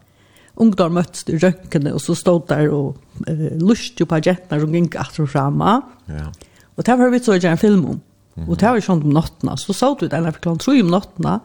ungdom 0.55 0.95
möttes 0.95 1.29
i 1.29 1.39
röntgen 1.39 1.93
och 1.93 2.03
så 2.03 2.15
stod 2.15 2.47
där 2.49 2.69
och 2.69 2.97
eh, 3.27 3.59
lust 3.59 4.09
på 4.09 4.19
jättarna 4.19 4.61
som 4.61 4.75
gick 4.75 4.95
att 4.95 5.19
och 5.19 5.31
framma. 5.31 5.83
Ja. 6.07 6.33
Och 6.75 6.83
det 6.83 6.97
var 6.97 7.11
vi 7.11 7.21
så 7.21 7.33
en 7.33 7.59
film 7.59 7.87
om. 7.87 8.01
Og 8.35 8.57
det 8.57 8.63
Och 8.63 8.63
var 8.63 8.77
ju 8.77 8.93
om 8.93 9.11
natten. 9.11 9.57
Så 9.57 9.73
så 9.73 9.97
du 10.01 10.09
den 10.09 10.25
här 10.25 10.33
tror 10.33 10.59
tre 10.59 10.83
om 10.83 10.91
natten. 10.91 11.41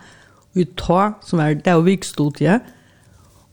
Vi 0.53 0.65
tar 0.65 1.13
som 1.21 1.39
är 1.39 1.55
det 1.55 1.75
och 1.75 1.87
vi 1.87 1.99
stod 2.01 2.41
ja. 2.41 2.59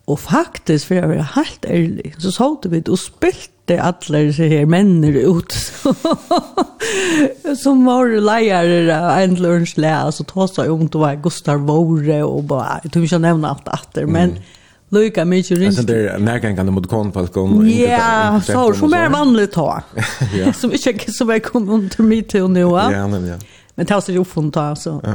Och 0.07 0.21
faktiskt 0.21 0.85
för 0.85 0.95
jag 0.95 1.09
var 1.09 1.15
helt 1.15 1.65
ærlig, 1.65 2.15
så 2.19 2.33
så 2.33 2.61
du 2.63 2.69
vi 2.69 2.83
och 2.89 2.99
spilte 2.99 3.83
alla 3.83 4.19
dessa 4.19 4.43
här 4.43 4.67
männen 4.67 5.17
ut 5.17 5.53
som 7.63 7.85
var 7.85 8.21
lejare 8.21 9.23
en 9.23 9.35
lunch 9.35 9.79
så 10.13 10.25
tog 10.25 10.51
seg 10.51 10.73
om 10.73 10.89
det 10.89 10.99
var 10.99 11.15
Gustav 11.15 11.61
Vore 11.61 12.23
och 12.23 12.45
bara 12.45 12.81
jeg 12.85 12.93
tror 12.93 13.05
ikke 13.05 13.15
jag 13.15 13.23
nevner 13.23 13.49
alt 13.49 13.69
etter, 13.69 14.07
men 14.07 14.31
mm. 14.31 14.43
Lycka 14.89 15.25
mycket 15.25 15.59
ryns. 15.59 15.77
Sen 15.77 15.87
där 15.87 16.19
märken 16.19 16.57
kan 16.57 16.67
de 16.67 16.73
mot 16.73 16.89
konfalkon. 16.89 17.71
Ja, 17.71 18.41
så 18.47 18.75
som 18.75 18.93
är 18.93 19.09
vanligt 19.09 19.53
ta. 19.53 19.83
Som 20.55 20.73
inte 20.73 21.13
så 21.13 21.25
väl 21.25 21.41
kom 21.41 21.69
under 21.69 22.03
mitt 22.03 22.35
och 22.35 22.51
nu. 22.51 22.61
Ja, 22.61 23.09
men 23.09 23.27
ja. 23.27 23.37
Men 23.75 23.87
tas 23.87 24.07
det 24.07 24.13
ju 24.13 24.25
från 24.25 24.53
ta 24.53 24.77
så. 24.77 25.01
Ja. 25.05 25.15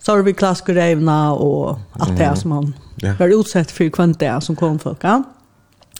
Så 0.00 0.12
har 0.12 0.22
vi 0.22 0.32
klasskorevna 0.32 1.32
och 1.32 1.78
allt 1.92 2.18
det 2.18 2.36
som 2.36 2.50
man 2.50 2.74
var 3.18 3.40
utsatt 3.40 3.70
för 3.70 3.88
kvant 3.88 4.18
det 4.18 4.40
som 4.40 4.56
kom 4.56 4.78
folk. 4.78 4.98
Ja. 5.00 5.22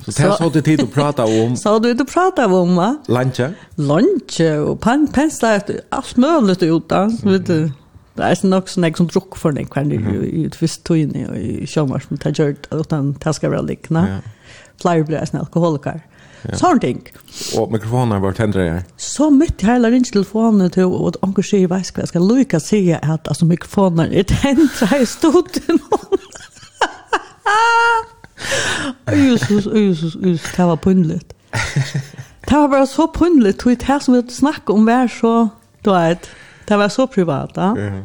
Så 0.06 0.22
det 0.22 0.28
har 0.28 0.50
du 0.50 0.62
tid 0.62 0.80
att 0.80 0.92
prata 0.92 1.24
om. 1.24 1.56
Så 1.62 1.78
du 1.78 1.90
inte 1.90 2.04
prata 2.04 2.46
om 2.46 2.76
va? 2.76 2.96
Lunch. 3.06 3.40
Lunch 3.74 4.40
och 4.66 4.80
pensla 5.12 5.60
allt 5.88 6.16
möjligt 6.16 6.62
utan. 6.62 7.18
Vet 7.22 7.46
du. 7.46 7.70
Det 8.14 8.22
er 8.24 8.46
nok 8.46 8.68
sånn 8.70 8.86
jeg 8.86 8.96
som 8.98 9.08
drukk 9.10 9.36
for 9.40 9.56
den 9.56 9.66
kvann 9.66 9.90
i 9.90 10.44
et 10.46 10.56
visst 10.60 10.84
tøyne 10.86 11.24
og 11.32 11.38
i 11.38 11.66
sjåmars 11.66 12.06
som 12.06 12.18
tar 12.22 12.34
gjørt 12.36 12.68
utan 12.70 13.14
taskar 13.22 13.50
vel 13.50 13.66
likna. 13.66 14.20
Flyer 14.82 15.06
blir 15.08 15.24
sånn 15.26 15.42
alkoholikar. 15.42 16.02
Sånn 16.60 16.78
ting. 16.82 17.00
Og 17.58 17.72
mikrofonen 17.72 18.20
var 18.22 18.36
tendret 18.36 18.68
her. 18.70 18.82
Så 19.00 19.30
mitt 19.32 19.62
heller 19.64 19.90
rinns 19.94 20.12
telefonen 20.12 20.70
til 20.74 20.92
og 20.92 21.16
anker 21.24 21.46
sier 21.46 21.70
veis 21.72 21.90
hva 21.94 22.04
jeg 22.04 22.12
skal 22.12 22.26
lykke 22.28 22.60
sier 22.60 23.00
at 23.02 23.30
altså 23.32 23.48
mikrofonen 23.48 24.12
er 24.12 24.28
tendret 24.28 24.92
her 24.92 25.02
i 25.02 25.08
stoden. 25.08 25.80
Jesus, 29.14 29.66
Jesus, 29.66 30.16
Jesus, 30.20 30.52
det 30.56 30.66
var 30.66 30.76
punnligt. 30.76 31.34
Det 32.44 32.56
var 32.60 32.68
bare 32.68 32.86
så 32.86 33.06
punnligt, 33.14 33.58
tog 33.58 33.72
det 33.72 33.82
her 33.88 33.98
som 33.98 34.14
vi 34.14 34.20
snakket 34.28 34.70
om 34.70 34.84
hver 34.84 35.06
så, 35.08 35.48
du 35.84 35.90
vet, 35.90 36.28
det 36.68 36.78
var 36.80 36.92
så 36.92 37.06
privat, 37.10 37.54
da. 37.56 37.72
Ja. 37.78 38.02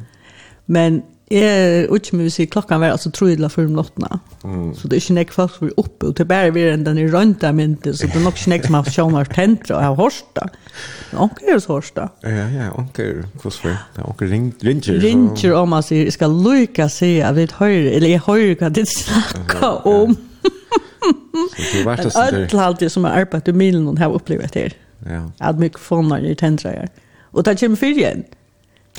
Men 0.70 1.02
jeg 1.30 1.46
er 1.46 1.92
ikke 1.94 2.18
mye 2.18 2.30
å 2.30 2.34
si, 2.34 2.46
klokken 2.50 2.80
var 2.82 2.96
altså 2.96 3.12
tro 3.14 3.28
trudla 3.28 3.52
for 3.54 3.68
om 3.70 3.76
nottene. 3.78 4.18
Mm. 4.42 4.72
Så 4.74 4.90
det 4.90 4.98
er 4.98 5.04
ikke 5.04 5.16
nek 5.20 5.34
folk 5.36 5.52
som 5.54 5.68
er 5.68 5.76
oppe, 5.78 6.08
og 6.08 6.16
det 6.18 6.24
er 6.24 6.30
bare 6.32 6.54
vi 6.56 6.64
enn 6.66 6.86
den 6.88 6.98
i 6.98 7.06
rønta 7.06 7.52
mynte, 7.54 7.94
så 7.94 8.10
det 8.10 8.18
er 8.18 8.24
nok 8.26 8.40
ikke 8.40 8.54
nek 8.56 8.66
som 8.66 8.78
har 8.80 8.90
sjån 8.96 9.18
har 9.18 9.30
tentra 9.30 9.76
og 9.78 9.84
har 9.86 10.00
hårsta. 10.00 10.48
Men 11.12 11.22
onker 11.28 11.52
er 11.54 11.62
så 11.62 11.76
hos 11.76 11.92
da. 11.94 12.08
Ja, 12.26 12.48
ja, 12.56 12.70
onker, 12.82 13.22
hvordan 13.44 13.78
det? 13.94 14.08
Onker 14.10 14.34
ringer. 14.34 14.90
Ringer 15.04 15.54
om 15.60 15.70
man 15.76 15.86
sier, 15.86 16.08
jeg 16.10 16.18
skal 16.18 16.34
lykke 16.34 16.90
si 16.90 17.12
at 17.22 17.38
vi 17.38 17.46
høyre, 17.60 17.94
eller 17.94 18.16
jeg 18.16 18.26
høyre 18.26 18.58
hva 18.64 18.72
de 18.74 18.88
snakker 18.90 19.88
om. 19.90 20.18
Alt 22.18 22.58
alltid 22.58 22.90
som 22.90 23.06
har 23.06 23.22
arbeidet 23.22 23.54
i 23.54 23.58
milen 23.58 24.02
har 24.02 24.18
opplevd 24.18 24.58
her. 24.58 24.74
Ja. 25.06 25.22
At 25.46 25.62
mikrofoner 25.62 26.26
i 26.26 26.34
tentra 26.38 26.74
her. 26.74 26.90
Og 27.38 27.46
det 27.46 27.60
kommer 27.62 27.78
fyrir 27.78 28.02
igjen. 28.02 28.26
Ja 28.26 28.39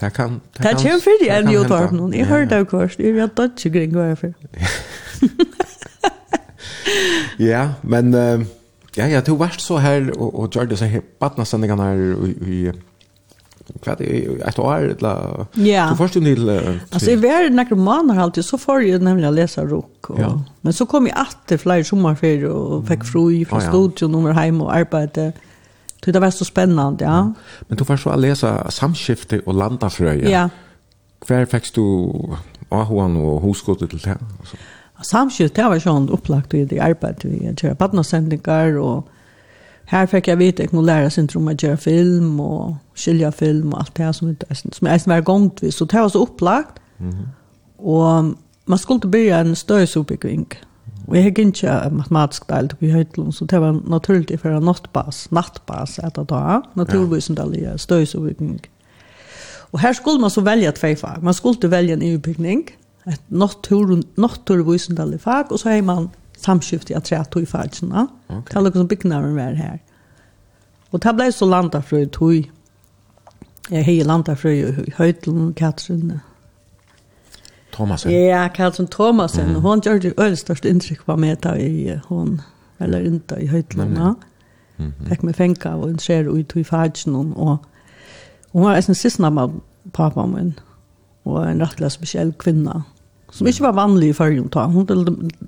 Det 0.01 0.13
kan... 0.17 0.39
Det 0.57 0.65
kan 0.65 0.79
kommer 0.81 1.03
fyrir 1.05 1.35
enn 1.37 1.51
i 1.53 1.59
utarpen. 1.61 2.15
Jeg 2.17 2.29
hørte 2.31 2.63
av 2.63 2.65
kors. 2.71 2.97
Jeg 2.99 3.15
vet 3.19 3.43
ikke 3.47 3.75
kring 3.77 3.99
hva 3.99 4.13
jeg 4.13 4.23
fyrir. 4.25 4.47
Ja, 7.41 7.69
men... 7.87 8.15
Uh, 8.15 8.49
Ja, 8.99 9.07
ja, 9.07 9.21
du 9.21 9.37
varst 9.39 9.63
så 9.63 9.79
her, 9.79 10.11
og, 10.19 10.31
og 10.35 10.51
gjør 10.51 10.71
det 10.71 10.79
så 10.79 10.89
her, 10.91 11.03
badnastendingene 11.23 11.85
her 11.87 12.01
i, 12.27 12.33
i 12.43 12.61
hva 13.85 13.95
det 13.95 14.09
er, 14.11 14.41
et 14.49 14.59
år, 14.59 14.89
eller... 14.97 15.45
Ja. 15.63 15.85
Du 15.93 15.95
først 16.01 16.17
jo 16.19 16.23
til... 16.25 16.51
Altså, 16.51 17.13
jeg 17.13 17.21
var 17.23 17.47
nekker 17.55 17.79
måneder 17.79 18.25
alltid, 18.25 18.43
så 18.43 18.59
får 18.59 18.83
jeg 18.89 19.03
nemlig 19.07 19.29
å 19.29 19.35
lese 19.37 19.63
rock. 19.63 20.11
Og, 20.11 20.19
ja. 20.19 20.33
Men 20.67 20.75
så 20.75 20.89
kom 20.91 21.07
jeg 21.07 21.15
alltid 21.23 21.63
flere 21.63 21.87
sommerferier, 21.87 22.51
og 22.51 22.89
fikk 22.91 23.07
fru 23.07 23.23
fra 23.47 23.63
studion, 23.69 24.19
og 24.19 24.27
var 24.27 24.43
hjemme 24.43 24.67
og 24.67 24.75
arbeidet. 24.81 25.31
Ja 25.39 25.47
Det 26.05 26.21
var 26.21 26.31
så 26.31 26.45
spännande, 26.45 27.05
ja. 27.05 27.33
Men 27.69 27.79
du 27.79 27.85
var 27.85 27.97
så 27.97 28.11
å 28.11 28.17
läsa 28.17 28.71
samskifte 28.71 29.41
och 29.41 29.55
landafrøye. 29.55 30.31
Ja. 30.31 30.49
Hver 31.27 31.45
fikk 31.45 31.75
du 31.77 31.83
Ahoan 32.71 33.17
og 33.17 33.41
hoskottet 33.41 33.91
til 33.91 34.01
det? 34.05 34.17
Altså. 34.41 34.57
Samskifte, 35.03 35.63
det 35.63 35.71
var 35.71 35.79
sånn 35.79 36.11
opplagt 36.13 36.55
i 36.55 36.65
det 36.65 36.81
arbeidet 36.81 37.29
vi 37.29 37.45
gjør. 37.45 37.75
Badnasendinger 37.75 38.79
og 38.81 39.09
Her 39.91 40.07
fikk 40.07 40.29
jeg 40.29 40.39
vite 40.39 40.63
jeg 40.63 40.71
må 40.73 40.85
lære 40.87 41.11
sin 41.11 41.27
tro 41.27 41.41
om 41.41 41.49
å 41.51 41.55
gjøre 41.59 41.77
film 41.77 42.41
og 42.41 42.77
skilja 42.95 43.33
film 43.35 43.73
og 43.73 43.81
alt 43.81 43.97
det 43.97 44.05
her 44.05 44.13
som, 44.15 44.37
som 44.55 44.87
jeg 44.87 45.01
var 45.07 45.25
gongt 45.27 45.63
vid. 45.63 45.73
Så 45.75 45.85
det 45.85 45.99
var 45.99 46.09
så 46.09 46.23
opplagt. 46.23 46.79
Mm 46.99 47.11
-hmm. 47.11 47.27
Og 47.79 48.35
man 48.67 48.79
skulle 48.79 49.11
börja 49.11 49.41
en 49.41 49.55
større 49.55 49.87
Og 51.11 51.17
jeg 51.17 51.25
gikk 51.27 51.39
ikke 51.51 51.77
matematisk 51.91 52.45
del 52.47 52.69
på 52.71 52.91
Høytlund, 52.93 53.33
så 53.35 53.47
det 53.51 53.59
var 53.61 53.81
naturlig 53.91 54.39
for 54.39 54.55
en 54.55 54.63
nattbas, 54.69 55.25
nattbas 55.35 55.99
etter 55.99 56.29
da, 56.31 56.61
naturligvis 56.79 57.31
en 57.33 57.39
del 57.41 57.57
i. 57.59 57.65
Og 59.73 59.81
her 59.83 59.93
skulle 59.93 60.23
man 60.23 60.31
så 60.31 60.45
velge 60.47 60.69
et 60.69 60.79
fag. 60.79 61.19
Man 61.23 61.35
skulle 61.35 61.71
velge 61.71 61.93
en 61.99 62.07
utbyggning, 62.15 62.71
et 63.11 63.21
naturligvis 63.29 64.87
en 64.87 64.97
del 64.97 65.15
i 65.15 65.19
fag, 65.19 65.51
og 65.51 65.59
så 65.59 65.75
har 65.75 65.83
man 65.83 66.09
samskift 66.39 66.91
i 66.91 66.95
at 66.95 67.05
tre 67.05 67.25
tog 67.31 67.49
fagene. 67.49 68.07
Okay. 68.29 68.43
Det 68.47 68.57
er 68.57 68.61
liksom 68.61 68.89
som 69.11 69.37
var 69.37 69.55
her. 69.59 69.79
Og 70.93 71.03
det 71.03 71.17
ble 71.17 71.33
så 71.33 71.47
landet 71.47 71.85
fra 71.85 72.05
tog. 72.05 72.49
Jeg 73.71 73.85
har 73.85 74.05
landet 74.05 74.39
fra 74.39 74.51
Høytlund, 74.99 75.55
Katrine, 75.55 76.21
Thomasen. 77.73 78.13
Ja, 78.13 78.49
Karlsson 78.49 78.89
Thomasen. 78.89 79.49
Mm. 79.49 79.61
Hon 79.61 79.81
gjør 79.81 79.99
det 79.99 80.15
øyne 80.19 80.37
største 80.37 80.69
inntrykk 80.69 81.05
på 81.07 81.17
meg 81.17 81.43
da 81.45 81.55
i 81.55 81.97
hon, 82.09 82.41
eller 82.81 83.01
inte 83.07 83.39
i 83.41 83.47
høytlanda. 83.47 84.15
Mm 84.77 84.93
-hmm. 84.93 85.09
Fikk 85.09 85.23
meg 85.23 85.35
fengt 85.35 85.67
og 85.67 86.01
ser 86.01 86.29
ut 86.29 86.57
i 86.57 86.65
fagjen 86.65 87.17
og, 87.37 87.59
hon 88.53 88.63
var 88.63 88.77
en 88.77 88.95
siste 88.95 89.31
med 89.31 89.49
pappa 89.93 90.27
min 90.27 90.59
og 91.25 91.51
en 91.51 91.61
rettelig 91.61 91.93
spesiell 91.93 92.33
kvinna 92.33 92.83
som 93.33 93.47
ikke 93.47 93.63
var 93.63 93.73
vanlig 93.73 94.09
i 94.09 94.13
førjen 94.13 94.49
ta. 94.49 94.67
Hun 94.67 94.87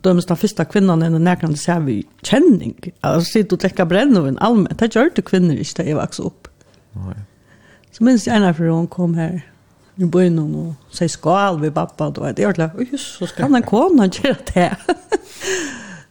dømmes 0.04 0.26
den 0.26 0.36
første 0.36 0.64
kvinnan 0.64 1.02
enn 1.02 1.18
nærkende 1.22 1.58
ser 1.58 1.80
vi 1.80 2.06
kjenning. 2.22 2.76
Altså, 3.02 3.32
sitte 3.32 3.54
og 3.54 3.60
trekke 3.60 3.86
brennevin 3.86 4.38
allmänt. 4.38 4.78
Det 4.78 4.94
gjør 4.94 5.10
det 5.16 5.24
kvinner 5.24 5.58
ikke 5.58 5.82
da 5.82 5.88
jeg 5.88 5.96
vokste 5.96 6.22
opp. 6.22 6.48
Så 7.92 8.04
minns 8.04 8.26
jag 8.26 8.36
en 8.36 8.42
av 8.42 8.58
hun 8.58 8.86
kom 8.86 9.14
här 9.14 9.51
i 10.02 10.10
byen 10.10 10.38
og 10.38 10.74
sier 10.94 11.08
skal 11.08 11.60
vi 11.62 11.70
pappa, 11.70 12.10
og 12.10 12.36
det 12.36 12.44
er 12.44 12.52
klart, 12.56 12.76
oi, 12.78 12.98
så 12.98 13.28
kan 13.36 13.54
han 13.54 13.62
komme 13.66 14.06
og 14.06 14.18
gjøre 14.18 14.36
det. 14.54 14.96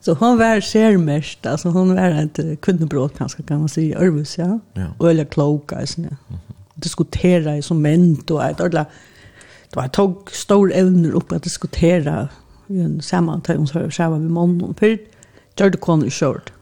så 0.05 0.15
hon 0.19 0.39
var 0.39 0.59
skärmest, 0.59 1.45
alltså 1.45 1.69
hon 1.69 1.95
var 1.95 2.17
ett 2.23 2.39
kvinnobråd 2.61 3.17
kanske 3.17 3.43
kan 3.43 3.59
man 3.59 3.69
säga, 3.69 3.99
Örvus, 3.99 4.37
ja. 4.37 4.59
ja. 4.73 4.87
Och 4.97 5.09
eller 5.09 5.25
kloka, 5.25 5.75
alltså, 5.75 6.01
ja. 6.01 6.07
Mm 6.07 6.17
-hmm. 6.19 6.53
Diskutera 6.75 7.61
som 7.61 7.81
män, 7.81 8.17
då 8.25 8.39
är 8.39 8.69
det 8.69 8.85
var 9.75 9.87
tog 9.87 10.31
stor 10.31 10.73
evner 10.73 11.11
upp 11.11 11.31
att 11.31 11.43
diskutera 11.43 12.27
i 12.67 12.81
en 12.81 13.01
sammantagning 13.01 13.67
så 13.67 13.79
jag 13.79 13.93
skärva 13.93 14.17
vid 14.17 14.29
månaden. 14.29 14.73
För 14.73 14.97
gör 15.55 15.69
du 15.69 15.77
kon 15.77 16.05
i 16.05 16.09
kört. 16.09 16.53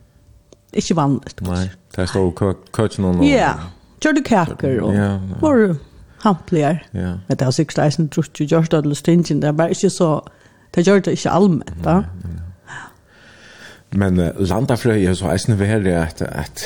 Ikke 0.71 0.93
vanligt. 0.93 1.41
Nei, 1.41 1.69
det 1.95 2.03
er 2.03 2.05
stå 2.05 2.27
og 2.27 2.35
køkken 2.73 3.05
og... 3.05 3.23
Ja, 3.25 3.55
gjør 4.03 4.19
du 4.19 4.21
kaker 4.21 4.81
og... 4.85 4.93
Ja, 4.93 5.15
ja 5.17 5.73
hampligar. 6.23 6.83
Ja. 6.93 7.13
Men 7.27 7.37
det 7.37 7.47
har 7.47 7.51
sikkert 7.51 7.83
eisen 7.85 8.09
trutt 8.09 8.39
jo 8.39 8.45
gjørst 8.45 8.71
det 8.71 8.97
stingen, 8.97 9.41
det 9.41 9.47
er 9.47 9.57
bare 9.57 9.75
ikke 9.75 9.89
så, 9.89 10.19
det 10.75 10.87
gjør 10.87 10.99
det 10.99 11.17
ikke 11.17 11.31
allmenn, 11.31 11.83
da. 11.83 12.01
Men 13.91 14.19
uh, 14.19 14.25
landafrøy 14.37 15.05
er 15.05 15.13
så 15.17 15.31
eisen 15.31 15.59
være 15.59 15.95
at, 15.97 16.21
at 16.21 16.65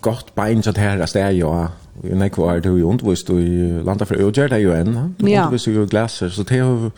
godt 0.00 0.32
bein 0.34 0.62
så 0.62 0.72
her 0.76 1.02
er 1.02 1.06
steg 1.06 1.38
jo, 1.38 1.50
og 1.50 1.68
jeg 2.04 2.32
er 2.38 2.60
det 2.60 2.66
jo 2.66 2.88
undervist 2.90 3.30
i 3.30 3.82
landafrøy, 3.86 4.22
og 4.24 4.32
gjør 4.32 4.48
det 4.48 4.62
jo 4.64 4.74
enn, 4.74 4.94
du 5.20 5.26
undervist 5.26 5.66
jo 5.66 5.86
glaser, 5.90 6.28
så 6.28 6.42
det 6.42 6.58
har 6.58 6.90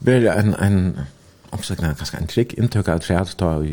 vært 0.00 0.30
en, 0.38 0.54
en, 0.62 0.98
omsøkna, 1.52 1.94
kanskje 1.94 2.20
en 2.20 2.30
trygg 2.30 2.54
inntøk 2.58 2.88
av 2.88 3.00
træt, 3.00 3.34
da, 3.40 3.46
og 3.46 3.66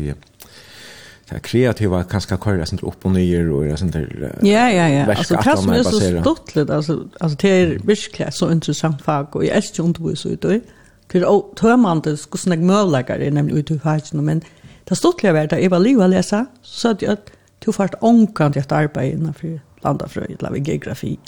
det 1.28 1.40
kreativa 1.40 2.04
kan 2.04 2.20
ska 2.20 2.36
köra 2.36 2.66
sånt 2.66 2.82
upp 2.82 3.04
och 3.04 3.10
ner 3.10 3.50
och 3.50 3.66
göra 3.66 3.76
sånt 3.76 3.92
där. 3.92 4.38
Ja 4.42 4.70
ja 4.70 4.88
ja. 4.88 5.14
Alltså 5.14 5.36
klass 5.36 5.66
är 5.66 5.82
så 5.82 6.00
stort 6.20 6.70
alltså 6.70 7.08
alltså 7.20 7.38
det 7.40 7.48
är 7.48 7.78
verkligen 7.78 8.32
så 8.32 8.52
intressant 8.52 9.02
fag 9.02 9.36
och 9.36 9.44
jag 9.44 9.56
är 9.56 9.64
ju 9.78 9.84
inte 9.84 10.16
så 10.16 10.28
då 10.40 10.60
För 11.08 11.24
och 11.24 11.56
törmande 11.56 12.16
skulle 12.16 12.40
snägg 12.40 12.60
det 13.06 13.30
nämligen 13.30 13.58
ut 13.58 13.70
i 13.70 13.80
hajsen 13.84 14.24
men 14.24 14.40
det 14.84 14.96
stortliga 14.96 15.32
var 15.32 15.46
det 15.46 15.64
Eva 15.64 15.78
Liva 15.78 16.06
läsa 16.06 16.46
så 16.62 16.88
att 16.88 17.02
jag 17.02 17.18
tog 17.64 17.74
fast 17.74 17.94
onkan 18.00 18.52
till 18.52 18.62
att 18.62 18.72
arbeta 18.72 19.04
innanför 19.04 19.60
landafröjd 19.80 20.42
eller 20.42 20.56
geografi. 20.56 21.18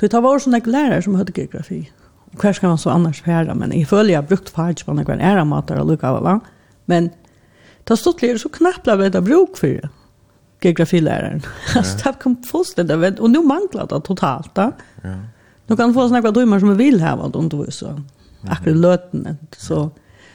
Så 0.00 0.06
det 0.06 0.20
var 0.20 0.38
såna 0.38 0.60
lärare 0.64 1.02
som 1.02 1.14
hade 1.14 1.32
geografi. 1.36 1.90
Och 2.32 2.42
hur 2.42 2.52
ska 2.52 2.68
man 2.68 2.78
så 2.78 2.90
annars 2.90 3.22
färda? 3.22 3.54
Men 3.54 3.72
i 3.72 3.84
följa 3.86 4.22
brukt 4.22 4.50
färd 4.50 4.84
på 4.84 4.92
några 4.92 5.14
ära 5.14 5.44
matar 5.44 5.76
och 5.76 5.86
lukar, 5.86 6.08
alla. 6.08 6.40
Men 6.84 7.10
ta 7.84 7.96
lir 8.20 8.38
så 8.38 8.48
knappt 8.48 8.84
blev 8.84 9.10
det 9.10 9.20
bruk 9.20 9.56
för 9.56 9.68
det 9.68 9.88
geografiläraren. 10.62 11.42
Alltså 11.76 11.98
det 12.04 12.22
kom 12.22 12.42
fullständigt 12.42 12.98
vet 12.98 13.18
och 13.18 13.30
nu 13.30 13.40
manglar 13.40 13.86
det 13.86 14.00
totalt. 14.00 14.50
Ja. 14.54 14.72
Nu 15.66 15.76
kan 15.76 15.94
få 15.94 16.08
snacka 16.08 16.30
drömmar 16.30 16.60
som 16.60 16.68
vi 16.68 16.84
vill 16.84 17.00
här 17.00 17.16
vad 17.16 17.36
om 17.36 17.48
du 17.48 17.66
så. 17.70 18.00
Akkurat 18.48 18.76
löten 18.76 19.36
så 19.56 19.90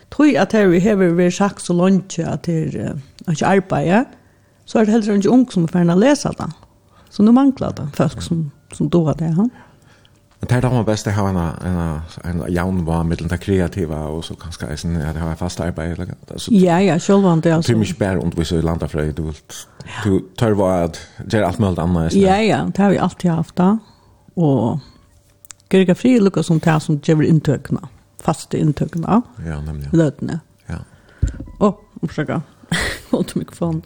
tror 0.09 0.27
jag 0.27 0.43
att 0.43 0.53
vi 0.53 0.79
har 0.79 0.95
vi 0.95 1.31
schack 1.31 1.59
så 1.59 1.73
långt 1.73 2.19
att 2.19 2.43
det 2.43 2.93
att 3.25 3.41
arbeta 3.41 4.05
så 4.65 4.79
är 4.79 4.85
det 4.85 4.91
heller 4.91 5.15
inte 5.15 5.29
ung 5.29 5.49
som 5.49 5.67
får 5.67 5.95
läsa 5.95 6.31
det. 6.31 6.51
Så 7.09 7.23
nu 7.23 7.31
manglar 7.31 7.73
det 7.73 7.87
folk 7.93 8.21
som 8.21 8.51
som 8.73 8.89
då 8.89 9.13
det 9.13 9.25
han. 9.25 9.49
Ja. 9.53 9.66
Men 10.39 10.49
det 10.49 10.57
er 10.57 10.61
da 10.61 10.83
best 10.83 11.07
å 11.07 11.11
ha 11.11 11.29
en 11.29 11.37
en 11.37 12.01
en 12.23 12.53
jaun 12.53 12.85
var 12.85 13.03
mellan 13.03 13.29
det 13.29 13.39
kreativa 13.39 14.07
og 14.07 14.23
så 14.23 14.35
kanske 14.35 14.65
är 14.65 14.75
sen 14.75 15.01
att 15.01 15.17
ha 15.17 15.35
fast 15.35 15.59
arbeid. 15.59 15.91
eller 15.91 16.13
altså, 16.31 16.51
Ja 16.51 16.81
ja, 16.81 16.99
själva 16.99 17.33
inte 17.33 17.55
alltså. 17.55 17.69
Till 17.69 17.77
mycket 17.77 17.97
bär 17.97 18.17
och 18.17 18.39
vi 18.39 18.45
så 18.45 18.61
landa 18.61 18.87
för 18.87 18.97
det 18.97 19.21
vill 19.21 19.33
du 20.03 20.19
tar 20.35 20.51
vad 20.51 20.97
det 21.25 21.37
är 21.37 21.41
alt 21.41 21.59
mulig 21.59 21.79
annet. 21.79 22.13
Ja 22.13 22.41
ja, 22.41 22.71
det 22.75 22.83
har 22.83 22.89
vi 22.89 22.97
alltid 22.97 23.31
haft 23.31 23.55
då. 23.55 23.77
Och 24.33 24.79
Gurga 25.69 25.95
fri 25.95 26.19
lukka 26.19 26.43
som 26.43 26.59
det 26.59 26.79
som 26.79 26.99
ger 27.03 27.21
intökna. 27.21 27.87
Faste 28.21 28.57
intökna. 28.57 29.21
Ja, 29.45 29.61
nemlig. 29.61 29.93
Lötne. 29.93 30.39
Ja. 30.65 30.75
Åh, 31.59 31.69
oh, 31.69 31.75
ursäkta. 32.01 32.41
Hållt 33.11 33.35
mikrofon. 33.35 33.81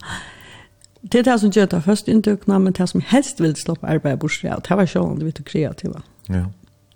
Det 1.02 1.20
är 1.20 1.24
det 1.24 1.40
som 1.40 1.50
gör 1.50 1.68
det 1.68 1.82
första 1.82 2.12
intökna, 2.12 2.60
men 2.60 2.74
det 2.74 2.88
som 2.88 3.02
helst 3.02 3.40
vill 3.40 3.56
stoppa 3.56 3.88
arbetet 3.88 4.20
bort. 4.20 4.42
Det 4.42 4.76
var 4.76 4.88
sjåan, 4.88 5.20
vi 5.20 5.26
vet 5.26 5.36
du 5.36 5.44
kreativa. 5.44 6.02
Ja. 6.34 6.46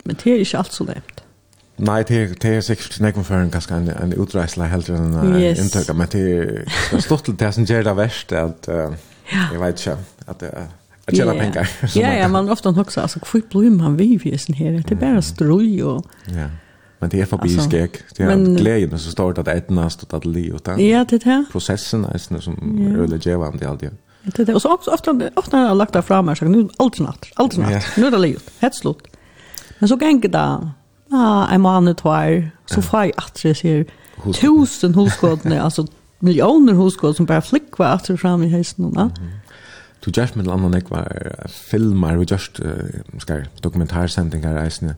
Men 0.06 0.18
det 0.24 0.34
er 0.34 0.44
ikke 0.44 0.58
alt 0.58 0.74
så 0.74 0.88
nevnt. 0.88 1.22
Nei, 1.78 2.04
det 2.08 2.18
er, 2.18 2.34
det 2.40 2.52
er 2.56 2.62
sikkert 2.64 3.02
ikke 3.02 3.24
for 3.28 3.36
en 3.36 3.52
ganske 3.52 3.76
en, 3.76 3.90
en 3.92 4.14
utreisle 4.16 4.68
heller 4.72 4.96
enn 4.96 5.18
en 5.20 5.34
yes. 5.36 5.60
inntøk, 5.60 5.92
men 5.98 6.08
det 6.14 6.24
er 6.96 7.04
stort 7.04 7.26
til 7.28 7.36
det 7.40 7.52
som 7.58 7.68
gjør 7.68 7.84
det 7.90 7.96
verst, 7.98 8.32
at 8.32 8.70
uh, 8.72 8.96
jeg 9.28 9.60
vet 9.60 9.84
ikke, 9.84 9.98
at 10.28 10.40
det 10.40 10.52
uh, 10.56 10.70
Jeg 11.06 11.20
tjener 11.20 11.36
yeah. 11.36 11.44
pengar. 11.44 11.68
ja, 12.02 12.14
ja, 12.18 12.28
man 12.28 12.50
ofta 12.50 12.70
också 12.70 13.02
alltså 13.02 13.20
hvor 13.32 13.42
blir 13.50 13.70
man 13.70 13.98
vi 13.98 14.20
i 14.24 14.38
sin 14.38 14.56
här. 14.56 14.84
Det 14.88 14.92
är 14.92 14.96
bara 14.96 15.22
stroj 15.22 15.84
och 15.84 16.06
Ja, 16.28 16.50
men 17.00 17.10
det 17.10 17.22
er 17.22 17.26
forbi 17.26 17.50
altså, 17.50 17.70
skæg. 17.70 17.90
Det 18.18 18.24
er 18.24 18.36
men... 18.36 18.56
gleden, 18.56 19.00
så 19.00 19.12
står 19.12 19.32
det 19.32 19.48
at 19.48 19.58
etna 19.58 19.90
stod 19.90 20.14
at 20.14 20.26
li 20.26 20.52
og 20.52 20.66
den. 20.66 20.80
Ja, 20.80 21.04
det 21.04 21.24
här. 21.24 21.38
det. 21.38 21.52
Processen 21.52 22.06
er 22.06 22.18
sånn 22.18 22.42
som 22.42 22.56
yeah. 22.80 23.00
øyler 23.00 23.18
djevand 23.18 23.62
i. 23.62 23.90
Det 24.26 24.40
er 24.40 24.46
det. 24.46 24.56
Og 24.56 24.62
så 24.62 24.72
ofta 24.74 24.92
ofta 25.36 25.58
har 25.58 25.68
jeg 25.68 25.76
lagt 25.76 25.94
det 25.94 26.04
fra 26.04 26.22
meg, 26.22 26.38
så 26.38 26.46
nu, 26.46 26.70
alltid 26.80 27.06
natt, 27.06 27.30
alltid 27.38 27.60
natt, 27.60 27.92
nu 27.98 28.08
är 28.08 28.12
det 28.12 28.20
li 28.20 28.36
helt 28.62 28.76
slut. 28.76 29.08
Men 29.86 29.90
så 29.90 29.98
gänger 30.02 30.30
det, 30.30 30.72
ja, 31.12 31.48
en 31.54 31.62
måned 31.62 31.94
tvær, 32.00 32.48
så 32.66 32.82
får 32.82 33.04
jeg 33.04 33.12
at 33.22 33.42
det 33.44 33.52
sier 33.60 33.84
tusen 34.34 34.96
hoskådene, 34.98 35.60
altså 35.62 35.84
millioner 36.26 36.74
hoskåd 36.74 37.14
som 37.14 37.28
bare 37.30 37.44
flikker 37.46 37.86
at 37.86 38.08
det 38.08 38.16
fram 38.20 38.44
i 38.44 38.50
heisen. 38.50 38.86
Mm 38.86 38.98
-hmm. 38.98 39.30
Du 40.06 40.12
gjørs 40.12 40.36
med 40.36 40.46
landa 40.46 40.68
nek 40.68 40.90
var 40.90 41.08
filmar, 41.48 42.18
vi 42.18 42.26
gjørs 42.26 42.50
skar 43.20 43.46
dokumentarsendingar 43.64 44.64
eisne. 44.64 44.96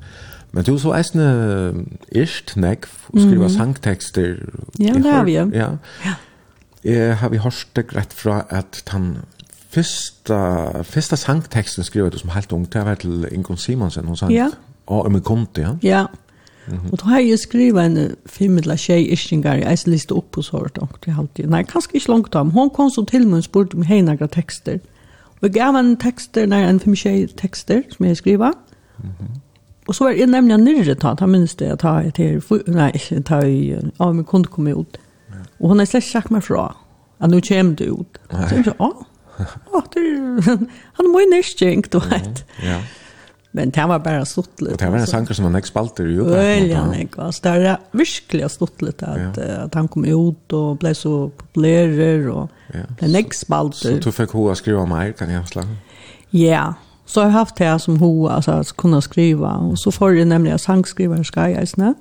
Men 0.52 0.64
du 0.64 0.78
så 0.78 0.94
eisne 0.94 1.74
ist 2.12 2.58
nek, 2.58 2.88
og 3.10 3.20
skriva 3.20 3.50
sangtekster. 3.50 4.36
Ja, 4.80 4.94
det 4.94 5.12
har 5.12 5.24
vi, 5.24 5.32
ja. 5.32 5.48
ja. 5.54 5.70
Jeg 6.84 7.18
har 7.18 7.30
vi 7.30 7.38
hørt 7.38 7.68
det 7.76 7.96
rett 7.96 8.14
fra 8.14 8.46
at 8.50 8.84
han 8.88 9.18
fyrsta, 9.70 10.84
fyrsta 10.84 11.16
sangteksten 11.16 11.84
skriva 11.84 12.10
du 12.10 12.18
som 12.18 12.30
helt 12.30 12.52
ung, 12.52 12.74
det 12.74 12.86
var 12.86 12.96
til 12.96 13.28
Ingon 13.32 13.58
Simonsen, 13.58 14.06
hun 14.06 14.16
sang. 14.16 14.32
Ja, 14.32 14.44
ja 14.44 14.50
Ja, 14.90 15.10
men 15.14 15.22
kom 15.22 15.48
det, 15.56 15.62
ja? 15.62 15.76
Ja. 15.84 16.06
Og 16.92 17.00
da 17.00 17.06
har 17.06 17.20
jeg 17.24 17.40
skrivet 17.40 17.86
en 17.86 18.16
film 18.26 18.58
eller 18.58 18.76
tjej 18.76 19.08
iskinger, 19.14 19.54
jeg 19.54 19.68
har 19.68 19.84
liste 19.88 20.12
opp 20.12 20.32
på 20.36 20.42
såret, 20.44 20.78
og 20.78 20.98
det 21.06 21.16
alltid. 21.18 21.48
Nei, 21.48 21.64
kanskje 21.64 21.96
ikke 21.96 22.12
langt 22.12 22.36
om. 22.36 22.52
Hun 22.52 22.70
kom 22.76 22.90
så 22.92 23.06
til 23.08 23.28
meg 23.28 23.38
og 23.38 23.44
spurte 23.48 23.78
om 23.80 23.86
hei 23.88 24.02
noen 24.04 24.32
tekster. 24.34 24.82
Og 25.40 25.48
jeg 25.48 25.54
gav 25.56 25.78
henne 25.78 25.96
tekster, 26.02 26.48
nei, 26.50 26.66
en 26.68 26.80
fem 26.84 26.96
tjej 26.96 27.28
tekster 27.40 27.86
som 27.94 28.06
jeg 28.06 28.18
skriver. 28.18 28.52
Mm 29.00 29.10
-hmm. 29.20 29.40
Og 29.88 29.96
så 29.96 30.04
var 30.04 30.12
jeg 30.12 30.28
nemlig 30.28 30.58
nyrre 30.58 30.96
ta, 30.96 31.14
da 31.14 31.26
minnes 31.26 31.56
det 31.56 31.68
jeg 31.68 31.80
tar 31.80 32.10
til, 32.10 32.44
nei, 32.68 32.92
ikke 32.94 33.22
ta 33.24 33.40
i, 33.40 33.76
av 34.00 34.16
min 34.16 34.26
kunde 34.26 34.48
kom 34.48 34.68
ut. 34.68 34.98
Og 35.60 35.70
hun 35.70 35.80
har 35.80 35.86
slett 35.86 36.04
sagt 36.04 36.32
meg 36.32 36.44
fra, 36.44 36.78
at 37.20 37.30
nå 37.30 37.40
kommer 37.48 37.76
du 37.76 37.84
ut. 37.94 38.20
Så 38.50 38.56
jeg 38.56 38.66
sa, 38.66 38.74
ja, 39.40 39.82
det 39.94 40.04
er, 40.04 40.58
han 40.94 41.12
må 41.12 41.20
jo 41.20 41.30
nyrstjengt, 41.32 41.94
du 41.94 42.00
vet. 42.00 42.46
Ja, 42.64 42.70
ja. 42.70 42.80
Men 43.58 43.70
det 43.70 43.86
var 43.86 44.00
bara 44.00 44.26
stuttligt. 44.26 44.72
Och 44.72 44.78
det 44.78 44.90
var 44.90 44.98
en 44.98 45.08
sanger 45.08 45.34
som 45.34 45.44
han 45.44 45.54
näck 45.54 45.66
spalter 45.66 46.06
ju. 46.06 46.34
Öljan 46.34 46.90
näck. 46.90 47.18
Alltså 47.18 47.42
det 47.44 47.50
var 47.50 47.78
verkligen 47.92 48.50
stuttligt 48.50 49.04
att, 49.04 49.38
ja. 49.38 49.44
att 49.66 49.74
han 49.74 49.88
kom 49.88 50.06
ut 50.06 50.54
och 50.54 50.78
blev 50.78 50.94
så 50.94 51.30
populär 51.30 52.30
och 52.30 52.50
ja. 52.74 52.80
blev 53.00 53.12
näck 53.12 53.34
spalter. 53.34 53.78
Så 53.78 53.90
du 53.90 54.12
fick 54.12 54.32
hoa 54.32 54.56
skriva 54.56 54.86
mer 54.86 55.12
kan 55.12 55.30
jag 55.30 55.48
slå? 55.48 55.62
Ja, 56.30 56.74
så 57.06 57.20
har 57.20 57.26
jag 57.26 57.34
haft 57.34 57.56
det 57.56 57.80
som 57.80 58.00
hoa 58.00 58.32
alltså, 58.32 58.52
att 58.52 58.78
kunna 58.78 59.02
skriva. 59.02 59.54
Och 59.54 59.80
så 59.80 59.92
får 59.92 60.16
jag 60.16 60.28
nämligen 60.28 60.60
sangskrivare 60.60 61.24
skajaisne. 61.24 61.94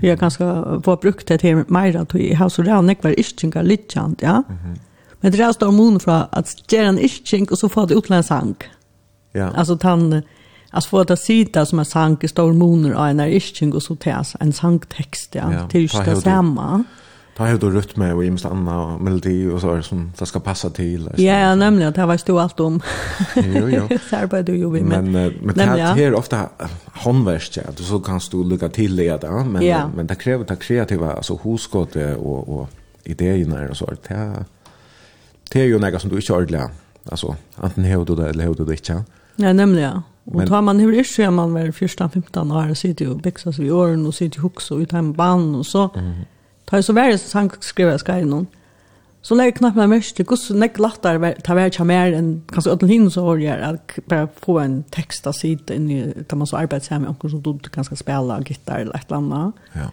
För 0.00 0.06
jag 0.06 0.18
kanske 0.18 0.44
var 0.84 0.96
brukt 0.96 1.28
det 1.28 1.38
till 1.38 1.64
Majra 1.68 2.04
tog 2.04 2.20
i 2.20 2.34
har 2.34 2.48
så 2.48 2.62
rann. 2.62 2.88
Jag 2.88 2.96
var 3.02 3.20
ischinka 3.20 3.62
littjant, 3.62 4.22
ja. 4.22 4.42
Mm 4.48 4.60
-hmm. 4.62 4.78
Men 5.20 5.32
det 5.32 5.38
är 5.38 5.46
alltså 5.46 5.64
hormoner 5.64 5.98
från 5.98 6.22
att 6.30 6.72
göra 6.72 6.86
en 6.86 6.98
ischink 6.98 7.50
och 7.50 7.58
så 7.58 7.68
får 7.68 7.86
det 7.86 7.94
utländsk 7.94 8.28
sang. 8.28 8.54
Ja. 9.32 9.50
Alltså 9.56 9.76
tann 9.76 10.22
Alltså 10.74 10.88
få 10.88 11.04
det 11.04 11.16
sitta 11.16 11.66
som 11.66 11.78
en 11.78 11.84
sank 11.84 12.24
i 12.24 12.28
stor 12.28 12.52
moner 12.52 12.94
och 12.94 13.08
en 13.08 13.20
är 13.20 13.26
isching 13.26 13.72
och 13.72 13.82
så 13.82 13.96
tas 13.96 14.36
en 14.40 14.52
sanktext 14.52 15.34
ja, 15.34 15.52
ja 15.52 15.68
till 15.68 15.88
det 16.04 16.16
samma. 16.16 16.84
Det 17.36 17.42
har 17.42 17.48
ju 17.48 17.58
rytme 17.58 18.08
rött 18.08 18.14
och 18.14 18.24
imst 18.24 18.44
anna 18.44 18.82
och 18.82 19.00
melodi 19.00 19.46
och 19.46 19.60
så 19.60 19.82
som 19.82 20.12
det 20.18 20.26
ska 20.26 20.40
passa 20.40 20.70
till. 20.70 21.10
Ja, 21.16 21.38
ja, 21.38 21.54
nämligen 21.54 21.88
att 21.88 21.94
det 21.94 22.06
var 22.06 22.16
stå 22.16 22.38
allt 22.38 22.60
om. 22.60 22.80
jo, 23.36 23.68
jo. 23.68 23.98
så 24.10 24.16
arbetar 24.16 24.52
du 24.52 24.70
vi 24.70 24.82
med. 24.82 25.04
Men, 25.04 25.32
men 25.42 25.54
det 25.54 25.62
här 25.62 26.14
ofta 26.14 26.48
håndverst, 26.92 27.56
ja. 27.56 27.62
du 27.76 27.82
Så 27.82 28.00
kan 28.00 28.20
du 28.30 28.44
lycka 28.44 28.68
till 28.68 29.00
i 29.00 29.08
det 29.08 29.20
där. 29.20 29.44
Men, 29.44 29.66
ja. 29.66 29.90
men 29.96 30.06
det 30.06 30.14
kräver 30.14 30.44
det 30.44 30.56
kreativa, 30.56 31.12
alltså 31.12 31.34
hoskottet 31.34 32.16
och, 32.16 32.48
och 32.48 32.68
idéerna 33.04 33.68
och 33.70 33.76
så. 33.76 33.86
Det, 34.08 34.44
det 35.52 35.60
är 35.60 35.64
ju 35.64 35.78
något 35.78 36.00
som 36.00 36.10
du 36.10 36.16
inte 36.16 36.32
har 36.32 36.42
ordentligt. 36.42 36.70
Alltså, 37.10 37.36
antingen 37.56 37.98
har 37.98 38.04
du 38.04 38.14
det 38.14 38.28
eller 38.28 38.46
har 38.46 38.54
du 38.54 38.64
det 38.64 38.72
inte. 38.72 39.04
Ja, 39.36 39.52
nämligen. 39.52 40.02
Och 40.24 40.46
tar 40.46 40.62
man 40.62 40.80
hur 40.80 40.94
är 40.94 41.04
så 41.04 41.30
man 41.30 41.54
väl 41.54 41.72
första 41.72 42.08
15 42.08 42.52
år 42.52 42.74
sitter 42.74 43.04
ju 43.04 43.14
bäxa 43.14 43.52
så 43.52 43.62
vi 43.62 43.70
åren 43.70 44.06
och 44.06 44.14
sitter 44.14 44.38
ju 44.38 44.44
också 44.44 44.80
ut 44.80 44.92
hem 44.92 45.12
barn 45.12 45.54
och 45.54 45.66
så. 45.66 45.90
Mm. 45.94 46.12
Tar 46.64 46.82
så 46.82 46.92
väl 46.92 47.18
så 47.18 47.38
han 47.38 47.50
skriver 47.60 47.98
ska 47.98 48.18
ju 48.18 48.24
någon. 48.24 48.46
Så 49.22 49.34
lägger 49.34 49.50
knappt 49.50 49.76
med 49.76 49.88
mest 49.88 50.16
det 50.16 50.22
går 50.22 50.36
så 50.36 50.54
näck 50.54 50.78
lattar 50.78 51.34
ta 51.40 51.54
väl 51.54 51.70
jag 51.78 51.86
mer 51.86 52.12
än 52.12 52.42
kanske 52.52 52.70
åt 52.70 52.82
hin 52.82 53.10
så 53.10 53.24
har 53.24 53.38
jag 53.38 53.62
att 53.62 53.98
bara 54.06 54.28
få 54.40 54.58
en 54.58 54.82
text 54.82 55.26
att 55.26 55.36
sitta 55.36 55.74
in 55.74 55.90
i 55.90 56.14
där 56.28 56.36
man 56.36 56.46
så 56.46 56.56
arbetar 56.56 56.90
hem 56.90 57.04
och 57.04 57.30
så 57.30 57.36
då 57.36 57.58
ganska 57.72 57.96
spela 57.96 58.40
gitarr 58.40 58.80
eller 58.80 58.94
ett 58.94 59.12
annat. 59.12 59.54
Ja. 59.72 59.90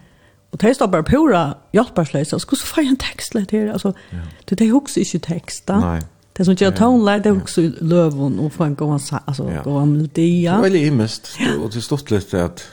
Och 0.50 0.58
det 0.58 0.74
står 0.74 0.88
bara 0.88 1.02
pura 1.02 1.54
hjälparslösa. 1.72 2.38
Skulle 2.38 2.60
så 2.60 2.66
få 2.66 2.80
en 2.80 2.96
text 2.96 3.34
lätt 3.34 3.50
här. 3.50 3.72
Alltså, 3.72 3.92
det 4.44 4.60
är 4.60 4.72
också 4.72 5.00
inte 5.00 5.18
texta. 5.18 5.80
Nej. 5.80 6.02
Det 6.40 6.44
som 6.44 6.54
gör 6.54 6.70
tonläge 6.70 7.22
det 7.22 7.30
också 7.30 7.60
lövon 7.80 8.38
och 8.38 8.52
få 8.52 8.64
en 8.64 8.74
gå 8.74 8.98
alltså 9.24 9.52
gå 9.64 9.70
en 9.70 9.92
melodi. 9.92 10.44
Ja. 10.44 10.60
Väldigt 10.60 10.86
imest 10.86 11.28
och 11.62 11.70
det 11.70 11.80
stort 11.80 12.10
lite 12.10 12.44
att 12.44 12.64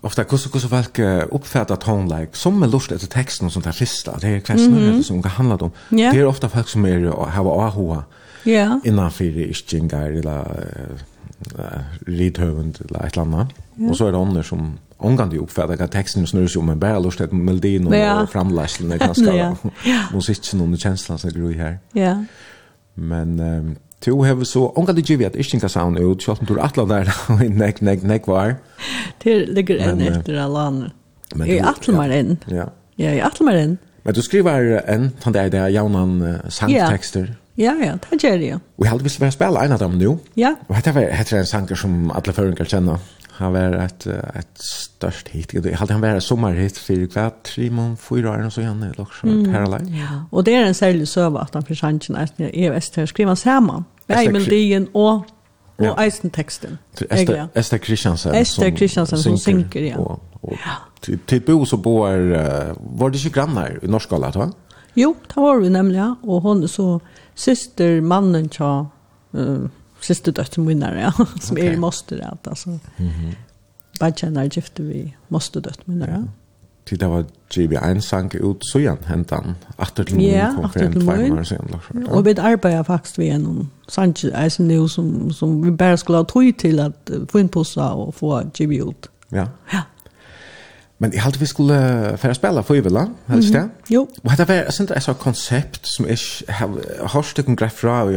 ofta 0.00 0.24
kusso 0.24 0.48
kusso 0.50 0.68
folk 0.68 0.98
uppfattar 1.30 1.76
tonläge 1.76 2.28
som 2.32 2.60
med 2.60 2.70
lust 2.70 2.92
efter 2.92 3.06
texten 3.06 3.50
sånt 3.50 3.64
där 3.64 3.72
första 3.72 4.18
det 4.20 4.28
är 4.28 4.40
kvällsmötet 4.40 5.06
som 5.06 5.22
handlar 5.24 5.62
om. 5.62 5.70
Det 5.88 6.02
är 6.02 6.26
ofta 6.26 6.48
folk 6.48 6.68
som 6.68 6.84
är 6.84 7.06
har 7.06 7.66
ahoa. 7.66 8.04
Ja. 8.44 8.80
Innanför 8.84 9.24
iskingar 9.24 10.10
eller 10.10 10.66
uh, 11.58 11.64
ridhövend 12.06 12.78
eller 12.88 13.06
ett 13.06 13.12
eller 13.12 13.22
annet. 13.22 13.48
Ja. 13.74 13.88
Og 13.88 13.96
så 13.96 14.06
er 14.06 14.12
det 14.12 14.18
andre 14.18 14.42
som 14.44 14.78
omgående 15.04 15.38
uppfattar 15.38 15.84
att 15.84 15.92
texten 15.92 16.26
snurrar 16.26 16.46
sig 16.46 16.60
om 16.60 16.68
en 16.68 16.78
bär 16.78 17.00
lust 17.00 17.20
att 17.20 17.32
melodin 17.32 17.86
och 17.86 17.96
ja. 17.96 18.26
framlaslen 18.26 18.88
det 18.88 18.98
kan 18.98 19.14
skala. 19.14 19.36
ja. 19.36 19.56
ja. 19.84 20.00
Musiken 20.12 20.72
och 20.72 20.78
känslan 20.78 21.18
som 21.18 21.30
gror 21.30 21.52
i 21.52 21.54
här. 21.54 21.78
Ja. 21.92 22.24
Men 22.94 23.40
um, 23.40 23.76
Du 24.04 24.12
har 24.12 24.44
så 24.44 24.72
ongar 24.74 24.92
det 24.92 25.10
givet 25.10 25.36
ich 25.36 25.50
tänker 25.50 25.68
sound 25.68 25.98
ut 25.98 26.22
shot 26.22 26.40
du 26.48 26.60
atlan 26.60 26.88
där 26.88 27.14
i 27.44 27.48
neck 27.48 27.80
neck 27.80 28.02
neck 28.02 28.26
var. 28.26 28.56
Det 29.22 29.46
ligger 29.46 29.78
en 29.78 30.00
efter 30.00 30.34
allan. 30.36 30.90
Men 31.34 31.48
i 31.48 31.56
ja. 31.56 32.14
in. 32.14 32.36
Ja. 32.46 32.70
Ja, 32.96 33.10
i 33.10 33.20
atlan 33.20 33.58
in. 33.58 33.78
Men 34.02 34.14
du 34.14 34.22
skriver 34.22 34.82
en 34.86 35.10
från 35.20 35.32
där 35.32 35.50
där 35.50 35.68
uh, 36.22 36.36
sangtexter. 36.48 37.34
Ja, 37.54 37.74
ja, 37.84 37.98
det 38.10 38.22
gör 38.22 38.38
det. 38.38 38.58
Vi 38.76 38.88
hade 38.88 39.04
visst 39.04 39.20
vi 39.20 39.30
spela 39.30 39.64
en 39.64 39.72
av 39.72 39.78
dem 39.78 39.98
nu. 39.98 40.18
Ja. 40.34 40.54
Och 40.66 40.76
det 40.84 40.92
var 40.92 41.02
heter 41.02 41.36
en 41.36 41.46
sanger 41.46 41.74
som 41.74 42.10
alla 42.10 42.32
förrän 42.32 42.56
kan 42.56 42.98
han 43.42 43.52
var 43.52 43.72
ett 43.72 44.06
ett 44.06 44.58
störst 44.58 45.28
hit. 45.28 45.54
Jeg 45.54 45.76
hadde 45.76 45.92
han 45.92 46.02
var 46.02 46.20
sommarhit 46.20 46.78
för 46.78 47.06
kvart 47.06 47.42
tre 47.42 47.70
mån 47.70 47.96
fire 47.96 48.30
år 48.30 48.46
och 48.46 48.52
så 48.52 48.60
igen 48.60 48.82
i 48.82 48.98
Lockshire 48.98 49.32
mm. 49.32 49.64
alene. 49.64 49.98
Ja, 49.98 50.24
och 50.30 50.44
det 50.44 50.54
är 50.54 50.64
en 50.64 50.74
särskild 50.74 51.08
söva 51.08 51.40
att 51.40 51.54
han 51.54 51.64
försanchen 51.64 52.16
att 52.16 52.38
när 52.38 52.56
är 52.56 52.70
väster 52.70 53.06
skriva 53.06 53.36
samman. 53.36 53.84
Nej, 54.06 54.32
men 54.32 54.44
det 54.44 54.54
är 54.54 54.76
en 54.76 54.88
och 54.92 55.26
och 55.76 56.02
eisen 56.02 56.30
texten. 56.30 56.78
Ester 57.10 57.48
Ester 57.54 57.78
Christiansen. 57.78 58.34
Ester 58.34 58.76
Christiansen 58.76 59.18
som 59.18 59.38
synker 59.38 59.82
ja. 59.82 59.96
Och 60.40 60.60
till 61.26 61.42
bo 61.46 61.66
så 61.66 61.76
bor 61.76 62.08
var 62.98 63.10
det 63.10 63.18
ikke 63.18 63.30
grannar 63.30 63.78
i 63.82 63.88
Norskala 63.88 64.30
va? 64.30 64.52
Jo, 64.94 65.14
det 65.28 65.40
var 65.40 65.60
vi 65.60 65.70
nämligen 65.70 66.16
och 66.22 66.42
hon 66.42 66.68
så 66.68 67.00
syster 67.34 68.00
mannen 68.00 68.48
tja 68.48 68.86
uh, 69.34 69.68
sista 70.04 70.30
döttern 70.30 70.64
minnar 70.64 70.96
ja 70.96 71.12
som 71.40 71.56
okay. 71.56 71.66
är 71.66 71.72
er 71.72 71.76
moster 71.76 72.32
att 72.32 72.48
alltså. 72.48 72.70
Mhm. 72.70 72.80
Mm 72.98 73.34
Bara 74.00 74.12
känner 74.12 74.44
gifte 74.44 74.82
vi 74.82 75.14
måste 75.28 75.60
döttern 75.60 75.84
minnar. 75.84 76.08
Ja. 76.08 76.24
Till 76.84 76.98
det 76.98 77.06
var 77.06 77.24
GB1 77.50 78.00
sank 78.00 78.34
ut 78.34 78.56
så 78.60 78.78
igen 78.78 78.98
händan. 79.04 79.54
Åter 79.78 80.04
till 80.04 80.20
yeah, 80.20 80.56
kom 80.56 80.70
för 80.70 80.80
en 80.80 80.92
två 80.92 81.00
månader 81.00 81.44
sen 81.44 81.68
då. 81.70 82.12
Och 82.12 82.26
vi 82.26 82.30
arbetar 82.38 82.84
faktiskt 82.84 83.18
vi 83.18 83.28
en 83.28 83.70
sank 83.88 84.24
alltså 84.34 84.62
nu 84.62 84.88
som 84.88 85.32
som 85.32 85.62
vi 85.62 85.70
bara 85.70 85.96
skulle 85.96 86.18
ha 86.18 86.24
tog 86.24 86.58
till 86.58 86.80
att 86.80 87.10
få 87.28 87.40
in 87.40 87.48
på 87.48 87.64
och 87.76 88.14
få 88.14 88.42
GB 88.54 88.76
ut. 88.76 89.08
Ja. 89.28 89.48
Ja. 89.72 89.82
Men 91.02 91.12
jeg 91.12 91.22
halte 91.22 91.40
vi 91.40 91.46
skulle 91.46 91.76
fære 92.16 92.34
spela 92.34 92.62
for 92.62 92.78
Ivela, 92.78 93.08
helst 93.28 93.54
det. 93.54 93.62
Jo. 93.90 94.04
Og 94.22 94.36
det 94.38 94.44
var 94.48 94.68
sånt 94.70 94.90
ett 94.94 95.08
koncept 95.18 95.88
som 95.88 96.06
jeg 96.06 96.18
har 96.48 96.68
hørt 97.14 97.32
det 97.36 97.44
konkret 97.44 97.72
fra 97.72 98.02
och 98.02 98.08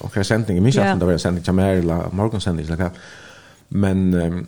och 0.00 0.16
jag 0.16 0.30
jeg 0.30 0.62
minns 0.62 0.76
mig 0.76 0.86
at 0.86 0.98
det 0.98 1.06
var 1.06 1.12
en 1.12 1.18
sändning 1.18 1.44
til 1.44 1.54
mig 1.54 1.78
eller 1.78 2.08
morgon 2.12 2.40
sändning 2.40 2.70
eller 2.70 2.90
Men 3.68 4.14
um, 4.14 4.46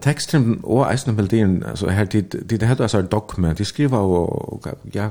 teksten 0.00 0.60
og 0.62 0.92
Eisen 0.92 1.16
Bildin 1.16 1.64
her 1.90 2.04
tid, 2.04 2.22
det 2.22 2.60
det 2.60 2.68
hade 2.68 2.82
alltså 2.82 3.02
dogme, 3.02 3.54
de 3.58 3.64
skriver 3.64 3.98
og, 3.98 4.52
og 4.52 4.66
ja 4.94 5.08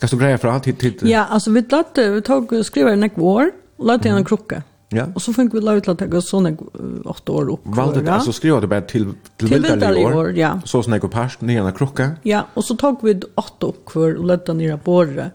kan 0.00 0.08
du 0.08 0.18
greja 0.18 0.36
fra 0.36 0.58
till 0.58 0.74
tid? 0.74 1.02
Ja, 1.02 1.24
alltså 1.30 1.50
vi 1.50 1.60
låt 1.70 1.98
vi 2.14 2.20
tog 2.20 2.64
skriva 2.64 2.92
en 2.92 3.10
kvar 3.10 3.50
och 3.76 3.86
låt 3.86 4.06
en 4.06 4.24
krocka. 4.24 4.62
Ja. 4.92 5.06
Och 5.14 5.22
så 5.22 5.32
fick 5.32 5.54
vi 5.54 5.60
lära 5.60 5.76
ut 5.76 5.88
att 5.88 6.00
jag 6.00 6.24
sån 6.24 6.58
åtta 7.04 7.32
år 7.32 7.50
upp. 7.50 7.60
Valde 7.62 8.02
det 8.02 8.12
alltså 8.12 8.32
skrev 8.32 8.60
det 8.60 8.66
bara 8.66 8.80
till 8.80 9.14
till, 9.36 9.48
till 9.48 9.62
vilda 9.62 9.96
år. 9.96 10.38
Ja. 10.38 10.60
Så 10.64 10.82
sån 10.82 10.92
jag 10.92 11.10
past 11.10 11.40
ner 11.40 11.62
en 11.62 11.72
krocka. 11.72 12.10
Ja, 12.22 12.46
och 12.54 12.64
så 12.64 12.76
tog 12.76 13.02
vi 13.02 13.20
åtta 13.34 13.66
upp 13.66 13.84
kvar 13.86 14.14
och 14.14 14.24
lätta 14.24 14.44
den 14.44 14.58
ner 14.58 14.76
borre. 14.84 15.30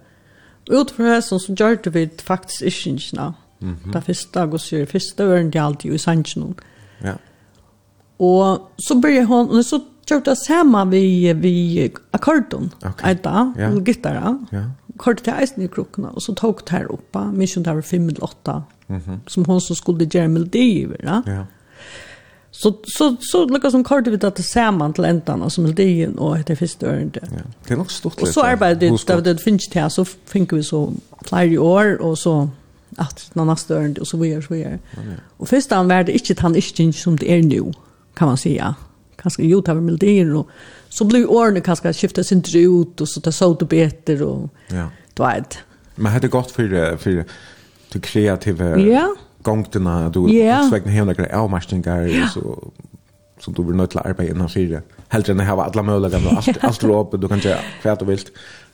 Ut 0.70 0.92
för 0.92 1.04
det 1.04 1.22
som 1.22 1.40
så 1.40 1.54
gjorde 1.54 1.90
vi 1.90 2.10
faktiskt 2.24 2.62
ischinsna. 2.62 3.34
Mhm. 3.60 3.78
Mm 3.84 3.92
det 3.92 4.02
första 4.02 4.46
går 4.46 4.58
så 4.58 4.76
det 4.76 4.86
första 4.86 5.26
var 5.26 5.52
det 5.52 5.60
alltid 5.60 5.94
i 5.94 6.00
sanchen. 6.00 6.56
Ja. 7.00 7.14
Och 8.18 8.72
så 8.78 8.96
börjar 8.96 9.24
hon 9.24 9.50
och 9.50 9.66
så 9.66 9.80
gjorde 10.10 10.32
det 10.32 10.36
samma 10.36 10.86
vi 10.86 11.34
vi 11.34 11.92
akkordon. 12.12 12.70
Okay. 12.86 13.12
Etta, 13.12 13.54
ja. 13.58 13.70
gitarra. 13.70 14.46
Ja. 14.52 14.64
Kort 14.98 15.24
det 15.24 15.44
isen 15.44 15.64
i 15.64 15.68
krockarna 15.68 16.10
och 16.10 16.24
så 16.24 16.36
tog 16.36 16.60
det 16.66 16.72
här 16.72 16.92
uppa, 16.92 17.32
mission 17.32 17.64
där 17.64 17.82
5 17.82 18.10
8 18.22 18.64
Mm 18.90 19.02
-hmm. 19.02 19.30
Som 19.30 19.46
hon 19.46 19.62
som 19.62 19.76
skulle 19.76 20.06
göra 20.12 20.28
melodier, 20.28 20.88
va? 21.04 21.24
Ja. 21.26 21.46
Så 22.52 22.80
så 22.84 23.16
så 23.20 23.46
lukar 23.46 23.70
som 23.70 23.84
kort 23.84 24.08
vid 24.08 24.24
att 24.24 24.46
samman 24.46 24.94
till 24.94 25.06
ändan 25.06 25.42
och 25.42 25.52
som 25.52 25.64
melodin 25.64 26.18
och 26.18 26.38
det 26.46 26.56
första 26.56 26.88
örende. 26.88 27.20
Ja. 27.24 27.38
Det 27.68 27.74
är 27.74 27.78
nog 27.78 27.92
stort. 27.92 28.22
Och 28.22 28.28
så 28.28 28.44
arbetade 28.44 28.90
det 28.90 29.08
där 29.08 29.22
det 29.22 29.38
finns 29.38 29.70
det 29.70 29.90
så 29.90 30.06
tänker 30.06 30.58
vi 30.58 30.64
så 30.64 30.94
flyr 31.22 31.58
år 31.58 32.02
och 32.02 32.18
så 32.18 32.50
att 32.98 33.30
någon 33.34 33.48
nästa 33.48 33.76
örende 33.76 34.02
och 34.02 34.08
så 34.08 34.18
vidare 34.18 34.42
så 34.42 34.54
vidare. 34.54 34.80
Ja. 34.92 35.02
Och 35.38 35.50
första 35.50 35.76
han 35.76 35.88
var 35.88 36.04
det 36.04 36.30
inte 36.30 36.42
han 36.42 36.56
inte 36.56 36.94
som 36.94 37.16
det 37.16 37.32
är 37.32 37.44
nu 37.44 37.74
kan 38.14 38.28
man 38.28 38.38
säga 38.38 38.76
kanske 39.22 39.44
ju 39.44 39.62
tar 39.62 39.76
melodier 39.76 40.36
och 40.36 40.50
så 40.90 41.06
blev 41.06 41.30
åren 41.30 41.62
kanske 41.62 41.94
skifta 41.94 42.24
sin 42.24 42.44
ut 42.56 43.02
och 43.02 43.10
så 43.10 43.22
tar 43.22 43.32
så 43.32 43.54
det 43.54 43.66
bättre 43.66 44.24
och 44.26 44.50
ja. 44.68 44.90
Du 45.14 45.24
vet. 45.24 45.58
Men 45.96 46.12
hade 46.12 46.28
gått 46.28 46.52
för 46.52 46.98
för 46.98 47.26
det 47.98 48.04
kreativa 48.06 48.76
ja. 48.80 49.08
gångterna 49.48 49.98
du 50.14 50.24
ja. 50.32 50.62
svegna 50.70 50.94
hevna 50.94 51.18
grejer 51.18 51.36
avmarsningar 51.38 52.08
ja. 52.12 52.30
så 52.34 52.72
som 53.40 53.54
du 53.54 53.62
blir 53.64 53.78
nødt 53.78 53.94
til 53.94 54.02
å 54.02 54.06
arbeide 54.10 54.34
innan 54.34 54.50
fire. 54.50 54.82
Helt 55.14 55.30
enn 55.30 55.42
jeg 55.42 55.50
har 55.50 55.60
alle 55.62 55.84
muligheter, 55.86 56.24
og 56.26 56.40
alt, 56.42 56.64
alt 56.66 56.84
er 56.84 56.94
åpent, 56.96 57.22
du 57.22 57.30
kan 57.30 57.44
gjøre 57.44 57.60
hva 57.84 57.94
du 58.00 58.08
vil. 58.10 58.24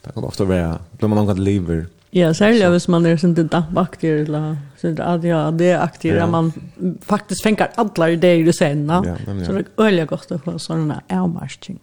Det 0.04 0.14
kan 0.16 0.28
ofte 0.28 0.48
være, 0.48 0.78
blir 1.00 1.12
man 1.12 1.24
omgått 1.24 1.42
livet. 1.44 1.90
Ja, 2.14 2.30
særlig 2.38 2.68
hvis 2.76 2.86
man 2.94 3.08
er 3.10 3.18
sånn 3.18 3.34
dampaktig, 3.36 4.12
eller 4.24 4.56
sånn 4.78 5.00
at 5.02 5.24
ja, 5.26 5.48
det 5.52 5.72
er 5.74 5.80
aktig, 5.82 6.14
ja. 6.14 6.28
man 6.30 6.52
faktisk 7.08 7.46
fengar 7.46 7.74
alle 7.82 8.12
ideer 8.14 8.46
i 8.46 8.54
scenen. 8.54 9.08
Ja, 9.10 9.16
men, 9.26 9.42
ja. 9.42 9.48
Så 9.48 9.58
det 9.58 9.66
er 9.66 9.88
øyelig 9.88 10.08
godt 10.12 10.36
å 10.36 10.40
få 10.44 10.56
sånne 10.62 11.00
avmarsking. 11.10 11.82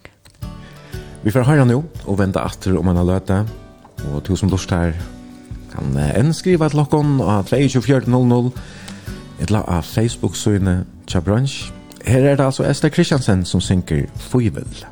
Vi 1.24 1.34
får 1.34 1.48
høre 1.50 1.66
nå, 1.68 1.82
og 2.06 2.20
vente 2.20 2.40
atter 2.40 2.78
om 2.78 2.86
man 2.86 3.00
har 3.00 3.08
løte. 3.08 3.42
Og 4.14 4.30
som 4.38 4.48
lust 4.48 4.70
her, 4.72 4.94
kan 5.72 5.96
enn 5.96 6.32
skriva 6.36 6.68
til 6.68 6.82
lokkon 6.82 7.18
av 7.20 7.50
2400 7.50 8.52
etla 9.40 9.64
av 9.66 9.82
Facebook-søgne 9.88 10.84
tja 11.08 11.20
Brunch. 11.24 11.72
Her 12.06 12.32
er 12.32 12.36
det 12.36 12.44
altså 12.44 12.64
Esther 12.68 12.92
Kristiansen 12.92 13.44
som 13.44 13.60
synker 13.60 14.06
Fyvel. 14.30 14.86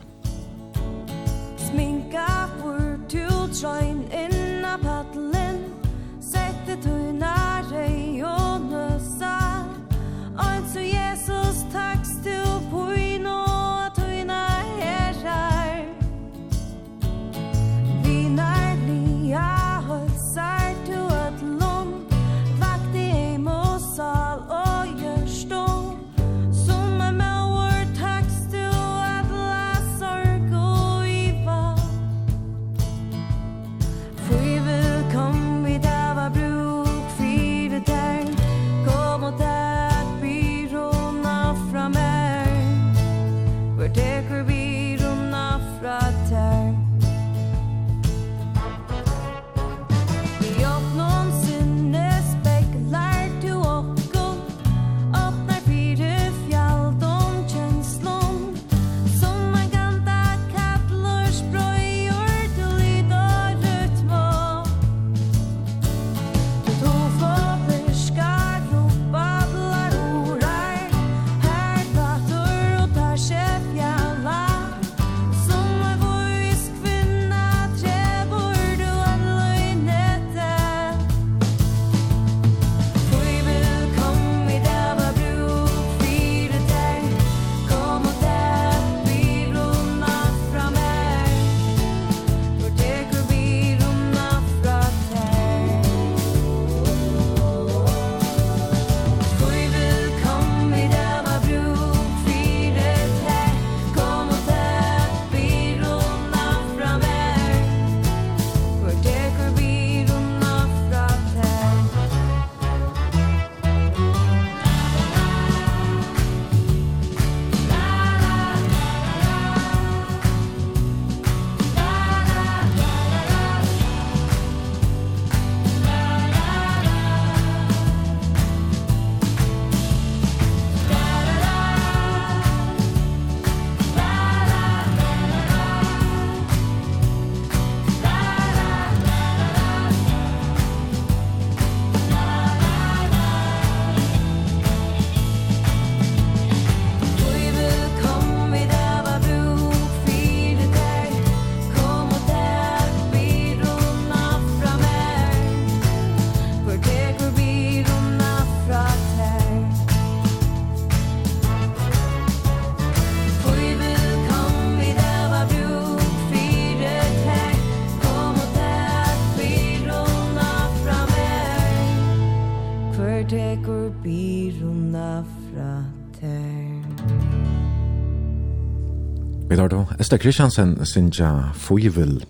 Gösta 180.09 180.22
Kristiansen 180.22 180.86
synja 180.86 181.51
Fuyvel. 181.55 182.22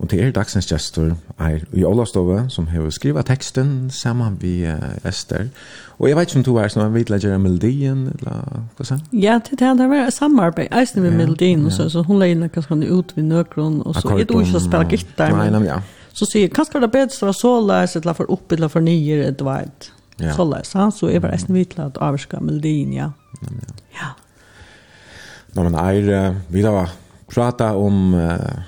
Og 0.00 0.08
til 0.08 0.22
er 0.24 0.30
dagsens 0.32 0.64
gestor 0.64 1.10
er 1.36 1.58
i 1.76 1.82
Olavstove, 1.84 2.46
som 2.48 2.70
har 2.72 2.86
skriva 2.96 3.20
teksten 3.20 3.90
saman 3.92 4.38
vi 4.40 4.62
uh, 4.64 4.94
Ester. 5.04 5.50
Og 5.98 6.08
jeg 6.08 6.16
vet 6.16 6.32
ikke 6.32 6.40
om 6.40 6.46
du 6.46 6.56
er 6.56 6.72
som 6.72 6.94
vi 6.94 7.02
vil 7.02 7.20
gjøre 7.20 7.42
melodien, 7.44 8.06
eller 8.14 8.64
hva 8.78 8.88
sa? 8.88 8.98
Ja, 9.12 9.36
til 9.44 9.60
det 9.60 9.68
er 9.68 9.76
det 9.82 9.90
var 9.92 10.08
samarbeid, 10.16 10.72
eisen 10.72 11.04
med 11.04 11.12
melodien, 11.20 11.68
ja. 11.68 11.74
så, 11.76 11.90
så 11.92 12.06
hun 12.08 12.24
leier 12.24 12.40
noe 12.40 12.64
sånn 12.70 12.88
ut 12.88 13.12
ved 13.18 13.28
nøkron, 13.28 13.82
og 13.84 14.00
så 14.00 14.16
er 14.16 14.24
det 14.24 14.40
ikke 14.40 14.62
å 14.62 14.64
spille 14.70 14.90
gitter. 14.96 15.36
Nei, 15.36 15.52
nei, 15.52 15.64
ja. 15.68 15.78
Så 16.16 16.24
sier 16.24 16.48
jeg, 16.48 16.56
kanskje 16.56 16.80
det 16.80 16.88
er 16.88 16.96
bedre 17.02 17.34
å 17.36 17.36
så 17.36 17.54
leis, 17.68 18.00
eller 18.00 18.16
for 18.16 18.32
opp, 18.32 18.48
eller 18.56 18.72
for 18.72 18.88
nyer, 18.88 19.26
eller 19.28 19.44
hva 19.44 19.60
er? 19.66 19.92
Ja. 20.24 20.32
Så 20.32 20.48
leis, 20.48 20.72
så 20.72 21.12
er 21.12 21.20
det 21.20 21.36
eisen 21.36 21.52
vidt 21.52 21.76
at 21.84 22.00
avskar 22.00 22.40
melodien, 22.40 22.96
ja. 22.96 23.12
Ja, 23.44 23.72
ja 24.00 24.14
når 25.54 25.70
man 25.70 25.74
er, 25.80 26.34
vi 26.50 26.62
da 26.62 26.84
prata 27.30 27.72
om 27.78 28.14
uh, 28.14 28.62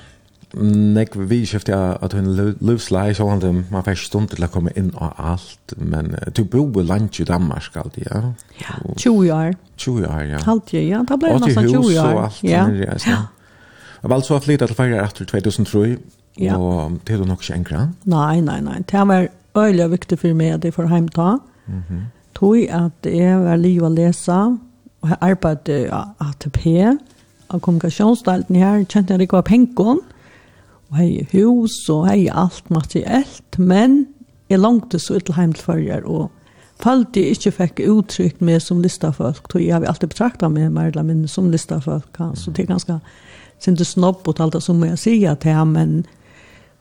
nek 0.57 1.17
vi 1.29 1.43
skifte 1.47 1.77
at 1.77 2.15
hun 2.17 2.29
løvslei, 2.65 3.15
så 3.15 3.27
han 3.29 3.65
man 3.71 3.85
fikk 3.87 4.01
stund 4.01 4.31
til 4.33 4.47
å 4.47 4.51
komme 4.53 4.73
inn 4.79 4.93
og 4.95 5.13
alt, 5.19 5.77
men 5.77 6.15
uh, 6.15 6.29
du 6.33 6.45
bor 6.49 6.81
i 6.81 6.87
land 6.87 7.21
i 7.21 7.27
Danmark 7.29 7.77
alltid, 7.77 8.07
ja? 8.09 8.23
Ja, 8.63 8.77
20 8.97 9.33
år. 9.35 9.57
20 9.77 10.07
år, 10.09 10.23
ja. 10.31 10.43
Halvtid, 10.47 10.85
ja, 10.89 11.03
da 11.07 11.19
ble 11.21 11.35
det 11.35 11.49
nesten 11.49 11.71
20 11.71 11.99
år. 12.01 12.13
og 12.13 12.23
alt, 12.27 12.45
ja. 12.47 12.67
ja. 12.71 12.99
ja. 13.07 13.23
Jeg 14.03 14.13
valgte 14.13 14.31
så 14.31 14.39
å 14.39 14.45
flytta 14.45 14.69
til 14.71 14.79
ferie 14.79 15.03
etter 15.03 15.29
2003, 15.29 15.97
ja. 16.45 16.57
og 16.57 17.01
det 17.05 17.17
er 17.17 17.23
du 17.23 17.29
nok 17.29 17.43
ikke 17.43 17.61
enkra? 17.61 17.89
Nei, 18.09 18.39
nei, 18.45 18.61
nei, 18.65 18.81
det 18.87 19.03
var 19.09 19.29
øyelig 19.57 19.91
viktig 19.97 20.21
for 20.21 20.39
meg 20.39 20.59
at 20.59 20.69
jeg 20.69 20.77
får 20.77 20.93
heimta, 20.93 21.37
mm 21.67 21.83
-hmm. 21.89 22.03
tog 22.35 22.57
at 22.57 23.11
jeg 23.11 23.41
var 23.45 23.57
liv 23.57 23.83
å 23.83 23.89
lese, 23.89 24.39
og 25.07 25.13
jeg 25.13 25.23
arbeidde 25.23 25.79
i 25.85 25.89
ATP, 26.27 26.63
av 27.47 27.61
kommunikasjonsdelten 27.63 28.59
her, 28.59 28.81
kjente 28.91 29.15
jeg 29.15 29.29
ikke 29.29 29.39
var 29.39 29.47
pengen, 29.47 30.01
og 30.91 30.99
jeg 30.99 31.29
hus, 31.31 31.77
og 31.93 32.09
jeg 32.11 32.33
alt 32.35 32.71
materielt, 32.75 33.59
men 33.59 34.09
jeg 34.51 34.59
langte 34.59 34.99
så 34.99 35.21
ut 35.21 35.29
til 35.29 35.39
heimtilførjer, 35.39 36.03
og 36.07 36.33
Falt 36.77 37.17
jeg 37.17 37.33
ikke 37.33 37.51
fikk 37.57 37.79
uttrykt 37.89 38.43
meg 38.45 38.61
som 38.61 38.83
listafolk, 38.85 39.47
tog 39.49 39.63
jeg 39.65 39.73
har 39.73 39.87
alltid 39.89 40.11
betraktet 40.13 40.53
meg 40.53 40.69
mer 40.75 40.91
eller 40.91 41.07
mindre 41.09 41.31
som 41.33 41.49
listafolk, 41.49 42.19
så 42.37 42.53
det 42.53 42.67
er 42.67 42.69
ganske 42.75 42.99
sin 43.65 43.79
snobb 43.81 44.29
og 44.29 44.43
alt 44.45 44.59
det 44.59 44.61
som 44.61 44.83
jeg 44.85 45.01
sier 45.01 45.39
til 45.41 45.57
ham, 45.57 45.73
men 45.73 45.95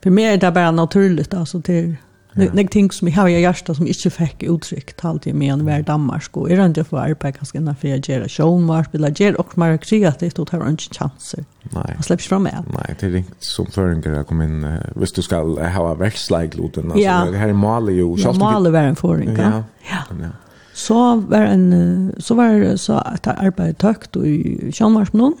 for 0.04 0.12
meg 0.12 0.34
er 0.34 0.42
det 0.42 0.52
bare 0.52 0.74
naturligt, 0.76 1.32
altså 1.32 1.62
til 1.64 1.94
Ja. 2.36 2.44
Några 2.52 2.68
ting 2.68 2.90
som 2.90 3.08
jag 3.08 3.14
har 3.16 3.28
i 3.28 3.40
hjertet 3.40 3.76
som 3.76 3.86
inte 3.86 4.10
fick 4.10 4.42
uttryck 4.42 4.96
talte 4.96 5.28
jag 5.28 5.36
med 5.36 5.52
en 5.52 5.64
värld 5.64 5.84
Danmark 5.84 6.36
och 6.36 6.50
är 6.50 6.66
inte 6.66 6.84
för 6.84 6.96
arbete 6.96 7.38
ganska 7.38 7.60
när 7.60 7.74
för 7.74 7.88
jag 7.88 8.08
gör 8.08 8.28
showmark 8.28 8.94
vill 8.94 9.02
jag 9.02 9.20
göra 9.20 9.36
och 9.36 9.58
mer 9.58 9.76
kreativt 9.76 10.38
och 10.38 10.48
tar 10.48 10.60
en 10.60 10.76
chanser. 10.76 11.44
Nej. 11.62 11.92
Jag 11.96 12.04
släpps 12.04 12.26
fra 12.26 12.38
meg. 12.38 12.54
Nej, 12.74 12.96
det 13.00 13.06
er 13.06 13.16
inte 13.16 13.34
som 13.38 13.66
förringar 13.66 14.14
jag 14.14 14.26
kom 14.26 14.42
in 14.42 14.78
visst 14.94 15.16
du 15.16 15.22
ska 15.22 15.36
ha 15.76 15.94
verkslag 15.94 16.54
låten 16.54 16.84
alltså 16.84 17.04
ja. 17.04 17.32
här 17.32 17.48
är 17.48 17.52
Mali 17.52 17.92
ju 17.92 18.16
så 18.16 18.30
att 18.30 18.36
Mali 18.36 18.70
var 18.70 18.80
en 18.80 18.96
förringar. 18.96 19.52
Ja. 19.52 19.62
Ja. 19.90 20.16
ja. 20.20 20.28
Så 20.74 21.16
var 21.16 21.38
en 21.40 22.12
så 22.18 22.34
var 22.34 22.48
det 22.48 22.78
så 22.78 22.92
att 22.92 23.26
jeg 23.26 23.36
arbeidet 23.38 23.78
tøkt 23.78 24.16
i 24.16 24.72
showmark 24.72 25.12
någon 25.12 25.34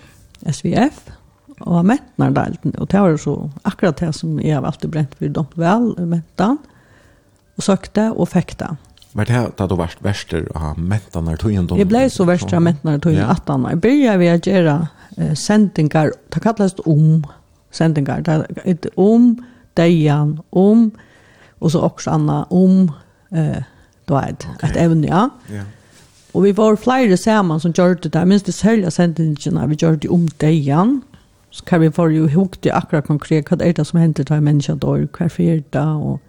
SVF 0.52 1.10
og 1.60 1.84
mentnar 1.86 2.30
delt 2.30 2.66
og 2.78 2.88
det 2.92 3.00
var 3.00 3.16
så 3.16 3.50
akkurat 3.64 4.00
det 4.00 4.14
som 4.14 4.40
jeg 4.40 4.56
har 4.56 4.66
alltid 4.66 4.90
brent 4.90 5.14
for 5.14 5.28
dumt 5.28 5.56
vel 5.56 5.94
mentan 5.98 6.58
og 7.56 7.64
søkte 7.64 8.10
og 8.12 8.28
fikk 8.28 8.58
det. 8.60 8.74
Var 9.16 9.24
det 9.24 9.42
da 9.56 9.66
du 9.66 9.76
värst 9.78 10.02
värster 10.04 10.44
å 10.52 10.60
ha 10.60 10.74
mättarna 10.76 11.36
tog 11.40 11.52
Jeg 11.52 11.88
ble 11.88 12.04
så 12.10 12.24
verst 12.28 12.52
jag 12.52 12.62
mättarna 12.62 12.98
tog 12.98 13.12
in 13.12 13.20
att 13.20 13.48
han. 13.48 13.66
Jag 13.70 13.78
började 13.78 14.18
vi 14.18 14.28
att 14.28 14.46
göra 14.46 14.88
eh, 15.16 15.34
sändningar, 15.34 16.12
det 16.28 16.40
kalles 16.40 16.74
om 16.84 17.26
sändningar, 17.70 18.20
det 18.20 18.46
är 18.64 18.98
om 19.00 19.44
dejan, 19.74 20.40
om 20.50 20.90
og 21.58 21.70
så 21.70 21.80
også 21.80 22.10
anna 22.10 22.44
om 22.50 22.90
eh, 23.32 23.62
du 24.08 24.14
vet, 24.14 24.48
et 24.62 24.76
evne, 24.76 25.06
ja. 25.08 25.28
ja. 25.50 25.64
Og 26.34 26.44
vi 26.44 26.52
var 26.56 26.76
flere 26.76 27.16
sammen 27.16 27.60
som 27.60 27.72
gjør 27.72 27.94
det 27.94 28.12
der, 28.12 28.24
minst 28.24 28.46
det 28.46 28.54
særlige 28.54 28.90
sendingene 28.90 29.68
vi 29.68 29.78
gjør 29.80 29.96
det 29.96 30.10
om 30.10 30.28
dejan, 30.40 31.02
så 31.50 31.64
kan 31.64 31.80
vi 31.80 31.90
få 31.90 32.08
jo 32.12 32.26
ihåg 32.26 32.58
det 32.62 32.72
akkurat 32.72 33.06
konkret, 33.06 33.50
vad 33.50 33.62
er 33.62 33.72
det 33.72 33.86
som 33.86 34.00
hender 34.00 34.24
til 34.24 34.36
en 34.36 34.44
menneske 34.44 34.74
dår, 34.74 35.06
hva 35.16 35.26
er 35.26 35.62
det 35.72 35.80
og 35.80 36.20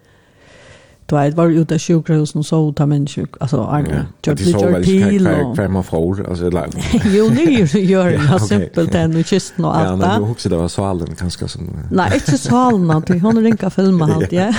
du 1.09 1.15
vet, 1.15 1.37
var 1.37 1.47
ute 1.47 1.75
av 1.75 1.79
sjukhusen 1.79 2.41
og 2.41 2.45
så 2.45 2.57
ut 2.69 2.79
av 2.83 2.87
människor, 2.87 3.27
altså, 3.39 3.61
Arne, 3.63 3.93
ja. 3.95 4.03
de 4.25 4.33
det 4.35 4.51
såg 4.51 4.71
väl 4.71 5.27
hver 5.55 5.67
man 5.67 5.83
får, 5.83 6.25
altså, 6.29 6.45
eller? 6.45 6.67
jo, 7.17 7.29
ni 7.29 7.63
gjør 7.87 8.09
det 8.11 8.19
ja, 8.31 8.39
simpelt 8.39 8.95
än 8.95 9.15
og 9.15 9.25
kisten 9.25 9.65
och 9.65 9.77
allt 9.77 10.01
det. 10.01 10.07
Ja, 10.07 10.19
men 10.19 10.31
också 10.31 10.49
det 10.49 10.57
var 10.57 10.67
salen 10.67 11.15
kanskje, 11.15 11.47
som... 11.47 11.69
Nei, 11.91 12.09
ikke 12.15 12.37
salen, 12.37 12.91
att 12.91 13.09
hun 13.09 13.43
ringer 13.43 13.69
filmen 13.69 14.11
allt, 14.11 14.31
ja. 14.31 14.53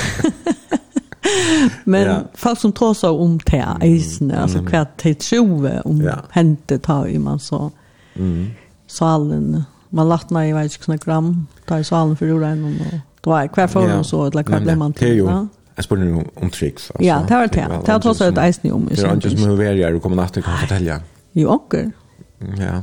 men 1.85 2.03
ja. 2.03 2.16
folk 2.35 2.61
som 2.61 2.73
tar 2.73 2.95
seg 2.95 3.11
om 3.11 3.39
til 3.41 3.65
eisene, 3.83 4.41
altså, 4.43 4.62
hva 4.65 4.87
de 5.03 5.15
tror 5.15 5.69
om 5.85 6.01
ja. 6.03 6.16
hände 6.31 6.79
tar 6.79 7.07
ju 7.07 7.19
man 7.19 7.39
så. 7.39 7.70
Mm. 8.16 8.51
Salen, 8.87 9.65
man 9.91 10.09
lattnar 10.09 10.45
i 10.45 10.53
varje 10.53 10.97
gram, 11.05 11.47
tar 11.66 11.79
i 11.79 11.85
salen 11.85 12.16
for 12.16 12.27
ur 12.27 12.45
en 12.45 12.65
och 12.65 13.01
då 13.20 13.37
er 13.37 13.49
hver 13.55 13.66
för 13.66 13.89
ja. 13.89 14.05
så, 14.05 14.27
eller 14.27 14.43
kvar 14.43 14.61
blir 14.61 14.77
man 14.77 14.93
till. 14.93 15.07
Det 15.07 15.12
är 15.12 15.16
ju 15.16 15.49
Jag 15.78 15.84
spelar 15.84 16.05
nu 16.05 16.24
om 16.34 16.50
triks. 16.50 16.90
Altså. 16.90 17.05
Ja, 17.05 17.24
det 17.28 17.34
var 17.34 17.46
det. 17.46 17.66
Det 17.86 17.92
har 17.92 17.98
trots 17.98 18.20
et 18.20 18.38
eisen 18.38 18.72
om. 18.72 18.88
Det 18.90 18.98
är 18.98 19.16
ikke 19.16 19.30
som 19.30 19.50
hur 19.50 19.56
värjar 19.56 19.92
du 19.92 20.00
kommer 20.00 20.16
natt 20.16 20.36
og 20.36 20.44
kan 20.44 20.59
fortelle. 20.59 21.02
Jo, 21.32 21.48
onker. 21.48 21.90
Ja. 22.59 22.80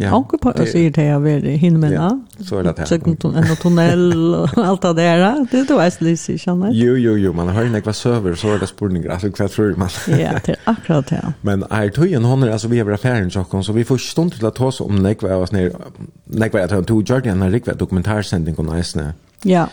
Ja. 0.00 0.16
Onker 0.16 0.38
på 0.38 0.48
oss 0.50 0.74
är 0.74 0.90
det 0.90 1.04
jag 1.04 1.20
vill 1.20 1.44
hinna 1.44 1.78
med. 1.78 1.92
Ja, 1.92 2.20
så 2.40 2.58
er 2.58 2.62
det 2.62 2.72
det. 2.76 2.86
Søkken 2.86 3.16
en 3.24 3.56
tunnel 3.56 4.34
och 4.34 4.58
allt 4.66 4.82
det 4.82 4.92
där. 4.92 5.46
Det 5.50 5.58
er 5.58 5.74
är 5.74 5.84
eisen 5.84 6.06
lite, 6.06 6.38
känner 6.38 6.70
Jo, 6.72 6.96
jo, 6.96 7.16
jo. 7.16 7.32
Man 7.32 7.48
har 7.48 7.62
ju 7.62 7.70
nekva 7.70 7.92
søver, 7.92 8.34
så 8.34 8.48
er 8.48 8.58
det 8.58 8.68
spurningar. 8.68 9.10
Altså, 9.10 9.28
hva 9.28 9.48
tror 9.48 9.76
man? 9.76 9.88
ja, 10.08 10.32
det 10.46 10.48
er 10.48 10.56
akkurat 10.66 11.10
det. 11.10 11.32
Men 11.42 11.64
er 11.70 11.88
tøyen 11.88 12.24
hon 12.24 12.42
er, 12.42 12.50
altså, 12.50 12.68
vi 12.68 12.80
över 12.80 12.92
affären 12.92 13.30
så 13.30 13.62
så 13.62 13.72
vi 13.72 13.84
får 13.84 13.96
stund 13.96 14.30
til 14.30 14.46
å 14.46 14.50
ta 14.50 14.64
oss 14.64 14.80
om 14.80 14.94
nekva 14.94 15.32
av 15.32 15.42
oss 15.42 15.52
nere. 15.52 15.70
Nekva 16.26 16.64
att 16.64 16.70
han 16.70 16.84
tog 16.84 17.08
Jordan 17.10 17.42
en 17.42 17.52
rikva 17.52 17.72
dokumentärsändning 17.72 18.58
om 18.58 18.68
eisen. 18.68 19.12
Ja 19.42 19.66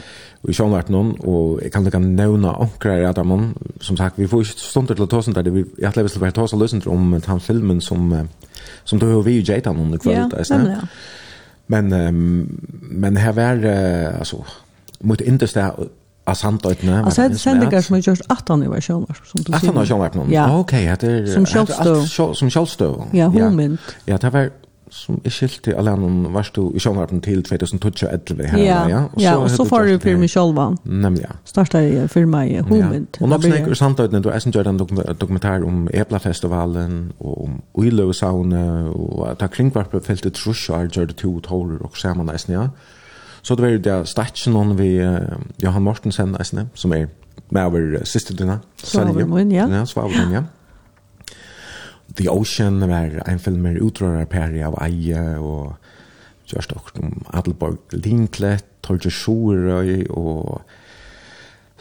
i 0.44 0.53
sjånvært 0.56 0.90
noen, 0.91 1.14
og 1.24 1.61
jeg 1.64 1.72
kan 1.72 1.86
ikke 1.88 2.02
nevna 2.03 2.52
onkrar 2.60 2.99
i 2.99 3.06
Adamon, 3.07 3.53
som 3.82 3.95
sagt, 3.99 4.18
vi 4.20 4.28
får 4.28 4.44
ikke 4.44 4.60
stunder 4.60 4.98
til 4.98 5.06
å 5.06 5.10
ta 5.11 5.22
sånt 5.24 5.40
der, 5.40 5.48
jeg 5.56 5.88
har 5.88 5.95
levet 5.95 6.11
til 6.11 6.26
å 6.28 6.32
ta 6.36 6.48
sånn 6.52 6.60
løsninger 6.60 6.91
om 6.91 7.14
den 7.15 7.44
filmen 7.44 7.80
som, 7.84 8.11
som 8.84 8.99
du 8.99 9.07
har 9.07 9.24
vi 9.24 9.38
i 9.40 9.45
Jaitan 9.45 9.80
om 9.80 9.94
i 9.95 10.02
kveld, 10.03 10.36
ja, 10.36 10.44
nemlig, 10.57 10.78
ja. 10.82 10.88
Men, 11.72 11.94
um, 11.94 12.48
men 12.91 13.18
her 13.18 13.32
var, 13.38 13.61
uh, 13.64 14.20
altså, 14.20 14.41
mot 15.07 15.22
inderste 15.24 15.64
av 15.64 16.36
samtøytene. 16.40 17.02
Altså, 17.06 17.28
det 17.28 17.38
er 17.38 17.41
sendinger 17.41 17.84
som 17.84 17.95
har 17.98 18.03
gjort 18.03 18.26
18 18.30 18.65
år 18.68 18.76
i 18.78 18.84
sjånvært, 18.84 19.24
som 19.28 19.44
du 19.44 19.49
sier. 19.49 19.57
18 19.60 19.80
år 19.80 19.88
i 19.88 19.91
sjånvært 19.91 20.18
noen? 20.20 20.34
Ja. 20.34 20.45
Ok, 20.56 20.76
det 20.76 21.10
er... 21.10 21.26
Som 21.32 21.48
sjålstøv. 21.49 22.03
Som 22.40 22.52
sjålstøv. 22.52 22.99
Ja, 23.15 23.30
hun 23.32 23.57
mynd. 23.60 23.80
Ja, 24.07 24.20
det 24.22 24.32
var 24.36 24.52
som 24.94 25.22
är 25.24 25.30
skilt 25.30 25.61
till 25.64 25.76
alla 25.76 25.95
någon 25.95 26.34
varst 26.34 26.53
du 26.53 26.72
i 26.76 26.80
Sjöngvarpen 26.80 27.22
till 27.22 27.44
2011 27.44 28.44
här 28.44 28.57
ja. 28.60 28.90
ja. 28.90 29.06
Och 29.06 29.22
så, 29.22 29.26
ja, 29.26 29.38
och 29.38 29.52
så 29.52 29.65
får 29.65 29.84
du 29.84 29.99
för 29.99 30.15
mig 30.15 30.28
själva. 30.28 30.78
Nämligen. 30.84 31.32
Starta 31.44 31.82
i 31.82 32.07
firma 32.07 32.48
i 32.48 32.57
hovet. 32.60 33.03
Ja. 33.11 33.24
Och 33.24 33.30
något 33.30 33.44
snäck 33.44 33.68
är 33.68 33.74
sant 33.74 33.99
att 33.99 34.24
du 34.24 34.30
är 34.30 34.40
sen 34.40 34.52
gjort 34.52 34.68
en 34.68 34.78
dokumentär 35.20 35.64
om 35.64 35.90
Eplafestivalen 35.94 37.14
och 37.18 37.44
om 37.44 37.61
Uilösaune 37.78 38.84
och 38.90 39.32
att 39.32 39.40
ta 39.40 39.48
kringvarpenfältet 39.48 40.34
Trusjar 40.34 40.90
gör 40.91 41.06
det 41.06 41.14
två 41.14 41.40
tårer 41.40 41.82
och 41.82 41.98
sammanläsningar. 41.98 42.61
Ja. 42.61 42.70
Så 43.41 43.56
det 43.56 43.61
var 43.61 43.70
ju 43.70 43.78
det 43.78 44.06
statsen 44.06 44.53
hon 44.53 44.78
vi 44.78 45.18
Johan 45.57 45.84
Mortensen 45.84 46.38
som 46.74 46.91
är 46.91 47.07
med 47.49 47.65
över 47.65 48.02
systerdina. 48.03 48.60
Så 48.84 48.99
har 48.99 49.52
ja. 49.52 49.70
Ja, 49.70 49.86
Svavelmoen, 49.86 50.32
ja. 50.32 50.44
The 52.18 52.30
Ocean 52.31 52.81
var 52.90 53.23
en 53.30 53.40
film 53.40 53.64
med 53.65 53.81
utrører 53.81 54.26
per 54.30 54.53
av 54.65 54.77
eie 54.85 55.23
og 55.40 55.73
gjørst 56.52 56.76
også 56.77 57.02
om 57.02 57.26
Adelborg 57.34 57.95
Linklet, 57.98 58.65
Torge 58.84 59.11
Sjorøy 59.11 60.06
og 60.10 60.61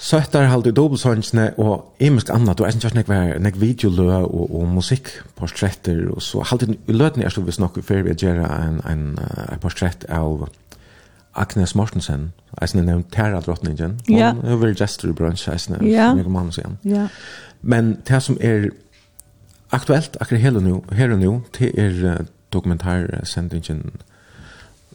Søttar 0.02 0.48
halde 0.50 0.72
i 0.72 0.74
dobbeltsånsene 0.74 1.52
og 1.62 1.92
imisk 2.02 2.30
annat, 2.34 2.60
og 2.60 2.66
jeg 2.66 2.72
synes 2.74 2.96
ikke 2.96 3.12
var 3.12 3.36
nek 3.38 3.59
videolø 3.60 4.09
og, 4.24 4.48
og 4.56 4.64
musikkportretter, 4.74 6.09
og 6.10 6.22
så 6.22 6.42
halde 6.48 6.74
i 6.74 6.96
løtene 6.96 7.22
jeg 7.22 7.34
stod 7.34 7.46
vi 7.46 7.54
snakket 7.54 7.86
før 7.86 8.02
vi 8.09 8.16
gjør 8.18 8.40
en, 8.48 8.80
en, 8.88 9.04
en 9.20 9.62
portrett 9.62 10.06
av 10.10 10.48
Agnes 11.38 11.74
Mortensen, 11.78 12.32
jeg 12.60 12.72
synes 12.72 12.86
nevnt 12.88 13.12
Tera 13.14 13.40
drottningen, 13.40 14.00
hun 14.09 14.18
yeah. 14.18 14.60
var 14.60 14.74
gestor 14.74 15.12
i 15.12 15.14
brunch, 15.16 15.46
jeg 15.48 15.60
synes, 15.60 15.84
yeah. 15.84 16.16
jeg 16.18 16.26
mann 16.26 16.50
an 16.64 17.09
Men 17.62 17.96
det 18.09 18.22
som 18.22 18.36
er 18.40 18.70
aktuelt 19.73 20.16
akkurat 20.20 20.43
hele 20.43 20.61
nu, 20.61 20.82
her 20.93 21.12
og 21.12 21.19
nu, 21.19 21.43
det 21.59 21.73
er 21.78 22.24
dokumentarsendingen 22.53 23.90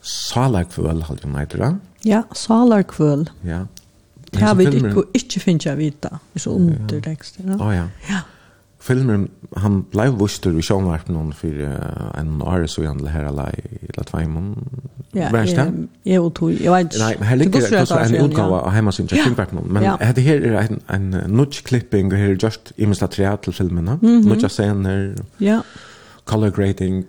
Salarkvøl, 0.08 1.02
halde 1.04 1.26
jeg 1.26 1.32
meg 1.34 1.50
til 1.52 1.60
det. 1.60 1.74
Ja, 2.06 2.22
Salarkvøl. 2.38 3.28
Ja. 3.44 3.66
Det 4.32 4.42
har 4.44 4.56
vi 4.56 4.68
ikke 4.68 5.42
finnet 5.42 5.68
å 5.72 5.76
vite, 5.80 6.12
hvis 6.34 6.48
under 6.52 7.00
tekster. 7.04 7.48
Å 7.58 7.72
ja. 7.74 7.88
Ja 8.10 8.22
filmen 8.88 9.30
han 9.56 9.86
blev 9.92 10.18
vuster 10.18 10.60
i 10.60 10.62
Sjónvarpen 10.62 11.34
för 11.34 11.80
en 12.20 12.42
år 12.42 12.68
så 12.68 12.84
han 12.84 12.98
det 13.04 13.10
här 13.10 13.24
alla 13.24 13.52
i 13.52 13.62
la 13.82 13.94
Latvaimon. 13.98 14.70
Ja, 15.12 15.46
jag 16.04 16.26
och 16.26 16.34
tog 16.36 16.52
jag 16.52 16.74
vet. 16.74 16.96
Nej, 17.00 17.18
här 17.22 17.36
ligger 17.36 17.70
det 17.70 17.82
också 17.82 18.00
en 18.00 18.16
utgåva 18.16 18.60
av 18.62 18.70
hemma 18.70 18.92
sin 18.92 19.08
Sjónvarpen, 19.08 19.60
men 19.68 19.84
det 20.16 20.22
här 20.22 20.42
är 20.42 20.52
en 20.54 20.82
en 20.88 21.10
nudge 21.12 21.64
clipping 21.64 22.12
och 22.12 22.18
här 22.18 22.30
är 22.30 22.38
just 22.44 22.72
imens 22.76 23.02
material 23.02 23.38
till 23.38 23.54
filmerna. 23.54 24.00
Nudge 24.02 24.50
scener. 24.50 25.16
Ja. 25.38 25.62
Color 26.24 26.52
grading 26.52 27.06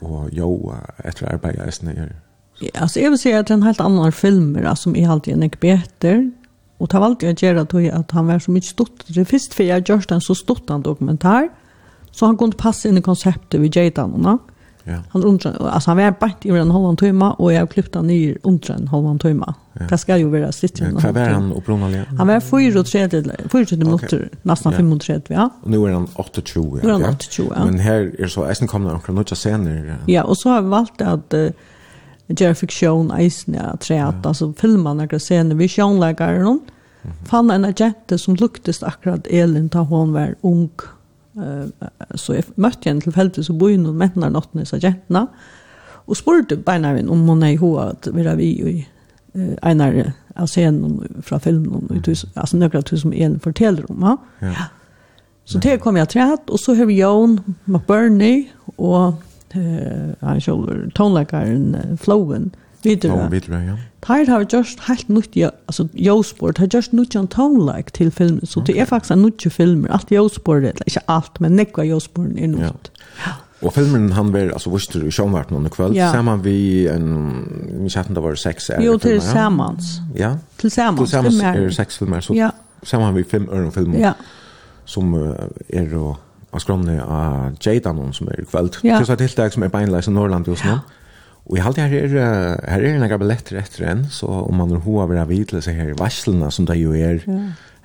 och 0.00 0.28
jo 0.32 0.74
efter 0.96 1.26
arbete 1.26 1.62
är 1.62 1.70
snär. 1.70 2.16
Ja, 2.60 2.70
alltså 2.74 3.00
jag 3.00 3.10
vill 3.10 3.18
säga 3.18 3.40
att 3.40 3.50
en 3.50 3.62
helt 3.62 3.80
annan 3.80 4.12
filmer 4.12 4.74
som 4.74 4.96
är 4.96 5.08
alltid 5.08 5.34
en 5.34 5.50
bättre 5.60 6.30
Og 6.82 6.90
det 6.90 6.98
var 6.98 7.12
alltid 7.12 7.28
jeg 7.30 7.38
gjøre 7.44 7.62
at, 7.62 7.74
at 7.94 8.14
han 8.16 8.26
var 8.26 8.40
så 8.42 8.52
mye 8.52 8.66
stort. 8.66 9.04
Det 9.06 9.26
første 9.28 9.54
for 9.54 9.68
jeg 9.68 9.84
gjør 9.86 10.08
den 10.10 10.24
så 10.24 10.34
stort 10.34 10.70
en 10.70 10.82
dokumentar, 10.82 11.46
så 12.12 12.26
han 12.26 12.36
kunne 12.36 12.58
passe 12.58 12.88
inn 12.88 12.98
i 12.98 13.04
konseptet 13.04 13.62
vi 13.62 13.70
gjør 13.70 13.94
den. 14.02 14.26
Ja. 14.84 14.98
Han, 15.12 15.24
undrar, 15.24 15.54
altså 15.62 15.90
han 15.90 16.00
var 16.00 16.16
bant 16.18 16.44
i 16.44 16.50
en 16.50 16.70
halvann 16.74 16.96
tøyma, 16.98 17.28
og 17.38 17.52
jeg 17.54 17.68
klippte 17.70 18.00
han 18.00 18.10
i 18.10 18.34
under 18.42 18.74
en 18.74 18.88
halvann 18.90 19.20
tøyma. 19.22 19.52
Ja. 19.78 19.86
Det 19.92 19.98
skal 20.02 20.20
jo 20.20 20.32
være 20.32 20.50
sitt. 20.52 20.80
Ja, 20.82 20.90
hva 20.90 21.12
var 21.14 21.30
han 21.36 21.52
opprunnalig? 21.54 22.02
Han 22.18 22.28
var 22.28 22.42
34 22.42 23.22
minutter, 23.78 24.26
nesten 24.48 24.74
35, 24.74 25.30
ja. 25.30 25.46
Og 25.62 25.70
nå 25.70 25.84
er 25.86 25.94
han 25.94 26.08
28. 26.18 26.64
Nå 26.82 26.88
er 26.88 26.96
han 26.98 27.06
28, 27.14 27.46
ja. 27.46 27.68
Men 27.68 27.78
her 27.84 28.10
er 28.18 28.32
så 28.32 28.48
eisen 28.50 28.70
kommer 28.70 28.98
noen 28.98 29.20
noen 29.20 29.38
scener. 29.38 29.94
Ja, 30.10 30.26
og 30.26 30.36
så 30.42 30.56
har 30.56 30.66
vi 30.66 30.74
valgt 30.74 31.06
at 31.06 31.38
uh, 31.38 31.72
gjøre 32.32 32.68
eisen, 33.20 33.54
ja, 33.54 33.72
treat, 33.78 34.18
ja. 34.18 34.28
altså 34.28 34.52
filmer 34.58 34.98
noen 34.98 35.22
scener, 35.22 35.56
vi 35.56 35.70
sjånlegger 35.70 36.42
noen, 36.42 36.62
Fann 37.26 37.50
en 37.50 37.64
agente 37.64 38.18
som 38.18 38.36
luktest 38.38 38.82
akkurat 38.82 39.26
Elin 39.30 39.68
da 39.68 39.82
hun 39.82 40.12
var 40.12 40.34
ung. 40.42 40.70
Uh, 41.36 41.66
så 42.14 42.36
jeg 42.36 42.44
møtte 42.60 42.90
henne 42.90 43.02
tilfeldig 43.02 43.44
så 43.46 43.54
bor 43.56 43.72
noen 43.72 43.98
menn 43.98 44.24
av 44.24 44.34
nottene 44.34 44.62
disse 44.62 44.78
agentene. 44.78 45.26
Og 46.06 46.18
spurte 46.18 46.58
Beinarvin 46.58 47.10
om 47.10 47.24
hun 47.28 47.42
er 47.42 47.54
i 47.54 47.60
hoa 47.60 47.92
at 47.94 48.08
vi 48.12 48.26
er 48.26 48.38
vi 48.38 48.50
i 48.52 48.76
uh, 49.38 49.56
Einar 49.62 50.14
av 50.36 50.48
scenen 50.50 51.00
fra 51.22 51.40
filmen. 51.42 51.88
Mm. 51.90 52.04
Altså 52.34 52.60
nøkker 52.60 52.84
at 52.84 52.94
hun 52.94 53.04
som 53.06 53.12
Elin 53.12 53.40
forteller 53.42 53.88
om. 53.90 54.06
Ja. 54.06 54.16
ja. 54.52 54.70
Så 55.44 55.58
det 55.58 55.80
kom 55.82 55.96
jeg 55.98 56.08
trett, 56.12 56.50
og 56.50 56.58
så 56.62 56.76
har 56.78 56.86
vi 56.86 57.00
Jon 57.00 57.40
McBurney 57.66 58.46
og 58.76 59.18
uh, 59.56 60.12
han 60.22 60.42
kjøler 60.42 60.86
tonleggeren 60.94 61.96
Flowen. 61.98 62.52
Mm 62.52 62.60
Videre. 62.82 63.30
videre, 63.30 63.60
ja. 63.66 63.76
Tær 64.02 64.26
har 64.26 64.44
just 64.50 64.80
helt 64.88 65.08
nytt, 65.08 65.36
ja, 65.36 65.50
altså 65.70 65.86
Josport 65.94 66.58
har 66.58 66.66
just 66.74 66.92
nytt 66.92 67.14
en 67.16 67.28
tonelike 67.30 67.94
til 67.94 68.10
filmen, 68.10 68.46
så 68.46 68.60
okay. 68.60 68.74
det 68.74 68.80
er 68.82 68.88
faktisk 68.90 69.16
nytt 69.16 69.46
filmer, 69.52 69.92
alt 69.94 70.10
Josport, 70.10 70.66
ikke 70.86 71.04
alt, 71.08 71.40
men 71.40 71.54
nekva 71.56 71.84
Josport 71.86 72.32
er 72.36 72.50
nytt. 72.50 72.90
Ja. 73.22 73.36
Og 73.62 73.72
filmen 73.76 74.08
han 74.12 74.32
var, 74.34 74.50
altså 74.56 74.72
visste 74.72 74.98
du, 74.98 75.06
sjånvart 75.14 75.52
noen 75.54 75.70
kveld, 75.70 75.94
ja. 75.94 76.10
sammen 76.10 76.42
vi, 76.42 76.88
en, 76.90 77.12
vi 77.84 77.92
kjent 77.94 78.10
det 78.10 78.24
var 78.24 78.34
sex 78.34 78.72
er 78.74 78.82
Jo, 78.82 78.96
til 78.98 79.20
samans. 79.22 80.00
Ja. 80.18 80.34
Til 80.58 80.70
samans. 80.70 80.98
Til 81.04 81.12
samans 81.14 81.38
er 81.52 81.70
sex 81.76 82.02
filmer, 82.02 82.20
så 82.20 82.34
ja. 82.34 82.50
sammen 82.82 83.14
vi 83.14 83.22
fem 83.22 83.46
øren 83.52 83.70
filmer, 83.72 84.00
ja. 84.02 84.16
som 84.84 85.14
er 85.14 85.94
og 85.94 86.16
av 86.52 86.60
skromne 86.60 86.98
av 87.00 87.54
Jadan, 87.64 88.10
som 88.12 88.26
er 88.28 88.42
i 88.42 88.44
kveld. 88.44 88.82
Ja. 88.82 88.98
Det 88.98 89.06
er 89.06 89.08
så 89.14 89.16
tiltak 89.16 89.54
som 89.54 89.62
er 89.62 89.70
beinleis 89.72 90.10
i 90.10 90.12
Norrland 90.12 90.50
just 90.50 90.66
nu. 90.66 90.74
Ja 90.74 91.01
Og 91.50 91.58
jeg 91.58 91.66
halte 91.66 91.82
her 91.90 91.98
er, 91.98 92.56
her 92.70 92.86
er 92.86 92.98
noen 93.02 93.18
billetter 93.18 93.58
etter 93.60 93.88
en, 93.90 94.06
så 94.14 94.30
om 94.44 94.62
man 94.62 94.72
har 94.76 94.84
hoa 94.86 95.08
vera 95.10 95.26
vid 95.28 95.50
til 95.50 95.62
seg 95.64 95.78
her 95.80 95.92
i 95.92 95.98
varslene 95.98 96.50
som 96.54 96.68
det 96.68 96.78
jo 96.78 96.94
er, 96.94 97.18
ja. 97.26 97.40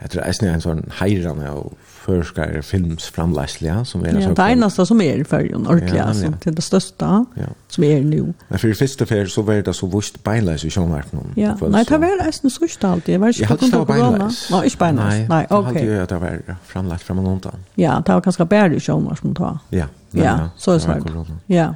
etter 0.05 0.21
eisen 0.27 0.51
en 0.51 0.63
sånn 0.63 0.83
heirane 0.99 1.49
og 1.57 1.73
førskar 2.07 2.61
films 2.63 3.09
framleislige, 3.11 3.81
som 3.89 4.05
er 4.05 4.15
ja, 4.15 4.29
så 4.29 4.35
det 4.37 4.45
eneste 4.53 4.85
som 4.87 5.01
er 5.03 5.19
i 5.19 5.25
fyrjon, 5.27 5.65
ordentlig, 5.67 5.97
ja, 5.97 6.05
ja. 6.15 6.29
til 6.43 6.55
det 6.55 6.63
største, 6.63 7.09
ja. 7.41 7.49
som 7.73 7.83
er 7.83 8.05
nu. 8.05 8.29
Men 8.47 8.61
for 8.61 8.69
det 8.69 8.77
første 8.79 9.07
fer 9.09 9.33
så 9.33 9.43
var 9.49 9.59
det 9.67 9.75
så 9.75 9.89
vust 9.91 10.21
beinleis 10.23 10.63
i 10.63 10.71
sjånverkene. 10.71 11.33
Ja, 11.39 11.57
nei, 11.73 11.83
det 11.89 11.99
var 12.05 12.23
eisen 12.23 12.53
sørst 12.53 12.87
alltid, 12.87 13.17
det 13.17 13.21
var 13.25 13.35
ikke 13.35 13.49
jeg 13.49 13.73
på 13.73 13.83
korona. 13.89 14.29
Nei, 14.53 14.63
ikke 14.69 14.83
beinleis, 14.85 15.27
nei, 15.33 15.43
ok. 15.49 15.71
Nei, 15.73 15.83
det 15.83 15.99
var 15.99 16.11
det 16.13 16.21
var 16.23 16.63
framleis 16.71 17.03
fra 17.03 17.17
og 17.17 17.31
undan. 17.33 17.69
Ja, 17.75 17.99
det 17.99 18.15
var 18.15 18.23
ganske 18.29 18.51
bære 18.55 18.77
i 18.77 18.83
sjånverkene, 18.87 19.53
ja, 19.75 19.91
ja, 20.15 20.39
så 20.55 20.77
er 20.77 21.01
det. 21.01 21.25
Ja, 21.49 21.57
ja. 21.59 21.71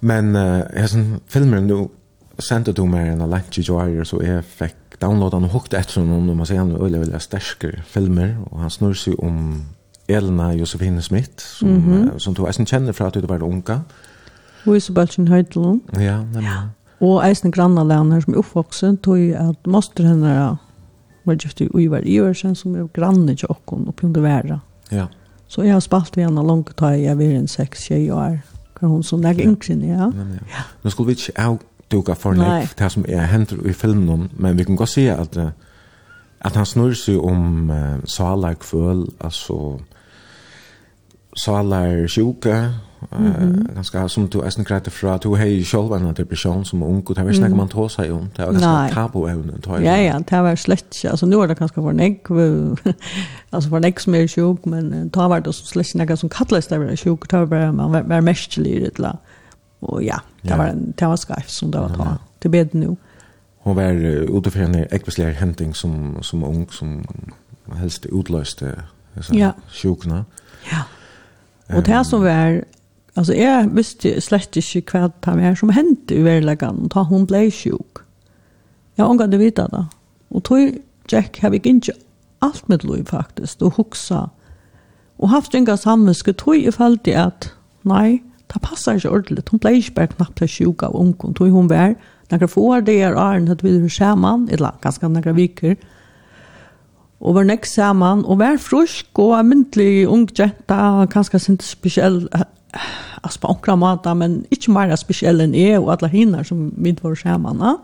Men 0.00 0.36
uh, 0.36 0.62
jeg 0.74 0.88
sen 0.88 1.20
filmen 1.26 1.66
nu 1.66 1.90
sendte 2.38 2.72
du 2.72 2.84
meg 2.84 3.12
en 3.12 3.24
lunch 3.30 3.58
jar 3.58 4.04
så 4.04 4.20
jeg 4.22 4.44
fikk 4.44 4.98
downloada 5.00 5.36
og 5.36 5.52
hukte 5.52 5.78
etter 5.78 6.04
noen, 6.04 6.26
när 6.26 6.34
man 6.34 6.46
ser 6.46 6.58
han 6.58 6.74
veldig, 6.80 7.00
veldig 7.00 7.20
sterske 7.20 7.72
filmer 7.86 8.36
og 8.50 8.60
han 8.60 8.70
snur 8.70 8.94
seg 8.94 9.14
om 9.18 9.64
Elena 10.08 10.52
Josefine 10.54 11.02
Smith 11.02 11.42
som 11.44 11.68
mm 11.68 11.82
-hmm. 11.82 12.18
som 12.18 12.34
du 12.34 12.46
eisen 12.46 12.66
kjenner 12.66 12.92
fra 12.92 13.06
at 13.06 13.14
du 13.14 13.26
var 13.26 13.42
unga. 13.42 13.80
Och 14.66 14.82
så 14.82 14.92
balchen 14.92 15.28
höjdlon. 15.28 15.80
Ja, 15.92 16.22
nemlig. 16.22 16.42
Ja. 16.42 16.68
Och 16.98 17.24
eisen 17.24 17.50
grannalæner 17.50 18.20
som 18.20 18.34
er 18.34 18.38
oppvoksen, 18.38 18.96
tog 18.96 19.18
at 19.18 19.66
måste 19.66 20.02
henne 20.02 20.28
er 20.28 20.56
var 21.24 21.34
gift 21.34 21.60
i 21.60 21.68
Uivar 21.74 22.02
Iversen 22.04 22.54
som 22.54 22.74
er 22.74 22.86
granne 22.94 23.34
til 23.34 23.50
Ockon 23.50 23.88
uppe 23.88 24.06
under 24.06 24.20
världen. 24.20 24.58
Ja. 24.92 25.06
Så 25.48 25.62
jeg 25.62 25.72
har 25.72 25.80
spalt 25.80 26.16
vid 26.16 26.24
henne 26.24 26.42
langt 26.42 26.76
tag, 26.76 27.02
jeg 27.02 27.18
var 27.18 27.24
en 27.24 27.48
sex 27.48 27.86
tjej 27.86 28.10
år 28.10 28.38
hva 28.80 28.88
hun 28.88 29.02
som 29.02 29.22
legger 29.24 29.48
yngre, 29.48 29.76
ja. 29.86 30.10
ja. 30.52 30.64
Nå 30.82 30.90
skulle 30.90 31.12
vi 31.12 31.18
ikke 31.18 31.40
avduka 31.40 32.14
for 32.14 32.36
nek, 32.36 32.74
det 32.78 32.90
som 32.92 33.04
er 33.08 33.28
hendt 33.30 33.52
i 33.52 33.72
filmen, 33.72 34.30
men 34.36 34.58
vi 34.58 34.64
kan 34.64 34.76
godt 34.76 34.94
si 34.96 35.06
at, 35.12 35.36
at 36.40 36.56
han 36.56 36.66
snur 36.66 36.94
seg 36.98 37.20
om 37.24 37.70
uh, 37.70 37.98
salar 38.04 38.58
kvøl, 38.60 39.06
altså 39.20 39.78
salar 41.36 42.06
sjuka, 42.08 42.58
Mm 43.10 43.32
-hmm. 43.32 43.74
ganska 43.74 44.08
som 44.08 44.28
du 44.28 44.40
är 44.40 44.64
grejt 44.64 44.92
fra, 44.92 45.18
du 45.18 45.28
har 45.28 45.44
ju 45.44 45.64
själv 45.64 45.92
en 45.92 46.14
depression 46.14 46.64
som 46.64 46.82
ung 46.82 47.02
och 47.02 47.14
det 47.14 47.24
var 47.24 47.30
inte 47.30 47.48
man 47.48 47.68
tar 47.68 47.88
sig 47.88 48.12
om. 48.12 48.30
Det 48.36 48.46
var 48.46 48.52
ganska 48.52 48.94
tabu 48.94 49.28
även 49.28 49.60
Ja, 49.66 49.96
ja, 49.96 50.20
det 50.30 50.42
var 50.42 50.56
slett 50.56 51.04
alltså 51.10 51.26
nu 51.26 51.36
är 51.36 51.48
det 51.48 51.54
ganska 51.54 51.82
för 51.82 51.92
nek 51.92 52.30
alltså 53.50 53.70
för 53.70 53.80
nek 53.80 54.00
som 54.00 54.14
är 54.14 54.28
sjuk 54.28 54.64
men 54.64 55.08
det 55.08 55.28
var 55.28 55.40
det 55.40 55.52
så 55.52 55.66
slett 55.66 55.94
nägg 55.94 56.18
som 56.18 56.28
kallas 56.28 56.66
det 56.66 56.78
var 56.78 56.96
sjuk. 56.96 57.30
Det 57.30 57.44
var 57.44 57.72
man 57.72 58.08
var 58.08 58.20
mest 58.20 58.56
lydigt 58.56 58.98
la 58.98 59.16
och 59.80 60.02
ja, 60.02 60.20
det 60.42 60.56
var 60.56 60.66
en 60.66 60.94
det 60.98 61.06
var 61.06 61.16
skajf 61.16 61.48
som 61.48 61.70
det 61.70 61.78
var 61.78 61.88
ta. 61.88 62.18
Det 62.38 62.48
bed 62.48 62.68
nu. 62.72 62.96
Hon 63.58 63.76
var 63.76 63.92
ute 64.38 64.50
för 64.50 64.60
en 64.60 64.74
ekvislig 64.74 65.24
hämtning 65.24 65.74
som, 65.74 66.18
som 66.22 66.44
ung 66.44 66.68
som 66.70 67.06
helst 67.76 68.06
utlöste 68.06 68.82
ja. 69.32 69.52
sjukna 69.68 70.24
ja. 70.72 70.82
Og 71.74 71.86
det 71.86 72.06
som 72.06 72.22
var 72.22 72.60
Altså, 73.16 73.32
jeg 73.34 73.68
visste 73.72 74.20
slett 74.20 74.56
ikke 74.56 74.82
hva 74.92 75.08
det 75.08 75.36
var 75.38 75.54
som 75.56 75.72
hendte 75.72 76.18
i 76.18 76.24
verkligheten. 76.24 76.90
Ta 76.92 77.06
hon 77.08 77.26
ble 77.26 77.46
sjuk. 77.50 78.02
Jag 78.98 79.10
ångade 79.10 79.38
vita 79.38 79.66
det. 79.72 79.86
Og 80.30 80.44
tog 80.44 80.76
Jack 81.12 81.38
har 81.38 81.50
vi 81.50 81.56
ikke 81.56 81.92
alt 82.42 82.68
med 82.68 82.84
lov 82.84 83.04
faktisk, 83.06 83.62
og 83.62 83.76
huxa. 83.76 84.26
Og 85.18 85.30
haft 85.30 85.54
inga 85.54 85.76
samviske. 85.76 86.32
tog 86.32 86.64
jeg 86.64 86.74
følte 86.74 87.16
at, 87.16 87.54
nei, 87.84 88.22
det 88.52 88.62
passer 88.62 88.92
ikke 88.92 89.10
ordentligt. 89.10 89.48
Hon 89.48 89.58
ble 89.58 89.76
ikke 89.76 89.94
bare 89.94 90.06
knappt 90.06 90.50
sjuk 90.50 90.82
av 90.82 90.94
ungen. 90.94 91.34
Tog 91.34 91.50
hon 91.50 91.70
var 91.70 91.94
några 92.30 92.48
få 92.48 92.80
det 92.80 92.98
där 92.98 93.14
åren, 93.14 93.48
at 93.48 93.64
vi 93.64 93.84
är 93.84 93.88
sammen, 93.88 94.48
Eller 94.50 94.72
ganska 94.82 95.08
några 95.08 95.32
viker, 95.32 95.76
og 97.20 97.34
var 97.34 97.44
nekk 97.44 97.66
saman, 97.66 98.24
og 98.24 98.38
var 98.38 98.58
frusk 98.60 99.18
og 99.18 99.46
myndelig 99.46 100.08
ung 100.08 100.28
jenta, 100.38 101.06
kanskje 101.10 101.38
sint 101.38 101.62
spesiell 101.62 102.28
alltså 103.20 103.40
på 103.40 103.48
onkra 103.48 103.76
mata 103.76 104.14
men 104.14 104.44
inte 104.50 104.70
mer 104.70 104.96
speciell 104.96 105.40
än 105.40 105.54
är 105.54 105.78
och 105.78 105.92
alla 105.92 106.08
hinner 106.08 106.44
som 106.44 106.74
vid 106.78 107.02
var 107.02 107.14
skärman. 107.14 107.60
Mm. 107.62 107.76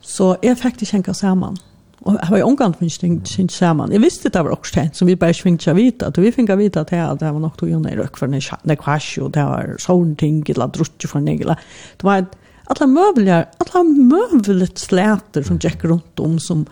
Så 0.00 0.36
jag 0.42 0.58
faktiskt 0.58 0.90
tänker 0.90 1.12
samman. 1.12 1.56
Och 1.98 2.14
jag 2.14 2.26
har 2.26 2.36
ju 2.36 2.42
omgång 2.42 2.74
finns 2.74 2.98
ting 2.98 3.26
sin 3.26 3.48
samman. 3.48 3.92
Jag 3.92 4.00
visste 4.00 4.28
det 4.28 4.42
var 4.42 4.50
också 4.50 4.74
tänkt 4.74 4.96
som 4.96 5.06
vi 5.06 5.16
bara 5.16 5.34
svingt 5.34 5.66
jag 5.66 5.74
vita 5.74 6.06
att 6.06 6.18
vi 6.18 6.32
fick 6.32 6.50
vita 6.50 6.80
att 6.80 6.88
det 6.88 7.32
var 7.32 7.40
något 7.40 7.62
ju 7.62 7.78
när 7.78 7.96
rök 7.96 8.18
för 8.18 8.26
när 8.26 8.58
när 8.62 8.76
crash 8.76 9.20
och 9.20 9.30
det 9.30 9.44
var 9.44 9.76
sån 9.78 10.16
ting 10.16 10.44
eller 10.48 10.66
drutch 10.66 11.06
från 11.06 11.24
negla. 11.24 11.56
Det 11.96 12.04
var 12.04 12.26
alla 12.64 12.86
möbler, 12.86 13.48
alla 13.58 13.82
möblet 13.82 14.78
släter 14.78 15.42
som 15.42 15.58
gick 15.62 15.84
runt 15.84 16.20
om 16.20 16.38
som 16.40 16.66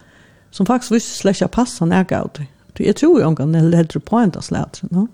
som 0.50 0.66
faktiskt 0.66 0.92
visste 0.92 1.16
släcka 1.16 1.48
passa 1.48 1.84
näga 1.84 2.22
ut. 2.22 2.34
det. 2.72 2.84
Jag 2.84 2.96
tror 2.96 3.20
jag 3.20 3.28
omgång 3.28 3.52
när 3.52 3.70
det 3.70 3.76
helt 3.76 4.04
på 4.04 4.22
inte 4.22 4.42
släter, 4.42 4.88
no? 4.90 4.98
Mm. 4.98 5.08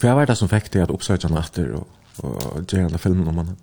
Hva 0.00 0.14
var 0.18 0.26
det 0.26 0.36
som 0.38 0.50
fikk 0.50 0.72
deg 0.72 0.86
at 0.86 0.94
oppsøkja 0.94 1.30
han 1.30 1.38
etter 1.38 1.74
og, 1.78 1.86
og 2.22 2.64
gjøre 2.66 2.90
den 2.90 3.02
filmen 3.02 3.28
om 3.30 3.42
han? 3.42 3.54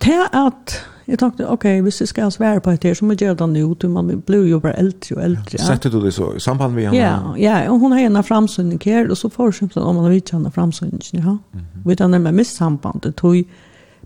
Til 0.00 0.20
at 0.36 0.74
jeg 1.08 1.18
tenkte, 1.18 1.48
ok, 1.48 1.64
hvis 1.82 2.00
jeg 2.00 2.08
skal 2.08 2.32
svære 2.32 2.60
på 2.60 2.74
etter, 2.74 2.94
så 2.94 3.04
må 3.04 3.16
jeg 3.16 3.24
gjøre 3.24 3.38
det 3.40 3.48
nu, 3.54 3.74
til 3.74 3.90
man 3.90 4.10
blir 4.26 4.44
jo 4.50 4.60
bare 4.60 4.78
eldre 4.78 5.16
og 5.16 5.24
eldre. 5.24 5.56
Ja. 5.58 5.64
Sette 5.64 5.90
du 5.90 5.98
det 6.04 6.12
så 6.14 6.32
i 6.36 6.40
samband 6.40 6.74
med 6.76 6.90
henne? 6.90 6.98
Ja, 6.98 7.34
ja 7.40 7.70
og 7.70 7.78
hun 7.80 7.92
har 7.92 8.04
en 8.06 8.22
framsynning 8.24 8.80
her, 8.84 9.10
og 9.10 9.16
så 9.16 9.28
forsøkte 9.32 9.80
hun 9.80 9.88
om 9.88 10.02
man 10.02 10.12
vet 10.12 10.30
henne 10.30 10.50
framsynning, 10.50 11.02
ja. 11.14 11.20
Mm 11.20 11.38
-hmm. 11.60 11.88
Vet 11.88 12.00
han 12.00 12.14
er 12.14 12.18
med 12.18 12.32
missambandet, 12.32 13.16
tog 13.16 13.44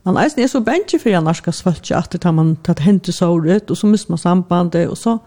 man 0.04 0.16
eisen 0.16 0.42
er 0.42 0.46
så 0.46 0.60
bensje 0.60 0.98
for 0.98 1.08
jeg 1.08 1.22
norska 1.22 1.50
svøltje 1.50 1.96
at 1.96 2.12
det 2.12 2.20
tar 2.20 2.30
man 2.32 2.56
tatt 2.64 2.78
hente 2.78 3.12
såret, 3.12 3.70
og 3.70 3.76
så 3.76 3.86
mister 3.86 4.10
man 4.10 4.18
sambandet, 4.18 4.88
og 4.88 4.96
så... 4.96 5.18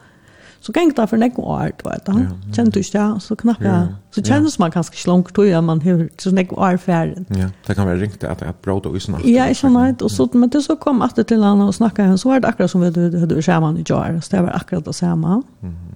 Så 0.61 0.72
gäng 0.76 0.94
där 0.95 1.07
för 1.07 1.18
en 1.18 1.23
ekon 1.23 1.45
år, 1.45 1.72
du 1.84 1.90
vet. 1.90 2.07
Han 2.07 2.41
känner 2.56 2.72
du 2.72 2.80
inte 2.80 2.98
det, 2.98 3.19
så 3.19 3.36
knappt 3.36 3.61
ja 3.64 3.88
Så 4.11 4.23
känns 4.23 4.60
man 4.60 4.72
ganska 4.72 4.95
slångt 4.95 5.34
då, 5.34 5.45
ja, 5.45 5.61
man 5.61 5.81
hör 5.81 6.10
så 6.18 6.30
en 6.30 6.38
ekon 6.38 6.60
år 6.60 6.77
färden. 6.77 7.26
Ja, 7.30 7.49
det 7.65 7.76
kan 7.76 7.86
vara 7.86 7.95
ringt 7.95 8.23
att 8.23 8.41
att 8.41 8.61
bråd 8.61 8.86
och 8.86 8.98
isnack. 8.98 9.26
Ja, 9.26 9.48
jag 9.48 9.56
känner 9.56 9.90
inte. 9.90 10.03
Och 10.03 10.11
så, 10.11 10.30
men 10.34 10.49
det 10.49 10.61
så 10.61 10.76
kom 10.76 11.02
att 11.02 11.27
till 11.27 11.44
honom 11.44 11.68
och 11.68 11.76
snackade, 11.76 12.18
så 12.18 12.30
var 12.30 12.40
det 12.40 12.48
akkurat 12.48 12.72
som 12.72 12.81
vi 12.81 13.19
hade 13.19 13.44
samman 13.44 13.77
i 13.77 13.84
jar. 13.88 14.19
Så 14.23 14.36
det 14.36 14.41
var 14.41 14.49
akkurat 14.49 14.86
det 14.86 14.94
samma. 14.94 15.44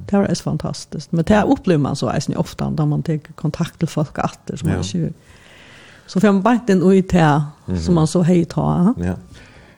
Det 0.10 0.18
var 0.18 0.34
så 0.34 0.44
fantastiskt. 0.44 1.11
Men 1.11 1.23
det 1.23 1.44
upplever 1.44 1.81
man 1.81 1.95
så 1.95 2.07
är 2.07 2.40
ofta 2.40 2.69
när 2.69 2.85
man 2.85 3.03
tar 3.03 3.18
kontakt 3.18 3.81
med 3.81 3.90
folk 3.90 4.19
att 4.19 4.52
som 4.56 4.69
man 4.69 4.77
inte 4.77 5.14
Så 6.06 6.19
får 6.19 6.27
man 6.27 6.41
bara 6.41 6.53
inte 6.53 6.73
en 6.73 6.91
ut 6.91 7.14
som 7.85 7.95
man 7.95 8.07
så 8.07 8.22
hej 8.22 8.45
ta. 8.45 8.94
Ja. 8.98 9.14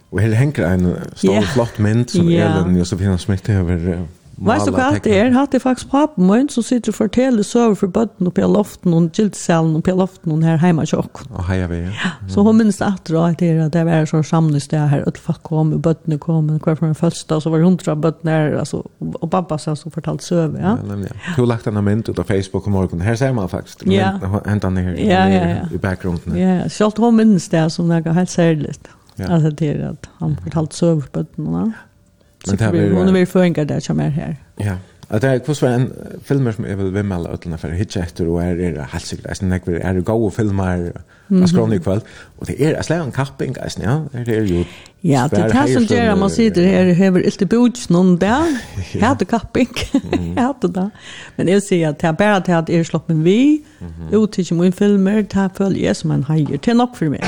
Och 0.10 0.22
här 0.22 0.32
hänger 0.32 0.64
en 0.64 0.96
stor 1.16 1.42
flott 1.42 1.78
mynd 1.78 2.10
som 2.10 2.28
Ellen 2.30 2.76
Josefina 2.76 3.18
Smith 3.18 3.52
över 3.52 4.08
Vet 4.36 4.66
du 4.68 4.74
hva 4.76 4.90
det 5.00 5.14
er? 5.16 5.30
Hatt 5.36 5.54
det 5.56 5.62
faktisk 5.64 5.92
papen 5.94 6.28
min 6.28 6.50
som 6.52 6.64
sitter 6.66 6.92
og 6.92 6.98
forteller 6.98 7.46
søver 7.46 7.78
for 7.80 7.92
bøtten 7.96 8.28
oppe 8.28 8.44
i 8.44 8.48
loften 8.50 8.96
og 8.96 9.08
gildselen 9.16 9.78
oppe 9.80 9.94
i 9.94 9.96
loften 9.96 10.34
og 10.36 10.44
her 10.44 10.60
hjemme 10.60 10.84
tjokk. 10.90 11.22
Og 11.30 11.46
heier 11.48 11.72
vi. 11.72 11.80
Ja, 11.88 12.12
så 12.32 12.44
hun 12.44 12.60
minnes 12.60 12.82
etter 12.84 13.20
at 13.22 13.40
det 13.40 13.54
er 13.54 13.62
at 13.66 13.74
det 13.76 13.86
var 13.88 14.10
så 14.10 14.22
samlet 14.26 14.66
sted 14.66 14.90
her, 14.92 15.06
at 15.08 15.20
folk 15.22 15.40
kom, 15.48 15.72
bøttene 15.82 16.20
kom, 16.22 16.52
hver 16.52 16.76
for 16.76 16.90
en 16.90 16.98
første, 16.98 17.40
så 17.42 17.54
var 17.54 17.64
det 17.64 17.70
hundra 17.70 17.96
bøttene 17.96 18.36
her, 18.36 18.58
altså, 18.64 18.84
og 19.14 19.26
pappa 19.32 19.60
sa 19.62 19.78
så 19.80 19.92
fortalt 19.94 20.26
søver, 20.26 20.60
ja. 20.60 20.76
Ja, 20.76 20.90
nemlig, 20.90 21.14
ja. 21.14 21.38
Hun 21.38 21.50
lagt 21.50 21.72
en 21.72 21.80
mynd 21.86 22.10
ut 22.10 22.20
av 22.20 22.28
Facebook 22.28 22.68
om 22.68 22.76
morgenen, 22.76 23.06
her 23.08 23.16
ser 23.20 23.34
man 23.38 23.50
faktisk, 23.52 23.88
ja. 23.88 24.16
hentan 24.46 24.76
han 24.76 24.84
her 24.84 25.00
ja, 25.00 25.24
ja, 25.32 25.48
ja. 25.56 25.66
i 25.72 25.80
bakgrunden. 25.80 26.36
Ja, 26.36 26.60
ja, 26.62 26.70
selv 26.70 27.00
hun 27.00 27.16
minnes 27.22 27.48
det 27.54 27.66
som 27.72 27.92
det 27.92 28.04
er 28.04 28.20
helt 28.20 28.32
særlig. 28.32 28.76
Ja. 29.16 29.30
Altså, 29.32 29.50
det 29.50 29.70
er 29.78 29.92
at 29.94 30.10
han 30.20 30.36
fortalt 30.44 30.76
søver 30.76 31.12
bøttene, 31.14 31.60
ja. 31.64 31.85
Men 32.48 32.58
det 32.58 32.66
är 32.66 32.94
hon 32.94 33.14
vill 33.14 33.28
föränka 33.28 33.66
där 33.66 33.80
som 33.80 34.00
är 34.00 34.10
här. 34.10 34.36
Ja. 34.58 34.78
Att 35.10 35.22
det 35.22 35.34
er 35.34 35.40
hvordan 35.40 35.62
var 35.62 35.76
en 35.76 35.92
filmer 36.22 36.52
som 36.52 36.66
jag 36.66 36.78
vill 36.78 36.92
vimmela 36.92 37.34
utlanda 37.34 37.58
för 37.58 37.70
hitcha 37.70 38.02
etter, 38.02 38.28
og 38.28 38.44
er 38.44 38.56
det 38.56 38.86
helt 38.92 39.08
sikkert. 39.08 39.42
jeg 39.42 39.50
när 39.50 39.60
er 39.68 39.94
det 39.94 40.06
gode 40.06 40.32
filmer, 40.32 40.92
filmar 41.28 41.42
av 41.44 41.48
skrån 41.48 41.80
kveld, 41.80 42.02
og 42.38 42.48
det 42.48 42.56
er 42.60 42.76
att 42.76 42.86
släga 42.86 43.04
en 43.04 43.12
kapping 43.12 43.56
alltså 43.62 43.82
ja. 43.84 44.04
Det 44.14 44.28
er 44.28 44.44
jo 44.44 44.64
Ja, 45.04 45.28
det 45.32 45.40
er 45.40 45.48
det 45.48 45.74
som 45.74 45.84
gjør 45.84 46.12
at 46.12 46.18
man 46.18 46.30
sitter 46.30 46.66
här 46.66 47.08
över 47.08 47.28
ett 47.28 47.50
bord 47.50 47.72
någon 47.90 48.18
där. 48.18 48.60
Här 49.00 49.16
det 49.16 49.26
kapping. 49.26 49.68
Här 50.38 50.54
det 50.62 50.68
Men 50.68 50.74
där. 50.74 50.90
Men 51.36 51.48
jag 51.48 51.64
ser 51.64 51.90
att 51.90 52.04
jag 52.04 52.16
bara 52.16 52.36
att 52.36 52.70
jag 52.70 52.86
slår 52.86 53.02
med 53.08 53.18
vi. 53.18 53.62
Jo, 54.12 54.28
till 54.28 54.56
min 54.56 54.72
filmer, 54.72 55.22
det 55.22 55.36
er 55.36 55.50
føler 55.58 55.80
jeg 55.80 55.96
som 55.96 56.12
en 56.12 56.24
heier, 56.24 56.58
Det 56.58 56.68
er 56.68 56.74
nok 56.74 56.96
for 56.96 57.06
meg. 57.06 57.24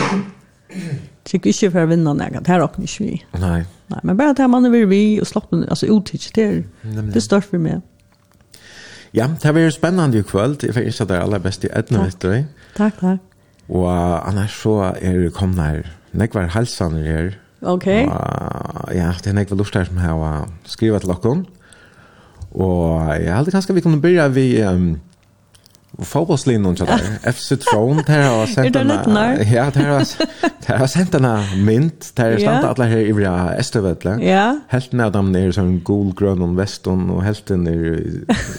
Så 1.27 1.35
ikke 1.35 1.51
ikke 1.51 1.71
for 1.73 1.83
å 1.83 1.89
vinne 1.89 2.07
noe, 2.07 2.29
det 2.31 2.47
her 2.47 2.63
åkner 2.63 2.87
ikke 2.87 3.03
vi. 3.03 3.17
Nei. 3.41 3.59
Nei, 3.91 3.99
men 4.03 4.17
bare 4.19 4.35
det 4.35 4.47
man 4.51 4.67
er 4.67 4.85
vi, 4.87 5.01
og 5.19 5.27
slapp 5.27 5.51
noe, 5.51 5.67
altså 5.67 5.89
uttidig, 5.91 6.31
det 6.35 6.45
er 6.47 7.09
det 7.13 7.23
størst 7.23 7.51
for 7.51 7.63
meg. 7.63 7.83
Ja, 9.15 9.27
det 9.27 9.43
har 9.43 9.57
jo 9.59 9.71
spennende 9.71 10.19
i 10.19 10.23
kvöld. 10.27 10.63
Jeg 10.63 10.75
får 10.75 10.87
ikke 10.87 11.07
det 11.09 11.19
aller 11.19 11.43
beste 11.43 11.67
i 11.67 11.71
Edna, 11.75 12.03
vet 12.05 12.21
du. 12.21 12.31
Takk, 12.77 12.99
takk. 12.99 13.23
Og 13.67 13.87
annars 13.89 14.55
så 14.61 14.93
er 14.95 15.19
det 15.23 15.33
kommet 15.35 15.63
her. 15.63 15.91
Nekvar 16.15 16.47
halsaner 16.53 17.03
her. 17.03 17.29
Ok. 17.61 17.87
Og, 17.87 18.93
ja, 18.95 19.11
det 19.23 19.31
er 19.31 19.37
nekvar 19.39 19.59
lust 19.59 19.75
her 19.75 19.87
som 19.87 19.99
har 19.99 20.47
skrivet 20.67 21.03
til 21.03 21.11
dere. 21.11 21.35
Og 22.51 23.09
jeg 23.11 23.27
ja, 23.27 23.39
hadde 23.39 23.51
kanskje 23.51 23.75
vi 23.75 23.83
kunne 23.85 24.01
begynne 24.01 24.31
vi... 24.35 24.49
Um, 24.63 24.95
fotbollslinjen 25.99 26.77
så 26.77 26.85
där. 26.85 27.31
FC 27.31 27.53
Tron 27.71 28.03
där 28.07 28.29
har 28.29 28.45
sent 28.45 28.73
den. 28.73 28.87
Ja, 29.53 29.71
där 29.73 29.89
har 29.89 30.07
där 30.67 30.77
har 30.77 30.87
sent 30.87 31.11
den 31.11 31.65
mint. 31.65 32.11
Där 32.15 32.31
är 32.31 32.37
stanta 32.37 32.69
alla 32.69 32.85
här 32.85 32.97
i 32.97 33.11
via 33.11 33.49
Östervetle. 33.59 34.25
Ja. 34.25 34.59
Helt 34.67 34.91
när 34.91 35.09
dem 35.09 35.31
ner 35.31 35.51
som 35.51 35.79
gul 35.79 36.13
grön 36.17 36.41
och 36.41 36.59
väston 36.59 37.09
och 37.09 37.23
helt 37.23 37.49
ner 37.49 38.03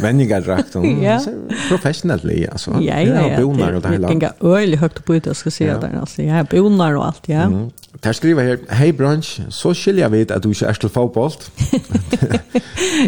vänliga 0.03 0.41
drakten. 0.41 1.03
Ja. 1.09 1.21
Professionally 1.69 2.47
alltså. 2.47 2.71
Ja, 2.81 3.01
ja. 3.01 3.41
Bonar 3.41 3.73
och 3.73 3.83
det 3.83 3.89
hela. 3.89 4.13
Inga 4.13 4.33
öl 4.41 4.75
högt 4.75 5.05
på 5.05 5.15
ute 5.15 5.35
ska 5.35 5.51
se 5.51 5.67
där 5.67 5.99
alltså. 6.01 6.23
Ja, 6.23 6.45
bonar 6.51 6.97
och 6.97 7.07
allt, 7.07 7.29
ja. 7.29 7.43
Mm. 7.43 7.71
Där 8.01 8.13
skriver 8.13 8.45
här, 8.45 8.59
hej 8.69 8.93
brunch, 8.93 9.41
så 9.49 9.75
skiljer 9.75 10.09
vi 10.09 10.23
att 10.23 10.43
du 10.43 10.49
inte 10.49 10.67
är 10.67 10.75
till 10.75 10.89
fotboll. 10.89 11.33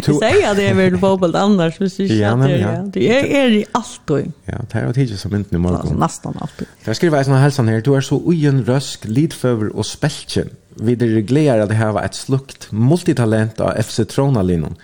Du 0.05 0.13
säger 0.13 0.55
det 0.55 0.67
är 0.67 0.73
väl 0.73 0.97
fotboll 0.97 1.35
annars, 1.35 1.77
precis. 1.77 2.11
Ja, 2.11 2.49
ja. 2.49 2.83
Det 2.85 3.37
är 3.37 3.49
i 3.49 3.65
allt 3.71 4.09
alltid. 4.15 4.31
Ja, 4.45 4.53
det 4.71 4.79
här 4.79 4.85
var 4.85 5.17
som 5.17 5.35
inte 5.35 5.55
i 5.55 5.57
morgon. 5.57 5.79
Alltså, 5.79 5.95
nästan 5.95 6.37
alltid. 6.41 6.67
Jag 6.83 6.95
skriver 6.95 7.17
en 7.17 7.25
sånn 7.25 7.67
här 7.67 7.71
her. 7.71 7.81
Du 7.81 7.95
är 7.95 8.01
så 8.01 8.21
ugen 8.31 8.65
røsk, 8.65 9.05
lidföver 9.05 9.75
och 9.75 9.85
speltjen. 9.85 10.49
Vi 10.75 10.95
reglerar 10.95 11.67
det 11.67 11.73
här 11.73 11.91
var 11.91 12.03
ett 12.03 12.15
slukt 12.15 12.71
multitalent 12.71 13.59
av 13.59 13.81
FC 13.81 13.99
Tronalinon. 14.09 14.75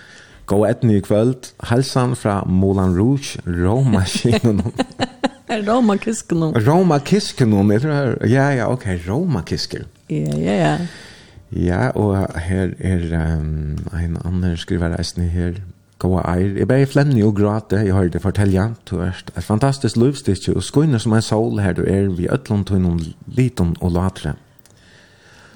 Gå 0.46 0.66
ett 0.66 0.84
ny 0.84 1.02
kvöld, 1.02 1.38
Hälsan 1.60 2.16
från 2.16 2.54
Moulin 2.54 2.96
Rouge, 2.96 3.38
Roma-kinon. 3.44 4.72
Roma 5.48 5.98
Kiskenon. 5.98 6.54
Roma 6.54 7.00
Kiskenon, 7.00 7.72
er 7.72 7.80
det 7.80 7.94
her? 7.94 8.26
Ja, 8.26 8.54
ja, 8.54 8.68
ok, 8.68 8.86
Roma 9.08 9.44
Kisker. 9.44 9.86
Ja, 10.08 10.18
ja, 10.18 10.54
ja. 10.54 10.78
Ja, 11.50 11.90
og 11.96 12.28
her 12.36 12.74
er 12.80 13.38
um, 13.38 13.78
en 13.94 14.18
annen 14.26 14.58
skriver 14.58 14.98
reisende 14.98 15.28
her. 15.28 15.62
Gåa 15.98 16.22
eir. 16.36 16.52
Jeg 16.60 16.68
bare 16.70 16.86
flenni 16.86 17.24
og 17.26 17.36
gråte, 17.40 17.80
jeg 17.82 17.94
har 17.94 18.10
det 18.14 18.22
fortelja. 18.22 18.68
Du 18.86 19.00
er 19.02 19.18
et 19.34 19.44
fantastisk 19.44 19.98
løvstikje, 19.98 20.54
og 20.54 20.66
skoinner 20.66 21.02
som 21.02 21.16
en 21.18 21.26
sol 21.26 21.58
her 21.64 21.74
du 21.74 21.82
er, 21.88 22.12
vi 22.14 22.30
øtlån 22.30 22.68
noen 22.78 23.00
liten 23.26 23.74
og 23.82 23.96
latre. 23.96 24.36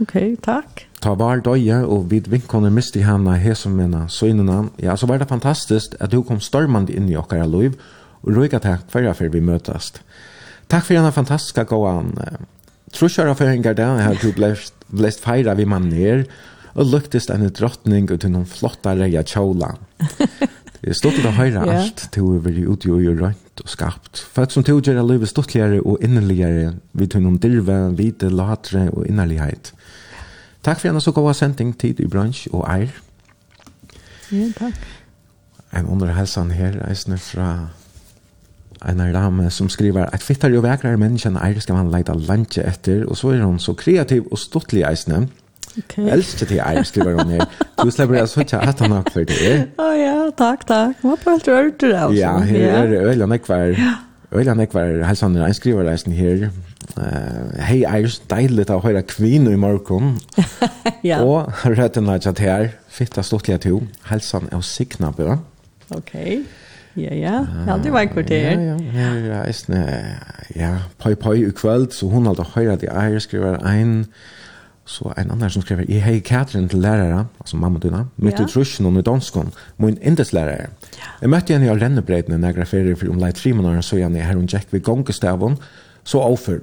Ok, 0.01 0.15
takk. 0.41 0.87
Ta 1.01 1.13
var 1.13 1.43
døye, 1.45 1.83
og 1.85 2.09
vid 2.09 2.29
vinkone 2.29 2.71
misti 2.73 3.03
hana 3.05 3.35
hesumena 3.37 4.07
søynena. 4.09 4.63
Ja, 4.81 4.95
så 4.95 5.05
var 5.05 5.21
det 5.21 5.29
fantastisk 5.29 5.93
at 5.99 6.11
du 6.11 6.23
kom 6.23 6.39
stormande 6.41 6.93
inn 6.93 7.09
i 7.09 7.17
okkara 7.17 7.45
løyv, 7.45 7.77
og 8.23 8.33
røyga 8.37 8.57
takk 8.61 8.89
for 8.89 9.13
fyrir 9.13 9.35
vi 9.35 9.43
møtast. 9.45 10.01
Takk 10.69 10.87
for 10.87 10.97
hana 10.97 11.11
fantastiska 11.13 11.67
gåan. 11.69 12.15
Trusjara 12.93 13.35
fyrir 13.37 13.53
hengar 13.53 13.77
det, 13.77 13.85
har 13.85 14.17
du 14.17 14.31
blest 14.33 15.21
feira 15.21 15.53
vi 15.53 15.65
man 15.65 15.89
nere, 15.89 16.25
og 16.75 16.91
luktist 16.91 17.31
en 17.33 17.47
drottning 17.49 18.09
ut 18.11 18.21
til 18.21 18.31
noen 18.33 18.47
flottare 18.49 19.05
reia 19.05 19.23
tjåla. 19.27 19.73
Det 19.99 20.89
er 20.91 20.97
stort 20.97 21.19
å 21.25 21.33
høre 21.35 21.65
yeah. 21.65 21.81
alt 21.81 22.05
til 22.13 22.27
å 22.27 22.39
være 22.43 22.65
ute 22.67 22.91
og 22.93 23.03
gjøre 23.03 23.27
rønt 23.27 23.63
og 23.63 23.71
skapt. 23.71 24.23
Folk 24.35 24.53
som 24.53 24.65
til 24.65 24.79
å 24.79 24.83
gjøre 24.83 25.05
livet 25.07 25.31
stortligere 25.31 25.81
og 25.83 26.01
innerligere, 26.05 26.75
vi 26.97 27.09
til 27.11 27.25
noen 27.25 27.39
dirve, 27.41 27.77
vite, 27.97 28.31
latre 28.31 28.87
og 28.93 29.05
innerlighet. 29.09 29.73
Takk 30.65 30.81
for 30.81 30.91
en 30.91 31.01
så 31.01 31.13
god 31.15 31.33
sending 31.37 31.73
tid 31.77 31.99
i 32.01 32.09
bransj 32.09 32.47
og 32.53 32.65
eir. 32.69 32.93
Ja, 34.31 34.47
takk. 34.57 34.81
En 35.75 35.87
underhelsan 35.87 36.51
her, 36.51 36.77
eisne 36.87 37.17
fra 37.21 37.51
en 38.81 39.01
dame 39.13 39.49
som 39.53 39.69
skriver 39.69 40.09
at 40.09 40.23
fittar 40.25 40.51
jo 40.53 40.63
vekrare 40.65 40.99
menneskene 40.99 41.41
eir 41.45 41.59
skal 41.61 41.77
man 41.77 41.91
leida 41.93 42.15
landje 42.17 42.63
etter, 42.65 43.05
og 43.07 43.17
så 43.17 43.35
er 43.35 43.43
hun 43.45 43.59
så 43.61 43.75
kreativ 43.77 44.27
og 44.31 44.41
stortlig 44.41 44.83
eisne. 44.87 45.27
Okay. 45.79 46.07
Elsker 46.11 46.49
til 46.49 46.57
jeg 46.57 46.85
skriver 46.85 47.21
om 47.21 47.29
her. 47.29 47.45
Du 47.79 47.91
slipper 47.91 48.15
jeg 48.15 48.29
så 48.29 48.43
ikke 48.43 48.59
at 48.59 48.79
han 48.83 48.91
har 48.91 49.05
for 49.13 49.27
det. 49.27 49.51
Å 49.79 49.89
ja, 49.95 50.15
takk, 50.37 50.65
takk. 50.67 51.03
Hva 51.03 51.15
på 51.21 51.35
alt 51.35 51.47
rørt 51.47 51.77
du 51.79 51.87
da? 51.91 52.07
Ja, 52.15 52.33
her 52.43 52.91
er 52.91 53.11
øyla 53.11 53.29
nekvar. 53.31 53.77
Øyla 54.31 54.55
nekvar 54.59 55.01
helsan 55.07 55.37
er 55.39 55.53
skriver 55.55 55.87
leisen 55.87 56.15
her. 56.15 56.49
Hei, 57.61 57.81
er 57.87 58.03
jo 58.03 58.11
deilig 58.31 58.67
å 58.73 58.81
høre 58.83 59.03
kvinn 59.07 59.47
i 59.51 59.57
morgen. 59.59 60.17
ja. 61.09 61.21
Og 61.23 61.47
røtten 61.63 62.11
er 62.11 62.19
ikke 62.19 62.43
her. 62.43 62.73
Fitta 62.91 63.23
stortlige 63.23 63.63
to. 63.69 63.79
Helsan 64.09 64.51
er 64.51 64.65
sikna 64.65 65.13
på. 65.15 65.37
Ok. 65.95 66.13
Ja, 66.99 67.15
ja. 67.15 67.37
Ja, 67.67 67.77
det 67.79 67.93
var 67.93 68.03
ikke 68.03 68.25
det. 68.27 68.41
Ja, 68.43 68.59
ja. 68.59 68.77
Her 68.91 69.15
er 69.15 69.47
Ja, 69.71 69.79
ja. 69.79 70.15
Ja, 70.55 70.71
poi 70.99 71.15
poi 71.15 71.37
i 71.45 71.51
kveld, 71.55 71.93
så 71.95 72.09
hun 72.11 72.27
hadde 72.27 72.43
høyre 72.55 72.75
det. 72.75 72.89
jeg 72.91 73.21
skriver 73.21 73.55
en... 73.67 74.05
Ja, 74.05 74.40
Så 74.91 75.13
en 75.15 75.31
annan 75.31 75.49
som 75.49 75.63
skriver, 75.63 75.85
jeg 75.87 76.03
hei 76.03 76.19
Katrin 76.19 76.67
til 76.69 76.81
lærere, 76.83 77.23
altså 77.39 77.55
mamma 77.57 77.79
dina, 77.79 78.01
mitt 78.19 78.39
ja. 78.39 78.43
utrusjen 78.43 78.89
og 78.89 79.05
danskon, 79.07 79.53
min 79.79 79.97
indeslærere. 80.01 80.67
Ja. 80.97 81.11
Jeg 81.21 81.29
møtte 81.31 81.55
henne 81.55 81.69
i 81.69 81.71
Arlennebreidene 81.71 82.39
når 82.41 82.57
jeg 82.59 82.67
ferie 82.67 82.95
for 82.99 83.13
omlai 83.13 83.31
tre 83.31 83.53
måneder, 83.55 83.79
så 83.87 84.01
gjerne 84.01 84.19
her 84.19 84.35
hun 84.35 84.49
Jack 84.51 84.73
ved 84.73 84.83
gongestavon, 84.83 85.55
så 86.03 86.19
offer. 86.19 86.59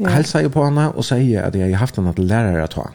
Ja. 0.00 0.08
Helsa 0.14 0.40
jeg 0.40 0.54
på 0.54 0.64
henne 0.64 0.86
og 0.94 1.04
sier 1.04 1.44
at 1.44 1.58
jeg 1.58 1.74
har 1.74 1.82
haft 1.82 2.00
henne 2.00 2.14
til 2.16 2.30
lærere 2.30 2.64
å 2.64 2.70
ta. 2.72 2.86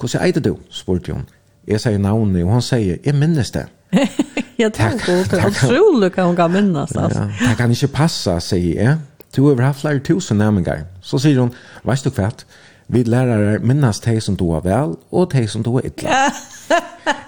Hvordan 0.00 0.24
er 0.24 0.32
det 0.38 0.44
du? 0.46 0.54
spurte 0.70 1.12
hun. 1.12 1.26
Jeg 1.68 1.82
sier 1.84 2.00
navnet, 2.00 2.46
og 2.46 2.54
hun 2.54 2.64
sier, 2.64 2.96
jeg 3.04 3.14
minnes 3.18 3.52
det. 3.52 3.66
ja, 4.62 4.70
det. 4.72 4.88
Det 5.04 5.36
er 5.36 5.50
utrolig 5.50 6.08
hva 6.14 6.30
hun 6.30 6.38
kan 6.38 6.54
minnes. 6.54 6.96
Altså. 6.96 7.26
Ja, 7.28 7.50
det 7.50 7.58
kan 7.60 7.76
ikke 7.76 7.90
passe, 7.98 8.38
sier 8.48 8.80
jeg. 8.80 8.96
Du 9.36 9.42
har 9.50 9.60
haft 9.66 9.84
flere 9.84 10.00
tusen 10.00 10.40
nærmengar. 10.40 10.86
Så 11.04 11.20
sier 11.20 11.42
hun, 11.42 11.52
veist 11.84 12.08
du 12.08 12.10
kvart, 12.14 12.46
Vi 12.88 13.02
lærere 13.04 13.58
minnes 13.60 14.00
de 14.00 14.20
som 14.24 14.36
du 14.36 14.46
var 14.52 14.62
vel, 14.64 14.94
og 15.12 15.32
de 15.32 15.42
som 15.48 15.62
du 15.62 15.74
var 15.74 15.84
ytla. 15.84 16.30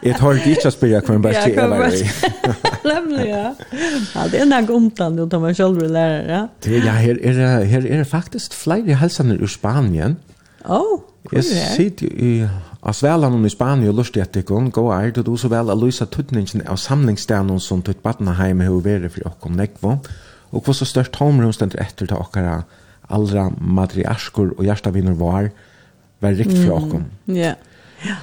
Jeg 0.05 0.17
tar 0.17 0.39
ikke 0.41 0.69
å 0.69 0.73
spørre 0.73 1.01
hva 1.05 1.17
en 1.17 1.25
best 1.25 1.43
til 1.45 1.59
er 1.59 1.97
i. 1.97 2.07
Nemlig, 2.89 3.27
ja. 3.29 3.51
Ja, 4.15 4.25
det 4.33 4.41
er 4.41 4.49
nok 4.49 4.73
omtann 4.73 5.19
jo, 5.21 5.27
tar 5.29 5.43
man 5.43 5.57
selv 5.57 5.83
lærere. 5.85 6.47
Ja, 6.65 6.97
her 6.97 7.21
er, 7.21 7.65
her 7.69 7.87
er 7.89 8.09
faktisk 8.09 8.57
flere 8.57 8.97
helsene 9.01 9.37
ur 9.41 9.53
Spanien. 9.53 10.17
Oh, 10.65 11.01
hvor 11.29 11.39
er 11.39 11.45
det? 11.45 11.57
Jeg 11.57 11.77
sitter 11.77 12.09
i 12.09 12.33
Asvelan 12.81 13.45
i 13.45 13.53
Spanien 13.53 13.93
og 13.93 14.01
lustig 14.01 14.25
at 14.25 14.35
det 14.37 14.47
gå 14.49 14.89
er 14.97 15.13
det 15.13 15.27
du 15.29 15.35
så 15.37 15.53
vel 15.53 15.73
å 15.73 15.77
løse 15.77 16.09
tøtningen 16.09 16.65
av 16.69 16.81
samlingsstenen 16.81 17.61
som 17.61 17.85
tøtt 17.85 18.01
badneheim 18.05 18.65
har 18.65 18.81
vært 18.85 19.13
for 19.13 19.33
åkken 19.33 19.61
nekvå, 19.61 19.97
og 20.51 20.65
hvor 20.65 20.77
så 20.77 20.89
størst 20.89 21.13
tomrum 21.17 21.53
stender 21.53 21.85
etter 21.85 22.09
til 22.09 22.17
åkere 22.17 22.63
helsene 22.63 22.80
allra 23.11 23.49
matriarskor 23.61 24.55
og 24.57 24.65
hjertavinner 24.67 25.17
var, 25.19 25.51
var 26.21 26.37
rikt 26.39 26.57
for 26.57 26.77
åkken. 26.79 27.07
Mm. 27.27 27.37
Ja. 27.37 27.55
ja. 28.07 28.19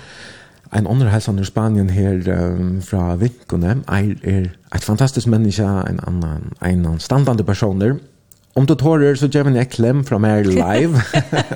En 0.76 0.88
andre 0.88 1.09
helsan 1.09 1.39
i 1.39 1.45
Spanien 1.47 1.89
her 1.89 2.19
um, 2.34 2.81
fra 2.84 3.15
Vinkone 3.15 3.77
er, 3.88 4.11
er 4.23 4.49
et 4.76 4.84
fantastisk 4.84 5.30
menneske, 5.31 5.64
en 5.64 6.01
annan, 6.07 6.51
en 6.59 6.68
annan 6.68 6.99
standande 6.99 7.43
personer. 7.47 7.95
Om 8.57 8.65
du 8.65 8.73
tårer, 8.76 9.15
så 9.15 9.27
gjør 9.27 9.47
vi 9.47 9.59
en 9.59 9.69
klem 9.69 10.03
fra 10.05 10.18
meg 10.18 10.47
live. 10.49 10.99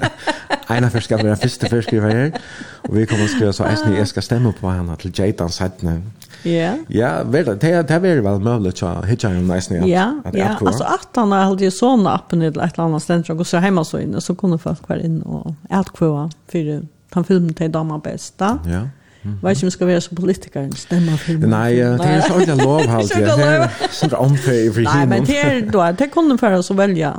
Eina 0.72 0.88
først 0.88 1.10
skal 1.10 1.24
være 1.26 1.38
første 1.42 1.70
førskriver 1.70 2.10
her. 2.14 2.42
Og 2.88 2.96
vi 2.96 3.06
kommer 3.06 3.26
til 3.26 3.34
å 3.34 3.36
skrive 3.36 3.54
så 3.58 3.66
eisen 3.68 3.98
jeg 3.98 4.08
skal 4.08 4.24
stemme 4.24 4.54
på 4.56 4.72
henne 4.72 4.96
til 5.02 5.12
Jaitan 5.18 5.52
Sedne. 5.52 5.98
Ja. 6.44 6.78
Ja, 6.90 7.24
vel, 7.24 7.46
det 7.46 7.64
er 7.64 7.82
det 7.82 7.96
er 7.96 8.00
vel 8.00 8.40
mulig 8.40 8.84
att 8.84 9.06
hitta 9.06 9.30
en 9.30 9.48
nice 9.48 9.74
nya. 9.74 9.86
Ja, 9.88 10.14
ja. 10.34 10.58
Altså, 10.62 10.84
at 10.84 11.16
han 11.16 11.32
har 11.32 11.46
hållit 11.46 11.74
såna 11.74 12.16
appen 12.16 12.42
eller 12.42 12.64
ett 12.64 12.80
annat 12.80 13.04
ställe 13.04 13.34
och 13.34 13.48
så 13.48 13.60
hjemme 13.60 13.86
så 13.86 14.00
inne 14.00 14.22
så 14.22 14.36
kunne 14.36 14.58
folk 14.58 14.90
være 14.90 15.04
inn 15.04 15.22
og 15.26 15.56
allt 15.70 15.94
kvar 15.94 16.30
för 16.48 16.82
han 17.14 17.24
filmen 17.24 17.54
til 17.54 17.72
damer 17.74 17.98
best, 17.98 18.40
da. 18.40 18.58
Ja. 18.66 18.80
Mm 19.24 19.36
-hmm. 19.36 19.48
Vet 19.48 19.58
ikke 19.58 19.66
om 19.66 19.72
ska 19.72 19.86
vara 19.86 20.02
så 20.02 20.16
politiker 20.16 20.62
en 20.62 20.76
stämma 20.76 21.18
film. 21.18 21.50
Nej, 21.50 21.76
det 21.76 22.06
er 22.06 22.22
så 22.22 22.40
inte 22.40 22.56
lov 22.56 22.88
halt. 22.88 23.14
Det 23.14 23.24
är 23.24 23.70
sånt 23.92 24.14
unfair 24.14 24.74
för 24.74 24.82
Nei, 24.82 25.06
men 25.06 25.26
det 25.26 25.38
er 25.46 25.72
då 25.72 25.92
det 25.92 26.12
kunne 26.12 26.38
for 26.38 26.52
oss 26.52 26.72
å 26.72 26.74
velge 26.74 27.14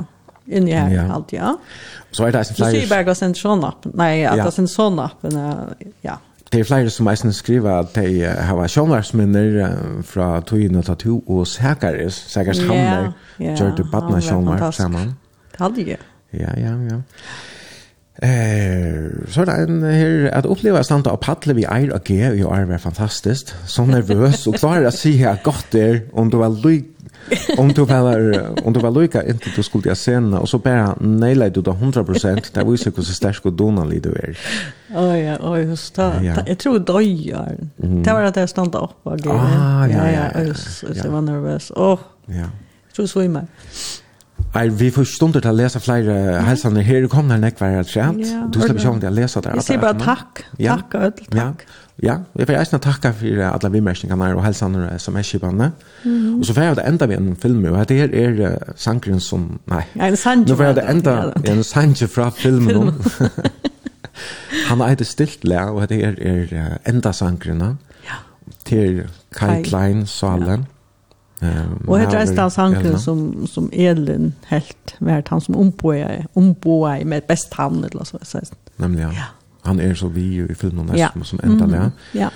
inn 0.47 0.67
i 0.67 0.71
här 0.71 1.13
alt 1.13 1.33
ja. 1.33 1.57
Så 2.11 2.27
er 2.27 2.31
det 2.31 2.37
alltså 2.37 2.53
flyg. 2.53 2.73
Du 2.73 2.79
ser 2.79 2.89
bara 2.89 3.03
går 3.03 3.13
sen 3.13 3.35
sån 3.35 3.63
app. 3.63 3.85
Nej, 3.93 4.25
att 4.25 4.35
det 4.35 4.45
er 4.45 4.51
sen 4.51 4.67
sån 4.67 4.99
app. 4.99 5.25
Ja. 6.01 6.17
Det 6.53 6.59
er 6.59 6.67
flere 6.69 6.89
som 6.93 7.07
eisen 7.09 7.33
skriver 7.33 7.79
at 7.79 7.95
de 7.95 8.09
uh, 8.21 8.27
har 8.45 8.67
sjånvarsminner 8.69 9.55
uh, 9.65 10.03
fra 10.05 10.27
Tøyene 10.45 10.83
Tattoo 10.85 11.23
og 11.25 11.47
Sækaris, 11.49 12.13
Sækars 12.29 12.61
yeah, 12.61 12.69
Hammer, 12.69 13.13
yeah, 13.41 13.57
gjør 13.57 13.71
det 13.79 13.85
badna 13.91 14.19
sjånvars 14.21 14.75
sammen. 14.75 15.15
Det 15.51 15.61
hadde 15.61 15.87
jeg. 15.87 15.97
Ja, 16.33 16.53
ja, 16.57 16.75
ja. 16.91 16.99
Eh, 18.21 19.09
så 19.33 19.41
er 19.41 19.45
det 19.45 19.69
en 19.69 19.81
her, 19.81 20.29
at 20.37 20.45
oppleve 20.45 20.77
å 20.77 20.85
standa 20.85 21.15
og 21.15 21.21
paddle 21.23 21.55
vi 21.57 21.65
eier 21.65 21.95
og 21.95 22.05
ge, 22.05 22.21
jo 22.37 22.51
er 22.53 22.67
det 22.69 22.77
fantastisk, 22.83 23.49
så 23.65 23.87
nervøs, 23.89 24.45
og 24.47 24.59
klarer 24.61 24.85
å 24.91 24.93
si 24.93 25.15
at 25.25 25.41
godt 25.45 25.73
er, 25.79 26.03
om 26.13 26.29
du 26.29 26.37
var 26.37 26.53
lyk, 26.53 26.91
om 27.57 27.71
du 27.73 27.85
var, 27.87 28.19
om 28.67 28.75
du 28.75 28.79
var 28.83 28.93
lykke 28.93 29.23
inntil 29.31 29.55
du 29.55 29.63
skulle 29.65 29.87
til 29.87 29.97
scenen, 29.97 30.35
og 30.37 30.45
så 30.51 30.59
bare 30.61 30.93
neiler 31.01 31.49
du 31.55 31.61
det 31.65 31.73
100%, 31.73 32.51
det 32.53 32.67
viser 32.67 32.93
hvordan 32.93 33.17
sterk 33.17 33.49
og 33.49 33.57
donalig 33.57 34.03
du 34.03 34.11
er. 34.11 34.37
ja, 35.17 35.39
oj, 35.39 35.63
just 35.71 35.95
det. 35.97 36.11
Jeg 36.51 36.59
tror 36.61 36.83
døyer. 36.85 37.57
Det 37.79 38.13
var 38.13 38.29
at 38.29 38.37
jeg 38.37 38.51
stande 38.51 38.83
opp 38.83 39.07
og 39.09 39.25
ge. 39.25 39.33
Ah, 39.33 39.87
ja, 39.89 40.05
ja, 40.11 40.29
ja. 40.35 40.53
Så 40.53 40.93
jeg 40.93 41.09
var 41.09 41.25
nervøs. 41.25 41.71
Åh, 41.75 42.07
ja, 42.29 42.51
tror 42.93 43.09
svimmer. 43.09 43.49
Ja. 43.49 44.02
Er 44.53 44.69
vi 44.69 44.89
får 44.93 45.07
stunder 45.09 45.41
til 45.41 45.49
å 45.49 45.57
lese 45.57 45.79
flere 45.81 46.13
mm. 46.13 46.43
helsene. 46.45 46.81
Her 46.85 47.07
kom 47.09 47.31
der 47.31 47.39
nekvar 47.41 47.79
at 47.79 47.89
skjent. 47.89 48.21
Ja, 48.27 48.43
du 48.45 48.59
slipper 48.61 48.81
ikke 48.81 48.91
om 48.91 48.99
det 49.01 49.09
å 49.09 49.13
lese 49.15 49.41
det. 49.41 49.55
Jeg 49.57 49.65
sier 49.65 49.81
bare 49.81 49.97
takk. 49.97 50.43
Ja. 50.61 50.75
Takk 50.77 50.93
og 50.99 51.05
ødel, 51.07 51.29
takk. 51.31 51.63
Ja, 51.65 51.79
ja. 52.05 52.17
jeg 52.37 52.49
får 52.49 52.59
eisne 52.59 52.79
takka 52.83 53.13
for 53.17 53.41
alle 53.47 53.71
vimmersningene 53.73 54.29
og 54.37 54.43
helsene 54.45 54.91
som 55.01 55.17
er 55.17 55.25
skibene. 55.25 55.71
Mm. 56.03 56.37
Og 56.37 56.45
så 56.45 56.53
får 56.53 56.67
jeg 56.67 56.77
det 56.79 56.85
enda 56.91 57.09
ved 57.09 57.23
en 57.23 57.39
film. 57.41 57.65
Og 57.71 57.89
det 57.89 57.97
her 57.97 58.13
er 58.21 58.75
sangren 58.77 59.23
som... 59.23 59.47
Nei, 59.73 59.81
Ja, 59.95 60.11
en 60.11 60.19
sanje. 60.21 60.51
Nå 60.51 60.59
får 60.59 60.69
jeg 60.69 60.79
det 60.81 60.85
enda 60.93 61.17
en 61.55 61.63
sanje 61.65 62.09
fra 62.11 62.29
filmen. 62.37 62.93
Han 64.69 64.85
er 64.85 64.93
det 64.99 65.07
stilt 65.09 65.41
lær, 65.49 65.73
og 65.73 65.89
det 65.89 65.97
her 66.03 66.21
er 66.21 66.77
enda 66.89 67.11
sangren. 67.11 67.79
Ja. 68.05 68.21
Til 68.69 69.07
Kai 69.33 69.63
Klein, 69.65 70.05
Salen. 70.05 70.67
Um, 71.43 71.89
och 71.89 71.99
heter 71.99 72.17
en 72.17 72.27
stansanker 72.27 72.97
som, 72.97 73.47
som 73.47 73.69
Elin 73.73 74.33
helt 74.45 74.95
värt 74.99 75.27
han 75.27 75.41
som 75.41 75.55
omboar 75.55 76.25
omboar 76.33 77.03
med 77.05 77.23
bäst 77.27 77.53
hand 77.53 77.85
eller 77.85 78.03
så. 78.03 78.19
så. 78.21 78.39
Nämligen. 78.75 79.11
Ja. 79.11 79.23
Han 79.61 79.79
er 79.79 79.93
så 79.93 80.07
vi 80.07 80.21
i 80.21 80.55
filmen 80.55 80.85
nästan 80.85 81.11
ja. 81.15 81.23
som 81.23 81.39
enda 81.43 81.65
mm 81.65 81.79
-hmm. 81.79 81.91
Ja. 82.11 82.29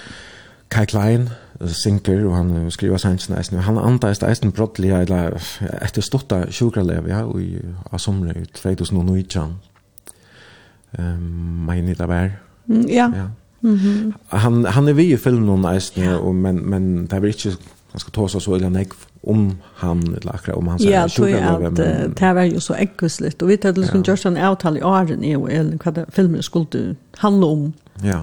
Kai 0.68 0.86
Klein 0.86 1.30
sinker 1.68 2.26
og 2.26 2.36
han 2.36 2.72
skriver 2.72 2.98
sen 2.98 3.20
nästan 3.30 3.60
han 3.60 3.78
antas 3.78 4.20
det 4.20 4.28
nästan 4.28 4.52
brottliga 4.52 4.98
eller 4.98 5.42
efter 5.82 6.02
storta 6.02 6.46
sjukralev 6.52 7.08
ja 7.08 7.24
och 7.24 7.42
i 7.42 7.62
somre 7.98 8.34
2019. 8.46 9.60
Ehm 11.00 11.06
um, 11.06 11.66
men 11.66 11.96
vær. 12.00 12.08
var. 12.08 12.32
Ja. 12.90 13.12
ja. 13.16 13.30
Mm. 13.64 14.14
Han 14.28 14.66
han 14.66 14.88
er 14.88 14.94
vi 14.94 15.14
i 15.14 15.18
filmen 15.18 15.62
nästan 15.62 16.04
ja. 16.04 16.18
och 16.18 16.36
men 16.36 16.56
men 16.56 17.06
det 17.06 17.14
er 17.14 17.26
inte 17.26 17.58
han 17.92 18.00
ska 18.00 18.12
ta 18.12 18.30
sig 18.30 18.42
så 18.42 18.56
eller 18.56 18.70
nej 18.70 18.90
om 19.22 19.58
han 19.76 20.18
eller 20.22 20.36
akra 20.36 20.56
om 20.56 20.68
han 20.68 20.80
säger 20.80 20.94
ja, 20.94 21.10
så 21.10 21.24
att 21.24 21.76
det 22.18 22.34
var 22.34 22.44
ju 22.44 22.60
så 22.60 22.74
äckligt 22.74 23.42
och 23.42 23.50
vi 23.50 23.60
hade 23.64 23.82
liksom 23.82 24.04
just 24.08 24.26
en 24.26 24.38
avtal 24.38 24.78
i 24.78 24.84
åren 24.84 25.24
i 25.24 25.36
och 25.36 25.52
eller 25.52 25.80
vad 25.84 26.06
filmen 26.12 26.44
skulle 26.44 26.96
handla 27.18 27.48
om. 27.48 27.74
Ja. 28.04 28.22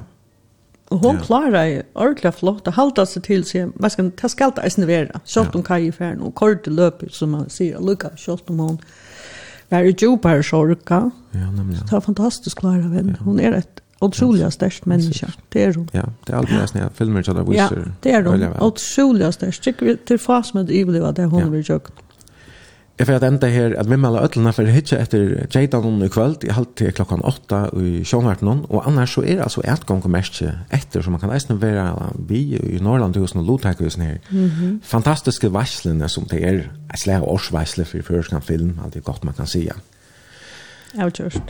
Och 0.89 0.99
hon 0.99 1.19
klarar 1.19 1.65
ju 1.65 1.83
ordentligt 1.93 2.35
flott 2.35 2.69
att 2.69 2.75
hålla 2.75 3.07
sig 3.07 3.23
till 3.23 3.45
sig 3.45 3.69
vad 3.75 3.93
ska 3.93 4.11
ta 4.17 4.29
ska 4.29 4.45
alltid 4.45 4.65
ens 4.65 4.79
vara 4.79 5.21
shot 5.25 5.55
om 5.55 5.63
kaj 5.63 5.93
för 5.93 6.23
och 6.23 6.35
kort 6.35 6.67
löp 6.67 7.03
som 7.11 7.31
man 7.31 7.51
ser 7.51 7.81
lucka 7.81 8.11
shot 8.17 8.51
om 8.51 8.59
hon. 8.59 8.79
Var 9.69 9.81
ju 9.81 9.95
djupare 9.99 10.43
sorka 10.43 11.11
ja 11.31 11.51
nämligen 11.51 11.87
det 11.87 11.93
var 11.93 12.01
fantastiskt 12.01 12.59
klara 12.59 12.89
vem 12.89 13.15
hon 13.21 13.41
är 13.41 13.53
ett 13.53 13.81
otroligt 14.05 14.53
störst 14.53 14.87
människa. 14.87 15.27
Det 15.53 15.65
är 15.65 15.75
hon. 15.75 15.89
Ja, 15.93 16.03
det 16.27 16.33
er 16.33 16.37
alltid 16.37 16.59
nesten 16.59 16.81
jag 16.81 16.93
filmer 16.95 17.23
til 17.23 17.35
det 17.35 17.45
viser. 17.49 17.77
Ja, 17.77 17.93
det 18.05 18.15
er 18.15 18.23
hun. 18.23 18.47
Otroliga 18.61 19.31
størst. 19.33 19.65
Sikkert 19.65 20.07
till 20.07 20.19
fas 20.19 20.55
med 20.55 20.67
det 20.67 20.75
ibliva 20.75 21.13
det 21.13 21.31
hun 21.31 21.53
vill 21.53 21.65
jøkken. 21.69 22.05
Jeg 22.95 23.09
får 23.09 23.17
at 23.19 23.25
enda 23.27 23.49
her, 23.51 23.73
at 23.75 23.89
vi 23.91 23.97
melder 23.99 24.23
øtlene 24.23 24.53
for 24.55 24.71
hitje 24.71 25.01
etter 25.03 25.23
Jaidanon 25.51 26.05
i 26.07 26.09
kvöld, 26.15 26.45
i 26.47 26.53
halv 26.55 26.69
til 26.79 26.93
klokkan 26.95 27.25
åtta 27.27 27.65
i 27.75 28.05
Sjångartnon, 28.07 28.61
og 28.69 28.87
annars 28.87 29.17
så 29.17 29.25
er 29.25 29.41
det 29.41 29.43
altså 29.43 29.65
etgångkommerskje 29.67 30.53
etter, 30.79 31.03
så 31.03 31.11
man 31.11 31.21
kan 31.21 31.33
eisen 31.35 31.59
være 31.63 32.13
vi 32.29 32.45
i 32.55 32.79
Norrlandhusen 32.79 33.41
og 33.41 33.49
Lothekhusen 33.49 34.03
her. 34.03 34.17
Mm 34.31 34.47
-hmm. 34.47 34.79
Fantastiske 34.83 35.53
varslene 35.53 36.09
som 36.09 36.25
det 36.25 36.45
er, 36.45 36.55
et 36.55 37.01
slag 37.03 37.23
årsvarsle 37.23 37.85
for 37.85 37.99
førskan 38.03 38.43
film, 38.43 38.79
alt 38.85 38.95
det 38.95 39.05
godt 39.05 39.25
man 39.25 39.35
kan 39.35 39.47
sige. 39.47 39.73
Ja, 40.99 41.09
just. 41.21 41.43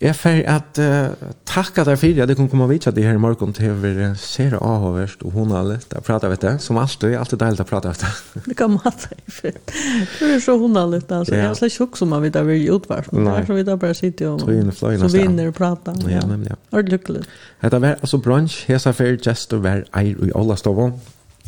Jeg 0.00 0.16
får 0.16 0.38
at 0.48 0.78
uh, 0.80 1.32
takka 1.44 1.82
deg 1.84 1.98
for 2.00 2.22
at 2.24 2.30
jeg 2.30 2.36
kunne 2.38 2.48
komme 2.48 2.64
og 2.64 2.70
vite 2.72 2.92
det 2.96 3.02
her 3.04 3.18
i 3.18 3.20
morgen 3.20 3.50
til 3.52 3.74
vi 3.82 3.90
ser 4.16 4.54
avhåverst 4.56 5.26
og 5.28 5.34
hun 5.34 5.52
har 5.52 5.66
litt 5.68 5.90
der 5.92 6.00
prater 6.00 6.32
vet 6.32 6.40
det, 6.40 6.54
som 6.64 6.78
alltid, 6.80 7.18
alltid 7.20 7.42
deilig 7.42 7.60
å 7.60 7.68
prate 7.68 7.92
vet 7.92 8.04
det. 8.06 8.12
Det 8.48 8.56
kan 8.56 8.72
man 8.72 8.96
si 8.96 9.18
for. 9.28 9.58
Det 9.60 10.30
er 10.38 10.40
så 10.40 10.56
hun 10.56 10.78
alle 10.80 11.02
litt, 11.02 11.12
altså. 11.12 11.34
Ja. 11.34 11.42
Jeg 11.42 11.50
er 11.50 11.58
slett 11.58 11.76
sjokk 11.76 12.00
som 12.00 12.14
man 12.14 12.24
vet 12.24 12.38
at 12.40 12.48
vi 12.48 12.56
er 12.62 12.78
utvart. 12.78 13.12
Nei. 13.12 13.42
Så 13.44 13.58
vi 13.58 13.66
da 13.68 13.76
bare 13.82 13.98
sitter 13.98 14.32
og 14.32 14.40
så 14.40 15.12
vinner 15.12 15.52
og 15.52 15.58
prater. 15.58 16.00
Ja, 16.08 16.24
nemlig, 16.24 16.54
ja. 16.54 16.58
Og 16.72 16.88
lykkelig. 16.88 17.26
Hette 17.60 17.82
var 17.84 18.00
altså 18.00 18.22
bransj, 18.24 18.62
hesa 18.70 18.94
fer 18.96 19.20
gestor 19.20 19.60
var 19.66 19.84
eir 20.00 20.16
i 20.16 20.32
alle 20.32 20.56
stovån. 20.56 20.96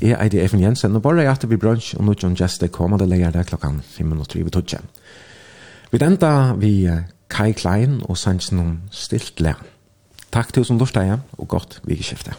Jeg 0.03 0.19
er 0.19 0.29
det 0.29 0.43
Eifen 0.43 0.61
Jensen, 0.61 0.97
og 0.99 1.03
bare 1.05 1.25
jeg 1.25 1.33
at 1.33 1.49
vi 1.49 1.57
brunch 1.57 1.95
og 1.97 2.05
nå 2.05 2.19
John 2.21 2.37
Jester 2.37 2.69
kommer 2.69 3.01
det 3.01 3.09
leger 3.09 3.33
der 3.33 3.49
klokken 3.49 3.81
5 3.97 4.13
minutter 4.13 4.41
i 4.41 4.45
vi 4.45 4.51
tog 4.51 4.77
Vi 5.93 6.05
enda 6.05 6.55
vi 6.59 6.91
Kai 7.33 7.53
Klein 7.57 8.01
og 8.09 8.19
sannsyn 8.21 8.61
om 8.61 8.73
stilt 8.93 9.41
lær. 9.41 9.61
Takk 10.33 10.53
til 10.53 10.65
oss 10.65 10.71
som 10.73 10.81
dårsteg, 10.81 11.19
og 11.41 11.49
godt 11.49 11.81
vikeskiftet. 11.89 12.37